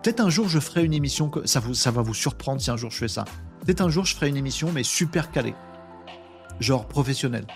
Peut-être 0.02 0.20
un 0.20 0.30
jour, 0.30 0.48
je 0.48 0.58
ferai 0.58 0.84
une 0.84 0.94
émission, 0.94 1.28
que 1.28 1.46
ça, 1.46 1.60
vous, 1.60 1.74
ça 1.74 1.92
va 1.92 2.02
vous 2.02 2.14
surprendre 2.14 2.60
si 2.60 2.70
un 2.70 2.76
jour 2.76 2.90
je 2.90 2.98
fais 2.98 3.08
ça. 3.08 3.24
Peut-être 3.64 3.80
un 3.80 3.88
jour, 3.88 4.04
je 4.04 4.14
ferai 4.14 4.28
une 4.28 4.36
émission, 4.36 4.72
mais 4.72 4.82
super 4.82 5.30
calée. 5.30 5.54
Genre 6.58 6.86
professionnelle 6.88 7.46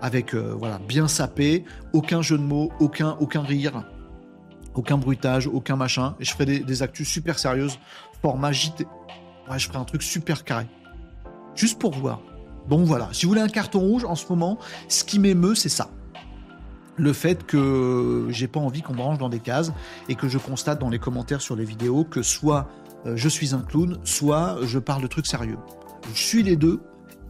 avec 0.00 0.34
euh, 0.34 0.54
voilà 0.58 0.78
bien 0.78 1.08
sapé, 1.08 1.64
aucun 1.92 2.22
jeu 2.22 2.38
de 2.38 2.42
mots, 2.42 2.70
aucun 2.80 3.16
aucun 3.20 3.42
rire, 3.42 3.84
aucun 4.74 4.98
bruitage, 4.98 5.46
aucun 5.46 5.76
machin. 5.76 6.14
Et 6.20 6.24
je 6.24 6.32
ferai 6.32 6.60
des, 6.60 6.82
actus 6.82 7.08
super 7.08 7.38
sérieuses, 7.38 7.78
format 8.22 8.52
JT. 8.52 8.86
Ouais, 9.50 9.58
je 9.58 9.66
ferai 9.66 9.78
un 9.78 9.84
truc 9.84 10.02
super 10.02 10.44
carré, 10.44 10.66
juste 11.54 11.78
pour 11.78 11.92
voir. 11.92 12.20
Bon 12.68 12.82
voilà, 12.84 13.08
si 13.12 13.26
vous 13.26 13.30
voulez 13.30 13.42
un 13.42 13.48
carton 13.48 13.80
rouge 13.80 14.04
en 14.04 14.14
ce 14.14 14.26
moment, 14.28 14.58
ce 14.88 15.04
qui 15.04 15.18
m'émeut, 15.18 15.54
c'est 15.54 15.68
ça. 15.68 15.90
Le 16.96 17.12
fait 17.12 17.44
que 17.44 18.28
j'ai 18.30 18.46
pas 18.46 18.60
envie 18.60 18.80
qu'on 18.80 18.94
me 18.94 19.00
range 19.00 19.18
dans 19.18 19.28
des 19.28 19.40
cases 19.40 19.72
et 20.08 20.14
que 20.14 20.28
je 20.28 20.38
constate 20.38 20.80
dans 20.80 20.88
les 20.88 21.00
commentaires 21.00 21.40
sur 21.40 21.56
les 21.56 21.64
vidéos 21.64 22.04
que 22.04 22.22
soit 22.22 22.68
euh, 23.06 23.16
je 23.16 23.28
suis 23.28 23.54
un 23.54 23.60
clown, 23.60 23.98
soit 24.04 24.58
je 24.62 24.78
parle 24.78 25.02
de 25.02 25.08
trucs 25.08 25.26
sérieux. 25.26 25.58
Je 26.14 26.22
suis 26.22 26.42
les 26.42 26.56
deux 26.56 26.80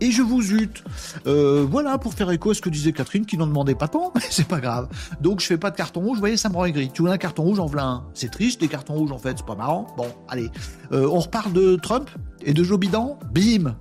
et 0.00 0.10
je 0.10 0.22
vous 0.22 0.42
zute. 0.42 0.82
Euh, 1.26 1.66
voilà, 1.68 1.98
pour 1.98 2.14
faire 2.14 2.30
écho 2.30 2.50
à 2.50 2.54
ce 2.54 2.60
que 2.60 2.68
disait 2.68 2.92
Catherine, 2.92 3.26
qui 3.26 3.36
n'en 3.36 3.46
demandait 3.46 3.74
pas 3.74 3.88
tant, 3.88 4.12
mais 4.14 4.22
c'est 4.30 4.48
pas 4.48 4.60
grave. 4.60 4.88
Donc 5.20 5.40
je 5.40 5.46
fais 5.46 5.58
pas 5.58 5.70
de 5.70 5.76
carton 5.76 6.00
rouge, 6.00 6.16
vous 6.16 6.20
voyez, 6.20 6.36
ça 6.36 6.48
me 6.48 6.54
rend 6.54 6.64
aigri. 6.64 6.90
Tu 6.92 7.02
veux 7.02 7.10
un 7.10 7.18
carton 7.18 7.42
rouge, 7.42 7.60
en 7.60 7.66
voilà. 7.66 8.02
C'est 8.14 8.30
triste, 8.30 8.60
des 8.60 8.68
cartons 8.68 8.94
rouges, 8.94 9.12
en 9.12 9.18
fait, 9.18 9.38
c'est 9.38 9.46
pas 9.46 9.56
marrant. 9.56 9.86
Bon, 9.96 10.06
allez. 10.28 10.50
Euh, 10.92 11.08
on 11.10 11.20
reparle 11.20 11.52
de 11.52 11.76
Trump 11.76 12.10
et 12.42 12.52
de 12.52 12.62
Joe 12.62 12.78
Biden? 12.78 13.16
Bim 13.32 13.74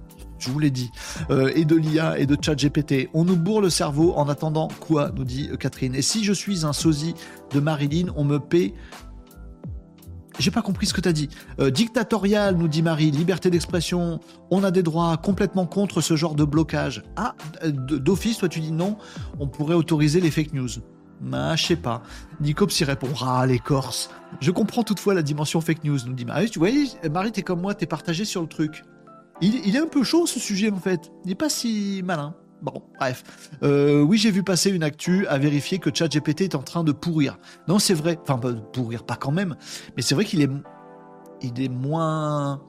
je 0.44 0.50
vous 0.50 0.60
l'ai 0.60 0.72
dit, 0.72 0.92
euh, 1.30 1.52
et 1.56 1.64
de 1.64 1.76
l'IA 1.76 2.20
et 2.20 2.26
de 2.26 2.38
ChatGPT. 2.40 3.10
On 3.14 3.24
nous 3.24 3.38
bourre 3.38 3.62
le 3.62 3.70
cerveau 3.70 4.14
en 4.16 4.28
attendant 4.28 4.68
quoi, 4.82 5.10
nous 5.16 5.24
dit 5.24 5.50
Catherine. 5.58 5.96
Et 5.96 6.02
si 6.02 6.24
je 6.24 6.34
suis 6.34 6.66
un 6.66 6.74
sosie 6.74 7.14
de 7.52 7.60
Marilyn, 7.62 8.08
on 8.18 8.26
me 8.26 8.40
paie 8.40 8.74
j'ai 10.40 10.52
pas 10.52 10.62
compris 10.62 10.88
ce 10.88 10.94
que 10.94 11.02
tu 11.02 11.10
as 11.10 11.14
dit. 11.14 11.30
Euh, 11.60 11.70
dictatorial, 11.70 12.56
nous 12.56 12.68
dit 12.68 12.82
Marie, 12.82 13.12
liberté 13.12 13.50
d'expression, 13.50 14.20
on 14.52 14.64
a 14.64 14.72
des 14.72 14.84
droits 14.84 15.18
complètement 15.18 15.66
contre 15.66 16.02
ce 16.02 16.16
genre 16.16 16.36
de 16.36 16.44
blocage. 16.44 17.04
Ah, 17.16 17.36
d'office, 17.66 18.38
toi 18.38 18.50
tu 18.50 18.60
dis 18.60 18.72
non, 18.72 18.98
on 19.40 19.48
pourrait 19.48 19.76
autoriser 19.76 20.22
les 20.22 20.32
fake 20.32 20.54
news. 20.54 20.70
Ah, 21.32 21.56
je 21.56 21.66
sais 21.66 21.76
pas. 21.76 22.04
Nicops 22.42 22.80
y 22.80 22.84
répondra, 22.84 23.42
ah, 23.42 23.46
les 23.46 23.60
Corses. 23.60 24.10
Je 24.42 24.52
comprends 24.52 24.84
toutefois 24.84 25.14
la 25.14 25.22
dimension 25.22 25.62
fake 25.62 25.84
news, 25.84 26.00
nous 26.06 26.14
dit 26.14 26.26
Marie. 26.26 26.50
Tu 26.50 26.60
vois, 26.60 26.70
Marie, 27.12 27.32
t'es 27.32 27.44
comme 27.44 27.62
moi, 27.62 27.74
t'es 27.74 27.86
partagé 27.86 28.26
sur 28.26 28.42
le 28.42 28.48
truc. 28.48 28.84
Il, 29.42 29.56
il, 29.66 29.76
est 29.76 29.80
un 29.80 29.88
peu 29.88 30.04
chaud 30.04 30.26
ce 30.26 30.40
sujet 30.40 30.72
en 30.72 30.80
fait. 30.80 31.12
Il 31.26 31.30
n'est 31.30 31.36
pas 31.36 31.50
si 31.50 32.02
malin. 32.04 32.36
Bon, 32.64 32.82
bref. 32.98 33.50
Euh, 33.62 34.02
oui, 34.02 34.18
j'ai 34.18 34.32
vu 34.32 34.42
passer 34.42 34.70
une 34.70 34.84
actu 34.84 35.28
à 35.28 35.38
vérifier 35.38 35.80
que 35.80 35.94
ChatGPT 35.94 36.42
est 36.42 36.56
en 36.56 36.64
train 36.64 36.86
de 36.86 36.94
pourrir. 36.94 37.38
Non, 37.68 37.78
c'est 37.78 37.94
vrai. 37.94 38.18
Enfin, 38.22 38.40
pourrir, 38.72 39.04
pas 39.04 39.18
quand 39.18 39.34
même. 39.34 39.58
Mais 39.98 40.02
c'est 40.02 40.16
vrai 40.16 40.24
qu'il 40.24 40.42
est, 40.42 40.48
moins, 41.70 42.64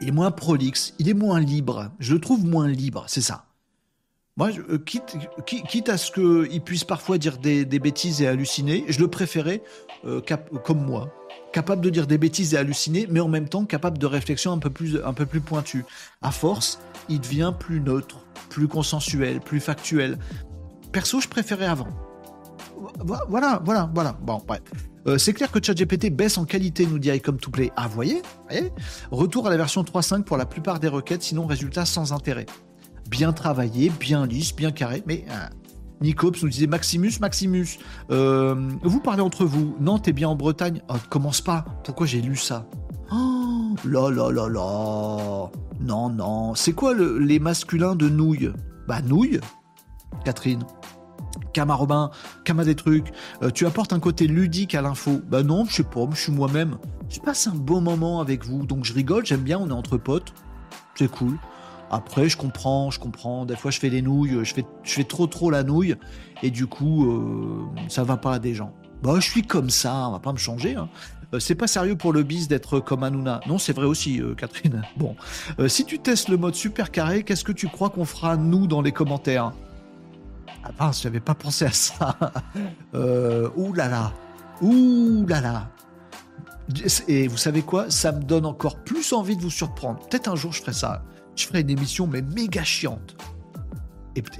il 0.00 0.08
est 0.08 0.12
moins 0.12 0.30
prolixe. 0.30 0.94
Il 1.00 1.08
est 1.08 1.14
moins 1.14 1.40
libre. 1.40 1.90
Je 1.98 2.14
le 2.14 2.20
trouve 2.20 2.46
moins 2.46 2.68
libre. 2.68 3.06
C'est 3.08 3.22
ça. 3.22 3.46
Moi, 4.36 4.50
euh, 4.70 4.78
quitte, 4.78 5.16
quitte, 5.44 5.88
à 5.88 5.98
ce 5.98 6.12
qu'il 6.12 6.60
puisse 6.60 6.84
parfois 6.84 7.18
dire 7.18 7.38
des, 7.38 7.64
bêtises 7.66 8.22
et 8.22 8.28
halluciner, 8.28 8.84
je 8.86 9.00
le 9.00 9.08
préférais 9.08 9.64
euh, 10.04 10.20
comme 10.64 10.84
moi 10.84 11.12
capable 11.52 11.82
de 11.82 11.90
dire 11.90 12.06
des 12.06 12.18
bêtises 12.18 12.54
et 12.54 12.56
halluciner, 12.56 13.06
mais 13.10 13.20
en 13.20 13.28
même 13.28 13.48
temps 13.48 13.64
capable 13.64 13.98
de 13.98 14.06
réflexion 14.06 14.52
un 14.52 14.58
peu 14.58 14.70
plus, 14.70 14.98
un 15.04 15.12
pointue. 15.12 15.84
À 16.22 16.30
force, 16.30 16.80
il 17.08 17.20
devient 17.20 17.52
plus 17.58 17.80
neutre, 17.80 18.24
plus 18.48 18.68
consensuel, 18.68 19.40
plus 19.40 19.60
factuel. 19.60 20.18
Perso, 20.92 21.20
je 21.20 21.28
préférais 21.28 21.66
avant. 21.66 21.88
Voilà, 23.04 23.60
voilà, 23.64 23.90
voilà. 23.94 24.18
Bon, 24.22 24.40
bref. 24.46 24.60
Euh, 25.06 25.16
c'est 25.16 25.32
clair 25.32 25.50
que 25.50 25.62
ChatGPT 25.62 26.10
baisse 26.10 26.38
en 26.38 26.44
qualité, 26.44 26.86
nous 26.86 26.98
dit 26.98 27.20
comme 27.20 27.38
to 27.38 27.50
play. 27.50 27.72
Ah, 27.76 27.88
voyez, 27.88 28.22
voyez? 28.48 28.72
Retour 29.10 29.46
à 29.46 29.50
la 29.50 29.56
version 29.56 29.82
3.5 29.82 30.22
pour 30.22 30.36
la 30.36 30.46
plupart 30.46 30.80
des 30.80 30.88
requêtes, 30.88 31.22
sinon 31.22 31.46
résultat 31.46 31.86
sans 31.86 32.12
intérêt. 32.12 32.46
Bien 33.08 33.32
travaillé, 33.32 33.90
bien 33.90 34.26
lisse, 34.26 34.54
bien 34.54 34.70
carré, 34.70 35.02
mais 35.06 35.24
euh, 35.30 35.48
Nicops 36.00 36.42
nous 36.42 36.48
disait 36.48 36.66
Maximus, 36.66 37.12
Maximus. 37.20 37.78
Euh, 38.10 38.54
vous 38.82 39.00
parlez 39.00 39.22
entre 39.22 39.44
vous. 39.44 39.76
Non, 39.80 39.98
t'es 39.98 40.12
bien 40.12 40.28
en 40.28 40.36
Bretagne. 40.36 40.82
Oh, 40.88 40.94
commence 41.10 41.40
pas. 41.40 41.64
Pourquoi 41.84 42.06
j'ai 42.06 42.20
lu 42.20 42.36
ça? 42.36 42.66
Oh 43.12 43.74
là 43.84 44.10
là 44.10 44.30
là. 44.30 45.50
Non, 45.80 46.08
non. 46.10 46.54
C'est 46.54 46.72
quoi 46.72 46.94
les 46.94 47.38
masculins 47.38 47.96
de 47.96 48.08
nouilles? 48.08 48.50
Bah, 48.86 49.02
nouilles, 49.02 49.40
Catherine. 50.24 50.64
Kama 51.52 51.74
Robin, 51.74 52.10
Kama 52.44 52.64
des 52.64 52.74
trucs. 52.74 53.12
Euh, 53.42 53.50
tu 53.50 53.66
apportes 53.66 53.92
un 53.92 54.00
côté 54.00 54.26
ludique 54.26 54.74
à 54.74 54.82
l'info. 54.82 55.20
Bah 55.28 55.42
non, 55.42 55.64
je 55.66 55.76
sais 55.76 55.82
pas, 55.82 56.06
je 56.12 56.20
suis 56.20 56.32
moi-même. 56.32 56.78
Je 57.08 57.20
passe 57.20 57.46
un 57.46 57.54
bon 57.54 57.80
moment 57.80 58.20
avec 58.20 58.44
vous, 58.44 58.66
donc 58.66 58.84
je 58.84 58.92
rigole, 58.92 59.24
j'aime 59.24 59.40
bien, 59.40 59.58
on 59.58 59.68
est 59.68 59.72
entre 59.72 59.96
potes. 59.96 60.32
C'est 60.94 61.10
cool. 61.10 61.38
Après, 61.90 62.28
je 62.28 62.36
comprends, 62.36 62.90
je 62.90 63.00
comprends. 63.00 63.46
Des 63.46 63.56
fois, 63.56 63.70
je 63.70 63.78
fais 63.78 63.90
des 63.90 64.02
nouilles, 64.02 64.44
je 64.44 64.54
fais, 64.84 65.04
trop 65.04 65.26
trop 65.26 65.50
la 65.50 65.62
nouille, 65.62 65.96
et 66.42 66.50
du 66.50 66.66
coup, 66.66 67.10
euh, 67.10 67.66
ça 67.88 68.04
va 68.04 68.16
pas 68.16 68.34
à 68.34 68.38
des 68.38 68.54
gens. 68.54 68.72
Bah, 69.02 69.14
je 69.16 69.30
suis 69.30 69.42
comme 69.42 69.70
ça, 69.70 70.08
on 70.08 70.12
va 70.12 70.18
pas 70.18 70.32
me 70.32 70.38
changer. 70.38 70.74
Hein. 70.74 70.88
Euh, 71.34 71.38
c'est 71.38 71.54
pas 71.54 71.66
sérieux 71.66 71.96
pour 71.96 72.12
le 72.12 72.22
bis 72.22 72.48
d'être 72.48 72.80
comme 72.80 73.02
Hanouna. 73.02 73.40
Non, 73.46 73.58
c'est 73.58 73.72
vrai 73.72 73.86
aussi, 73.86 74.20
euh, 74.20 74.34
Catherine. 74.34 74.82
Bon, 74.96 75.14
si 75.68 75.84
tu 75.84 75.98
testes 75.98 76.28
le 76.28 76.36
mode 76.36 76.54
super 76.54 76.90
carré, 76.90 77.22
qu'est-ce 77.22 77.44
que 77.44 77.52
tu 77.52 77.68
crois 77.68 77.90
qu'on 77.90 78.04
fera 78.04 78.36
nous 78.36 78.66
dans 78.66 78.82
les 78.82 78.92
commentaires? 78.92 79.52
Ah 80.64 80.70
mince, 80.78 81.02
j'avais 81.02 81.20
pas 81.20 81.34
pensé 81.34 81.64
à 81.64 81.72
ça. 81.72 82.18
ouh 82.94 83.72
là 83.72 83.88
là, 83.88 84.12
ouh 84.60 85.24
là 85.26 85.40
là. 85.40 85.70
Et 87.06 87.28
vous 87.28 87.36
savez 87.38 87.62
quoi? 87.62 87.88
Ça 87.90 88.12
me 88.12 88.22
donne 88.22 88.44
encore 88.44 88.76
plus 88.80 89.12
envie 89.12 89.36
de 89.36 89.42
vous 89.42 89.50
surprendre. 89.50 90.00
Peut-être 90.08 90.28
un 90.28 90.36
jour 90.36 90.52
je 90.52 90.60
ferai 90.60 90.74
ça 90.74 91.02
je 91.38 91.46
ferai 91.46 91.60
une 91.60 91.70
émission 91.70 92.06
mais 92.06 92.22
méga 92.22 92.64
chiante. 92.64 93.16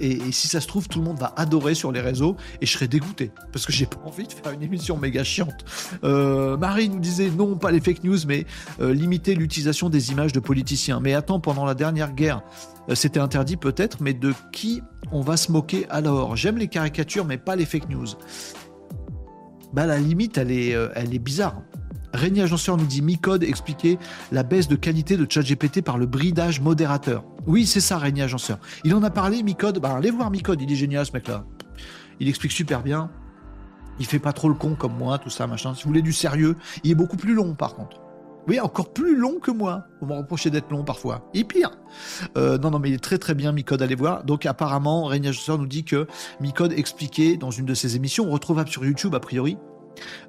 Et, 0.01 0.33
si 0.33 0.49
ça 0.49 0.61
se 0.61 0.67
trouve, 0.67 0.89
tout 0.89 0.99
le 0.99 1.05
monde 1.05 1.19
va 1.19 1.33
adorer 1.37 1.75
sur 1.75 1.93
les 1.93 2.01
réseaux 2.01 2.37
et 2.61 2.67
je 2.67 2.73
serai 2.73 2.89
dégoûté 2.89 3.31
parce 3.53 3.67
que 3.67 3.73
j'ai 3.73 3.87
pas 3.87 4.01
envie 4.05 4.27
de 4.27 4.33
faire 4.33 4.53
une 4.53 4.63
émission 4.63 4.97
méga 4.97 5.25
chiante. 5.25 5.65
Euh, 6.05 6.57
Marie 6.57 6.89
nous 6.89 6.99
disait 6.99 7.31
non, 7.31 7.57
pas 7.57 7.71
les 7.71 7.81
fake 7.81 8.05
news, 8.05 8.19
mais 8.27 8.45
euh, 8.81 8.93
limiter 8.93 9.35
l'utilisation 9.35 9.89
des 9.89 10.11
images 10.11 10.33
de 10.33 10.41
politiciens. 10.41 11.01
Mais 11.01 11.15
attends, 11.15 11.41
pendant 11.41 11.65
la 11.65 11.75
dernière 11.75 12.13
guerre, 12.13 12.43
euh, 12.89 12.95
c'était 12.95 13.21
interdit 13.21 13.57
peut-être, 13.57 13.99
mais 14.01 14.15
de 14.15 14.35
qui 14.53 14.83
on 15.13 15.21
va 15.21 15.37
se 15.37 15.53
moquer 15.53 15.87
alors? 15.91 16.37
J'aime 16.37 16.59
les 16.59 16.69
caricatures, 16.69 17.25
mais 17.25 17.39
pas 17.39 17.57
les 17.57 17.67
fake 17.67 17.89
news. 17.89 18.07
Bah 19.73 19.87
la 19.87 19.99
limite, 19.99 20.39
elle 20.39 20.51
est, 20.51 20.71
elle 20.95 21.15
est 21.15 21.19
bizarre. 21.19 21.63
Régnier 22.13 22.43
Agenceur 22.43 22.77
nous 22.77 22.87
dit 22.87 23.03
Micode 23.03 23.43
expliquer 23.43 23.99
la 24.33 24.43
baisse 24.43 24.69
de 24.69 24.77
qualité 24.77 25.17
de 25.17 25.27
ChatGPT 25.29 25.83
par 25.83 25.99
le 25.99 26.07
bridage 26.07 26.61
modérateur. 26.61 27.25
Oui, 27.47 27.67
c'est 27.67 27.81
ça, 27.81 27.99
Régnier 27.99 28.23
Agenceur. 28.23 28.59
Il 28.85 28.95
en 28.95 29.03
a 29.03 29.11
parlé, 29.11 29.43
Micode. 29.43 29.79
Bah, 29.79 29.95
allez 29.97 30.11
voir 30.11 30.31
Micode, 30.31 30.61
il 30.63 30.73
est 30.73 30.77
génial 30.77 31.05
ce 31.05 31.13
mec-là. 31.13 31.45
Il 32.21 32.29
explique 32.29 32.53
super 32.53 32.83
bien. 32.83 33.11
Il 33.99 34.07
fait 34.07 34.19
pas 34.19 34.33
trop 34.33 34.49
le 34.49 34.55
con 34.55 34.75
comme 34.75 34.97
moi, 34.97 35.19
tout 35.19 35.31
ça, 35.31 35.47
machin. 35.47 35.75
Si 35.75 35.83
vous 35.83 35.91
voulez 35.91 36.03
du 36.03 36.13
sérieux, 36.13 36.57
il 36.85 36.91
est 36.91 36.95
beaucoup 36.95 37.17
plus 37.17 37.35
long 37.35 37.55
par 37.55 37.75
contre. 37.75 38.01
Oui, 38.47 38.59
encore 38.61 38.95
plus 38.95 39.15
long 39.15 39.39
que 39.41 39.51
moi. 39.51 39.85
Vous 40.01 40.07
me 40.07 40.15
reprochez 40.15 40.49
d'être 40.49 40.71
long 40.71 40.83
parfois. 40.83 41.29
Et 41.35 41.45
pire. 41.45 41.73
Euh, 42.39 42.57
non, 42.57 42.71
non, 42.71 42.79
mais 42.79 42.89
il 42.89 42.95
est 42.95 43.03
très 43.03 43.19
très 43.19 43.35
bien, 43.35 43.53
Micode, 43.53 43.83
allez 43.83 43.95
voir. 43.95 44.25
Donc 44.25 44.47
apparemment, 44.47 45.05
Régnier 45.05 45.29
Agenceur 45.29 45.59
nous 45.59 45.67
dit 45.67 45.85
que 45.85 46.07
Micode 46.41 46.73
expliquait 46.73 47.37
dans 47.37 47.51
une 47.51 47.67
de 47.67 47.75
ses 47.75 47.97
émissions, 47.97 48.31
retrouvable 48.31 48.71
sur 48.71 48.87
YouTube 48.87 49.15
a 49.15 49.21
priori, 49.21 49.59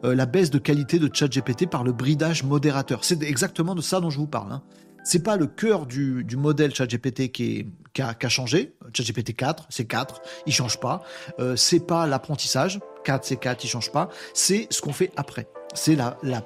euh, 0.03 0.15
la 0.15 0.25
baisse 0.25 0.49
de 0.49 0.59
qualité 0.59 0.99
de 0.99 1.09
ChatGPT 1.11 1.69
par 1.69 1.83
le 1.83 1.91
bridage 1.91 2.43
modérateur. 2.43 3.03
C'est 3.03 3.21
exactement 3.23 3.75
de 3.75 3.81
ça 3.81 3.99
dont 3.99 4.09
je 4.09 4.17
vous 4.17 4.27
parle. 4.27 4.51
Hein. 4.51 4.63
C'est 5.03 5.23
pas 5.23 5.37
le 5.37 5.47
cœur 5.47 5.85
du, 5.85 6.25
modèle 6.37 6.73
ChatGPT 6.73 7.31
qui, 7.31 7.65
a, 7.99 8.29
changé. 8.29 8.75
ChatGPT 8.93 9.35
4, 9.35 9.67
c'est 9.69 9.85
4, 9.85 10.21
il 10.45 10.53
change 10.53 10.79
pas. 10.79 11.01
Euh, 11.39 11.55
c'est 11.55 11.79
pas 11.79 12.05
l'apprentissage, 12.05 12.79
4 13.05 13.25
c'est 13.25 13.37
4, 13.37 13.63
il 13.63 13.67
change 13.67 13.91
pas. 13.91 14.09
C'est 14.33 14.67
ce 14.69 14.81
qu'on 14.81 14.93
fait 14.93 15.11
après. 15.15 15.47
C'est 15.73 15.95
la, 15.95 16.17
la, 16.23 16.43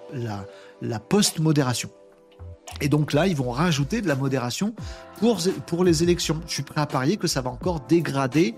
la, 0.81 0.99
post-modération. 0.99 1.89
Et 2.81 2.89
donc 2.89 3.13
là, 3.13 3.27
ils 3.27 3.35
vont 3.35 3.51
rajouter 3.51 4.01
de 4.01 4.07
la 4.07 4.15
modération 4.15 4.73
pour, 5.19 5.39
pour 5.65 5.83
les 5.83 6.03
élections. 6.03 6.41
Je 6.47 6.53
suis 6.53 6.63
prêt 6.63 6.81
à 6.81 6.85
parier 6.85 7.17
que 7.17 7.27
ça 7.27 7.41
va 7.41 7.49
encore 7.49 7.81
dégrader 7.81 8.55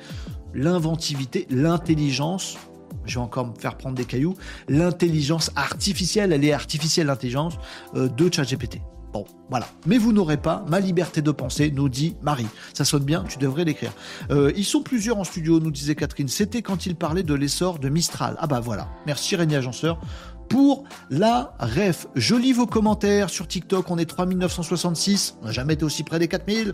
l'inventivité, 0.53 1.47
l'intelligence 1.49 2.57
je 3.05 3.15
vais 3.15 3.23
encore 3.23 3.47
me 3.47 3.55
faire 3.55 3.77
prendre 3.77 3.95
des 3.95 4.05
cailloux, 4.05 4.35
l'intelligence 4.67 5.51
artificielle, 5.55 6.33
elle 6.33 6.45
est 6.45 6.53
artificielle 6.53 7.07
l'intelligence 7.07 7.55
euh, 7.95 8.07
de 8.07 8.33
ChatGPT. 8.33 8.81
Bon, 9.15 9.23
voilà. 9.49 9.67
Mais 9.85 9.97
vous 9.97 10.11
n'aurez 10.11 10.35
pas 10.35 10.65
ma 10.67 10.81
liberté 10.81 11.21
de 11.21 11.31
penser, 11.31 11.71
nous 11.71 11.87
dit 11.87 12.17
Marie. 12.21 12.47
Ça 12.73 12.83
sonne 12.83 13.05
bien, 13.05 13.23
tu 13.23 13.37
devrais 13.37 13.63
l'écrire. 13.63 13.93
Euh, 14.29 14.51
ils 14.57 14.65
sont 14.65 14.81
plusieurs 14.81 15.17
en 15.17 15.23
studio, 15.23 15.61
nous 15.61 15.71
disait 15.71 15.95
Catherine. 15.95 16.27
C'était 16.27 16.61
quand 16.61 16.85
il 16.85 16.97
parlait 16.97 17.23
de 17.23 17.33
l'essor 17.33 17.79
de 17.79 17.87
Mistral. 17.87 18.35
Ah 18.39 18.47
bah 18.47 18.59
voilà. 18.59 18.89
Merci 19.05 19.37
Régnier 19.37 19.55
Agenceur 19.55 20.01
pour 20.49 20.83
la 21.09 21.53
ref. 21.59 22.07
Je 22.15 22.35
lis 22.35 22.53
vos 22.53 22.65
commentaires 22.65 23.29
sur 23.29 23.47
TikTok, 23.47 23.89
on 23.89 23.97
est 23.97 24.05
3966, 24.05 25.37
on 25.41 25.45
n'a 25.45 25.51
jamais 25.51 25.73
été 25.73 25.85
aussi 25.85 26.03
près 26.03 26.19
des 26.19 26.27
4000. 26.27 26.73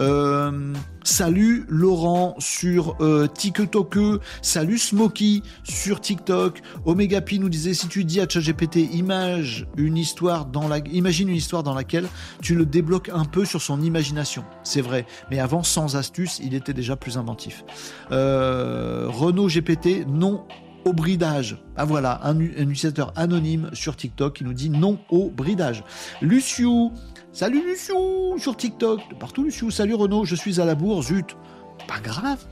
Euh, 0.00 0.72
salut 1.04 1.64
Laurent 1.68 2.34
sur 2.38 2.96
euh, 3.00 3.26
TikTok, 3.26 3.96
salut 4.42 4.78
Smokey 4.78 5.42
sur 5.64 6.00
TikTok. 6.00 6.60
Omega 6.84 7.20
Pi 7.20 7.38
nous 7.38 7.48
disait 7.48 7.74
si 7.74 7.88
tu 7.88 8.04
dis 8.04 8.20
à 8.20 8.28
ChatGPT 8.28 8.92
image 8.92 9.66
une 9.76 9.96
histoire 9.96 10.46
dans 10.46 10.68
la 10.68 10.78
imagine 10.78 11.28
une 11.28 11.36
histoire 11.36 11.62
dans 11.62 11.74
laquelle 11.74 12.08
tu 12.40 12.54
le 12.54 12.66
débloques 12.66 13.10
un 13.12 13.24
peu 13.24 13.44
sur 13.44 13.60
son 13.62 13.80
imagination. 13.82 14.44
C'est 14.62 14.80
vrai, 14.80 15.06
mais 15.30 15.38
avant 15.38 15.62
sans 15.62 15.96
astuce, 15.96 16.40
il 16.42 16.54
était 16.54 16.74
déjà 16.74 16.96
plus 16.96 17.18
inventif. 17.18 17.64
Euh, 18.10 19.06
Renault 19.08 19.48
GPT 19.48 20.06
non 20.06 20.44
au 20.84 20.92
bridage. 20.92 21.62
Ah 21.76 21.84
voilà, 21.84 22.20
un, 22.24 22.38
utilisateur 22.38 23.12
anonyme 23.16 23.70
sur 23.72 23.96
TikTok 23.96 24.36
qui 24.36 24.44
nous 24.44 24.52
dit 24.52 24.70
non 24.70 24.98
au 25.10 25.30
bridage. 25.30 25.84
Luciou, 26.20 26.92
salut 27.32 27.62
Luciou 27.64 28.38
sur 28.38 28.56
TikTok, 28.56 29.00
partout 29.18 29.44
Luciou, 29.44 29.70
salut 29.70 29.94
Renaud, 29.94 30.24
je 30.24 30.34
suis 30.34 30.60
à 30.60 30.64
la 30.64 30.74
bourre, 30.74 31.02
zut. 31.02 31.36
Pas 31.86 32.00
grave, 32.00 32.44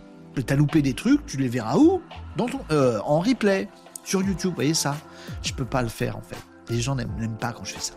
t'as 0.47 0.57
loupé 0.57 0.83
des 0.83 0.95
trucs, 0.95 1.25
tu 1.27 1.37
les 1.37 1.49
verras 1.49 1.77
où? 1.77 2.01
Dans 2.37 2.47
ton, 2.47 2.61
euh, 2.71 2.99
En 3.05 3.21
replay, 3.21 3.69
sur 4.05 4.23
YouTube, 4.23 4.53
voyez 4.55 4.75
ça? 4.75 4.97
Je 5.43 5.53
peux 5.53 5.65
pas 5.65 5.83
le 5.83 5.89
faire 5.89 6.17
en 6.17 6.23
fait. 6.23 6.39
Les 6.69 6.81
gens 6.81 6.95
n'aiment 6.95 7.37
pas 7.41 7.53
quand 7.53 7.65
je 7.65 7.75
fais 7.75 7.81
ça. 7.81 7.95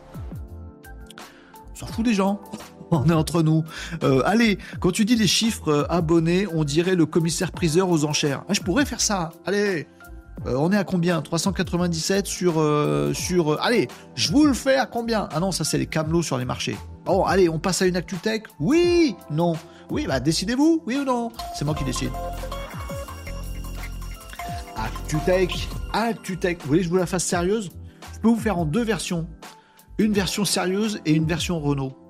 On 1.71 1.75
s'en 1.75 1.87
fout 1.87 2.05
des 2.05 2.13
gens. 2.13 2.39
On 2.91 3.09
est 3.09 3.13
entre 3.13 3.41
nous. 3.41 3.63
Euh, 4.03 4.21
allez, 4.25 4.59
quand 4.79 4.91
tu 4.91 5.05
dis 5.05 5.15
les 5.15 5.27
chiffres 5.27 5.69
euh, 5.69 5.85
abonnés, 5.89 6.45
on 6.53 6.63
dirait 6.63 6.95
le 6.95 7.07
commissaire 7.07 7.51
priseur 7.51 7.89
aux 7.89 8.05
enchères. 8.05 8.43
Ah, 8.47 8.53
je 8.53 8.61
pourrais 8.61 8.85
faire 8.85 9.01
ça. 9.01 9.31
Allez, 9.47 9.87
euh, 10.45 10.55
on 10.57 10.71
est 10.71 10.77
à 10.77 10.83
combien? 10.83 11.21
397 11.21 12.25
sur... 12.27 12.59
Euh, 12.59 13.13
euh, 13.31 13.57
allez, 13.61 13.87
je 14.15 14.31
vous 14.31 14.45
le 14.45 14.53
fais 14.53 14.75
à 14.75 14.85
combien? 14.85 15.29
Ah 15.31 15.39
non, 15.39 15.51
ça 15.51 15.63
c'est 15.63 15.77
les 15.77 15.85
camelots 15.85 16.23
sur 16.23 16.37
les 16.37 16.45
marchés. 16.45 16.77
Bon, 17.05 17.23
allez, 17.23 17.49
on 17.49 17.59
passe 17.59 17.81
à 17.81 17.85
une 17.85 17.95
ActuTech 17.95 18.43
Oui 18.59 19.15
Non 19.29 19.53
Oui, 19.89 20.05
bah 20.07 20.19
décidez-vous, 20.19 20.81
oui 20.85 20.97
ou 20.97 21.03
non? 21.03 21.31
C'est 21.55 21.65
moi 21.65 21.75
qui 21.75 21.83
décide. 21.83 22.11
ActuTech 24.75 25.67
ActuTech 25.93 26.61
Vous 26.61 26.67
voulez 26.67 26.79
que 26.79 26.85
je 26.85 26.89
vous 26.89 26.97
la 26.97 27.05
fasse 27.05 27.25
sérieuse? 27.25 27.69
Je 28.13 28.19
peux 28.19 28.29
vous 28.29 28.39
faire 28.39 28.57
en 28.57 28.65
deux 28.65 28.83
versions. 28.83 29.27
Une 29.97 30.13
version 30.13 30.43
sérieuse 30.43 30.99
et 31.05 31.13
une 31.13 31.25
version 31.25 31.59
Renault. 31.59 32.02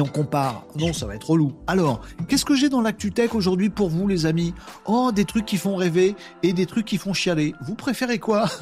On 0.00 0.06
compare. 0.06 0.64
Non, 0.76 0.92
ça 0.92 1.06
va 1.06 1.14
être 1.14 1.30
relou. 1.30 1.52
Alors, 1.66 2.02
qu'est-ce 2.28 2.44
que 2.44 2.54
j'ai 2.54 2.68
dans 2.68 2.80
l'actu 2.80 3.12
tech 3.12 3.34
aujourd'hui 3.34 3.70
pour 3.70 3.88
vous, 3.88 4.06
les 4.08 4.26
amis? 4.26 4.54
Oh, 4.86 5.10
des 5.12 5.24
trucs 5.24 5.46
qui 5.46 5.56
font 5.56 5.76
rêver 5.76 6.14
et 6.42 6.52
des 6.52 6.66
trucs 6.66 6.86
qui 6.86 6.98
font 6.98 7.12
chialer. 7.12 7.54
Vous 7.62 7.74
préférez 7.74 8.18
quoi? 8.18 8.46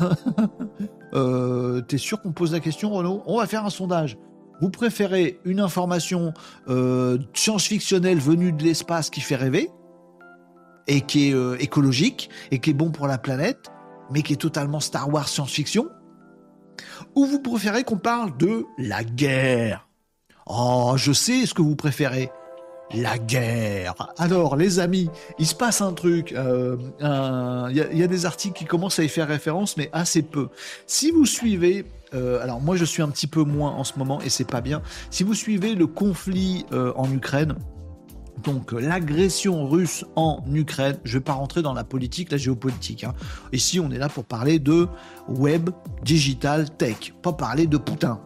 Euh, 1.14 1.80
T'es 1.82 1.98
sûr 1.98 2.20
qu'on 2.20 2.32
pose 2.32 2.52
la 2.52 2.60
question, 2.60 2.90
Renaud? 2.90 3.22
On 3.26 3.38
va 3.38 3.46
faire 3.46 3.64
un 3.64 3.70
sondage. 3.70 4.18
Vous 4.60 4.70
préférez 4.70 5.38
une 5.44 5.60
information 5.60 6.34
euh, 6.68 7.16
science-fictionnelle 7.32 8.18
venue 8.18 8.52
de 8.52 8.62
l'espace 8.64 9.08
qui 9.08 9.20
fait 9.20 9.36
rêver 9.36 9.70
et 10.88 11.02
qui 11.02 11.28
est 11.28 11.34
euh, 11.34 11.56
écologique 11.60 12.28
et 12.50 12.58
qui 12.58 12.70
est 12.70 12.74
bon 12.74 12.90
pour 12.90 13.06
la 13.06 13.18
planète, 13.18 13.70
mais 14.10 14.22
qui 14.22 14.32
est 14.34 14.36
totalement 14.36 14.80
Star 14.80 15.08
Wars 15.08 15.28
science-fiction? 15.28 15.88
Ou 17.14 17.24
vous 17.24 17.40
préférez 17.40 17.84
qu'on 17.84 17.98
parle 17.98 18.36
de 18.36 18.64
la 18.76 19.04
guerre? 19.04 19.85
Oh, 20.46 20.94
je 20.96 21.12
sais 21.12 21.44
ce 21.44 21.54
que 21.54 21.62
vous 21.62 21.74
préférez. 21.74 22.30
La 22.94 23.18
guerre. 23.18 23.94
Alors, 24.16 24.54
les 24.54 24.78
amis, 24.78 25.10
il 25.40 25.46
se 25.46 25.56
passe 25.56 25.80
un 25.80 25.92
truc. 25.92 26.32
Euh, 26.32 26.76
il 27.70 27.98
y, 27.98 28.02
a 28.02 28.06
des 28.06 28.26
articles 28.26 28.56
qui 28.56 28.64
commencent 28.64 29.00
à 29.00 29.02
y 29.02 29.08
faire 29.08 29.26
référence, 29.26 29.76
mais 29.76 29.90
assez 29.92 30.22
peu. 30.22 30.48
Si 30.86 31.10
vous 31.10 31.26
suivez, 31.26 31.84
euh, 32.14 32.40
alors 32.40 32.60
moi 32.60 32.76
je 32.76 32.84
suis 32.84 33.02
un 33.02 33.08
petit 33.08 33.26
peu 33.26 33.42
moins 33.42 33.72
en 33.72 33.82
ce 33.82 33.98
moment 33.98 34.20
et 34.20 34.28
c'est 34.28 34.48
pas 34.48 34.60
bien. 34.60 34.82
Si 35.10 35.24
vous 35.24 35.34
suivez 35.34 35.74
le 35.74 35.88
conflit 35.88 36.64
euh, 36.72 36.92
en 36.94 37.10
Ukraine, 37.10 37.56
donc 38.44 38.70
l'agression 38.70 39.66
russe 39.66 40.04
en 40.14 40.44
Ukraine, 40.52 40.98
je 41.02 41.18
vais 41.18 41.24
pas 41.24 41.32
rentrer 41.32 41.62
dans 41.62 41.72
la 41.72 41.82
politique, 41.82 42.30
la 42.30 42.38
géopolitique. 42.38 43.02
Hein. 43.02 43.14
Ici, 43.52 43.80
on 43.80 43.90
est 43.90 43.98
là 43.98 44.08
pour 44.08 44.24
parler 44.24 44.60
de 44.60 44.86
web, 45.28 45.70
digital, 46.04 46.70
tech, 46.70 47.14
pas 47.20 47.32
parler 47.32 47.66
de 47.66 47.78
Poutine. 47.78 48.18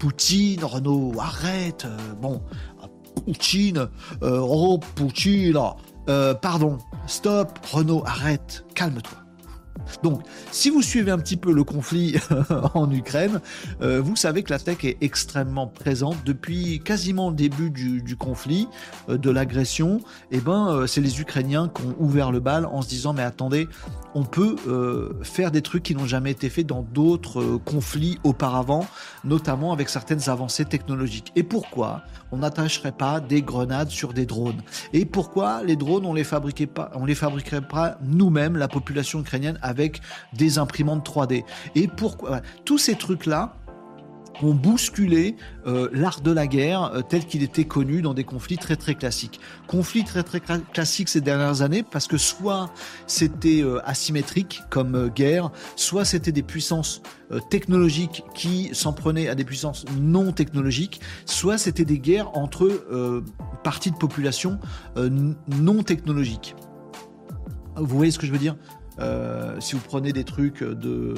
Poutine, 0.00 0.64
Renault, 0.64 1.12
arrête. 1.18 1.84
Euh, 1.84 2.14
bon, 2.20 2.40
Poutine, 3.26 3.88
oh 4.22 4.80
Poutine, 4.96 5.58
euh, 6.08 6.32
pardon, 6.32 6.78
stop, 7.06 7.58
Renault, 7.70 8.02
arrête, 8.06 8.64
calme-toi. 8.74 9.18
Donc, 10.02 10.22
si 10.52 10.70
vous 10.70 10.80
suivez 10.82 11.10
un 11.10 11.18
petit 11.18 11.36
peu 11.36 11.52
le 11.52 11.64
conflit 11.64 12.16
en 12.74 12.90
Ukraine, 12.90 13.40
vous 13.80 14.14
savez 14.14 14.44
que 14.44 14.50
la 14.50 14.60
tech 14.60 14.84
est 14.84 14.98
extrêmement 15.00 15.66
présente 15.66 16.18
depuis 16.24 16.80
quasiment 16.80 17.30
le 17.30 17.34
début 17.34 17.70
du, 17.70 18.16
conflit, 18.16 18.68
de 19.08 19.30
l'agression. 19.30 19.98
Et 20.30 20.36
eh 20.36 20.40
ben, 20.40 20.86
c'est 20.86 21.00
les 21.00 21.20
Ukrainiens 21.20 21.68
qui 21.74 21.82
ont 21.82 21.96
ouvert 21.98 22.30
le 22.30 22.38
bal 22.38 22.66
en 22.66 22.82
se 22.82 22.88
disant 22.88 23.14
mais 23.14 23.22
attendez, 23.22 23.68
on 24.14 24.24
peut 24.24 24.56
faire 25.22 25.50
des 25.50 25.62
trucs 25.62 25.82
qui 25.82 25.94
n'ont 25.94 26.06
jamais 26.06 26.30
été 26.30 26.48
faits 26.50 26.66
dans 26.66 26.82
d'autres 26.82 27.58
conflits 27.64 28.18
auparavant, 28.24 28.86
notamment 29.24 29.72
avec 29.72 29.88
certaines 29.88 30.28
avancées 30.28 30.64
technologiques. 30.64 31.32
Et 31.36 31.42
pourquoi 31.42 32.02
on 32.32 32.38
n'attacherait 32.38 32.92
pas 32.92 33.20
des 33.20 33.42
grenades 33.42 33.90
sur 33.90 34.12
des 34.12 34.26
drones? 34.26 34.62
Et 34.92 35.04
pourquoi 35.04 35.62
les 35.62 35.76
drones 35.76 36.06
on 36.06 36.14
les 36.14 36.24
fabriquait 36.24 36.66
pas, 36.66 36.90
on 36.94 37.04
les 37.04 37.14
fabriquerait 37.14 37.60
pas 37.60 37.98
nous-mêmes, 38.02 38.56
la 38.56 38.68
population 38.68 39.20
ukrainienne, 39.20 39.58
avec 39.62 40.00
des 40.32 40.58
imprimantes 40.58 41.06
3D 41.08 41.44
Et 41.74 41.88
pourquoi 41.88 42.40
Tous 42.64 42.78
ces 42.78 42.94
trucs 42.96 43.26
là 43.26 43.56
ont 44.42 44.54
bousculé 44.54 45.36
euh, 45.66 45.88
l'art 45.92 46.20
de 46.20 46.30
la 46.30 46.46
guerre 46.46 46.92
euh, 46.94 47.02
tel 47.02 47.26
qu'il 47.26 47.42
était 47.42 47.64
connu 47.64 48.02
dans 48.02 48.14
des 48.14 48.24
conflits 48.24 48.58
très 48.58 48.76
très 48.76 48.94
classiques. 48.94 49.40
Conflits 49.66 50.04
très 50.04 50.22
très 50.22 50.40
classiques 50.40 51.08
ces 51.08 51.20
dernières 51.20 51.62
années 51.62 51.82
parce 51.82 52.06
que 52.06 52.18
soit 52.18 52.70
c'était 53.06 53.62
euh, 53.62 53.80
asymétrique 53.84 54.62
comme 54.70 55.08
guerre, 55.08 55.50
soit 55.76 56.04
c'était 56.04 56.32
des 56.32 56.42
puissances 56.42 57.02
technologiques 57.48 58.24
qui 58.34 58.70
s'en 58.72 58.92
prenaient 58.92 59.28
à 59.28 59.36
des 59.36 59.44
puissances 59.44 59.84
non 60.00 60.32
technologiques, 60.32 61.00
soit 61.26 61.58
c'était 61.58 61.84
des 61.84 62.00
guerres 62.00 62.36
entre 62.36 62.82
parties 63.62 63.92
de 63.92 63.96
population 63.96 64.58
non 64.96 65.84
technologiques. 65.84 66.56
Vous 67.76 67.96
voyez 67.96 68.10
ce 68.10 68.18
que 68.18 68.26
je 68.26 68.32
veux 68.32 68.38
dire? 68.38 68.56
Si 69.60 69.76
vous 69.76 69.80
prenez 69.80 70.12
des 70.12 70.24
trucs 70.24 70.64
de, 70.64 71.14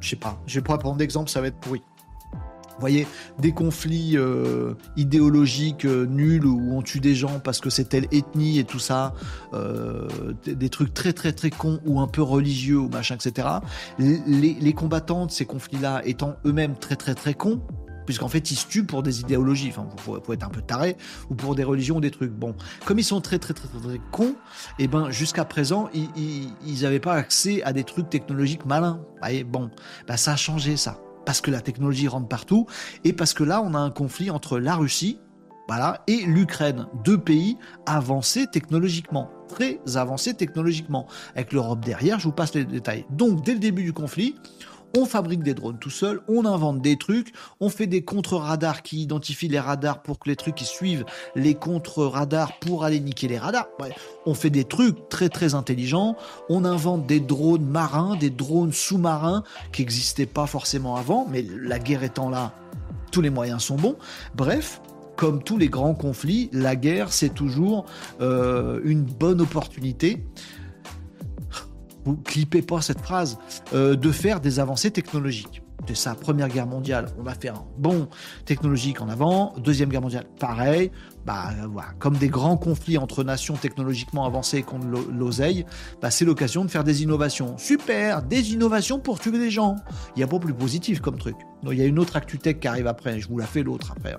je 0.00 0.08
sais 0.08 0.14
pas, 0.14 0.40
je 0.46 0.54
vais 0.54 0.64
pas 0.64 0.78
prendre 0.78 0.96
d'exemple, 0.96 1.28
ça 1.28 1.40
va 1.40 1.48
être 1.48 1.58
pourri. 1.58 1.82
Vous 2.74 2.80
voyez, 2.80 3.06
des 3.38 3.52
conflits 3.52 4.16
euh, 4.16 4.74
idéologiques 4.96 5.84
euh, 5.84 6.06
nuls 6.06 6.44
où 6.44 6.76
on 6.76 6.82
tue 6.82 6.98
des 6.98 7.14
gens 7.14 7.38
parce 7.38 7.60
que 7.60 7.70
c'est 7.70 7.84
telle 7.84 8.08
ethnie 8.10 8.58
et 8.58 8.64
tout 8.64 8.80
ça, 8.80 9.14
euh, 9.52 10.08
des, 10.44 10.68
trucs 10.68 10.92
très 10.92 11.12
très 11.12 11.32
très 11.32 11.50
cons 11.50 11.78
ou 11.86 12.00
un 12.00 12.08
peu 12.08 12.22
religieux 12.22 12.78
ou 12.78 12.88
machin, 12.88 13.14
etc. 13.14 13.48
Les, 13.98 14.72
combattants 14.72 15.26
de 15.26 15.30
ces 15.30 15.46
conflits-là 15.46 16.02
étant 16.04 16.34
eux-mêmes 16.44 16.74
très 16.74 16.96
très 16.96 17.14
très 17.14 17.34
cons, 17.34 17.62
puisqu'en 18.06 18.26
fait 18.26 18.50
ils 18.50 18.56
se 18.56 18.66
tuent 18.66 18.84
pour 18.84 19.04
des 19.04 19.20
idéologies, 19.20 19.68
enfin 19.68 19.86
vous 20.04 20.20
pouvez 20.20 20.34
être 20.34 20.42
un 20.42 20.50
peu 20.50 20.60
taré, 20.60 20.96
ou 21.30 21.36
pour 21.36 21.54
des 21.54 21.62
religions 21.62 21.98
ou 21.98 22.00
des 22.00 22.10
trucs. 22.10 22.32
Bon, 22.32 22.56
comme 22.84 22.98
ils 22.98 23.04
sont 23.04 23.20
très 23.20 23.38
très 23.38 23.54
très 23.54 23.68
très, 23.68 24.00
cons, 24.10 24.34
et 24.80 24.84
eh 24.84 24.88
ben 24.88 25.10
jusqu'à 25.10 25.44
présent 25.44 25.88
ils 25.94 26.82
n'avaient 26.82 26.98
pas 26.98 27.14
accès 27.14 27.62
à 27.62 27.72
des 27.72 27.84
trucs 27.84 28.10
technologiques 28.10 28.66
malins. 28.66 29.00
Vous 29.12 29.18
voyez, 29.20 29.44
bon, 29.44 29.70
ben, 30.08 30.16
ça 30.16 30.32
a 30.32 30.36
changé 30.36 30.76
ça 30.76 31.03
parce 31.24 31.40
que 31.40 31.50
la 31.50 31.60
technologie 31.60 32.08
rentre 32.08 32.28
partout, 32.28 32.66
et 33.04 33.12
parce 33.12 33.34
que 33.34 33.44
là, 33.44 33.62
on 33.62 33.74
a 33.74 33.78
un 33.78 33.90
conflit 33.90 34.30
entre 34.30 34.58
la 34.58 34.76
Russie, 34.76 35.18
et 36.06 36.26
l'Ukraine, 36.26 36.86
deux 37.04 37.18
pays 37.18 37.56
avancés 37.86 38.46
technologiquement, 38.46 39.30
très 39.48 39.80
avancés 39.96 40.34
technologiquement, 40.34 41.06
avec 41.34 41.52
l'Europe 41.52 41.84
derrière, 41.84 42.18
je 42.18 42.24
vous 42.24 42.32
passe 42.32 42.54
les 42.54 42.64
détails. 42.64 43.06
Donc, 43.10 43.44
dès 43.44 43.54
le 43.54 43.58
début 43.58 43.82
du 43.82 43.92
conflit, 43.92 44.36
on 44.96 45.04
fabrique 45.04 45.42
des 45.42 45.54
drones 45.54 45.78
tout 45.78 45.90
seul, 45.90 46.20
on 46.28 46.44
invente 46.44 46.80
des 46.80 46.96
trucs, 46.96 47.32
on 47.60 47.68
fait 47.68 47.86
des 47.86 48.02
contre-radars 48.02 48.82
qui 48.82 49.02
identifient 49.02 49.48
les 49.48 49.60
radars 49.60 50.02
pour 50.02 50.18
que 50.18 50.28
les 50.28 50.36
trucs 50.36 50.60
suivent 50.60 51.04
les 51.34 51.54
contre-radars 51.54 52.58
pour 52.60 52.84
aller 52.84 53.00
niquer 53.00 53.28
les 53.28 53.38
radars. 53.38 53.68
on 54.26 54.34
fait 54.34 54.50
des 54.50 54.64
trucs 54.64 55.08
très 55.08 55.28
très 55.28 55.54
intelligents, 55.54 56.16
on 56.48 56.64
invente 56.64 57.06
des 57.06 57.20
drones 57.20 57.66
marins, 57.66 58.16
des 58.16 58.30
drones 58.30 58.72
sous-marins 58.72 59.42
qui 59.72 59.82
n'existaient 59.82 60.26
pas 60.26 60.46
forcément 60.46 60.96
avant, 60.96 61.26
mais 61.30 61.42
la 61.42 61.78
guerre 61.78 62.04
étant 62.04 62.30
là, 62.30 62.52
tous 63.10 63.20
les 63.20 63.30
moyens 63.30 63.62
sont 63.62 63.76
bons. 63.76 63.96
Bref, 64.34 64.80
comme 65.16 65.42
tous 65.42 65.58
les 65.58 65.68
grands 65.68 65.94
conflits, 65.94 66.50
la 66.52 66.76
guerre, 66.76 67.12
c'est 67.12 67.32
toujours 67.32 67.86
euh, 68.20 68.80
une 68.84 69.02
bonne 69.02 69.40
opportunité 69.40 70.24
vous 72.04 72.16
clippez 72.16 72.62
pas 72.62 72.80
cette 72.80 73.00
phrase, 73.00 73.38
euh, 73.72 73.96
de 73.96 74.10
faire 74.12 74.40
des 74.40 74.60
avancées 74.60 74.90
technologiques. 74.90 75.62
C'est 75.86 75.96
ça, 75.96 76.14
Première 76.14 76.48
Guerre 76.48 76.66
mondiale, 76.66 77.08
on 77.18 77.22
va 77.22 77.34
faire 77.34 77.56
un 77.56 77.66
bon 77.76 78.08
technologique 78.46 79.02
en 79.02 79.08
avant. 79.08 79.52
Deuxième 79.58 79.90
Guerre 79.90 80.00
mondiale, 80.00 80.24
pareil. 80.40 80.90
Bah 81.26 81.50
voilà, 81.70 81.88
comme 81.98 82.16
des 82.16 82.28
grands 82.28 82.56
conflits 82.56 82.96
entre 82.96 83.22
nations 83.22 83.54
technologiquement 83.54 84.24
avancées 84.24 84.62
contre 84.62 84.86
l'oseille, 85.12 85.66
bah, 86.00 86.10
c'est 86.10 86.24
l'occasion 86.24 86.64
de 86.64 86.70
faire 86.70 86.84
des 86.84 87.02
innovations. 87.02 87.58
Super, 87.58 88.22
des 88.22 88.52
innovations 88.52 88.98
pour 88.98 89.20
tuer 89.20 89.38
des 89.38 89.50
gens. 89.50 89.76
Il 90.16 90.20
n'y 90.20 90.22
a 90.22 90.26
pas 90.26 90.38
plus 90.38 90.54
positif 90.54 91.00
comme 91.00 91.18
truc. 91.18 91.36
il 91.70 91.78
y 91.78 91.82
a 91.82 91.86
une 91.86 91.98
autre 91.98 92.16
ActuTech 92.16 92.60
qui 92.60 92.68
arrive 92.68 92.86
après, 92.86 93.20
je 93.20 93.28
vous 93.28 93.38
la 93.38 93.46
fais 93.46 93.62
l'autre 93.62 93.92
après. 93.96 94.16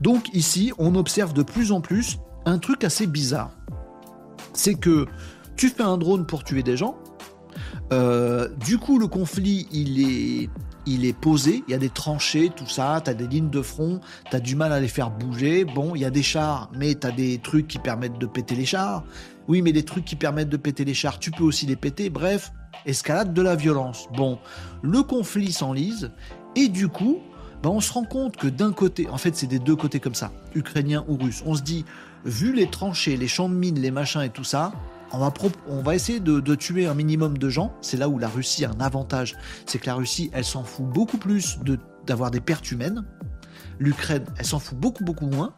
Donc 0.00 0.32
ici, 0.32 0.72
on 0.78 0.94
observe 0.96 1.32
de 1.32 1.42
plus 1.42 1.70
en 1.70 1.80
plus 1.80 2.18
un 2.44 2.58
truc 2.58 2.82
assez 2.82 3.06
bizarre. 3.06 3.50
C'est 4.52 4.74
que 4.74 5.06
tu 5.56 5.68
fais 5.68 5.82
un 5.82 5.98
drone 5.98 6.26
pour 6.26 6.42
tuer 6.44 6.62
des 6.62 6.76
gens, 6.76 6.96
euh, 7.94 8.48
du 8.64 8.78
coup, 8.78 8.98
le 8.98 9.06
conflit, 9.06 9.68
il 9.72 10.00
est, 10.00 10.50
il 10.86 11.04
est 11.04 11.16
posé. 11.16 11.62
Il 11.68 11.70
y 11.70 11.74
a 11.74 11.78
des 11.78 11.90
tranchées, 11.90 12.50
tout 12.54 12.66
ça. 12.66 13.00
Tu 13.04 13.10
as 13.10 13.14
des 13.14 13.26
lignes 13.26 13.50
de 13.50 13.62
front. 13.62 14.00
Tu 14.30 14.36
as 14.36 14.40
du 14.40 14.56
mal 14.56 14.72
à 14.72 14.80
les 14.80 14.88
faire 14.88 15.10
bouger. 15.10 15.64
Bon, 15.64 15.94
il 15.94 16.02
y 16.02 16.04
a 16.04 16.10
des 16.10 16.22
chars, 16.22 16.70
mais 16.76 16.94
tu 16.94 17.06
as 17.06 17.12
des 17.12 17.38
trucs 17.38 17.68
qui 17.68 17.78
permettent 17.78 18.18
de 18.18 18.26
péter 18.26 18.54
les 18.54 18.66
chars. 18.66 19.04
Oui, 19.46 19.62
mais 19.62 19.72
les 19.72 19.84
trucs 19.84 20.04
qui 20.04 20.16
permettent 20.16 20.48
de 20.48 20.56
péter 20.56 20.84
les 20.84 20.94
chars, 20.94 21.18
tu 21.18 21.30
peux 21.30 21.44
aussi 21.44 21.66
les 21.66 21.76
péter. 21.76 22.10
Bref, 22.10 22.52
escalade 22.86 23.32
de 23.32 23.42
la 23.42 23.56
violence. 23.56 24.08
Bon, 24.16 24.38
le 24.82 25.02
conflit 25.02 25.52
s'enlise. 25.52 26.10
Et 26.56 26.68
du 26.68 26.88
coup, 26.88 27.18
ben 27.62 27.70
on 27.70 27.80
se 27.80 27.92
rend 27.92 28.04
compte 28.04 28.36
que 28.36 28.48
d'un 28.48 28.72
côté, 28.72 29.08
en 29.08 29.18
fait, 29.18 29.36
c'est 29.36 29.46
des 29.46 29.58
deux 29.58 29.76
côtés 29.76 30.00
comme 30.00 30.14
ça, 30.14 30.32
ukrainien 30.54 31.04
ou 31.08 31.16
russe. 31.16 31.42
On 31.46 31.54
se 31.54 31.62
dit, 31.62 31.84
vu 32.24 32.54
les 32.54 32.68
tranchées, 32.68 33.16
les 33.16 33.28
champs 33.28 33.48
de 33.48 33.54
mines, 33.54 33.78
les 33.78 33.90
machins 33.90 34.22
et 34.22 34.30
tout 34.30 34.44
ça, 34.44 34.72
on 35.68 35.82
va, 35.82 35.94
essayer 35.94 36.20
de, 36.20 36.54
tuer 36.54 36.86
un 36.86 36.94
minimum 36.94 37.38
de 37.38 37.48
gens. 37.48 37.74
C'est 37.80 37.96
là 37.96 38.08
où 38.08 38.18
la 38.18 38.28
Russie 38.28 38.64
a 38.64 38.70
un 38.70 38.80
avantage. 38.80 39.36
C'est 39.66 39.78
que 39.78 39.86
la 39.86 39.94
Russie, 39.94 40.30
elle 40.32 40.44
s'en 40.44 40.64
fout 40.64 40.86
beaucoup 40.86 41.18
plus 41.18 41.58
d'avoir 42.06 42.30
des 42.30 42.40
pertes 42.40 42.70
humaines. 42.70 43.04
L'Ukraine, 43.78 44.24
elle 44.38 44.46
s'en 44.46 44.58
fout 44.58 44.78
beaucoup, 44.78 45.04
beaucoup 45.04 45.26
moins. 45.26 45.54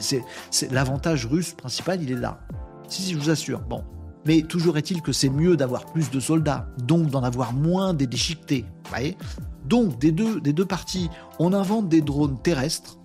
C'est 0.00 0.22
l'avantage 0.70 1.26
russe 1.26 1.52
principal, 1.52 2.02
il 2.02 2.10
est 2.12 2.16
là. 2.16 2.40
Si, 2.88 3.02
si, 3.02 3.12
je 3.12 3.18
vous 3.18 3.30
assure. 3.30 3.60
Bon. 3.60 3.84
Mais 4.26 4.42
toujours 4.42 4.76
est-il 4.76 5.00
que 5.00 5.12
c'est 5.12 5.28
mieux 5.28 5.56
d'avoir 5.56 5.86
plus 5.86 6.10
de 6.10 6.20
soldats, 6.20 6.68
donc 6.84 7.08
d'en 7.08 7.22
avoir 7.22 7.52
moins 7.52 7.94
des 7.94 8.06
déchiquetés. 8.06 8.64
Donc, 9.64 9.98
des 9.98 10.12
deux, 10.12 10.40
des 10.40 10.52
deux 10.52 10.64
parties, 10.64 11.08
on 11.38 11.52
invente 11.52 11.88
des 11.88 12.00
drones 12.00 12.40
terrestres 12.40 12.98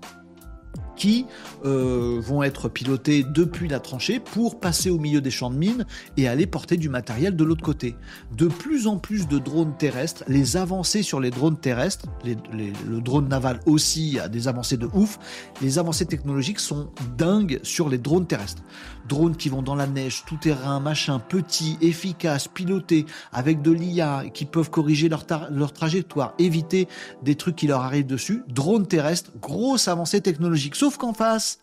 qui 0.96 1.26
euh, 1.66 2.20
vont 2.22 2.44
être 2.44 2.70
pilotés 2.70 3.24
depuis 3.24 3.68
la 3.68 3.80
tranchée 3.80 4.20
pour 4.20 4.60
passer 4.60 4.90
au 4.90 4.98
milieu 5.00 5.22
des 5.22 5.32
champs 5.32 5.50
de 5.50 5.58
mines 5.58 5.86
et 6.18 6.28
aller 6.28 6.48
porter 6.48 6.78
du 6.78 6.90
matériel 6.90 7.36
de 7.36 7.44
l'autre 7.44 7.64
côté. 7.64 7.96
De 8.36 8.48
plus 8.48 8.88
en 8.88 8.98
plus 8.98 9.28
de 9.28 9.40
drones 9.40 9.76
terrestres, 9.78 10.24
les 10.28 10.58
avancées 10.58 11.04
sur 11.04 11.20
les 11.20 11.30
drones 11.30 11.58
terrestres, 11.58 12.08
le 12.26 13.02
drone 13.02 13.28
naval 13.28 13.60
aussi 13.66 14.20
a 14.20 14.28
des 14.28 14.48
avancées 14.48 14.78
de 14.78 14.90
ouf, 14.94 15.20
les 15.62 15.80
avancées 15.80 16.06
technologiques 16.06 16.60
sont 16.60 16.90
dingues 17.18 17.60
sur 17.64 17.90
les 17.90 17.98
drones 17.98 18.28
terrestres. 18.28 18.64
Drones 19.08 19.36
qui 19.36 19.50
vont 19.50 19.62
dans 19.62 19.76
la 19.76 19.88
neige, 19.88 20.24
tout 20.26 20.38
terrain, 20.38 20.80
machin, 20.80 21.20
petit, 21.20 21.78
efficace, 21.82 22.48
piloté, 22.48 23.06
avec 23.34 23.62
de 23.62 23.72
l'IA, 23.72 24.26
qui 24.34 24.46
peuvent 24.46 24.70
corriger 24.70 25.10
leur, 25.10 25.26
leur 25.52 25.74
trajectoire, 25.74 26.34
éviter 26.40 26.88
des 27.22 27.36
trucs 27.36 27.58
qui 27.58 27.68
leur 27.68 27.82
arrivent 27.82 28.06
dessus. 28.06 28.44
Drones 28.48 28.88
terrestres, 28.88 29.32
grosse 29.42 29.88
avancée 29.88 30.22
technologique. 30.22 30.76
Sauf 30.84 30.98
qu'en 30.98 31.14
face, 31.14 31.60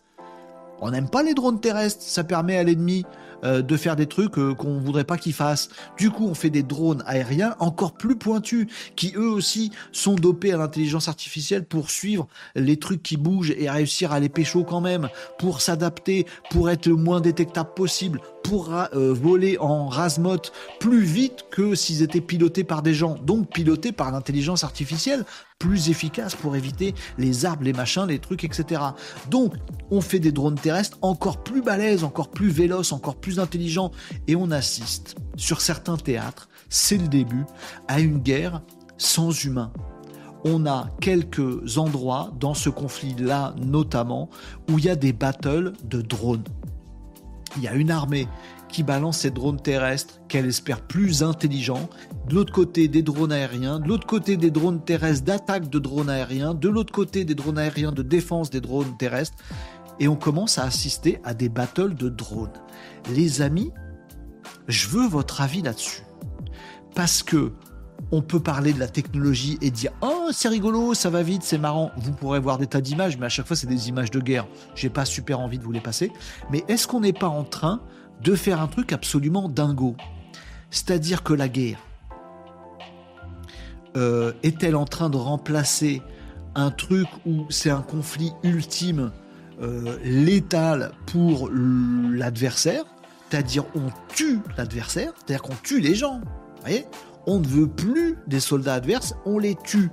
on 0.81 0.89
n'aime 0.89 1.07
pas 1.07 1.21
les 1.21 1.35
drones 1.35 1.59
terrestres, 1.59 2.01
ça 2.01 2.23
permet 2.23 2.57
à 2.57 2.63
l'ennemi 2.63 3.05
euh, 3.43 3.61
de 3.61 3.77
faire 3.77 3.95
des 3.95 4.07
trucs 4.07 4.37
euh, 4.37 4.53
qu'on 4.53 4.79
voudrait 4.79 5.03
pas 5.03 5.17
qu'ils 5.17 5.33
fassent. 5.33 5.69
Du 5.97 6.09
coup, 6.11 6.27
on 6.27 6.33
fait 6.33 6.49
des 6.49 6.63
drones 6.63 7.03
aériens 7.05 7.55
encore 7.59 7.93
plus 7.93 8.15
pointus, 8.15 8.67
qui 8.95 9.13
eux 9.15 9.29
aussi 9.29 9.71
sont 9.91 10.15
dopés 10.15 10.51
à 10.51 10.57
l'intelligence 10.57 11.07
artificielle 11.07 11.65
pour 11.65 11.89
suivre 11.89 12.27
les 12.55 12.77
trucs 12.77 13.03
qui 13.03 13.17
bougent 13.17 13.53
et 13.57 13.69
réussir 13.69 14.11
à 14.11 14.19
les 14.19 14.29
pécho 14.29 14.63
quand 14.63 14.81
même, 14.81 15.09
pour 15.39 15.61
s'adapter, 15.61 16.25
pour 16.49 16.69
être 16.69 16.85
le 16.85 16.95
moins 16.95 17.21
détectable 17.21 17.73
possible, 17.75 18.21
pour 18.43 18.73
euh, 18.73 19.13
voler 19.13 19.57
en 19.59 19.87
rasmote 19.87 20.51
plus 20.79 21.03
vite 21.03 21.45
que 21.51 21.75
s'ils 21.75 22.01
étaient 22.01 22.21
pilotés 22.21 22.63
par 22.63 22.81
des 22.81 22.93
gens, 22.93 23.15
donc 23.15 23.51
pilotés 23.51 23.91
par 23.91 24.11
l'intelligence 24.11 24.63
artificielle, 24.63 25.25
plus 25.61 25.91
efficace 25.91 26.35
pour 26.35 26.55
éviter 26.55 26.95
les 27.19 27.45
arbres, 27.45 27.63
les 27.63 27.73
machins, 27.73 28.07
les 28.07 28.17
trucs, 28.17 28.43
etc. 28.43 28.81
Donc, 29.29 29.53
on 29.91 30.01
fait 30.01 30.17
des 30.17 30.31
drones 30.31 30.55
terrestres 30.55 30.97
encore 31.03 31.43
plus 31.43 31.61
balèzes, 31.61 32.03
encore 32.03 32.31
plus 32.31 32.49
véloces, 32.49 32.91
encore 32.91 33.15
plus 33.15 33.30
intelligents, 33.39 33.91
et 34.27 34.35
on 34.35 34.51
assiste, 34.51 35.15
sur 35.35 35.61
certains 35.61 35.97
théâtres, 35.97 36.49
c'est 36.69 36.97
le 36.97 37.07
début, 37.07 37.45
à 37.87 37.99
une 37.99 38.19
guerre 38.19 38.61
sans 38.97 39.43
humains. 39.43 39.73
On 40.43 40.65
a 40.65 40.89
quelques 41.01 41.77
endroits 41.77 42.31
dans 42.39 42.55
ce 42.55 42.69
conflit-là 42.69 43.53
notamment 43.61 44.29
où 44.69 44.79
il 44.79 44.85
y 44.85 44.89
a 44.89 44.95
des 44.95 45.13
battles 45.13 45.73
de 45.83 46.01
drones. 46.01 46.43
Il 47.57 47.63
y 47.63 47.67
a 47.67 47.73
une 47.73 47.91
armée 47.91 48.27
qui 48.69 48.83
balance 48.83 49.19
ses 49.19 49.31
drones 49.31 49.61
terrestres 49.61 50.21
qu'elle 50.29 50.45
espère 50.45 50.81
plus 50.81 51.21
intelligents. 51.23 51.89
De 52.29 52.35
l'autre 52.35 52.53
côté, 52.53 52.87
des 52.87 53.03
drones 53.03 53.31
aériens. 53.31 53.79
De 53.79 53.87
l'autre 53.87 54.07
côté, 54.07 54.37
des 54.37 54.49
drones 54.49 54.81
terrestres 54.83 55.25
d'attaque 55.25 55.69
de 55.69 55.77
drones 55.77 56.09
aériens. 56.09 56.53
De 56.53 56.69
l'autre 56.69 56.93
côté, 56.93 57.25
des 57.25 57.35
drones 57.35 57.57
aériens 57.57 57.91
de 57.91 58.01
défense 58.01 58.49
des 58.49 58.61
drones 58.61 58.95
terrestres. 58.97 59.37
Et 59.99 60.07
on 60.07 60.15
commence 60.15 60.57
à 60.57 60.63
assister 60.63 61.19
à 61.23 61.33
des 61.33 61.49
battles 61.49 61.93
de 61.93 62.09
drones. 62.09 62.49
Les 63.09 63.41
amis, 63.41 63.71
je 64.67 64.87
veux 64.87 65.07
votre 65.07 65.41
avis 65.41 65.61
là-dessus. 65.61 66.03
Parce 66.95 67.23
que 67.23 67.53
on 68.11 68.21
peut 68.21 68.39
parler 68.39 68.73
de 68.73 68.79
la 68.79 68.87
technologie 68.87 69.57
et 69.61 69.71
dire 69.71 69.91
oh 70.01 70.29
c'est 70.31 70.49
rigolo, 70.49 70.93
ça 70.93 71.09
va 71.09 71.23
vite, 71.23 71.43
c'est 71.43 71.57
marrant. 71.57 71.91
Vous 71.97 72.11
pourrez 72.11 72.39
voir 72.39 72.57
des 72.57 72.67
tas 72.67 72.81
d'images, 72.81 73.17
mais 73.17 73.27
à 73.27 73.29
chaque 73.29 73.47
fois 73.47 73.55
c'est 73.55 73.67
des 73.67 73.89
images 73.89 74.11
de 74.11 74.19
guerre. 74.19 74.47
J'ai 74.75 74.89
pas 74.89 75.05
super 75.05 75.39
envie 75.39 75.57
de 75.57 75.63
vous 75.63 75.71
les 75.71 75.79
passer. 75.79 76.11
Mais 76.51 76.63
est-ce 76.67 76.87
qu'on 76.87 77.01
n'est 77.01 77.13
pas 77.13 77.27
en 77.27 77.43
train 77.43 77.81
de 78.23 78.35
faire 78.35 78.61
un 78.61 78.67
truc 78.67 78.91
absolument 78.93 79.49
dingo? 79.49 79.95
C'est-à-dire 80.69 81.23
que 81.23 81.33
la 81.33 81.47
guerre 81.47 81.79
euh, 83.97 84.33
est-elle 84.43 84.75
en 84.75 84.85
train 84.85 85.09
de 85.09 85.17
remplacer 85.17 86.01
un 86.55 86.71
truc 86.71 87.07
où 87.25 87.45
c'est 87.49 87.69
un 87.69 87.81
conflit 87.81 88.31
ultime, 88.43 89.11
euh, 89.61 89.97
létal 90.03 90.91
pour 91.05 91.49
l'adversaire, 91.51 92.83
c'est-à-dire 93.29 93.65
on 93.75 93.89
tue 94.13 94.39
l'adversaire, 94.57 95.13
c'est-à-dire 95.17 95.43
qu'on 95.43 95.55
tue 95.63 95.79
les 95.79 95.95
gens. 95.95 96.21
On 97.27 97.39
ne 97.39 97.47
veut 97.47 97.67
plus 97.67 98.17
des 98.25 98.39
soldats 98.39 98.73
adverses, 98.73 99.13
on 99.25 99.37
les 99.37 99.55
tue. 99.55 99.91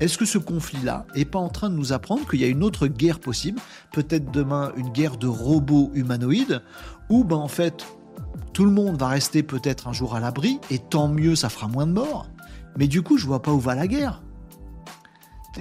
Est-ce 0.00 0.16
que 0.16 0.24
ce 0.24 0.38
conflit-là 0.38 1.06
est 1.14 1.26
pas 1.26 1.38
en 1.38 1.50
train 1.50 1.68
de 1.68 1.74
nous 1.74 1.92
apprendre 1.92 2.26
qu'il 2.26 2.40
y 2.40 2.44
a 2.44 2.48
une 2.48 2.62
autre 2.62 2.86
guerre 2.86 3.20
possible, 3.20 3.60
peut-être 3.92 4.30
demain 4.30 4.72
une 4.76 4.88
guerre 4.88 5.18
de 5.18 5.26
robots 5.26 5.90
humanoïdes, 5.94 6.62
où 7.10 7.22
ben 7.24 7.36
en 7.36 7.48
fait 7.48 7.84
tout 8.52 8.64
le 8.64 8.70
monde 8.70 8.98
va 8.98 9.08
rester 9.08 9.42
peut-être 9.42 9.88
un 9.88 9.92
jour 9.92 10.14
à 10.14 10.20
l'abri, 10.20 10.58
et 10.70 10.78
tant 10.78 11.08
mieux, 11.08 11.36
ça 11.36 11.48
fera 11.48 11.68
moins 11.68 11.86
de 11.86 11.92
morts. 11.92 12.28
Mais 12.76 12.88
du 12.88 13.02
coup, 13.02 13.18
je 13.18 13.26
vois 13.26 13.42
pas 13.42 13.52
où 13.52 13.60
va 13.60 13.74
la 13.74 13.86
guerre. 13.86 14.22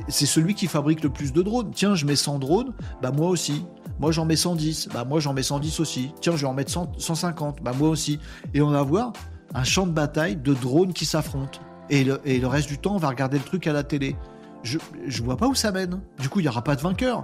C'est 0.07 0.25
celui 0.25 0.53
qui 0.53 0.67
fabrique 0.67 1.03
le 1.03 1.09
plus 1.09 1.33
de 1.33 1.41
drones. 1.41 1.71
Tiens, 1.71 1.95
je 1.95 2.05
mets 2.05 2.15
100 2.15 2.39
drones, 2.39 2.73
bah 3.01 3.11
moi 3.11 3.29
aussi. 3.29 3.65
Moi 3.99 4.11
j'en 4.11 4.25
mets 4.25 4.35
110, 4.35 4.89
bah 4.93 5.03
moi 5.03 5.19
j'en 5.19 5.33
mets 5.33 5.43
110 5.43 5.79
aussi. 5.79 6.13
Tiens, 6.21 6.33
je 6.35 6.41
vais 6.41 6.47
en 6.47 6.53
mettre 6.53 6.71
150, 6.71 7.61
bah 7.61 7.73
moi 7.77 7.89
aussi. 7.89 8.19
Et 8.53 8.61
on 8.61 8.69
va 8.69 8.83
voir 8.83 9.13
un 9.53 9.63
champ 9.63 9.87
de 9.87 9.91
bataille 9.91 10.35
de 10.35 10.53
drones 10.53 10.93
qui 10.93 11.05
s'affrontent. 11.05 11.59
Et 11.89 12.03
le, 12.03 12.47
reste 12.47 12.69
du 12.69 12.77
temps, 12.77 12.95
on 12.95 12.99
va 12.99 13.09
regarder 13.09 13.39
le 13.39 13.43
truc 13.43 13.65
à 13.65 13.73
la 13.73 13.83
télé. 13.83 14.15
Je, 14.61 14.77
je 15.07 15.23
vois 15.23 15.37
pas 15.37 15.47
où 15.47 15.55
ça 15.55 15.71
mène. 15.71 16.01
Du 16.19 16.29
coup, 16.29 16.39
il 16.39 16.43
n'y 16.43 16.49
aura 16.49 16.63
pas 16.63 16.75
de 16.75 16.81
vainqueur. 16.81 17.23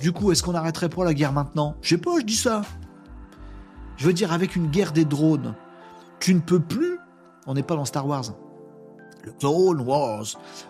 Du 0.00 0.12
coup, 0.12 0.32
est-ce 0.32 0.42
qu'on 0.42 0.54
arrêterait 0.54 0.88
pour 0.88 1.04
la 1.04 1.12
guerre 1.12 1.32
maintenant? 1.32 1.76
Je 1.82 1.90
sais 1.90 2.00
pas, 2.00 2.18
je 2.18 2.24
dis 2.24 2.36
ça. 2.36 2.62
Je 3.96 4.06
veux 4.06 4.12
dire, 4.12 4.32
avec 4.32 4.56
une 4.56 4.68
guerre 4.68 4.92
des 4.92 5.04
drones, 5.04 5.54
tu 6.20 6.34
ne 6.34 6.40
peux 6.40 6.60
plus. 6.60 6.98
On 7.46 7.54
n'est 7.54 7.62
pas 7.62 7.76
dans 7.76 7.84
Star 7.84 8.06
Wars. 8.06 8.24
Le 9.42 9.82
Wars. 9.82 10.26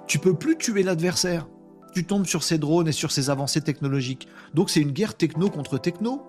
Tu 0.07 0.19
peux 0.19 0.35
plus 0.35 0.57
tuer 0.57 0.83
l'adversaire. 0.83 1.47
Tu 1.95 2.05
tombes 2.05 2.27
sur 2.27 2.43
ces 2.43 2.59
drones 2.59 2.89
et 2.89 2.93
sur 2.93 3.11
ces 3.11 3.31
avancées 3.31 3.61
technologiques. 3.61 4.29
Donc 4.55 4.71
c'est 4.71 4.81
une 4.81 4.93
guerre 4.93 5.17
techno 5.17 5.51
contre 5.51 5.79
techno. 5.79 6.23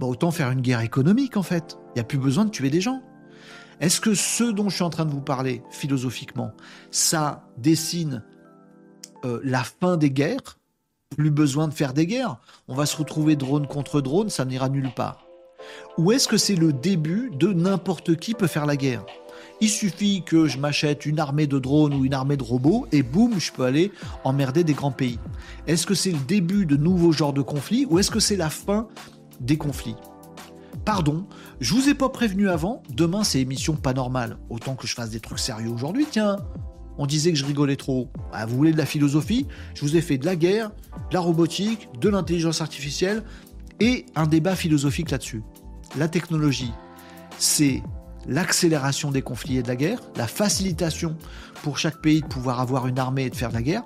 Bah 0.00 0.06
autant 0.06 0.30
faire 0.30 0.50
une 0.50 0.60
guerre 0.60 0.80
économique 0.80 1.36
en 1.36 1.42
fait. 1.42 1.78
Il 1.88 1.92
n'y 1.96 2.00
a 2.00 2.04
plus 2.04 2.18
besoin 2.18 2.44
de 2.44 2.50
tuer 2.50 2.70
des 2.70 2.80
gens. 2.80 3.02
Est-ce 3.80 4.00
que 4.00 4.14
ce 4.14 4.44
dont 4.44 4.68
je 4.68 4.76
suis 4.76 4.84
en 4.84 4.90
train 4.90 5.04
de 5.04 5.10
vous 5.10 5.20
parler 5.20 5.62
philosophiquement, 5.70 6.52
ça 6.90 7.48
dessine 7.58 8.22
euh, 9.24 9.40
la 9.42 9.64
fin 9.64 9.96
des 9.96 10.10
guerres? 10.10 10.58
Plus 11.16 11.30
besoin 11.30 11.68
de 11.68 11.74
faire 11.74 11.92
des 11.92 12.06
guerres 12.06 12.38
On 12.68 12.74
va 12.74 12.86
se 12.86 12.96
retrouver 12.96 13.36
drone 13.36 13.66
contre 13.66 14.00
drone, 14.00 14.30
ça 14.30 14.44
n'ira 14.44 14.68
nulle 14.68 14.92
part. 14.94 15.26
Ou 15.98 16.12
est-ce 16.12 16.28
que 16.28 16.36
c'est 16.36 16.54
le 16.54 16.72
début 16.72 17.30
de 17.34 17.52
n'importe 17.52 18.16
qui 18.16 18.34
peut 18.34 18.46
faire 18.46 18.66
la 18.66 18.76
guerre? 18.76 19.04
Il 19.62 19.70
suffit 19.70 20.24
que 20.24 20.48
je 20.48 20.58
m'achète 20.58 21.06
une 21.06 21.20
armée 21.20 21.46
de 21.46 21.60
drones 21.60 21.94
ou 21.94 22.04
une 22.04 22.14
armée 22.14 22.36
de 22.36 22.42
robots 22.42 22.88
et 22.90 23.04
boum, 23.04 23.38
je 23.38 23.52
peux 23.52 23.62
aller 23.62 23.92
emmerder 24.24 24.64
des 24.64 24.72
grands 24.72 24.90
pays. 24.90 25.20
Est-ce 25.68 25.86
que 25.86 25.94
c'est 25.94 26.10
le 26.10 26.18
début 26.18 26.66
de 26.66 26.76
nouveaux 26.76 27.12
genres 27.12 27.32
de 27.32 27.42
conflits 27.42 27.86
ou 27.88 28.00
est-ce 28.00 28.10
que 28.10 28.18
c'est 28.18 28.34
la 28.34 28.50
fin 28.50 28.88
des 29.38 29.56
conflits? 29.56 29.94
Pardon, 30.84 31.26
je 31.60 31.74
vous 31.74 31.88
ai 31.88 31.94
pas 31.94 32.08
prévenu 32.08 32.48
avant, 32.48 32.82
demain 32.92 33.22
c'est 33.22 33.40
émission 33.40 33.76
pas 33.76 33.92
normale. 33.92 34.36
Autant 34.50 34.74
que 34.74 34.88
je 34.88 34.96
fasse 34.96 35.10
des 35.10 35.20
trucs 35.20 35.38
sérieux 35.38 35.70
aujourd'hui, 35.70 36.06
tiens. 36.10 36.38
On 36.98 37.06
disait 37.06 37.30
que 37.30 37.38
je 37.38 37.46
rigolais 37.46 37.76
trop. 37.76 38.08
Ah, 38.32 38.46
vous 38.46 38.56
voulez 38.56 38.72
de 38.72 38.78
la 38.78 38.84
philosophie? 38.84 39.46
Je 39.74 39.82
vous 39.82 39.96
ai 39.96 40.00
fait 40.00 40.18
de 40.18 40.26
la 40.26 40.34
guerre, 40.34 40.70
de 41.10 41.14
la 41.14 41.20
robotique, 41.20 41.88
de 42.00 42.08
l'intelligence 42.08 42.60
artificielle 42.60 43.22
et 43.78 44.06
un 44.16 44.26
débat 44.26 44.56
philosophique 44.56 45.12
là-dessus. 45.12 45.44
La 45.96 46.08
technologie, 46.08 46.72
c'est 47.38 47.80
l'accélération 48.26 49.10
des 49.10 49.22
conflits 49.22 49.58
et 49.58 49.62
de 49.62 49.68
la 49.68 49.76
guerre, 49.76 50.00
la 50.16 50.26
facilitation 50.26 51.16
pour 51.62 51.78
chaque 51.78 52.00
pays 52.00 52.20
de 52.20 52.26
pouvoir 52.26 52.60
avoir 52.60 52.86
une 52.86 52.98
armée 52.98 53.24
et 53.24 53.30
de 53.30 53.36
faire 53.36 53.48
de 53.50 53.54
la 53.54 53.62
guerre, 53.62 53.82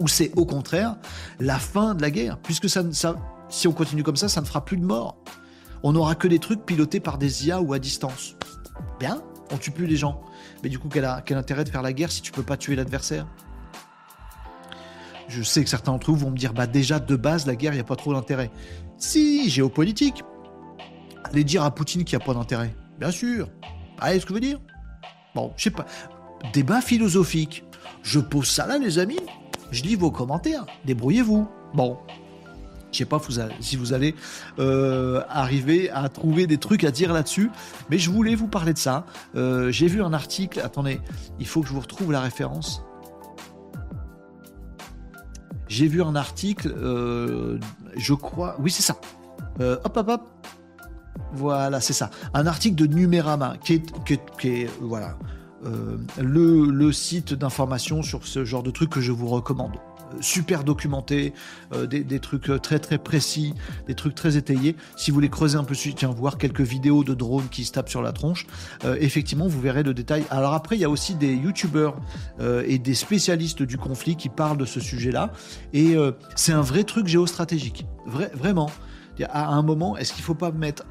ou 0.00 0.08
c'est 0.08 0.32
au 0.36 0.44
contraire 0.44 0.96
la 1.40 1.58
fin 1.58 1.94
de 1.94 2.02
la 2.02 2.10
guerre, 2.10 2.38
puisque 2.38 2.68
si 2.68 3.68
on 3.68 3.72
continue 3.72 4.02
comme 4.02 4.16
ça, 4.16 4.28
ça 4.28 4.40
ne 4.40 4.46
fera 4.46 4.64
plus 4.64 4.76
de 4.76 4.84
morts. 4.84 5.16
On 5.82 5.92
n'aura 5.92 6.14
que 6.14 6.28
des 6.28 6.38
trucs 6.38 6.64
pilotés 6.66 7.00
par 7.00 7.18
des 7.18 7.46
IA 7.46 7.60
ou 7.60 7.72
à 7.72 7.78
distance. 7.78 8.36
Bien, 8.98 9.22
on 9.52 9.56
tue 9.56 9.70
plus 9.70 9.86
les 9.86 9.96
gens. 9.96 10.20
Mais 10.62 10.68
du 10.68 10.78
coup, 10.78 10.88
quel 10.88 11.04
intérêt 11.36 11.64
de 11.64 11.68
faire 11.68 11.82
la 11.82 11.92
guerre 11.92 12.10
si 12.10 12.22
tu 12.22 12.32
peux 12.32 12.42
pas 12.42 12.56
tuer 12.56 12.76
l'adversaire? 12.76 13.26
Je 15.28 15.42
sais 15.42 15.62
que 15.62 15.70
certains 15.70 15.92
d'entre 15.92 16.10
vous 16.10 16.16
vont 16.16 16.30
me 16.30 16.36
dire, 16.36 16.52
bah 16.52 16.66
déjà 16.66 16.98
de 16.98 17.16
base, 17.16 17.46
la 17.46 17.56
guerre, 17.56 17.72
il 17.72 17.76
n'y 17.76 17.80
a 17.80 17.84
pas 17.84 17.96
trop 17.96 18.14
d'intérêt. 18.14 18.50
Si, 18.96 19.50
géopolitique. 19.50 20.22
Allez 21.24 21.44
dire 21.44 21.62
à 21.62 21.74
Poutine 21.74 22.04
qu'il 22.04 22.16
n'y 22.16 22.22
a 22.22 22.26
pas 22.26 22.34
d'intérêt. 22.34 22.74
Bien 22.98 23.10
sûr. 23.10 23.48
Allez, 23.98 24.20
ce 24.20 24.26
que 24.26 24.30
je 24.30 24.34
veux 24.34 24.40
dire? 24.40 24.60
Bon, 25.34 25.52
je 25.56 25.64
sais 25.64 25.70
pas. 25.70 25.86
Débat 26.52 26.80
philosophique. 26.80 27.64
Je 28.02 28.20
pose 28.20 28.48
ça 28.48 28.66
là, 28.66 28.78
les 28.78 28.98
amis. 28.98 29.20
Je 29.70 29.82
lis 29.82 29.96
vos 29.96 30.10
commentaires. 30.10 30.66
Débrouillez-vous. 30.84 31.48
Bon. 31.74 31.98
Je 32.92 32.98
sais 32.98 33.04
pas 33.04 33.20
si 33.60 33.76
vous 33.76 33.92
allez 33.92 34.14
euh, 34.58 35.22
arriver 35.28 35.90
à 35.90 36.08
trouver 36.08 36.46
des 36.46 36.56
trucs 36.56 36.82
à 36.84 36.90
dire 36.90 37.12
là-dessus, 37.12 37.50
mais 37.90 37.98
je 37.98 38.10
voulais 38.10 38.34
vous 38.34 38.48
parler 38.48 38.72
de 38.72 38.78
ça. 38.78 39.04
Euh, 39.34 39.70
j'ai 39.70 39.86
vu 39.86 40.02
un 40.02 40.14
article. 40.14 40.60
Attendez, 40.60 41.00
il 41.38 41.46
faut 41.46 41.60
que 41.60 41.68
je 41.68 41.74
vous 41.74 41.80
retrouve 41.80 42.12
la 42.12 42.20
référence. 42.20 42.82
J'ai 45.68 45.88
vu 45.88 46.02
un 46.02 46.14
article, 46.14 46.72
euh, 46.74 47.58
je 47.96 48.14
crois. 48.14 48.56
Oui, 48.60 48.70
c'est 48.70 48.82
ça. 48.82 48.96
hop, 49.60 49.96
hop, 49.96 50.08
hop. 50.08 50.22
Voilà, 51.32 51.80
c'est 51.80 51.92
ça. 51.92 52.10
Un 52.34 52.46
article 52.46 52.76
de 52.76 52.86
Numérama, 52.86 53.56
qui 53.62 53.74
est, 53.74 54.70
voilà, 54.80 55.16
euh, 55.64 55.96
le, 56.22 56.92
site 56.92 57.34
d'information 57.34 58.02
sur 58.02 58.26
ce 58.26 58.44
genre 58.44 58.62
de 58.62 58.70
trucs 58.70 58.90
que 58.90 59.00
je 59.00 59.12
vous 59.12 59.28
recommande. 59.28 59.72
Euh, 60.14 60.18
super 60.20 60.64
documenté, 60.64 61.32
euh, 61.72 61.86
des, 61.86 62.20
trucs 62.20 62.50
très 62.62 62.78
très 62.78 62.98
précis, 62.98 63.54
des 63.88 63.94
trucs 63.94 64.14
très 64.14 64.36
étayés. 64.36 64.76
Si 64.96 65.10
vous 65.10 65.16
voulez 65.16 65.28
creuser 65.28 65.58
un 65.58 65.64
peu, 65.64 65.74
tiens, 65.74 66.10
voir 66.10 66.38
quelques 66.38 66.60
vidéos 66.60 67.04
de 67.04 67.14
drones 67.14 67.48
qui 67.50 67.64
se 67.64 67.72
tapent 67.72 67.88
sur 67.88 68.02
la 68.02 68.12
tronche, 68.12 68.46
effectivement, 69.00 69.48
vous 69.48 69.60
verrez 69.60 69.82
le 69.82 69.94
détail. 69.94 70.24
Alors 70.30 70.54
après, 70.54 70.76
il 70.76 70.80
y 70.80 70.84
a 70.84 70.90
aussi 70.90 71.14
des 71.14 71.34
youtubeurs 71.34 71.96
et 72.40 72.78
des 72.78 72.94
spécialistes 72.94 73.62
du 73.62 73.78
conflit 73.78 74.16
qui 74.16 74.28
parlent 74.28 74.58
de 74.58 74.64
ce 74.64 74.80
sujet-là. 74.80 75.32
Et 75.72 75.96
c'est 76.34 76.52
un 76.52 76.62
vrai 76.62 76.84
truc 76.84 77.06
géostratégique. 77.06 77.86
vraiment. 78.06 78.70
À 79.30 79.48
un 79.48 79.62
moment, 79.62 79.96
est-ce 79.96 80.12
qu'il 80.12 80.22
ne 80.22 80.26
faut 80.26 80.34
pas 80.34 80.52
mettre 80.52 80.84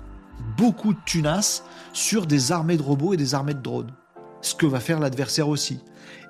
beaucoup 0.57 0.93
de 0.93 0.99
tunas 1.05 1.63
sur 1.93 2.25
des 2.25 2.51
armées 2.51 2.77
de 2.77 2.81
robots 2.81 3.13
et 3.13 3.17
des 3.17 3.35
armées 3.35 3.53
de 3.53 3.61
drones. 3.61 3.91
Ce 4.41 4.55
que 4.55 4.65
va 4.65 4.79
faire 4.79 4.99
l'adversaire 4.99 5.49
aussi. 5.49 5.79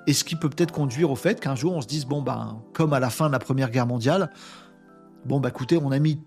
Et 0.06 0.12
ce 0.12 0.24
qui 0.24 0.36
peut 0.36 0.48
peut-être 0.48 0.72
conduire 0.72 1.10
au 1.10 1.16
fait 1.16 1.40
qu'un 1.40 1.54
jour 1.54 1.74
on 1.74 1.80
se 1.80 1.86
dise 1.86 2.06
bon 2.06 2.22
ben 2.22 2.62
comme 2.72 2.92
à 2.92 3.00
la 3.00 3.10
fin 3.10 3.26
de 3.26 3.32
la 3.32 3.38
Première 3.38 3.70
Guerre 3.70 3.86
mondiale, 3.86 4.30
bon 5.24 5.40
bah 5.40 5.48
écoutez 5.48 5.78
on 5.82 5.90
a 5.90 5.98
mis, 5.98 6.20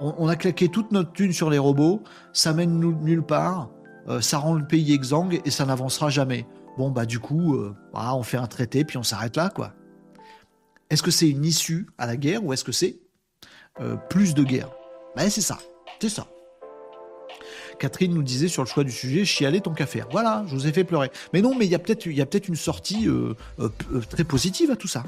on, 0.00 0.26
a 0.28 0.36
claqué 0.36 0.68
toute 0.68 0.90
notre 0.90 1.12
thune 1.12 1.32
sur 1.32 1.50
les 1.50 1.58
robots, 1.58 2.02
ça 2.32 2.54
mène 2.54 2.80
nulle 2.80 3.22
part, 3.22 3.70
euh, 4.08 4.20
ça 4.20 4.38
rend 4.38 4.54
le 4.54 4.66
pays 4.66 4.92
exsangue 4.94 5.40
et 5.44 5.50
ça 5.50 5.66
n'avancera 5.66 6.08
jamais. 6.08 6.46
Bon 6.78 6.90
bah 6.90 7.04
du 7.04 7.18
coup 7.18 7.54
euh, 7.54 7.74
on 7.92 8.22
fait 8.22 8.38
un 8.38 8.46
traité 8.46 8.84
puis 8.84 8.96
on 8.96 9.02
s'arrête 9.02 9.36
là 9.36 9.50
quoi. 9.50 9.74
Est-ce 10.88 11.02
que 11.02 11.10
c'est 11.10 11.28
une 11.28 11.44
issue 11.44 11.86
à 11.98 12.06
la 12.06 12.16
guerre 12.16 12.42
ou 12.44 12.52
est-ce 12.52 12.64
que 12.64 12.72
c'est 12.72 13.00
euh, 13.80 13.96
plus 14.08 14.34
de 14.34 14.44
guerre? 14.44 14.70
Ben 15.14 15.28
c'est 15.28 15.42
ça, 15.42 15.58
c'est 16.00 16.08
ça. 16.08 16.26
Catherine 17.78 18.14
nous 18.14 18.22
disait 18.22 18.48
sur 18.48 18.62
le 18.62 18.68
choix 18.68 18.84
du 18.84 18.92
sujet, 18.92 19.24
chialer 19.24 19.60
ton 19.60 19.72
café. 19.72 20.02
Voilà, 20.10 20.44
je 20.48 20.54
vous 20.54 20.66
ai 20.66 20.72
fait 20.72 20.84
pleurer. 20.84 21.10
Mais 21.32 21.42
non, 21.42 21.54
mais 21.54 21.66
il 21.66 21.70
y 21.70 21.74
a 21.74 21.78
peut-être 21.78 22.04
peut 22.04 22.38
une 22.48 22.56
sortie 22.56 23.08
euh, 23.08 23.34
euh, 23.60 23.68
euh, 23.92 24.00
très 24.08 24.24
positive 24.24 24.70
à 24.70 24.76
tout 24.76 24.88
ça. 24.88 25.04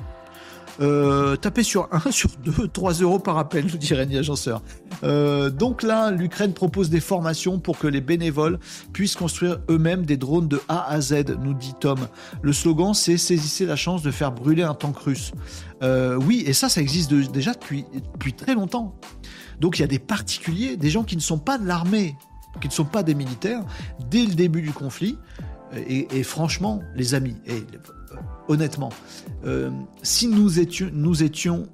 Euh, 0.81 1.35
tapez 1.35 1.65
sur 1.65 1.89
1, 1.91 2.11
sur 2.13 2.31
2, 2.45 2.69
3 2.69 2.93
euros 2.95 3.19
par 3.19 3.37
appel, 3.39 3.67
nous 3.67 3.77
dit 3.77 3.93
Rémi 3.95 4.17
Agenceur. 4.17 4.63
donc 5.03 5.83
là, 5.83 6.13
l'Ukraine 6.13 6.53
propose 6.53 6.89
des 6.89 7.01
formations 7.01 7.59
pour 7.59 7.79
que 7.79 7.89
les 7.89 8.01
bénévoles 8.01 8.61
puissent 8.93 9.17
construire 9.17 9.59
eux-mêmes 9.69 10.07
des 10.07 10.17
drones 10.17 10.47
de 10.47 10.61
A 10.69 10.89
à 10.89 11.01
Z, 11.01 11.37
nous 11.43 11.55
dit 11.55 11.75
Tom. 11.81 11.99
Le 12.43 12.53
slogan, 12.53 12.95
c'est 12.95 13.17
saisissez 13.17 13.67
la 13.67 13.77
chance 13.77 14.03
de 14.03 14.13
faire 14.13 14.31
brûler 14.31 14.63
un 14.63 14.75
tank 14.75 14.97
russe. 14.99 15.33
oui, 15.83 16.45
et 16.47 16.53
ça, 16.53 16.69
ça 16.69 16.81
existe 16.81 17.13
déjà 17.13 17.55
depuis 17.55 18.33
très 18.35 18.55
longtemps. 18.55 18.95
Donc 19.61 19.79
il 19.79 19.83
y 19.83 19.85
a 19.85 19.89
des 19.89 19.99
particuliers, 19.99 20.77
des 20.77 20.91
gens 20.91 21.03
qui 21.03 21.17
ne 21.17 21.21
sont 21.21 21.39
pas 21.39 21.59
de 21.59 21.67
l'armée, 21.67 22.15
qui 22.61 22.69
ne 22.69 22.73
sont 22.73 22.85
pas 22.85 23.03
des 23.03 23.15
militaires, 23.15 23.65
dès 24.11 24.25
le 24.25 24.35
début 24.35 24.63
du 24.63 24.73
conflit. 24.73 25.19
Et, 25.87 26.23
franchement, 26.23 26.81
les 26.95 27.15
amis, 27.15 27.37
et 27.45 27.53
euh, 27.53 28.17
honnêtement, 28.49 28.89
euh, 29.45 29.71
si 30.03 30.27
nous 30.27 30.61
étions, 30.61 30.89
nous 30.95 31.23
étions 31.23 31.69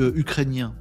euh, 0.00 0.12
ukrainiens, 0.16 0.74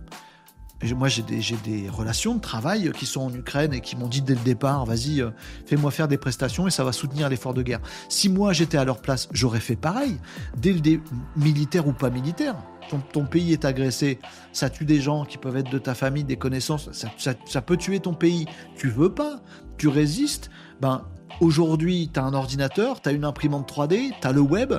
moi 0.96 1.08
j'ai 1.08 1.22
des, 1.22 1.90
relations 1.90 2.36
de 2.36 2.42
travail 2.42 2.92
qui 2.92 3.06
sont 3.06 3.22
en 3.22 3.34
Ukraine 3.34 3.74
et 3.74 3.82
qui 3.82 3.96
m'ont 3.96 4.08
dit 4.08 4.22
dès 4.22 4.34
le 4.34 4.42
départ, 4.42 4.84
vas-y, 4.86 5.24
fais-moi 5.66 5.92
faire 5.92 6.08
des 6.08 6.18
prestations 6.18 6.68
et 6.68 6.72
ça 6.72 6.84
va 6.84 6.92
soutenir 6.92 7.30
l'effort 7.30 7.54
de 7.54 7.62
guerre. 7.62 7.82
Si 8.10 8.30
moi 8.30 8.52
j'étais 8.52 8.78
à 8.78 8.84
leur 8.84 9.00
place, 9.00 9.30
j'aurais 9.32 9.60
fait 9.60 9.76
pareil, 9.76 10.18
dès 10.58 10.74
le 10.74 11.02
militaire 11.38 11.88
ou 11.88 11.94
pas 11.94 12.10
militaire 12.10 12.56
ton, 12.90 13.26
pays 13.26 13.54
est 13.54 13.66
agressé, 13.66 14.20
ça 14.52 14.70
tue 14.70 14.86
des 14.86 15.02
gens 15.02 15.26
qui 15.26 15.38
peuvent 15.38 15.58
être 15.58 15.72
de 15.72 15.80
ta 15.80 15.96
famille, 15.96 16.24
des 16.24 16.38
connaissances, 16.38 16.90
ça, 16.92 17.62
peut 17.62 17.78
tuer 17.78 18.00
ton 18.00 18.14
pays. 18.14 18.46
Tu 18.76 18.90
veux 18.90 19.14
pas, 19.14 19.42
tu 19.78 19.88
résistes, 19.88 20.50
ben 20.82 21.06
Aujourd'hui, 21.42 22.10
tu 22.14 22.20
un 22.20 22.34
ordinateur, 22.34 23.02
tu 23.02 23.10
as 23.10 23.12
une 23.12 23.26
imprimante 23.26 23.70
3D, 23.70 24.14
tu 24.22 24.28
as 24.28 24.32
le 24.32 24.40
web. 24.40 24.74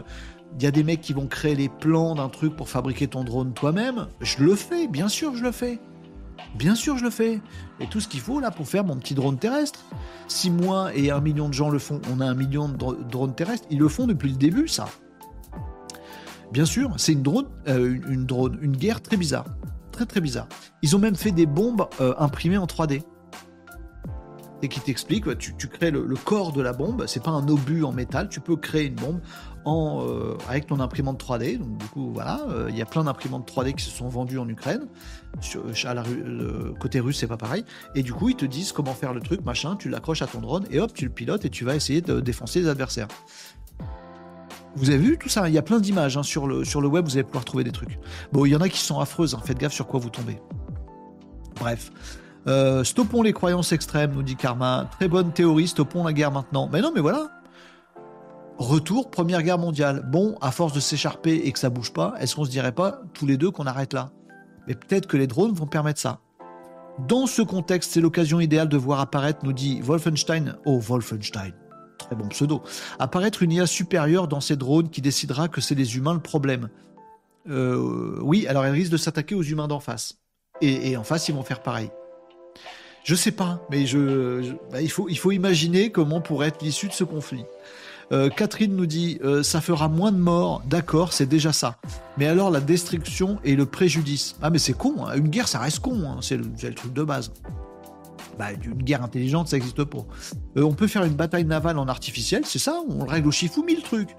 Il 0.59 0.62
y 0.62 0.66
a 0.66 0.70
des 0.70 0.85
mecs 0.85 1.03
qui 1.03 1.12
vont 1.12 1.27
créer 1.27 1.55
les 1.55 1.69
plans 1.69 2.15
d'un 2.15 2.28
truc 2.28 2.57
pour 2.57 2.69
fabriquer 2.69 3.09
ton 3.09 3.24
drone 3.24 3.53
toi-même. 3.53 4.07
Je 4.20 4.43
le 4.43 4.55
fais, 4.55 4.89
bien 4.89 5.09
sûr, 5.09 5.37
je 5.37 5.43
le 5.43 5.53
fais. 5.53 5.78
Bien 6.55 6.74
sûr, 6.74 6.97
je 6.97 7.05
le 7.05 7.11
fais. 7.11 7.41
Et 7.81 7.87
tout 7.87 8.01
ce 8.01 8.09
qu'il 8.09 8.20
faut 8.20 8.41
là 8.41 8.51
pour 8.51 8.66
faire 8.66 8.85
mon 8.85 8.97
petit 8.97 9.15
drone 9.15 9.37
terrestre. 9.37 9.85
Si 10.28 10.51
moi 10.51 10.95
et 10.95 11.11
un 11.11 11.20
million 11.20 11.49
de 11.49 11.55
gens 11.55 11.69
le 11.69 11.78
font, 11.78 12.01
on 12.11 12.20
a 12.20 12.27
un 12.27 12.35
million 12.35 12.69
de 12.69 12.77
drones 12.77 13.35
terrestres, 13.35 13.66
ils 13.70 13.78
le 13.78 13.89
font 13.89 14.07
depuis 14.07 14.31
le 14.31 14.37
début, 14.37 14.66
ça. 14.66 14.89
Bien 16.52 16.64
sûr, 16.64 16.94
c'est 16.97 17.12
une 17.12 17.23
drone, 17.23 17.47
euh, 17.68 17.98
une, 18.09 18.24
drone, 18.24 18.59
une 18.62 18.77
guerre 18.77 19.02
très 19.02 19.16
bizarre. 19.16 19.47
Très 19.93 20.06
très 20.06 20.20
bizarre. 20.20 20.48
Ils 20.82 20.94
ont 20.94 20.98
même 20.98 21.16
fait 21.16 21.32
des 21.32 21.47
bombes 21.47 21.89
euh, 22.01 22.14
imprimées 22.18 22.59
en 22.59 22.66
3D 22.66 23.02
et 24.62 24.68
qui 24.68 24.81
t'explique, 24.81 25.36
tu, 25.36 25.55
tu, 25.55 25.68
crées 25.68 25.90
le, 25.90 26.02
corps 26.16 26.51
de 26.51 26.62
la 26.62 26.73
bombe, 26.73 27.05
c'est 27.06 27.23
pas 27.23 27.31
un 27.31 27.47
obus 27.47 27.85
en 27.85 27.93
métal, 27.93 28.31
tu 28.31 28.40
peux 28.40 28.56
créer 28.56 28.86
une 28.86 28.94
bombe 28.94 29.20
euh, 29.66 30.35
avec 30.48 30.66
ton 30.66 30.81
imprimante 30.81 31.23
3D. 31.23 31.59
Donc 31.59 31.77
du 31.77 31.86
coup, 31.89 32.10
voilà, 32.10 32.40
il 32.70 32.77
y 32.77 32.81
a 32.81 32.86
plein 32.86 33.05
d'imprimantes 33.05 33.51
3D 33.51 33.74
qui 33.74 33.85
se 33.85 33.90
sont 33.90 34.09
vendues 34.09 34.39
en 34.39 34.48
Ukraine. 34.48 34.86
Côté 36.81 37.01
russe, 37.01 37.18
c'est 37.18 37.27
pas 37.27 37.36
pareil. 37.36 37.66
Et 37.94 38.02
du 38.02 38.14
coup, 38.14 38.31
ils 38.31 38.36
te 38.36 38.47
disent 38.47 38.73
comment 38.73 38.94
faire 38.94 39.12
le 39.12 39.20
truc, 39.20 39.44
machin, 39.44 39.77
tu 39.77 39.90
l'accroches 39.90 40.23
à 40.23 40.27
ton 40.27 40.40
drone 40.40 40.64
et 40.70 40.81
hop, 40.81 40.94
tu 40.94 41.05
le 41.05 41.10
pilotes 41.10 41.44
et 41.44 41.51
tu 41.51 41.66
vas 41.66 41.77
essayer 41.77 42.01
de 42.01 42.20
défoncer 42.20 42.60
les 42.60 42.68
adversaires. 42.68 43.09
Vous 44.77 44.90
avez 44.90 44.98
vu 44.98 45.19
tout 45.19 45.28
ça? 45.28 45.48
Il 45.48 45.55
y 45.55 45.59
a 45.59 45.62
plein 45.62 45.81
d'images 45.81 46.16
hein, 46.16 46.23
sur, 46.23 46.47
le, 46.47 46.65
sur 46.65 46.81
le 46.81 46.89
web, 46.89 47.07
vous 47.07 47.16
allez 47.16 47.24
pouvoir 47.24 47.44
trouver 47.44 47.65
des 47.65 47.73
trucs. 47.73 47.98
Bon, 48.32 48.44
il 48.44 48.51
y 48.51 48.57
en 48.57 48.61
a 48.61 48.69
qui 48.69 48.78
sont 48.78 49.01
affreuses, 49.01 49.35
hein, 49.35 49.40
faites 49.43 49.59
gaffe 49.59 49.73
sur 49.73 49.86
quoi 49.86 49.98
vous 49.98 50.11
tombez. 50.11 50.39
Bref. 51.59 51.90
Euh, 52.47 52.85
stoppons 52.85 53.23
les 53.23 53.32
croyances 53.32 53.73
extrêmes, 53.73 54.12
nous 54.12 54.23
dit 54.23 54.36
Karma. 54.36 54.89
Très 54.93 55.09
bonne 55.09 55.32
théorie, 55.32 55.66
stoppons 55.66 56.05
la 56.05 56.12
guerre 56.12 56.31
maintenant. 56.31 56.69
Mais 56.73 56.81
non, 56.81 56.93
mais 56.94 57.01
voilà. 57.01 57.31
Retour, 58.59 59.11
Première 59.11 59.43
Guerre 59.43 59.59
mondiale. 59.59 60.07
Bon, 60.07 60.36
à 60.40 60.51
force 60.51 60.73
de 60.73 60.81
s'écharper 60.81 61.35
et 61.35 61.53
que 61.53 61.59
ça 61.59 61.70
bouge 61.70 61.93
pas, 61.93 62.15
est-ce 62.20 62.36
qu'on 62.36 62.44
se 62.44 62.51
dirait 62.51 62.73
pas 62.73 63.01
tous 63.12 63.27
les 63.27 63.36
deux 63.36 63.51
qu'on 63.51 63.66
arrête 63.66 63.93
là? 63.93 64.11
Mais 64.69 64.74
peut-être 64.74 65.07
que 65.07 65.16
les 65.16 65.27
drones 65.27 65.53
vont 65.53 65.66
permettre 65.66 66.01
ça. 66.01 66.20
Dans 67.07 67.27
ce 67.27 67.43
contexte, 67.43 67.93
c'est 67.93 68.01
l'occasion 68.01 68.40
idéale 68.40 68.69
de 68.69 68.77
voir 68.77 69.01
apparaître, 69.01 69.40
nous 69.43 69.53
dit 69.53 69.81
Wolfenstein. 69.82 70.57
Oh, 70.65 70.78
Wolfenstein. 70.78 71.53
Très 71.98 72.16
bon 72.16 72.28
pseudo. 72.28 72.62
Apparaître 72.98 73.43
une 73.43 73.52
IA 73.52 73.66
supérieure 73.66 74.28
dans 74.28 74.40
ces 74.40 74.56
drones 74.56 74.90
qui 74.90 75.01
décidera 75.01 75.48
que 75.48 75.60
c'est 75.60 75.74
les 75.74 75.97
humains 75.97 76.14
le 76.14 76.20
problème. 76.20 76.68
Euh, 77.48 78.18
oui, 78.23 78.47
alors 78.47 78.64
elle 78.64 78.73
risque 78.73 78.93
de 78.93 78.97
s'attaquer 78.97 79.35
aux 79.35 79.43
humains 79.43 79.68
d'en 79.68 79.81
face. 79.81 80.18
et 80.60 80.97
en 80.97 81.05
face, 81.05 81.28
ils 81.28 81.35
vont 81.35 81.43
faire 81.43 81.62
pareil. 81.62 81.90
Je 83.06 83.14
sais 83.14 83.31
pas, 83.31 83.64
mais 83.70 83.85
bah, 84.73 84.82
il, 84.82 84.90
faut, 84.90 85.09
il 85.09 85.16
faut 85.16 85.31
imaginer 85.31 85.93
comment 85.93 86.20
pourrait 86.20 86.48
être 86.48 86.62
l'issue 86.62 86.89
de 86.89 86.93
ce 86.93 87.05
conflit. 87.05 87.44
Euh, 88.10 88.31
Catherine 88.31 88.74
nous 88.74 88.86
dit 88.86 89.20
euh, 89.23 89.44
ça 89.44 89.60
fera 89.60 89.86
moins 89.86 90.10
de 90.10 90.18
morts, 90.18 90.60
d'accord, 90.66 91.12
c'est 91.12 91.27
déjà 91.27 91.52
ça. 91.52 91.78
Mais 92.18 92.27
alors 92.27 92.51
la 92.51 92.60
destruction 92.60 93.39
et 93.44 93.55
le 93.55 93.64
préjudice. 93.64 94.35
Ah 94.43 94.51
mais 94.51 94.59
c'est 94.59 94.73
con, 94.73 95.06
hein. 95.06 95.14
une 95.14 95.28
guerre 95.28 95.47
ça 95.47 95.60
reste 95.60 95.78
con, 95.78 96.02
hein. 96.05 96.18
c'est 96.20 96.36
le, 96.36 96.74
truc 96.74 96.93
de 96.93 97.05
base. 97.05 97.31
Bah, 98.38 98.52
une 98.52 98.82
guerre 98.82 99.02
intelligente 99.02 99.48
ça 99.48 99.56
n'existe 99.56 99.84
pas. 99.84 100.04
Euh, 100.56 100.62
on 100.62 100.74
peut 100.74 100.86
faire 100.86 101.04
une 101.04 101.14
bataille 101.14 101.44
navale 101.44 101.78
en 101.78 101.88
artificiel, 101.88 102.42
c'est 102.44 102.58
ça, 102.58 102.80
on 102.88 103.04
le 103.04 103.10
règle 103.10 103.28
au 103.28 103.32
chiffre 103.32 103.62
mille 103.62 103.82
trucs. 103.82 104.14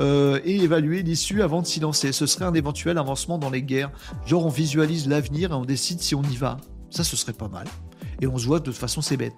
et 0.00 0.56
évaluer 0.56 1.02
l'issue 1.02 1.42
avant 1.42 1.60
de 1.60 1.66
s'y 1.66 1.80
lancer. 1.80 2.12
Ce 2.12 2.26
serait 2.26 2.46
un 2.46 2.54
éventuel 2.54 2.96
avancement 2.98 3.38
dans 3.38 3.50
les 3.50 3.62
guerres. 3.62 3.90
Genre 4.26 4.46
on 4.46 4.48
visualise 4.48 5.08
l'avenir 5.08 5.52
et 5.52 5.54
on 5.54 5.64
décide 5.64 6.00
si 6.00 6.14
on 6.14 6.22
y 6.22 6.36
va. 6.36 6.56
Ça 6.90 7.04
ce 7.04 7.16
serait 7.16 7.32
pas 7.34 7.48
mal 7.48 7.66
et 8.20 8.26
on 8.26 8.38
se 8.38 8.46
voit 8.46 8.60
de 8.60 8.64
toute 8.64 8.76
façon 8.76 9.00
c'est 9.00 9.16
bête. 9.16 9.34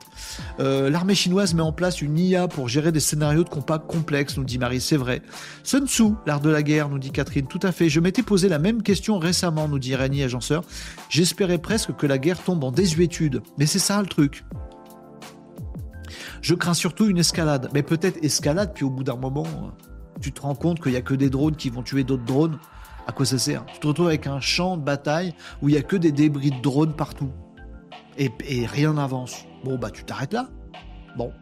Euh, 0.60 0.90
l'armée 0.90 1.14
chinoise 1.14 1.54
met 1.54 1.62
en 1.62 1.72
place 1.72 2.02
une 2.02 2.18
IA 2.18 2.48
pour 2.48 2.68
gérer 2.68 2.92
des 2.92 3.00
scénarios 3.00 3.44
de 3.44 3.48
combat 3.48 3.78
complexes, 3.78 4.36
nous 4.36 4.44
dit 4.44 4.58
Marie, 4.58 4.80
c'est 4.80 4.96
vrai. 4.96 5.22
Sun 5.62 5.86
Tzu, 5.86 6.14
l'art 6.26 6.40
de 6.40 6.50
la 6.50 6.62
guerre, 6.62 6.88
nous 6.88 6.98
dit 6.98 7.10
Catherine, 7.10 7.46
tout 7.46 7.60
à 7.62 7.72
fait. 7.72 7.88
Je 7.88 8.00
m'étais 8.00 8.22
posé 8.22 8.48
la 8.48 8.58
même 8.58 8.82
question 8.82 9.18
récemment, 9.18 9.68
nous 9.68 9.78
dit 9.78 9.94
Rani 9.94 10.22
Agenceur. 10.22 10.64
J'espérais 11.08 11.58
presque 11.58 11.94
que 11.96 12.06
la 12.06 12.18
guerre 12.18 12.42
tombe 12.42 12.64
en 12.64 12.72
désuétude, 12.72 13.42
mais 13.58 13.66
c'est 13.66 13.78
ça 13.78 14.00
le 14.00 14.08
truc. 14.08 14.44
Je 16.40 16.54
crains 16.54 16.74
surtout 16.74 17.06
une 17.06 17.18
escalade, 17.18 17.70
mais 17.72 17.82
peut-être 17.82 18.22
escalade, 18.24 18.72
puis 18.74 18.84
au 18.84 18.90
bout 18.90 19.04
d'un 19.04 19.16
moment, 19.16 19.46
tu 20.20 20.32
te 20.32 20.40
rends 20.40 20.56
compte 20.56 20.80
qu'il 20.80 20.92
n'y 20.92 20.98
a 20.98 21.02
que 21.02 21.14
des 21.14 21.30
drones 21.30 21.56
qui 21.56 21.70
vont 21.70 21.82
tuer 21.82 22.02
d'autres 22.02 22.24
drones. 22.24 22.58
À 23.06 23.12
quoi 23.12 23.26
ça 23.26 23.38
sert? 23.38 23.64
Tu 23.66 23.80
te 23.80 23.86
retrouves 23.86 24.08
avec 24.08 24.26
un 24.26 24.40
champ 24.40 24.76
de 24.76 24.82
bataille 24.82 25.34
où 25.60 25.68
il 25.68 25.72
n'y 25.72 25.78
a 25.78 25.82
que 25.82 25.96
des 25.96 26.12
débris 26.12 26.50
de 26.50 26.60
drones 26.60 26.94
partout 26.94 27.30
et, 28.18 28.30
rien 28.66 28.94
n'avance. 28.94 29.44
Bon, 29.64 29.78
bah 29.78 29.90
tu 29.90 30.04
t'arrêtes 30.04 30.32
là. 30.32 30.48
Bon. 31.16 31.32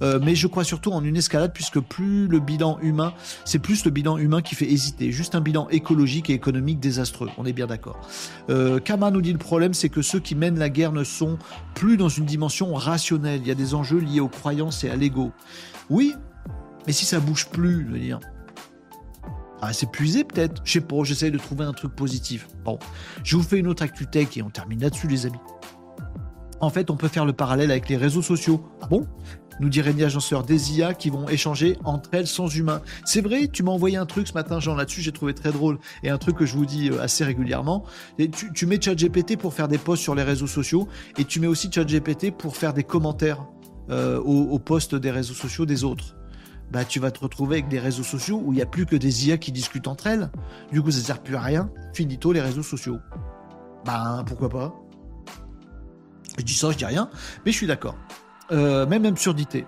Euh, 0.00 0.20
mais 0.22 0.36
je 0.36 0.46
crois 0.46 0.62
surtout 0.62 0.92
en 0.92 1.02
une 1.02 1.16
escalade 1.16 1.52
puisque 1.52 1.80
plus 1.80 2.28
le 2.28 2.38
bilan 2.38 2.78
humain, 2.80 3.14
c'est 3.44 3.58
plus 3.58 3.84
le 3.84 3.90
bilan 3.90 4.16
humain 4.16 4.42
qui 4.42 4.54
fait 4.54 4.70
hésiter. 4.70 5.10
Juste 5.10 5.34
un 5.34 5.40
bilan 5.40 5.68
écologique 5.70 6.30
et 6.30 6.34
économique 6.34 6.78
désastreux. 6.78 7.28
On 7.36 7.44
est 7.44 7.52
bien 7.52 7.66
d'accord. 7.66 7.98
Euh, 8.48 8.78
Kama 8.78 9.10
nous 9.10 9.20
dit 9.20 9.32
le 9.32 9.38
problème, 9.38 9.74
c'est 9.74 9.88
que 9.88 10.02
ceux 10.02 10.20
qui 10.20 10.36
mènent 10.36 10.58
la 10.58 10.68
guerre 10.68 10.92
ne 10.92 11.02
sont 11.02 11.36
plus 11.74 11.96
dans 11.96 12.08
une 12.08 12.26
dimension 12.26 12.74
rationnelle. 12.74 13.40
Il 13.42 13.48
y 13.48 13.50
a 13.50 13.56
des 13.56 13.74
enjeux 13.74 13.98
liés 13.98 14.20
aux 14.20 14.28
croyances 14.28 14.84
et 14.84 14.90
à 14.90 14.94
l'ego. 14.94 15.32
Oui, 15.90 16.14
mais 16.86 16.92
si 16.92 17.04
ça 17.04 17.18
bouge 17.18 17.48
plus, 17.48 17.86
je 17.86 17.92
veux 17.92 17.98
dire. 17.98 18.20
Ah, 19.60 19.72
c'est 19.72 19.90
puisé 19.90 20.24
peut-être. 20.24 20.62
Je 20.64 20.72
sais 20.72 20.80
pas, 20.80 21.02
j'essaie 21.02 21.30
de 21.30 21.38
trouver 21.38 21.64
un 21.64 21.72
truc 21.72 21.94
positif. 21.94 22.46
Bon, 22.64 22.78
je 23.24 23.36
vous 23.36 23.42
fais 23.42 23.58
une 23.58 23.66
autre 23.66 23.82
actu 23.82 24.06
tech 24.06 24.36
et 24.36 24.42
on 24.42 24.50
termine 24.50 24.80
là-dessus, 24.80 25.08
les 25.08 25.26
amis. 25.26 25.38
En 26.60 26.70
fait, 26.70 26.90
on 26.90 26.96
peut 26.96 27.08
faire 27.08 27.24
le 27.24 27.32
parallèle 27.32 27.70
avec 27.70 27.88
les 27.88 27.96
réseaux 27.96 28.22
sociaux. 28.22 28.62
Ah 28.82 28.86
bon? 28.86 29.06
Nous 29.60 29.68
dit 29.68 29.80
Rémi 29.80 30.04
Agenceur, 30.04 30.44
des 30.44 30.78
IA 30.78 30.94
qui 30.94 31.10
vont 31.10 31.28
échanger 31.28 31.76
entre 31.84 32.10
elles 32.12 32.28
sans 32.28 32.46
humains. 32.54 32.80
C'est 33.04 33.20
vrai, 33.20 33.48
tu 33.48 33.62
m'as 33.64 33.72
envoyé 33.72 33.96
un 33.96 34.06
truc 34.06 34.28
ce 34.28 34.34
matin, 34.34 34.60
Jean, 34.60 34.76
là-dessus, 34.76 35.00
j'ai 35.00 35.10
trouvé 35.10 35.34
très 35.34 35.50
drôle. 35.50 35.78
Et 36.04 36.10
un 36.10 36.18
truc 36.18 36.36
que 36.36 36.46
je 36.46 36.54
vous 36.54 36.66
dis 36.66 36.90
euh, 36.90 37.02
assez 37.02 37.24
régulièrement. 37.24 37.84
Tu, 38.54 38.66
mets 38.66 38.80
ChatGPT 38.80 39.36
pour 39.36 39.54
faire 39.54 39.66
des 39.66 39.78
posts 39.78 40.02
sur 40.02 40.14
les 40.14 40.22
réseaux 40.22 40.46
sociaux 40.46 40.86
et 41.16 41.24
tu 41.24 41.40
mets 41.40 41.48
aussi 41.48 41.70
ChatGPT 41.72 42.30
pour 42.30 42.56
faire 42.56 42.72
des 42.72 42.84
commentaires 42.84 43.44
euh, 43.90 44.20
aux, 44.20 44.58
posts 44.58 44.94
des 44.94 45.10
réseaux 45.10 45.34
sociaux 45.34 45.66
des 45.66 45.82
autres. 45.82 46.14
Bah, 46.70 46.84
tu 46.84 47.00
vas 47.00 47.10
te 47.10 47.20
retrouver 47.20 47.56
avec 47.56 47.68
des 47.68 47.78
réseaux 47.78 48.02
sociaux 48.02 48.40
où 48.44 48.52
il 48.52 48.56
n'y 48.56 48.62
a 48.62 48.66
plus 48.66 48.86
que 48.86 48.94
des 48.94 49.28
IA 49.28 49.38
qui 49.38 49.50
discutent 49.50 49.88
entre 49.88 50.06
elles. 50.06 50.30
Du 50.70 50.82
coup, 50.82 50.90
ça 50.90 50.98
ne 50.98 51.04
sert 51.04 51.22
plus 51.22 51.34
à 51.34 51.40
rien. 51.40 51.70
Finito 51.94 52.30
les 52.30 52.42
réseaux 52.42 52.62
sociaux. 52.62 52.98
Bah, 53.84 54.22
pourquoi 54.26 54.50
pas? 54.50 54.74
Je 56.38 56.44
dis 56.44 56.54
ça, 56.54 56.70
je 56.70 56.78
dis 56.78 56.84
rien, 56.84 57.10
mais 57.44 57.52
je 57.52 57.56
suis 57.56 57.66
d'accord. 57.66 57.96
Euh, 58.50 58.86
même 58.86 59.04
absurdité. 59.04 59.66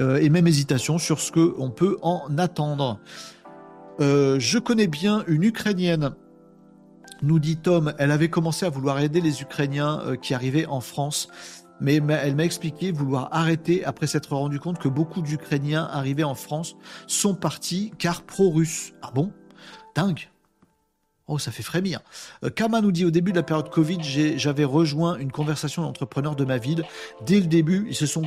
Euh, 0.00 0.16
et 0.16 0.30
même 0.30 0.46
hésitation 0.46 0.96
sur 0.98 1.20
ce 1.20 1.32
qu'on 1.32 1.70
peut 1.70 1.98
en 2.00 2.38
attendre. 2.38 2.98
Euh, 4.00 4.38
je 4.40 4.58
connais 4.58 4.86
bien 4.86 5.22
une 5.26 5.42
Ukrainienne, 5.42 6.12
nous 7.20 7.38
dit 7.38 7.58
Tom, 7.58 7.92
elle 7.98 8.10
avait 8.10 8.30
commencé 8.30 8.64
à 8.64 8.70
vouloir 8.70 8.98
aider 9.00 9.20
les 9.20 9.42
Ukrainiens 9.42 10.16
qui 10.22 10.32
arrivaient 10.32 10.66
en 10.66 10.80
France, 10.80 11.28
mais 11.80 11.96
elle 11.96 12.34
m'a 12.34 12.44
expliqué 12.44 12.90
vouloir 12.90 13.28
arrêter 13.32 13.84
après 13.84 14.06
s'être 14.06 14.34
rendu 14.34 14.58
compte 14.58 14.78
que 14.78 14.88
beaucoup 14.88 15.20
d'Ukrainiens 15.20 15.88
arrivés 15.92 16.24
en 16.24 16.34
France 16.34 16.74
sont 17.06 17.34
partis 17.34 17.92
car 17.98 18.22
pro-russes. 18.22 18.92
Ah 19.02 19.10
bon? 19.14 19.30
Dingue 19.94 20.31
Oh, 21.32 21.38
ça 21.38 21.50
fait 21.50 21.62
frémir. 21.62 22.00
Euh, 22.44 22.50
Kama 22.50 22.82
nous 22.82 22.92
dit 22.92 23.06
au 23.06 23.10
début 23.10 23.30
de 23.32 23.38
la 23.38 23.42
période 23.42 23.70
Covid, 23.70 24.00
j'avais 24.36 24.64
rejoint 24.64 25.16
une 25.16 25.32
conversation 25.32 25.80
d'entrepreneurs 25.80 26.36
de 26.36 26.44
ma 26.44 26.58
ville. 26.58 26.84
Dès 27.24 27.40
le 27.40 27.46
début, 27.46 27.86
ils 27.88 27.96
se 27.96 28.04
sont 28.04 28.24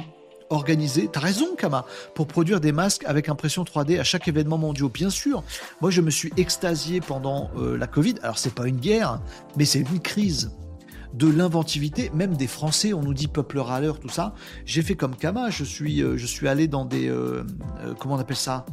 organisés, 0.50 1.08
t'as 1.12 1.20
raison 1.20 1.56
Kama, 1.56 1.86
pour 2.16 2.26
produire 2.26 2.60
des 2.60 2.72
masques 2.72 3.04
avec 3.06 3.30
impression 3.30 3.64
3D 3.64 4.00
à 4.00 4.04
chaque 4.04 4.28
événement 4.28 4.58
mondial. 4.58 4.90
Bien 4.90 5.12
sûr, 5.12 5.44
moi 5.82 5.92
je 5.92 6.02
me 6.02 6.10
suis 6.10 6.34
extasié 6.36 7.00
pendant 7.00 7.52
euh, 7.58 7.78
la 7.78 7.86
Covid. 7.86 8.16
Alors 8.24 8.40
c'est 8.40 8.56
pas 8.56 8.68
une 8.68 8.80
guerre, 8.80 9.22
mais 9.56 9.66
c'est 9.66 9.82
une 9.82 10.00
crise 10.00 10.50
de 11.14 11.28
l'inventivité, 11.28 12.10
même 12.16 12.36
des 12.36 12.48
Français, 12.48 12.92
on 12.94 13.04
nous 13.04 13.14
dit 13.14 13.28
peuple 13.28 13.60
râleur, 13.60 14.00
tout 14.00 14.10
ça. 14.10 14.34
J'ai 14.66 14.82
fait 14.82 14.96
comme 14.96 15.16
Kama, 15.16 15.52
je 15.52 15.64
suis, 15.64 16.02
euh, 16.02 16.18
je 16.18 16.26
suis 16.26 16.48
allé 16.48 16.68
dans 16.68 16.86
des, 16.86 17.14
comment 18.00 18.16
on 18.16 18.20
appelle 18.20 18.36
ça? 18.36 18.66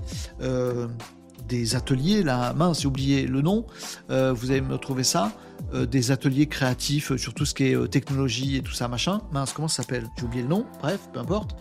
Des 1.52 1.76
ateliers, 1.76 2.22
là, 2.22 2.54
mince, 2.54 2.80
j'ai 2.80 2.88
oublié 2.88 3.26
le 3.26 3.42
nom, 3.42 3.66
euh, 4.10 4.32
vous 4.32 4.50
allez 4.50 4.62
me 4.62 4.78
trouver 4.78 5.04
ça, 5.04 5.32
euh, 5.74 5.84
des 5.84 6.10
ateliers 6.10 6.46
créatifs 6.46 7.14
sur 7.16 7.34
tout 7.34 7.44
ce 7.44 7.52
qui 7.52 7.64
est 7.64 7.76
euh, 7.76 7.86
technologie 7.86 8.56
et 8.56 8.62
tout 8.62 8.72
ça, 8.72 8.88
machin. 8.88 9.20
Mince, 9.32 9.52
comment 9.52 9.68
ça 9.68 9.82
s'appelle? 9.82 10.08
J'ai 10.16 10.24
oublié 10.24 10.42
le 10.42 10.48
nom, 10.48 10.64
bref, 10.80 11.00
peu 11.12 11.20
importe. 11.20 11.54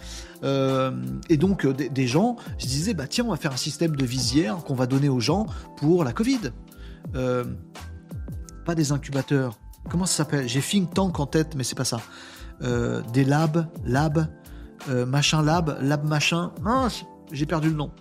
et 1.30 1.38
donc, 1.38 1.68
des, 1.68 2.08
gens, 2.08 2.38
je 2.58 2.68
disais, 2.68 2.94
bah 2.94 3.06
tiens, 3.08 3.26
on 3.28 3.32
va 3.32 3.36
faire 3.36 3.52
un 3.52 3.58
système 3.58 3.98
de 3.98 4.06
visière 4.06 4.64
qu'on 4.64 4.76
va 4.76 4.88
donner 4.88 5.10
aux 5.10 5.20
gens 5.20 5.46
pour 5.76 6.06
la 6.06 6.14
Covid. 6.14 6.52
pas 8.66 8.76
des 8.76 8.94
incubateurs. 8.94 9.58
Comment 9.90 10.06
ça 10.06 10.24
s'appelle? 10.24 10.48
J'ai 10.48 10.62
think 10.62 10.94
tank 10.94 11.20
en 11.20 11.26
tête, 11.26 11.56
mais 11.56 11.66
c'est 11.66 11.76
pas 11.76 11.86
ça. 11.86 12.00
des 13.14 13.26
labs, 13.26 13.68
lab, 13.86 14.28
machin 14.88 15.44
lab, 15.44 15.78
lab 15.82 16.06
machin. 16.06 16.54
Mince, 16.62 17.04
j'ai 17.34 17.46
perdu 17.46 17.70
le 17.70 17.76
nom. 17.76 17.92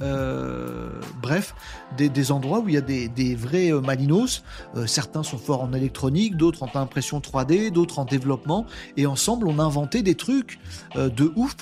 Bref, 0.00 1.54
des, 1.96 2.32
endroits 2.32 2.60
où 2.60 2.68
il 2.68 2.74
y 2.74 2.78
a 2.78 2.80
des, 2.80 3.34
vrais 3.34 3.72
malinos. 3.72 4.42
certains 4.86 5.22
sont 5.22 5.38
forts 5.38 5.62
en 5.62 5.72
électronique, 5.72 6.36
d'autres 6.36 6.62
en 6.62 6.70
impression 6.78 7.20
3D, 7.20 7.70
d'autres 7.70 7.98
en 7.98 8.04
développement. 8.04 8.66
Et 8.96 9.06
ensemble, 9.06 9.48
on 9.48 9.58
a 9.58 9.62
inventé 9.62 10.02
des 10.02 10.14
trucs 10.14 10.58
de 10.96 11.32
ouf 11.36 11.56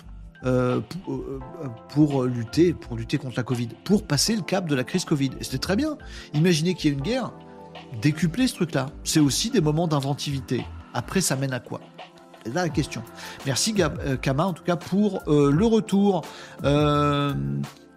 euh, 0.44 0.80
euh, 1.08 1.40
pour, 1.88 2.24
lutter, 2.24 2.72
pour 2.72 2.96
contre 2.96 3.36
la 3.36 3.42
Covid, 3.42 3.68
pour 3.84 4.06
passer 4.06 4.36
le 4.36 4.42
cap 4.42 4.68
de 4.68 4.74
la 4.74 4.84
crise 4.84 5.04
Covid. 5.04 5.30
Et 5.40 5.44
c'était 5.44 5.58
très 5.58 5.76
bien. 5.76 5.96
Imaginez 6.34 6.74
qu'il 6.74 6.90
y 6.90 6.92
ait 6.92 6.96
une 6.96 7.02
guerre, 7.02 7.32
décupler 8.00 8.46
ce 8.46 8.54
truc-là. 8.54 8.86
C'est 9.02 9.20
aussi 9.20 9.50
des 9.50 9.60
moments 9.60 9.88
d'inventivité. 9.88 10.64
Après, 10.94 11.20
ça 11.20 11.36
mène 11.36 11.52
à 11.52 11.60
quoi? 11.60 11.80
Là 12.44 12.62
la 12.62 12.68
question. 12.68 13.02
Merci 13.44 13.74
euh, 13.80 14.16
Kama, 14.16 14.46
en 14.46 14.52
tout 14.52 14.62
cas, 14.62 14.76
pour 14.76 15.22
le 15.26 15.64
retour. 15.64 16.22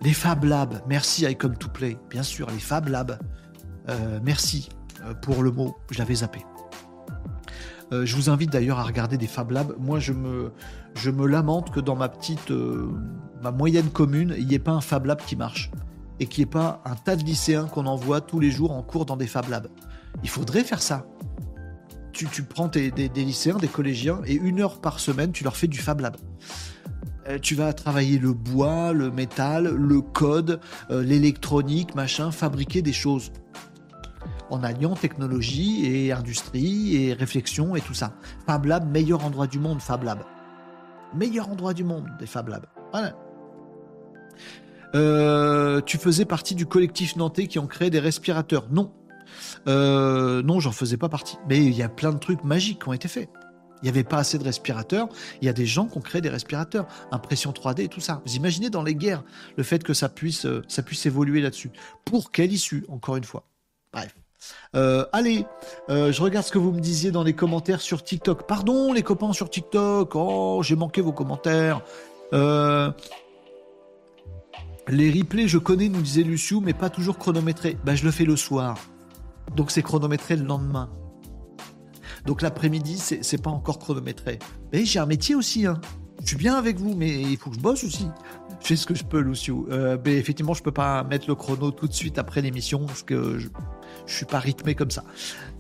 Les 0.02 0.14
Fab 0.14 0.44
Labs, 0.44 0.82
merci 0.88 1.26
Icon 1.26 1.50
to 1.50 1.70
Play, 1.70 1.98
bien 2.10 2.24
sûr, 2.24 2.50
les 2.50 2.60
Fab 2.60 2.88
Labs. 2.88 3.20
merci 4.24 4.70
pour 5.22 5.44
le 5.44 5.52
mot, 5.52 5.76
je 5.92 6.00
l'avais 6.00 6.16
zappé. 6.16 6.46
Euh, 7.92 8.06
je 8.06 8.16
vous 8.16 8.30
invite 8.30 8.52
d'ailleurs 8.52 8.80
à 8.80 8.84
regarder 8.84 9.18
des 9.18 9.28
Fab 9.28 9.52
Labs. 9.52 9.76
Moi, 9.80 10.00
je 10.00 10.14
me, 10.14 11.28
lamente 11.28 11.72
que 11.72 11.80
dans 11.80 11.96
ma 11.96 12.10
petite, 12.10 12.52
euh, 12.52 12.88
ma 13.42 13.52
moyenne 13.52 13.90
commune, 13.90 14.36
il 14.38 14.48
n'y 14.48 14.56
ait 14.56 14.60
pas 14.60 14.72
un 14.72 14.82
Fab 14.82 15.06
Lab 15.06 15.20
qui 15.26 15.36
marche 15.36 15.72
et 16.20 16.28
qu'il 16.28 16.44
n'y 16.44 16.50
ait 16.50 16.52
pas 16.52 16.82
un 16.86 16.96
tas 16.96 17.16
de 17.16 17.24
lycéens 17.24 17.66
qu'on 17.66 17.86
envoie 17.86 18.22
tous 18.22 18.40
les 18.40 18.52
jours 18.52 18.72
en 18.72 18.84
cours 18.84 19.06
dans 19.06 19.18
des 19.18 19.28
Fab 19.28 19.50
Labs. 19.50 19.70
Il 20.24 20.30
faudrait 20.30 20.64
faire 20.64 20.82
ça. 20.82 21.06
Tu, 22.12 22.28
tu 22.28 22.44
prends 22.44 22.68
des, 22.68 22.92
lycéens, 23.16 23.58
des 23.58 23.68
collégiens, 23.68 24.20
et 24.26 24.34
une 24.34 24.60
heure 24.60 24.82
par 24.82 25.00
semaine, 25.00 25.32
tu 25.32 25.44
leur 25.44 25.56
fais 25.56 25.68
du 25.68 25.78
Fab 25.78 26.02
Lab. 26.02 26.18
Euh, 27.30 27.39
tu 27.39 27.56
vas 27.56 27.73
travailler 27.73 28.18
le 28.18 28.34
bois, 28.34 28.93
le 28.93 29.11
métal, 29.11 29.68
le 29.68 30.01
code, 30.01 30.60
l'électronique, 30.89 31.95
machin, 31.95 32.31
fabriquer 32.31 32.81
des 32.81 32.93
choses 32.93 33.31
en 34.49 34.64
alliant 34.64 34.95
technologie 34.95 35.85
et 35.85 36.11
industrie 36.11 36.95
et 36.95 37.14
réflexion 37.14 37.76
et 37.76 37.81
tout 37.81 37.93
ça. 37.93 38.14
Fab 38.45 38.65
Lab, 38.65 38.89
meilleur 38.91 39.23
endroit 39.26 39.47
du 39.47 39.60
monde, 39.60 39.80
Fab 39.80 40.03
Lab. 40.03 40.19
Meilleur 41.14 41.49
endroit 41.49 41.73
du 41.73 41.84
monde 41.84 42.07
des 42.19 42.26
Fab 42.26 42.49
Labs. 42.49 42.65
Voilà. 42.91 43.15
Euh, 44.95 45.81
tu 45.81 45.97
faisais 45.97 46.26
partie 46.26 46.56
du 46.56 46.65
collectif 46.65 47.15
nantais 47.15 47.47
qui 47.47 47.60
ont 47.60 47.68
créé 47.68 47.89
des 47.89 47.99
respirateurs. 47.99 48.68
Non. 48.72 48.91
Euh, 49.68 50.41
non, 50.41 50.60
j'en 50.60 50.72
faisais 50.72 50.97
pas 50.97 51.10
partie. 51.10 51.38
Mais 51.47 51.64
il 51.64 51.73
y 51.73 51.84
a 51.84 51.89
plein 51.89 52.11
de 52.11 52.18
trucs 52.18 52.43
magiques 52.43 52.81
qui 52.84 52.89
ont 52.89 52.93
été 52.93 53.07
faits. 53.07 53.30
Il 53.81 53.85
n'y 53.85 53.89
avait 53.89 54.03
pas 54.03 54.18
assez 54.18 54.38
de 54.38 54.43
respirateurs. 54.43 55.07
Il 55.41 55.45
y 55.45 55.49
a 55.49 55.53
des 55.53 55.65
gens 55.65 55.85
qui 55.85 55.97
ont 55.97 56.01
créé 56.01 56.22
des 56.22 56.30
respirateurs, 56.30 56.88
impression 57.11 57.51
3D 57.51 57.84
et 57.84 57.88
tout 57.88 58.01
ça. 58.01 58.22
Vous 58.26 58.35
imaginez 58.35 58.69
dans 58.69 58.84
les 58.84 58.95
guerres 58.95 59.23
le 59.57 59.64
fait 59.64 59.84
que 59.84 59.93
ça 59.93 60.10
puisse, 60.10 60.45
euh, 60.45 60.64
évoluer 61.06 61.41
là-dessus. 61.41 61.72
Pour 62.06 62.31
quelle 62.31 62.51
issue, 62.51 62.85
encore 62.89 63.15
une 63.15 63.23
fois? 63.23 63.45
Bref. 63.93 64.14
Euh, 64.76 65.06
allez, 65.11 65.45
euh, 65.89 66.11
je 66.11 66.22
regarde 66.22 66.45
ce 66.45 66.51
que 66.51 66.57
vous 66.57 66.72
me 66.72 66.80
disiez 66.80 67.11
dans 67.11 67.23
les 67.23 67.34
commentaires 67.34 67.81
sur 67.81 68.03
TikTok. 68.03 68.47
Pardon 68.47 68.93
les 68.93 69.03
copains 69.03 69.34
sur 69.34 69.49
TikTok. 69.49 70.15
Oh, 70.15 70.61
j'ai 70.64 70.76
manqué 70.76 71.01
vos 71.01 71.11
commentaires. 71.11 71.81
Les 74.91 75.11
replays, 75.11 75.47
je 75.47 75.60
connais, 75.60 75.88
nous 75.88 76.01
disait 76.01 76.23
Luciou, 76.23 76.61
mais 76.61 76.73
pas 76.73 76.89
toujours 76.89 77.18
chronométré. 77.18 77.77
Ben, 77.84 77.95
je 77.95 78.03
le 78.06 78.11
fais 78.11 78.26
le 78.26 78.35
soir. 78.35 78.77
Donc 79.56 79.72
c'est 79.72 79.84
chronométré 79.84 80.35
le 80.35 80.45
lendemain. 80.45 80.89
Donc 82.26 82.41
l'après-midi, 82.41 82.98
c'est 82.98 83.41
pas 83.41 83.50
encore 83.50 83.80
chronométré. 83.80 84.40
Mais 84.74 84.86
j'ai 84.86 85.00
un 85.00 85.06
métier 85.06 85.36
aussi, 85.36 85.66
hein. 85.66 85.80
Je 86.22 86.28
suis 86.28 86.38
bien 86.38 86.56
avec 86.56 86.78
vous, 86.78 86.96
mais 86.96 87.22
il 87.22 87.38
faut 87.38 87.50
que 87.50 87.56
je 87.56 87.62
bosse 87.62 87.86
aussi. 87.86 88.06
Je 88.62 88.68
fais 88.68 88.76
ce 88.76 88.86
que 88.86 88.94
je 88.94 89.06
peux, 89.06 89.22
Luciou. 89.22 89.68
mais 90.04 90.18
effectivement, 90.18 90.54
je 90.54 90.62
peux 90.62 90.72
pas 90.74 91.06
mettre 91.06 91.30
le 91.30 91.36
chrono 91.36 91.72
tout 91.72 91.88
de 91.88 91.94
suite 91.94 92.18
après 92.20 92.41
l'émission 92.41 92.86
parce 92.86 93.04
que 93.04 93.40
je, 93.40 93.48
je 94.06 94.14
suis 94.14 94.26
pas 94.26 94.40
rythmé 94.40 94.76
comme 94.76 94.91
ça. 94.91 95.04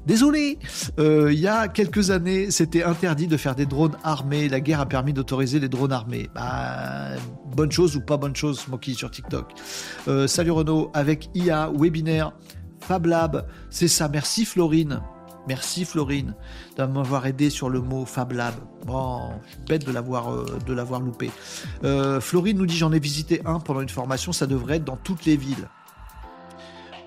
Désolé, 0.05 0.57
euh, 0.97 1.31
il 1.31 1.39
y 1.39 1.47
a 1.47 1.67
quelques 1.67 2.09
années, 2.09 2.51
c'était 2.51 2.83
interdit 2.83 3.27
de 3.27 3.37
faire 3.37 3.55
des 3.55 3.65
drones 3.65 3.97
armés. 4.03 4.49
La 4.49 4.59
guerre 4.59 4.79
a 4.79 4.85
permis 4.87 5.13
d'autoriser 5.13 5.59
les 5.59 5.69
drones 5.69 5.91
armés. 5.91 6.29
Bah, 6.33 7.09
bonne 7.55 7.71
chose 7.71 7.95
ou 7.95 8.01
pas 8.01 8.17
bonne 8.17 8.35
chose, 8.35 8.59
Smokey 8.59 8.93
sur 8.93 9.11
TikTok. 9.11 9.53
Euh, 10.07 10.25
salut 10.27 10.51
Renaud, 10.51 10.89
avec 10.93 11.29
IA, 11.35 11.71
webinaire, 11.77 12.33
Fab 12.79 13.05
Lab, 13.05 13.47
c'est 13.69 13.87
ça. 13.87 14.09
Merci 14.09 14.45
Florine. 14.45 15.01
Merci 15.47 15.85
Florine 15.85 16.35
de 16.77 16.85
m'avoir 16.85 17.25
aidé 17.25 17.49
sur 17.49 17.69
le 17.69 17.81
mot 17.81 18.05
Fab 18.05 18.33
Lab. 18.33 18.55
Bon, 18.85 19.31
je 19.45 19.51
suis 19.51 19.59
bête 19.67 19.85
de 19.85 19.91
l'avoir 19.91 20.31
euh, 20.31 20.99
loupé. 20.99 21.31
Florine 22.21 22.57
nous 22.57 22.65
dit 22.65 22.77
j'en 22.77 22.91
ai 22.91 22.99
visité 22.99 23.41
un 23.45 23.59
pendant 23.59 23.81
une 23.81 23.89
formation, 23.89 24.31
ça 24.31 24.47
devrait 24.47 24.77
être 24.77 24.85
dans 24.85 24.97
toutes 24.97 25.25
les 25.25 25.37
villes. 25.37 25.67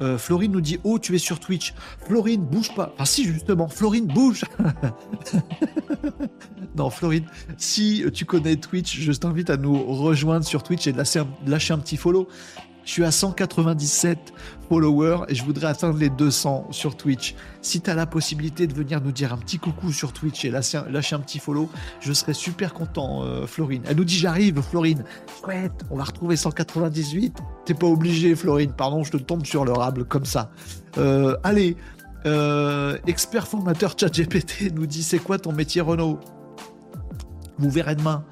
Euh, 0.02 0.18
Florine 0.18 0.52
nous 0.52 0.60
dit 0.60 0.78
Oh, 0.84 0.98
tu 0.98 1.14
es 1.14 1.18
sur 1.18 1.38
Twitch. 1.38 1.74
Florine, 2.06 2.44
bouge 2.44 2.74
pas. 2.74 2.94
Ah, 2.98 3.06
si, 3.06 3.24
justement, 3.24 3.68
Florine, 3.68 4.06
bouge. 4.06 4.44
non, 6.76 6.90
Florine, 6.90 7.24
si 7.56 8.04
tu 8.12 8.24
connais 8.24 8.56
Twitch, 8.56 9.00
je 9.00 9.12
t'invite 9.12 9.50
à 9.50 9.56
nous 9.56 9.82
rejoindre 9.82 10.44
sur 10.44 10.62
Twitch 10.62 10.86
et 10.86 10.92
de 10.92 11.02
lâcher 11.46 11.72
un 11.72 11.78
petit 11.78 11.96
follow. 11.96 12.28
Je 12.84 12.90
suis 12.90 13.04
à 13.04 13.10
197 13.10 14.18
followers 14.68 15.24
et 15.28 15.34
je 15.34 15.44
voudrais 15.44 15.68
atteindre 15.68 15.98
les 15.98 16.10
200 16.10 16.68
sur 16.70 16.96
Twitch. 16.96 17.34
Si 17.60 17.80
tu 17.80 17.94
la 17.94 18.06
possibilité 18.06 18.66
de 18.66 18.74
venir 18.74 19.00
nous 19.00 19.12
dire 19.12 19.32
un 19.32 19.36
petit 19.36 19.58
coucou 19.58 19.92
sur 19.92 20.12
Twitch 20.12 20.44
et 20.44 20.50
lâcher, 20.50 20.78
un 20.78 21.20
petit 21.20 21.38
follow, 21.38 21.68
je 22.00 22.12
serais 22.12 22.34
super 22.34 22.74
content, 22.74 23.22
euh, 23.22 23.46
Florine. 23.46 23.82
Elle 23.86 23.96
nous 23.96 24.04
dit 24.04 24.16
j'arrive, 24.16 24.60
Florine. 24.62 25.04
Chouette, 25.40 25.84
on 25.90 25.96
va 25.96 26.04
retrouver 26.04 26.36
198. 26.36 27.36
T'es 27.64 27.74
pas 27.74 27.86
obligé, 27.86 28.34
Florine. 28.34 28.72
Pardon, 28.72 29.04
je 29.04 29.12
te 29.12 29.16
tombe 29.18 29.46
sur 29.46 29.64
le 29.64 29.72
rable 29.72 30.04
comme 30.04 30.24
ça. 30.24 30.50
Euh, 30.98 31.36
allez, 31.44 31.76
euh, 32.26 32.98
expert 33.06 33.46
formateur 33.46 33.94
ChatGPT 33.98 34.72
nous 34.74 34.86
dit 34.86 35.02
c'est 35.02 35.18
quoi 35.18 35.38
ton 35.38 35.52
métier, 35.52 35.80
Renault 35.80 36.18
vous 37.62 37.70
verrez 37.70 37.94
demain. 37.94 38.24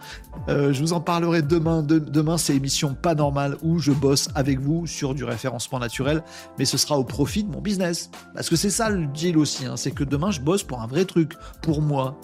Euh, 0.48 0.72
je 0.72 0.80
vous 0.80 0.92
en 0.92 1.00
parlerai 1.00 1.42
demain. 1.42 1.82
demain, 1.82 2.36
c'est 2.36 2.54
émission 2.54 2.94
pas 2.94 3.14
normale 3.14 3.56
où 3.62 3.78
je 3.78 3.92
bosse 3.92 4.28
avec 4.34 4.60
vous 4.60 4.86
sur 4.86 5.14
du 5.14 5.24
référencement 5.24 5.78
naturel, 5.78 6.22
mais 6.58 6.64
ce 6.64 6.76
sera 6.76 6.98
au 6.98 7.04
profit 7.04 7.44
de 7.44 7.50
mon 7.50 7.60
business. 7.60 8.10
Parce 8.34 8.48
que 8.48 8.56
c'est 8.56 8.70
ça 8.70 8.90
le 8.90 9.06
deal 9.06 9.38
aussi, 9.38 9.66
hein. 9.66 9.76
c'est 9.76 9.92
que 9.92 10.04
demain, 10.04 10.30
je 10.30 10.40
bosse 10.40 10.62
pour 10.62 10.80
un 10.82 10.86
vrai 10.86 11.04
truc, 11.04 11.34
pour 11.62 11.80
moi. 11.80 12.18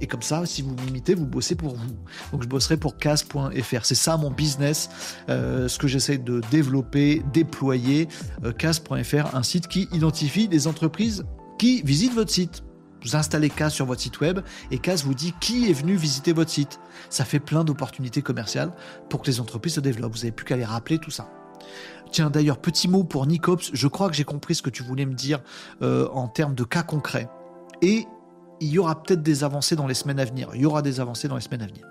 Et 0.00 0.06
comme 0.06 0.22
ça, 0.22 0.46
si 0.46 0.62
vous 0.62 0.74
m'imitez, 0.86 1.14
vous 1.14 1.26
bossez 1.26 1.54
pour 1.54 1.74
vous. 1.74 1.94
Donc 2.32 2.42
je 2.42 2.48
bosserai 2.48 2.76
pour 2.76 2.96
Cas.fr. 2.96 3.84
C'est 3.84 3.94
ça 3.94 4.16
mon 4.16 4.30
business, 4.30 4.88
euh, 5.28 5.68
ce 5.68 5.78
que 5.78 5.88
j'essaie 5.88 6.18
de 6.18 6.40
développer, 6.50 7.22
déployer. 7.32 8.08
Euh, 8.44 8.52
Cas.fr, 8.52 9.34
un 9.34 9.42
site 9.42 9.68
qui 9.68 9.88
identifie 9.92 10.48
des 10.48 10.66
entreprises 10.66 11.24
qui 11.58 11.82
visitent 11.82 12.14
votre 12.14 12.30
site. 12.30 12.62
Vous 13.02 13.16
installez 13.16 13.50
CAS 13.50 13.70
sur 13.70 13.86
votre 13.86 14.00
site 14.00 14.20
web 14.20 14.40
et 14.70 14.78
CAS 14.78 15.02
vous 15.04 15.14
dit 15.14 15.34
qui 15.40 15.70
est 15.70 15.72
venu 15.72 15.94
visiter 15.96 16.32
votre 16.32 16.50
site. 16.50 16.80
Ça 17.08 17.24
fait 17.24 17.40
plein 17.40 17.64
d'opportunités 17.64 18.22
commerciales 18.22 18.72
pour 19.08 19.22
que 19.22 19.26
les 19.26 19.40
entreprises 19.40 19.74
se 19.74 19.80
développent. 19.80 20.12
Vous 20.12 20.18
n'avez 20.18 20.32
plus 20.32 20.44
qu'à 20.44 20.56
les 20.56 20.64
rappeler 20.64 20.98
tout 20.98 21.10
ça. 21.10 21.30
Tiens, 22.10 22.30
d'ailleurs, 22.30 22.58
petit 22.58 22.88
mot 22.88 23.04
pour 23.04 23.26
Nicops. 23.26 23.70
Je 23.72 23.88
crois 23.88 24.08
que 24.08 24.16
j'ai 24.16 24.24
compris 24.24 24.54
ce 24.54 24.62
que 24.62 24.70
tu 24.70 24.82
voulais 24.82 25.06
me 25.06 25.14
dire 25.14 25.40
euh, 25.82 26.08
en 26.12 26.28
termes 26.28 26.54
de 26.54 26.64
cas 26.64 26.82
concrets. 26.82 27.28
Et 27.82 28.06
il 28.60 28.68
y 28.68 28.78
aura 28.78 29.02
peut-être 29.02 29.22
des 29.22 29.44
avancées 29.44 29.76
dans 29.76 29.86
les 29.86 29.94
semaines 29.94 30.20
à 30.20 30.24
venir. 30.24 30.50
Il 30.54 30.60
y 30.60 30.66
aura 30.66 30.82
des 30.82 31.00
avancées 31.00 31.28
dans 31.28 31.36
les 31.36 31.40
semaines 31.40 31.62
à 31.62 31.66
venir. 31.66 31.86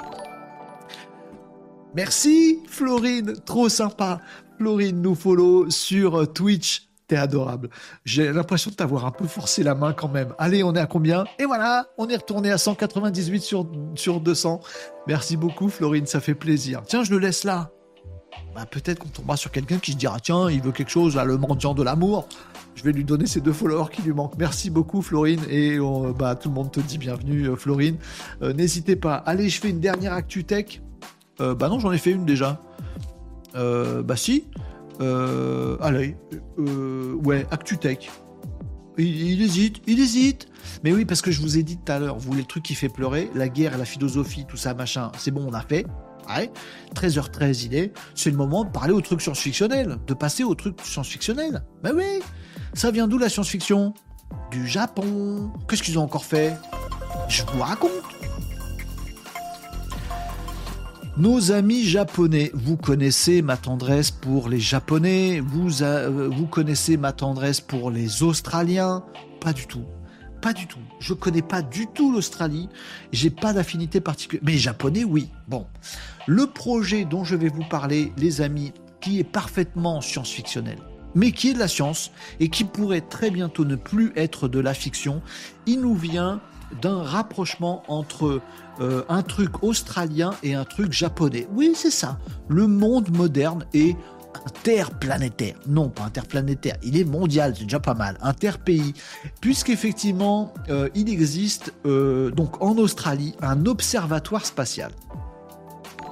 Merci 1.95 2.59
Florine, 2.67 3.33
trop 3.45 3.67
sympa. 3.67 4.19
Florine 4.57 5.01
nous 5.01 5.15
follow 5.15 5.69
sur 5.71 6.31
Twitch 6.33 6.88
T'es 7.09 7.17
adorable. 7.17 7.71
J'ai 8.05 8.31
l'impression 8.31 8.69
de 8.69 8.75
t'avoir 8.75 9.03
un 9.07 9.11
peu 9.11 9.25
forcé 9.25 9.63
la 9.63 9.73
main 9.73 9.93
quand 9.93 10.07
même. 10.09 10.35
Allez, 10.37 10.63
on 10.63 10.75
est 10.75 10.79
à 10.79 10.85
combien? 10.85 11.25
Et 11.39 11.45
voilà, 11.45 11.87
on 11.97 12.07
est 12.07 12.15
retourné 12.15 12.51
à 12.51 12.59
198 12.59 13.41
sur, 13.41 13.65
sur 13.95 14.21
200. 14.21 14.61
Merci 15.07 15.35
beaucoup, 15.35 15.69
Florine, 15.69 16.05
ça 16.05 16.19
fait 16.19 16.35
plaisir. 16.35 16.83
Tiens, 16.85 17.03
je 17.03 17.09
le 17.09 17.17
laisse 17.17 17.43
là. 17.45 17.71
Bah, 18.53 18.67
peut-être 18.69 18.99
qu'on 18.99 19.09
tombera 19.09 19.37
sur 19.37 19.49
quelqu'un 19.49 19.79
qui 19.79 19.93
se 19.93 19.97
dira 19.97 20.19
tiens, 20.19 20.51
il 20.51 20.61
veut 20.61 20.71
quelque 20.71 20.91
chose, 20.91 21.15
là, 21.15 21.25
le 21.25 21.37
mendiant 21.37 21.73
de 21.73 21.81
l'amour. 21.81 22.27
Je 22.75 22.83
vais 22.83 22.91
lui 22.91 23.03
donner 23.03 23.25
ces 23.25 23.41
deux 23.41 23.53
followers 23.53 23.89
qui 23.91 24.03
lui 24.03 24.13
manquent. 24.13 24.37
Merci 24.37 24.69
beaucoup, 24.69 25.01
Florine. 25.01 25.41
Et 25.49 25.79
bah, 26.15 26.35
tout 26.35 26.49
le 26.49 26.55
monde 26.55 26.71
te 26.71 26.79
dit 26.79 26.99
bienvenue, 26.99 27.49
euh, 27.49 27.55
Florine. 27.55 27.97
Euh, 28.43 28.53
n'hésitez 28.53 28.95
pas. 28.95 29.15
Allez, 29.15 29.49
je 29.49 29.59
fais 29.59 29.71
une 29.71 29.79
dernière 29.79 30.13
Actu 30.13 30.43
Tech. 30.43 30.81
Euh, 31.41 31.55
bah 31.55 31.69
non, 31.69 31.79
j'en 31.79 31.91
ai 31.91 31.97
fait 31.97 32.11
une 32.11 32.25
déjà. 32.25 32.61
bah 33.55 34.15
si. 34.15 34.45
Euh, 35.01 35.77
allez, 35.81 36.17
euh, 36.57 37.13
ouais, 37.23 37.45
ActuTech. 37.51 38.09
Il, 38.97 39.41
hésite, 39.41 39.77
il 39.87 39.99
hésite. 39.99 40.47
Mais 40.83 40.91
oui, 40.91 41.05
parce 41.05 41.21
que 41.21 41.31
je 41.31 41.41
vous 41.41 41.57
ai 41.57 41.63
dit 41.63 41.77
tout 41.77 41.91
à 41.91 41.99
l'heure, 41.99 42.17
vous 42.17 42.31
voulez 42.31 42.45
le 42.53 42.61
qui 42.61 42.75
fait 42.75 42.89
pleurer, 42.89 43.29
la 43.33 43.47
guerre, 43.47 43.77
la 43.77 43.85
philosophie, 43.85 44.45
tout 44.45 44.57
ça, 44.57 44.73
machin, 44.73 45.11
c'est 45.17 45.31
bon, 45.31 45.47
on 45.47 45.53
a 45.53 45.61
fait. 45.61 45.85
Ouais, 46.27 46.51
13h13 46.95 47.65
il 47.65 47.75
est, 47.75 47.93
c'est 48.13 48.29
le 48.29 48.37
moment 48.37 48.63
de 48.63 48.69
parler 48.69 48.91
au 48.93 49.01
truc 49.01 49.21
science-fictionnel, 49.21 49.97
de 50.05 50.13
passer 50.13 50.43
au 50.43 50.53
truc 50.53 50.79
science-fictionnel. 50.83 51.63
Ben 51.81 51.93
oui, 51.95 52.19
ça 52.73 52.91
vient 52.91 53.07
d'où 53.07 53.17
la 53.17 53.29
science-fiction? 53.29 53.93
Du 54.51 54.67
Japon. 54.67 55.51
Qu'est-ce 55.67 55.81
qu'ils 55.81 55.97
ont 55.97 56.03
encore 56.03 56.25
fait? 56.25 56.55
Je 57.29 57.41
vous 57.43 57.61
raconte. 57.61 58.18
Nos 61.19 61.51
amis 61.51 61.83
japonais, 61.83 62.49
vous 62.53 62.77
connaissez 62.77 63.41
ma 63.41 63.57
tendresse 63.57 64.09
pour 64.09 64.47
les 64.47 64.61
japonais, 64.61 65.41
vous, 65.41 65.83
euh, 65.83 66.29
vous 66.31 66.45
connaissez 66.45 66.95
ma 66.95 67.11
tendresse 67.11 67.59
pour 67.59 67.91
les 67.91 68.23
australiens, 68.23 69.03
pas 69.41 69.51
du 69.51 69.67
tout. 69.67 69.83
Pas 70.41 70.53
du 70.53 70.65
tout. 70.65 70.79
Je 71.01 71.13
connais 71.13 71.41
pas 71.41 71.61
du 71.61 71.87
tout 71.87 72.13
l'Australie. 72.13 72.69
J'ai 73.11 73.31
pas 73.31 73.51
d'affinité 73.51 73.99
particulière. 73.99 74.45
Mais 74.45 74.57
japonais, 74.57 75.03
oui. 75.03 75.27
Bon. 75.49 75.67
Le 76.25 76.45
projet 76.45 77.03
dont 77.03 77.25
je 77.25 77.35
vais 77.35 77.49
vous 77.49 77.65
parler, 77.65 78.13
les 78.15 78.39
amis, 78.39 78.71
qui 79.01 79.19
est 79.19 79.25
parfaitement 79.25 79.99
science-fictionnel, 79.99 80.77
mais 81.15 81.33
qui 81.33 81.49
est 81.49 81.53
de 81.53 81.59
la 81.59 81.67
science 81.67 82.11
et 82.39 82.47
qui 82.47 82.63
pourrait 82.63 83.01
très 83.01 83.29
bientôt 83.29 83.65
ne 83.65 83.75
plus 83.75 84.13
être 84.15 84.47
de 84.47 84.59
la 84.59 84.73
fiction, 84.73 85.21
il 85.65 85.81
nous 85.81 85.95
vient 85.95 86.39
d'un 86.81 87.01
rapprochement 87.01 87.83
entre 87.87 88.41
euh, 88.79 89.03
un 89.09 89.21
truc 89.23 89.63
australien 89.63 90.31
et 90.43 90.53
un 90.53 90.65
truc 90.65 90.93
japonais. 90.93 91.47
Oui, 91.53 91.73
c'est 91.75 91.91
ça. 91.91 92.19
Le 92.47 92.67
monde 92.67 93.15
moderne 93.15 93.65
est 93.73 93.95
interplanétaire. 94.45 95.55
Non, 95.67 95.89
pas 95.89 96.03
interplanétaire, 96.03 96.77
il 96.83 96.97
est 96.97 97.03
mondial, 97.03 97.55
c'est 97.57 97.63
déjà 97.63 97.79
pas 97.79 97.93
mal. 97.93 98.17
Interpays. 98.21 98.93
Puisqu'effectivement, 99.41 100.53
euh, 100.69 100.89
il 100.95 101.09
existe 101.09 101.73
euh, 101.85 102.31
donc 102.31 102.61
en 102.61 102.77
Australie 102.77 103.35
un 103.41 103.65
observatoire 103.65 104.45
spatial 104.45 104.91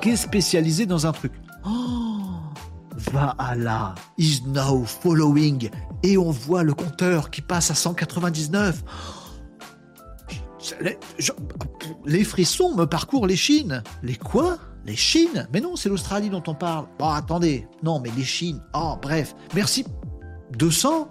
qui 0.01 0.09
est 0.09 0.15
spécialisé 0.15 0.85
dans 0.85 1.07
un 1.07 1.11
truc. 1.11 1.33
Oh, 1.65 2.17
Valhalla 3.11 3.95
is 4.17 4.41
now 4.47 4.83
following. 4.83 5.69
Et 6.03 6.17
on 6.17 6.31
voit 6.31 6.63
le 6.63 6.73
compteur 6.73 7.29
qui 7.29 7.41
passe 7.41 7.71
à 7.71 7.75
199 7.75 8.83
les, 12.05 12.23
frissons 12.23 12.75
me 12.75 12.85
parcourent 12.85 13.27
les 13.27 13.35
chines. 13.35 13.83
Les 14.03 14.15
quoi? 14.15 14.57
Les 14.85 14.95
chines? 14.95 15.47
Mais 15.53 15.61
non, 15.61 15.75
c'est 15.75 15.89
l'Australie 15.89 16.29
dont 16.29 16.43
on 16.47 16.55
parle. 16.55 16.87
Oh, 16.99 17.11
attendez. 17.13 17.67
Non, 17.83 17.99
mais 17.99 18.11
les 18.15 18.23
chines. 18.23 18.61
Oh, 18.73 18.95
bref. 19.01 19.35
Merci. 19.53 19.85
200 20.57 21.09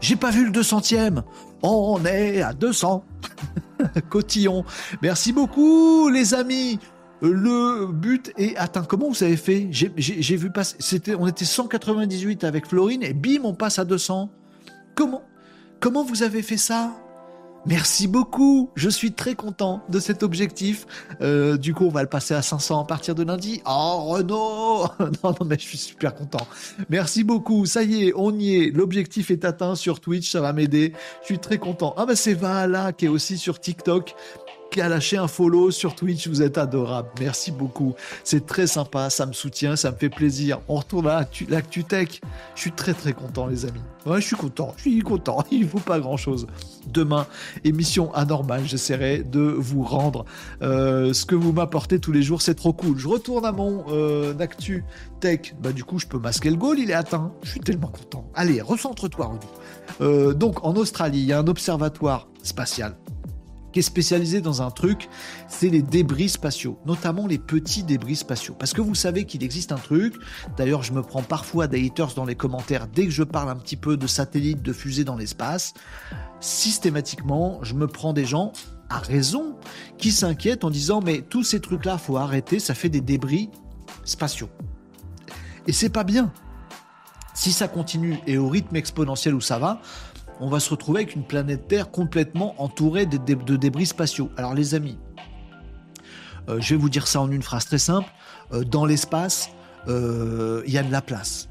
J'ai 0.00 0.16
pas 0.16 0.30
vu 0.30 0.44
le 0.44 0.52
200e. 0.52 1.22
On 1.62 2.04
est 2.04 2.42
à 2.42 2.52
200. 2.52 3.04
Cotillon. 4.08 4.64
Merci 5.02 5.32
beaucoup, 5.32 6.08
les 6.08 6.34
amis. 6.34 6.78
Le 7.22 7.86
but 7.86 8.32
est 8.38 8.56
atteint. 8.56 8.84
Comment 8.84 9.08
vous 9.08 9.22
avez 9.22 9.36
fait? 9.36 9.68
J'ai 9.70 10.36
vu 10.36 10.50
passer. 10.50 10.78
On 11.18 11.26
était 11.26 11.44
198 11.44 12.44
avec 12.44 12.66
Florine 12.66 13.02
et 13.02 13.12
bim, 13.12 13.40
on 13.44 13.54
passe 13.54 13.78
à 13.78 13.84
200. 13.84 14.30
Comment 14.94 15.22
Comment 15.80 16.04
vous 16.04 16.22
avez 16.22 16.42
fait 16.42 16.56
ça? 16.56 16.92
Merci 17.66 18.08
beaucoup, 18.08 18.70
je 18.74 18.88
suis 18.88 19.12
très 19.12 19.34
content 19.34 19.82
de 19.90 20.00
cet 20.00 20.22
objectif. 20.22 20.86
Euh, 21.20 21.58
du 21.58 21.74
coup, 21.74 21.84
on 21.84 21.90
va 21.90 22.02
le 22.02 22.08
passer 22.08 22.32
à 22.32 22.40
500 22.40 22.80
à 22.80 22.84
partir 22.86 23.14
de 23.14 23.22
lundi. 23.22 23.60
Oh 23.66 24.04
Renaud 24.08 24.86
Non, 25.22 25.34
non, 25.38 25.46
mais 25.46 25.56
je 25.58 25.64
suis 25.64 25.78
super 25.78 26.14
content. 26.14 26.46
Merci 26.88 27.22
beaucoup, 27.22 27.66
ça 27.66 27.82
y 27.82 28.08
est, 28.08 28.12
on 28.16 28.36
y 28.38 28.56
est. 28.56 28.70
L'objectif 28.70 29.30
est 29.30 29.44
atteint 29.44 29.74
sur 29.74 30.00
Twitch, 30.00 30.30
ça 30.30 30.40
va 30.40 30.54
m'aider. 30.54 30.94
Je 31.20 31.26
suis 31.26 31.38
très 31.38 31.58
content. 31.58 31.94
Ah 31.98 32.06
bah 32.06 32.16
c'est 32.16 32.34
Vala 32.34 32.92
qui 32.92 33.04
est 33.04 33.08
aussi 33.08 33.36
sur 33.36 33.60
TikTok 33.60 34.14
a 34.78 34.88
lâché 34.88 35.16
un 35.16 35.26
follow 35.26 35.70
sur 35.70 35.94
Twitch. 35.96 36.28
Vous 36.28 36.42
êtes 36.42 36.58
adorable. 36.58 37.08
Merci 37.18 37.50
beaucoup. 37.50 37.94
C'est 38.22 38.46
très 38.46 38.66
sympa. 38.66 39.10
Ça 39.10 39.26
me 39.26 39.32
soutient. 39.32 39.74
Ça 39.74 39.90
me 39.90 39.96
fait 39.96 40.10
plaisir. 40.10 40.60
On 40.68 40.76
retourne 40.76 41.08
à 41.08 41.26
l'actu 41.48 41.84
tech. 41.84 42.20
Je 42.54 42.60
suis 42.60 42.72
très 42.72 42.94
très 42.94 43.12
content, 43.12 43.46
les 43.46 43.64
amis. 43.64 43.80
Ouais, 44.06 44.20
je 44.20 44.26
suis 44.26 44.36
content. 44.36 44.72
Je 44.76 44.82
suis 44.82 45.00
content. 45.00 45.44
Il 45.50 45.62
ne 45.62 45.66
faut 45.66 45.80
pas 45.80 45.98
grand 45.98 46.16
chose. 46.16 46.46
Demain, 46.86 47.26
émission 47.64 48.14
anormale. 48.14 48.62
J'essaierai 48.64 49.24
de 49.24 49.40
vous 49.40 49.82
rendre 49.82 50.24
euh, 50.62 51.12
ce 51.12 51.26
que 51.26 51.34
vous 51.34 51.52
m'apportez 51.52 51.98
tous 51.98 52.12
les 52.12 52.22
jours. 52.22 52.42
C'est 52.42 52.54
trop 52.54 52.72
cool. 52.72 52.98
Je 52.98 53.08
retourne 53.08 53.44
à 53.44 53.52
mon 53.52 53.84
euh, 53.88 54.38
actu 54.38 54.84
tech. 55.20 55.54
Bah, 55.60 55.72
du 55.72 55.84
coup, 55.84 55.98
je 55.98 56.06
peux 56.06 56.18
masquer 56.18 56.50
le 56.50 56.56
goal. 56.56 56.78
Il 56.78 56.90
est 56.90 56.94
atteint. 56.94 57.32
Je 57.42 57.50
suis 57.50 57.60
tellement 57.60 57.88
content. 57.88 58.30
Allez, 58.34 58.60
recentre-toi, 58.60 59.26
Rudy. 59.26 59.46
Euh, 60.00 60.32
donc, 60.32 60.64
en 60.64 60.74
Australie, 60.74 61.20
il 61.20 61.26
y 61.26 61.32
a 61.32 61.38
un 61.38 61.46
observatoire 61.48 62.28
spatial 62.42 62.94
qui 63.72 63.78
est 63.80 63.82
spécialisé 63.82 64.40
dans 64.40 64.62
un 64.62 64.70
truc, 64.70 65.08
c'est 65.48 65.68
les 65.68 65.82
débris 65.82 66.28
spatiaux, 66.28 66.78
notamment 66.86 67.26
les 67.26 67.38
petits 67.38 67.82
débris 67.82 68.16
spatiaux. 68.16 68.54
Parce 68.58 68.72
que 68.72 68.80
vous 68.80 68.94
savez 68.94 69.24
qu'il 69.24 69.42
existe 69.42 69.72
un 69.72 69.76
truc, 69.76 70.14
d'ailleurs 70.56 70.82
je 70.82 70.92
me 70.92 71.02
prends 71.02 71.22
parfois 71.22 71.66
des 71.66 71.84
haters 71.84 72.14
dans 72.14 72.24
les 72.24 72.34
commentaires 72.34 72.86
dès 72.86 73.04
que 73.04 73.10
je 73.10 73.22
parle 73.22 73.50
un 73.50 73.56
petit 73.56 73.76
peu 73.76 73.96
de 73.96 74.06
satellites, 74.06 74.62
de 74.62 74.72
fusées 74.72 75.04
dans 75.04 75.16
l'espace, 75.16 75.74
systématiquement 76.40 77.60
je 77.62 77.74
me 77.74 77.86
prends 77.86 78.12
des 78.12 78.24
gens, 78.24 78.52
à 78.88 78.98
raison, 78.98 79.56
qui 79.98 80.10
s'inquiètent 80.10 80.64
en 80.64 80.70
disant 80.70 81.00
mais 81.00 81.22
tous 81.22 81.44
ces 81.44 81.60
trucs-là, 81.60 81.96
faut 81.96 82.16
arrêter, 82.16 82.58
ça 82.58 82.74
fait 82.74 82.88
des 82.88 83.00
débris 83.00 83.50
spatiaux. 84.04 84.50
Et 85.66 85.72
c'est 85.72 85.90
pas 85.90 86.04
bien. 86.04 86.32
Si 87.34 87.52
ça 87.52 87.68
continue 87.68 88.18
et 88.26 88.36
au 88.36 88.48
rythme 88.48 88.76
exponentiel 88.76 89.34
où 89.34 89.40
ça 89.40 89.58
va, 89.58 89.80
on 90.40 90.48
va 90.48 90.58
se 90.58 90.70
retrouver 90.70 91.02
avec 91.02 91.14
une 91.14 91.22
planète 91.22 91.68
Terre 91.68 91.90
complètement 91.90 92.60
entourée 92.60 93.06
de, 93.06 93.16
débris 93.56 93.86
spatiaux. 93.86 94.30
Alors 94.36 94.54
les 94.54 94.74
amis, 94.74 94.98
euh, 96.48 96.60
je 96.60 96.74
vais 96.74 96.80
vous 96.80 96.88
dire 96.88 97.06
ça 97.06 97.20
en 97.20 97.30
une 97.30 97.42
phrase 97.42 97.66
très 97.66 97.78
simple. 97.78 98.08
Euh, 98.52 98.64
dans 98.64 98.86
l'espace, 98.86 99.50
euh, 99.88 100.62
il 100.66 100.72
y 100.72 100.78
a 100.78 100.82
de 100.82 100.90
la 100.90 101.02
place. 101.02 101.48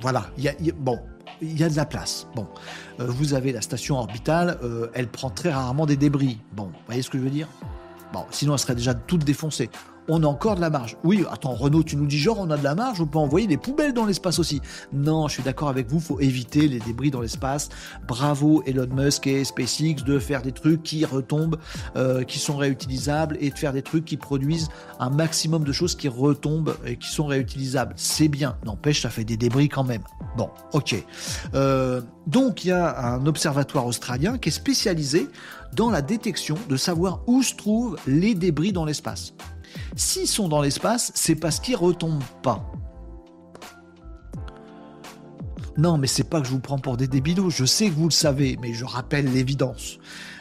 Voilà, 0.00 0.26
il 0.36 0.44
y 0.44 0.48
a, 0.48 1.68
de 1.68 1.76
la 1.76 1.84
place. 1.84 2.26
Bon, 2.34 2.48
vous 2.98 3.34
avez 3.34 3.52
la 3.52 3.60
station 3.60 3.98
orbitale, 3.98 4.58
elle 4.94 5.06
prend 5.06 5.28
très 5.28 5.52
rarement 5.52 5.84
des 5.84 5.98
débris. 5.98 6.40
Bon, 6.52 6.64
vous 6.64 6.72
voyez 6.86 7.02
ce 7.02 7.10
que 7.10 7.18
je 7.18 7.22
veux 7.22 7.30
dire? 7.30 7.46
Sinon 8.30 8.54
elle 8.54 8.58
serait 8.58 8.74
déjà 8.74 8.94
toute 8.94 9.24
défoncée 9.24 9.70
on 10.08 10.22
a 10.22 10.26
encore 10.26 10.56
de 10.56 10.60
la 10.60 10.70
marge. 10.70 10.96
Oui, 11.04 11.24
attends, 11.30 11.54
Renault, 11.54 11.82
tu 11.82 11.96
nous 11.96 12.06
dis 12.06 12.18
genre 12.18 12.38
on 12.40 12.50
a 12.50 12.56
de 12.56 12.64
la 12.64 12.74
marge, 12.74 13.00
on 13.00 13.06
peut 13.06 13.18
envoyer 13.18 13.46
des 13.46 13.56
poubelles 13.56 13.92
dans 13.92 14.04
l'espace 14.04 14.38
aussi. 14.38 14.60
Non, 14.92 15.28
je 15.28 15.34
suis 15.34 15.42
d'accord 15.42 15.68
avec 15.68 15.88
vous, 15.88 16.00
faut 16.00 16.20
éviter 16.20 16.68
les 16.68 16.78
débris 16.80 17.10
dans 17.10 17.20
l'espace. 17.20 17.68
Bravo 18.06 18.62
Elon 18.66 18.88
Musk 18.92 19.26
et 19.26 19.44
SpaceX 19.44 20.04
de 20.04 20.18
faire 20.18 20.42
des 20.42 20.52
trucs 20.52 20.82
qui 20.82 21.04
retombent, 21.04 21.58
euh, 21.96 22.24
qui 22.24 22.38
sont 22.38 22.56
réutilisables 22.56 23.36
et 23.40 23.50
de 23.50 23.58
faire 23.58 23.72
des 23.72 23.82
trucs 23.82 24.04
qui 24.04 24.16
produisent 24.16 24.68
un 24.98 25.10
maximum 25.10 25.64
de 25.64 25.72
choses 25.72 25.94
qui 25.94 26.08
retombent 26.08 26.74
et 26.86 26.96
qui 26.96 27.08
sont 27.08 27.26
réutilisables. 27.26 27.94
C'est 27.96 28.28
bien, 28.28 28.56
n'empêche, 28.64 29.02
ça 29.02 29.10
fait 29.10 29.24
des 29.24 29.36
débris 29.36 29.68
quand 29.68 29.84
même. 29.84 30.02
Bon, 30.36 30.50
ok. 30.72 30.96
Euh, 31.54 32.00
donc 32.26 32.64
il 32.64 32.68
y 32.68 32.72
a 32.72 33.14
un 33.14 33.26
observatoire 33.26 33.86
australien 33.86 34.38
qui 34.38 34.48
est 34.48 34.52
spécialisé 34.52 35.28
dans 35.74 35.90
la 35.90 36.02
détection 36.02 36.56
de 36.68 36.76
savoir 36.76 37.20
où 37.26 37.42
se 37.42 37.54
trouvent 37.54 37.96
les 38.06 38.34
débris 38.34 38.72
dans 38.72 38.84
l'espace. 38.84 39.34
S'ils 39.96 40.26
sont 40.26 40.48
dans 40.48 40.60
l'espace, 40.62 41.12
c'est 41.14 41.34
parce 41.34 41.60
qu'ils 41.60 41.76
retombent 41.76 42.22
pas. 42.42 42.72
Non, 45.76 45.96
mais 45.96 46.06
c'est 46.06 46.24
pas 46.28 46.40
que 46.40 46.46
je 46.46 46.52
vous 46.52 46.60
prends 46.60 46.78
pour 46.78 46.96
des 46.96 47.08
débilos, 47.08 47.50
je 47.50 47.64
sais 47.64 47.88
que 47.88 47.94
vous 47.94 48.04
le 48.04 48.10
savez, 48.10 48.58
mais 48.60 48.74
je 48.74 48.84
rappelle 48.84 49.32
l'évidence. 49.32 49.98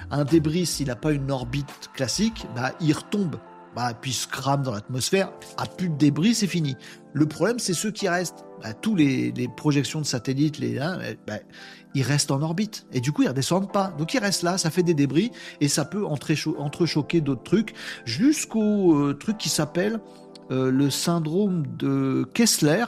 Un 0.10 0.26
débris, 0.26 0.66
s'il 0.66 0.88
n'a 0.88 0.98
pas 0.98 1.14
une 1.14 1.32
orbite 1.32 1.90
classique, 1.94 2.45
bah, 2.53 2.74
il 2.82 2.94
retombe. 2.94 3.38
Bah, 3.76 3.93
puis 3.99 4.11
se 4.11 4.27
crame 4.27 4.64
dans 4.64 4.73
l'atmosphère, 4.73 5.31
à 5.57 5.65
plus 5.65 5.89
de 5.89 5.95
débris, 5.95 6.35
c'est 6.35 6.48
fini. 6.48 6.76
Le 7.14 7.26
problème, 7.26 7.60
c'est 7.60 7.73
ceux 7.73 7.91
qui 7.91 8.10
restent. 8.10 8.45
Bah, 8.61 8.73
tous 8.73 8.95
les, 8.95 9.34
projections 9.56 10.02
de 10.02 10.06
satellites, 10.06 10.60
les, 10.60 10.77
hein, 10.77 10.99
bah, 11.26 11.39
ils 11.93 12.03
restent 12.03 12.31
en 12.31 12.41
orbite. 12.41 12.85
Et 12.91 13.02
du 13.02 13.11
coup, 13.11 13.23
ils 13.23 13.27
redescendent 13.27 13.72
pas. 13.72 13.93
Donc 13.98 14.14
ils 14.14 14.19
restent 14.19 14.43
là, 14.43 14.57
ça 14.57 14.69
fait 14.69 14.84
des 14.84 14.93
débris 14.93 15.31
et 15.60 15.68
ça 15.68 15.85
peut 15.85 16.06
entrechoquer 16.06 17.22
d'autres 17.22 17.43
trucs 17.43 17.73
jusqu'au 18.06 18.98
euh, 18.99 19.14
truc 19.14 19.38
qui 19.38 19.49
s'appelle 19.49 19.99
euh, 20.52 20.72
le 20.72 20.90
syndrome 20.90 21.64
de 21.78 22.28
Kessler 22.34 22.86